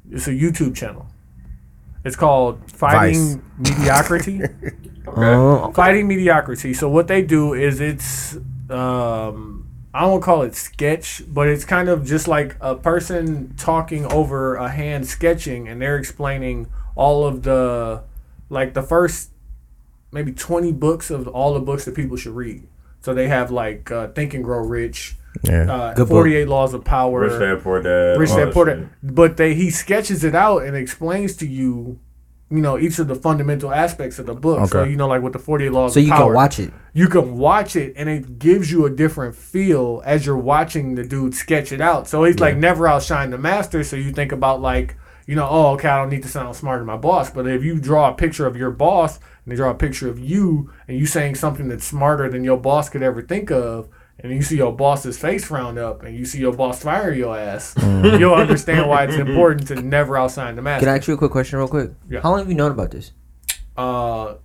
[0.10, 1.06] It's a YouTube channel.
[2.06, 4.42] It's called Fighting Mediocrity.
[5.08, 5.72] Oh.
[5.72, 6.74] Fighting Mediocrity.
[6.74, 8.38] So what they do is it's
[8.72, 14.12] um I don't call it sketch, but it's kind of just like a person talking
[14.12, 18.04] over a hand sketching and they're explaining all of the
[18.50, 19.30] like the first
[20.12, 22.68] maybe 20 books of all the books that people should read.
[23.02, 25.94] So they have like uh, Think and Grow Rich, Yeah.
[25.96, 28.20] uh, 48 Laws of Power, Rich Dad Poor Dad.
[28.20, 28.66] Rich Dad Poor.
[28.66, 28.90] Dad.
[29.04, 32.00] But they he sketches it out and explains to you
[32.52, 34.70] you know each of the fundamental aspects of the book.
[34.70, 34.92] So Okay.
[34.92, 35.94] you know, like with the Forty Eight Laws.
[35.96, 36.74] So of you Power, can watch it.
[36.94, 41.04] you can watch it and it gives you a different feel as you're watching the
[41.04, 42.08] dude sketch it out.
[42.08, 43.84] So he's like never outshine the master.
[43.84, 44.96] So you think about like,
[45.26, 47.32] you know, oh, okay, I don't need to sound smarter than my boss.
[47.32, 50.20] But if you draw a picture of your boss and they draw a picture of
[50.20, 53.90] you and you saying something that's smarter than your boss could ever think of,
[54.26, 57.38] and you see your boss's face round up and you see your boss fire your
[57.38, 60.86] ass, you'll understand why it's important to never outsign the master.
[60.86, 61.92] Can I ask you a quick question, real quick?
[62.10, 62.22] Yeah.
[62.22, 63.12] How long have you known about this?
[63.78, 64.36] uh,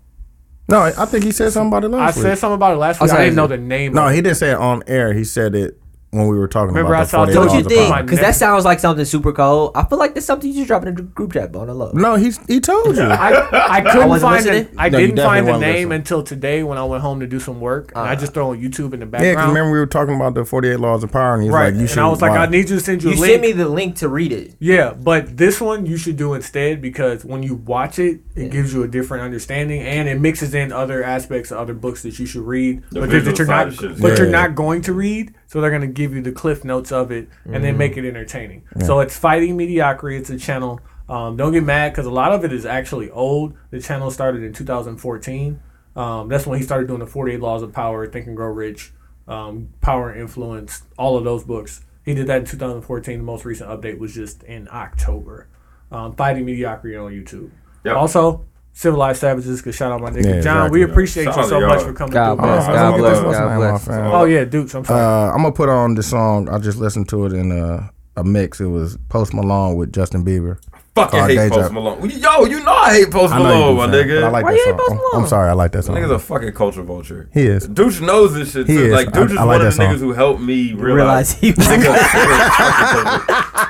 [0.69, 2.27] No, I think he said something about it last week.
[2.27, 3.12] I said something about it last Oh, week.
[3.15, 3.93] I didn't know the name.
[3.94, 4.16] No, of it.
[4.16, 5.12] he didn't say it on air.
[5.12, 5.81] He said it
[6.12, 7.93] when we were talking Remember I about the saw 48 Don't Don't you of think?
[7.95, 8.03] power.
[8.03, 9.73] Because that sounds like something super cold.
[9.77, 11.74] I feel like that's something you just drop in a group chat, but on the
[11.74, 11.93] low.
[11.95, 13.03] No, he's he told you.
[13.03, 14.62] I, I couldn't wasn't find listening?
[14.65, 14.74] it.
[14.77, 15.93] I No, you didn't definitely find the wasn't name listening.
[16.01, 18.20] until today when I went home to do some work, and I uh-huh.
[18.20, 19.37] just throw on YouTube in the Yeah, background.
[19.37, 21.74] because remember we were talking about the 48 laws of power, and he's right, like,
[21.74, 21.99] you and should.
[21.99, 23.31] I was like, why- I need you to send you, You a link.
[23.31, 24.55] sent me the link to read it.
[24.59, 28.74] yeah, but this one you should do instead because when you watch it, it gives
[28.74, 32.27] you a different understanding, and it mixes in other aspects of other books that you
[32.27, 34.32] should read, The but that visual you're side not, of shit is but you're good.
[34.32, 35.35] not going to read.
[35.51, 38.06] So they're going to give you the cliff notes of it, and then make it
[38.06, 38.62] entertaining.
[38.86, 40.16] So it's fighting mediocrity.
[40.16, 40.81] It's a channel.
[41.09, 43.56] Um, don't get mad because a lot of it is actually old.
[43.72, 45.60] The channel started in 2014.
[45.97, 48.93] Um, that's when he started doing the 48 Laws of Power, Think and Grow Rich,
[49.27, 51.85] um, Power and Influence, all of those books.
[52.05, 53.18] He did that in 2014.
[53.18, 55.48] The most recent update was just in October.
[55.90, 57.51] Um, Fighting Mediocrity on YouTube.
[57.82, 57.97] Yep.
[57.97, 58.47] Also,
[58.81, 60.70] Civilized Savages, because shout out my nigga Yeah, John.
[60.70, 61.89] We appreciate Shout you so much y'all.
[61.89, 62.47] for coming God through.
[62.47, 62.77] bless, man.
[62.77, 63.89] God Oh, bless, what's God the name, bless.
[64.15, 64.74] Oh, yeah, Dooch.
[64.74, 65.01] I'm sorry.
[65.02, 66.48] Uh, I'm gonna put on the song.
[66.48, 68.59] I just listened to it in a, a mix.
[68.59, 70.59] It was Post Malone with Justin Bieber.
[70.96, 71.54] Fucking Called hate Deja.
[71.54, 72.10] Post Malone.
[72.10, 74.30] Yo, you know I hate Post I know Malone, you my do, fam, but I
[74.30, 74.78] like Why that you hate song.
[74.88, 75.94] Post I'm- I'm sorry, I like that song.
[75.96, 77.28] Nigga's a fucking culture vulture.
[77.32, 77.68] He is.
[77.68, 78.84] Dooch knows this shit He too.
[78.86, 78.92] is.
[78.92, 79.86] Like I- is I one like of the that song.
[79.94, 81.32] niggas who helped me Realize realize.
[81.34, 81.64] he was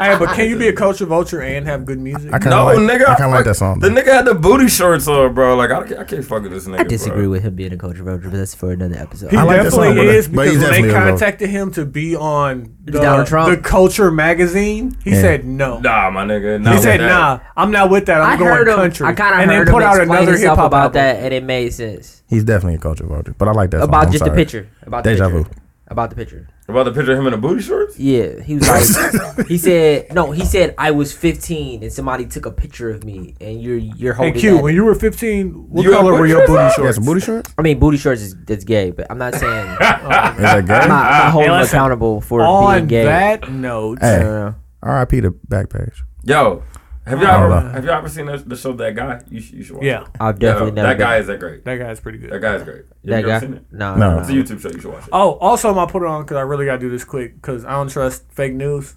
[0.01, 2.33] Hey, but can you be a culture vulture and have good music?
[2.33, 3.09] I kind No, of like, nigga.
[3.09, 3.81] I kind of like fuck- that song.
[3.81, 4.01] The though.
[4.01, 5.57] nigga had the booty shorts on, bro.
[5.57, 6.81] Like I, can't- I can't fuck with this nigga.
[6.81, 7.31] I disagree bro.
[7.33, 9.31] with him being a culture vulture, but that's for another episode.
[9.31, 11.11] He I like that definitely song, but- is but because he's when they definitely a-
[11.11, 13.51] contacted him to be on the, Donald Trump?
[13.51, 15.21] the Culture magazine, he Yeah.
[15.21, 15.81] said no.
[15.81, 16.59] Nah, my nigga.
[16.75, 17.20] he said, with that.
[17.21, 18.21] "Nah, I'm not with that.
[18.21, 18.77] I'm I going heard him.
[18.77, 20.67] country." I kind of and heard then put him out explain another hip himself hop
[20.69, 20.93] about album.
[20.95, 22.23] that, and it made sense.
[22.29, 23.83] He's definitely a culture vulture, but I like that.
[23.83, 24.69] About I'm just the picture.
[24.83, 25.43] About the Deja picture.
[25.45, 25.51] vu.
[25.89, 26.47] About the picture.
[26.69, 27.99] About the picture of him in the booty shorts?
[27.99, 32.47] Yeah, he was like, he said, no, he said I was 15 and somebody took
[32.47, 34.35] a picture of me, and you're you're holding.
[34.35, 34.41] Hey.
[34.41, 34.63] Q, that.
[34.63, 36.67] when you were 15, what You color were your booty on?
[36.67, 36.95] Yeah, shorts?
[36.95, 37.53] some booty shorts.
[37.59, 40.73] I mean, booty shorts is that's gay, but I'm not saying I'm Is that gay?
[40.75, 43.05] not, I'm not holding Hey, listen, accountable for being On gay.
[43.07, 44.53] that note, Hey, Uh,
[44.85, 45.19] R.I.P.
[45.21, 46.05] the back page.
[46.23, 46.63] Yo,
[47.11, 47.69] have y'all ever know.
[47.73, 49.21] have y'all ever seen the, the show That Guy?
[49.31, 50.09] You should, you should watch yeah, it.
[50.21, 50.89] I've Yo, definitely never.
[50.89, 51.65] that guy is that great.
[51.65, 52.31] that guy is pretty good.
[52.33, 52.85] That guy is great.
[53.03, 53.41] You that ever guy.
[53.41, 53.65] seen it?
[53.73, 54.15] No, No.
[54.15, 54.33] no, It's a.
[54.33, 54.71] YouTube show.
[54.71, 55.11] You should watch it.
[55.13, 57.65] Oh, also, I'm gonna put it on because I really gotta do this quick because
[57.65, 58.97] I don't trust fake news.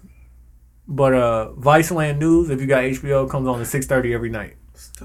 [0.86, 4.56] But uh, Viceland News, if you got HBO, comes on at 6:30 every night.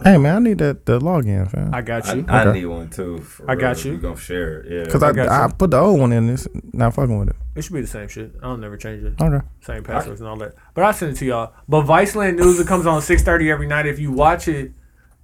[0.04, 1.74] Hey man, I need that the login, fam.
[1.74, 2.26] I got you.
[2.28, 2.60] I Okay.
[2.60, 3.20] need one too.
[3.20, 3.88] for I got real.
[3.88, 3.92] you.
[3.94, 4.72] We gonna share it.
[4.72, 4.84] Yeah.
[4.84, 7.36] Because I I, I, put the old one in this, not fucking with it.
[7.56, 8.34] It should be the same shit.
[8.42, 9.14] I'll never change it.
[9.22, 9.46] Okay.
[9.62, 10.54] Same passwords and all that.
[10.74, 11.54] But I'll send it to y'all.
[11.68, 13.86] But Viceland News, it comes on 6:30 every night.
[13.86, 14.72] If you watch it,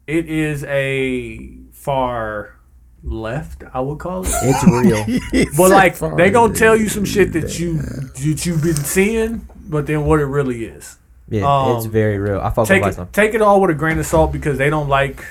[0.07, 2.56] it is a far
[3.03, 4.32] left, I would call it.
[4.41, 5.45] It's real.
[5.57, 9.86] But like they gonna tell you some shit that you that you've been seeing, but
[9.88, 10.98] then what it really is.
[11.30, 12.39] Yeah, Um, it's very real.
[12.39, 13.03] I fuck with Take Viceland.
[13.07, 15.23] it, take it all with a grain of salt because they don't like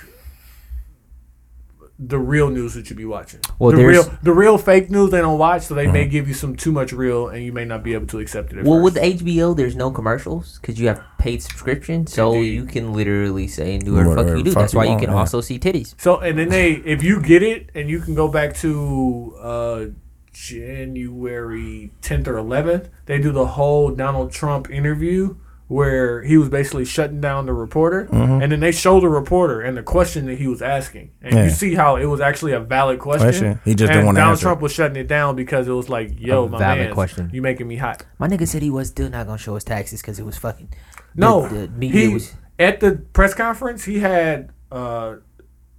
[1.96, 3.38] the real news that you be watching.
[3.60, 6.34] Well, the real the real fake news they don't watch, so they may give you
[6.34, 8.58] some too much real, and you may not be able to accept it.
[8.58, 8.96] At Well, first.
[8.96, 12.54] with HBO, there's no commercials because you have paid subscription, so Indeed.
[12.54, 14.50] you can literally say and do whatever the fuck you do.
[14.50, 15.16] fuck That's you why you can yeah.
[15.16, 15.94] also see titties.
[16.00, 19.84] So and then they, if you get it, and you can go back to uh,
[20.32, 26.84] January 10th or 11th, they do the whole Donald Trump interview where he was basically
[26.84, 30.46] shutting down the reporter, and then they show the reporter and the question that he
[30.46, 31.44] was asking, and Yeah.
[31.44, 33.28] you see how it was actually a valid question.
[33.28, 33.60] Question.
[33.64, 34.42] He just and didn't wanna Donald answer.
[34.42, 37.30] Trump was shutting it down because it was like, "Yo, A my valid man, question.
[37.32, 40.02] you making me hot." My nigga said he was still not gonna show his taxes
[40.02, 40.68] because it was fucking.
[41.16, 42.34] No, the, the media he, was.
[42.58, 45.14] at the press conference, he had uh,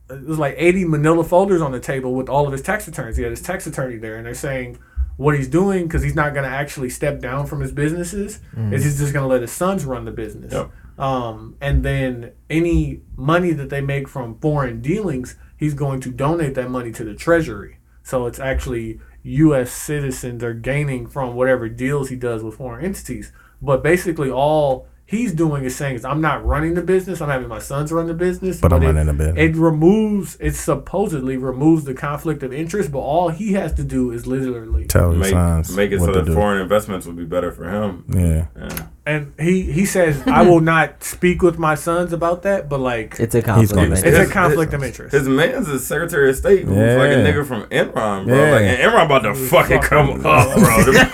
[0.09, 3.17] it was like eighty Manila folders on the table with all of his tax returns.
[3.17, 4.77] He had his tax attorney there, and they're saying
[5.17, 8.39] what he's doing because he's not going to actually step down from his businesses.
[8.73, 10.53] Is he's just going to let his sons run the business.
[10.53, 10.71] Yep.
[10.97, 16.55] Um, and then any money that they make from foreign dealings, he's going to donate
[16.55, 17.77] that money to the treasury.
[18.03, 19.71] So it's actually U.S.
[19.71, 23.31] citizens are gaining from whatever deals he does with foreign entities.
[23.61, 27.21] But basically, all he's doing is saying is I'm not running the business.
[27.21, 28.59] I'm having my sons run the business.
[28.61, 29.37] But I'm it- running the business.
[29.37, 30.37] It removes.
[30.39, 32.91] It supposedly removes the conflict of interest.
[32.91, 36.07] But all he has to do is literally Tell his Make, sons make it what
[36.07, 36.33] so to that do.
[36.33, 38.03] foreign investments would be better for him.
[38.09, 38.47] Yeah.
[38.57, 38.87] Yeah.
[39.07, 43.15] And he he says I will not speak with my sons about that, but like
[43.19, 43.73] It's a conflict.
[43.73, 44.09] gonna of stay.
[44.09, 45.13] it's a conflict of interest.
[45.13, 46.95] His man's a Secretary of State who's Yeah.
[46.95, 48.35] like a nigga from Enron, bro.
[48.45, 48.51] Yeah.
[48.51, 50.25] Like, and Enron about to fucking fuck come him.
[50.25, 50.83] up, bro.
[50.83, 51.05] Them, them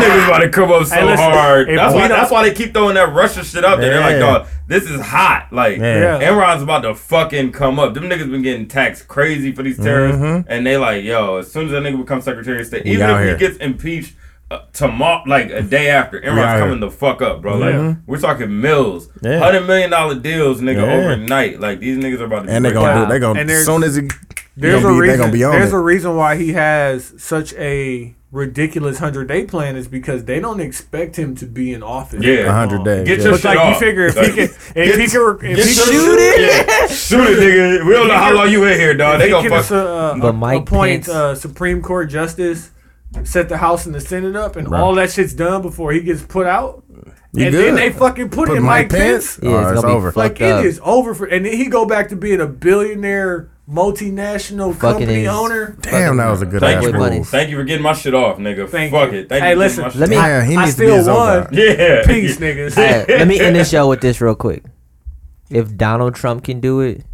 [0.00, 1.68] niggas about to come up so Hey, listen, hard.
[1.68, 2.08] That's why.
[2.08, 3.90] That's why they keep throwing that Russia shit up there.
[3.90, 5.48] They're like, dog, this is hot.
[5.52, 6.18] Like, Yeah.
[6.18, 6.30] Yeah.
[6.30, 7.94] Enron's about to fucking come up.
[7.94, 10.50] Them niggas been getting taxed crazy for these terrorists, mm-hmm.
[10.50, 13.08] and they like, yo, as soon as that nigga becomes Secretary of State, We even
[13.10, 13.32] if here.
[13.36, 14.14] he gets impeached.
[14.50, 16.58] Uh, tomorrow, like a day after, out Enron's here.
[16.58, 17.56] coming the fuck up, bro.
[17.56, 19.38] Like we're talking mills, Yeah.
[19.38, 20.92] hundred million dollar deals, nigga, Yeah.
[20.94, 21.60] overnight.
[21.60, 22.46] Like these niggas are about to.
[22.46, 22.74] be And they rich.
[22.74, 23.04] gonna Wow.
[23.04, 23.08] do.
[23.10, 24.12] They're gonna And as soon as it.
[24.56, 25.18] There's gonna a be, reason.
[25.20, 25.76] Gonna be on there's it.
[25.76, 30.60] a reason why he has such a ridiculous hundred day plan is because they don't
[30.60, 32.20] expect him to be in office.
[32.22, 32.42] Yeah.
[32.42, 33.06] for 100 days.
[33.06, 33.24] Get yeah.
[33.24, 33.74] your But shit like off.
[33.80, 36.40] you figure if Like, he can, if he can, if he your can shoot it,
[36.40, 36.86] yeah.
[36.88, 37.86] shoot it, nigga.
[37.86, 39.14] We don't know how long you in here, dog.
[39.14, 39.72] if They he gonna can fuck.
[39.72, 42.70] uh, But Mike appoint Pence- uh, Supreme Court justice,
[43.24, 44.80] set the House and the Senate up, and Right.
[44.80, 46.84] all that shit's done before he gets put out.
[47.32, 47.64] You and good.
[47.64, 49.38] then they fucking put, Put in Mike Pence.
[49.40, 50.12] Yeah, it's it's gonna be over.
[50.16, 50.64] Like fucked it up.
[50.64, 55.20] is over for, and then he go back to being a billionaire, multinational Fucking company
[55.20, 55.76] his- owner.
[55.80, 57.18] Damn, that was a good Thank ass you, With money.
[57.18, 57.28] move.
[57.28, 58.68] thank you for getting my shit off, nigga.
[58.68, 59.18] Thank Fuck you.
[59.20, 59.28] it.
[59.28, 59.54] Thank Hey, you.
[59.54, 61.16] for listen, getting let me- shit Damn, he I needs to be still his own
[61.16, 61.42] won.
[61.44, 61.48] guy.
[61.52, 62.02] Yeah.
[62.06, 62.74] Peace, niggas.
[62.74, 64.64] Hey, let me end the show with this real quick.
[65.50, 67.04] If Donald Trump can do it,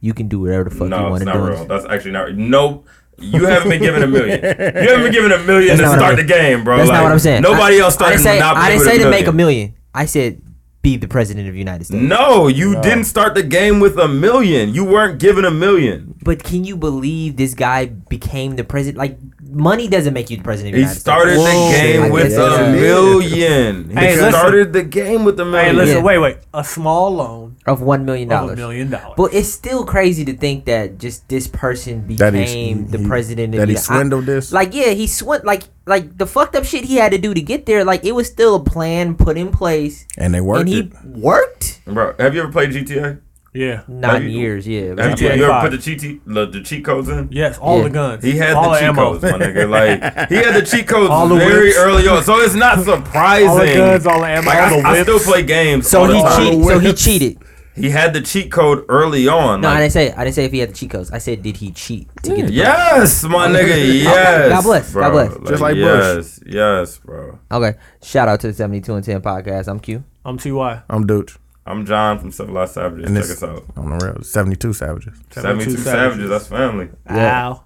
[0.00, 1.52] you can do whatever the fuck you No, want it's to not do.
[1.52, 1.64] real.
[1.66, 2.34] That's actually not.
[2.34, 2.84] No,
[3.18, 4.40] you haven't been given a million.
[4.42, 6.76] You haven't been given a million That's to not what start I the game, bro.
[6.76, 7.42] That's Like, not what I'm saying.
[7.42, 9.26] Nobody I, else started I didn't say, Monopoly I didn't with say a to make
[9.26, 9.36] a million.
[9.68, 9.74] million.
[9.94, 10.42] I said
[10.80, 12.02] be the president of the United States.
[12.02, 14.72] No, you didn't start the game with a million.
[14.74, 16.14] You weren't given a million.
[16.22, 18.98] But can you believe this guy became the president?
[18.98, 19.18] Like,
[19.50, 21.44] money doesn't make you the president of the He United started States.
[21.44, 23.88] the I game get with a million.
[23.90, 24.30] He Hey, listen.
[24.32, 25.64] started the game with a million.
[25.66, 25.76] Hey, million.
[25.76, 26.02] listen, Yeah.
[26.04, 26.36] wait, wait.
[26.54, 28.56] A small loan of one million of a dollars.
[28.58, 29.14] million dollars.
[29.16, 33.54] But it's still crazy to think that just this person That he- became the president
[33.54, 34.52] of that the he swindled this?
[34.52, 35.46] Like, yeah, he swindled.
[35.46, 37.84] Like, like the fucked up shit he had to do to get there.
[37.84, 40.92] Like, it was still a plan put in place, And they worked and he it.
[41.04, 41.80] worked.
[41.86, 43.18] Bro, have you ever played GTA?
[43.58, 43.82] Yeah.
[43.88, 44.88] Not Have in you- years, yeah.
[44.96, 47.28] Have you, GTA you ever put the cheat the, the cheat codes in?
[47.30, 47.84] Yes, all Yeah.
[47.84, 48.24] the guns.
[48.24, 49.02] He had all the cheat ammo.
[49.18, 49.68] codes, my nigga.
[49.68, 51.78] Like he had the cheat codes All the very whips.
[51.78, 53.48] early on, so it's not surprising.
[53.50, 55.88] All the guns, all the ammo, Like, all the I, I still play games.
[55.88, 56.20] So all he
[56.50, 56.64] cheated.
[56.66, 57.38] So he cheated.
[57.74, 59.60] He had the cheat code early on.
[59.60, 60.10] No, I didn't say.
[60.12, 61.12] I didn't say if he had the cheat codes.
[61.12, 63.68] I said did he cheat to get the yes, my nigga.
[64.02, 64.48] Yes.
[64.50, 65.02] God bless, bro.
[65.02, 65.50] God bless.
[65.50, 66.16] Just like Bush.
[66.16, 67.38] yes, yes, bro.
[67.52, 67.78] Okay.
[68.02, 69.68] Shout out to the seventy two and ten podcast.
[69.68, 70.02] I'm Q.
[70.24, 70.82] I'm Ty.
[70.90, 71.36] I'm Dooch.
[71.68, 73.06] I'm John from Civilized Savages.
[73.06, 73.64] And Check this us out.
[73.76, 74.22] on the rail.
[74.22, 75.14] 72 savages.
[75.30, 75.84] 72 savages.
[75.84, 76.30] Savages.
[76.30, 76.88] That's family.
[77.06, 77.48] Yeah.
[77.50, 77.64] Ow.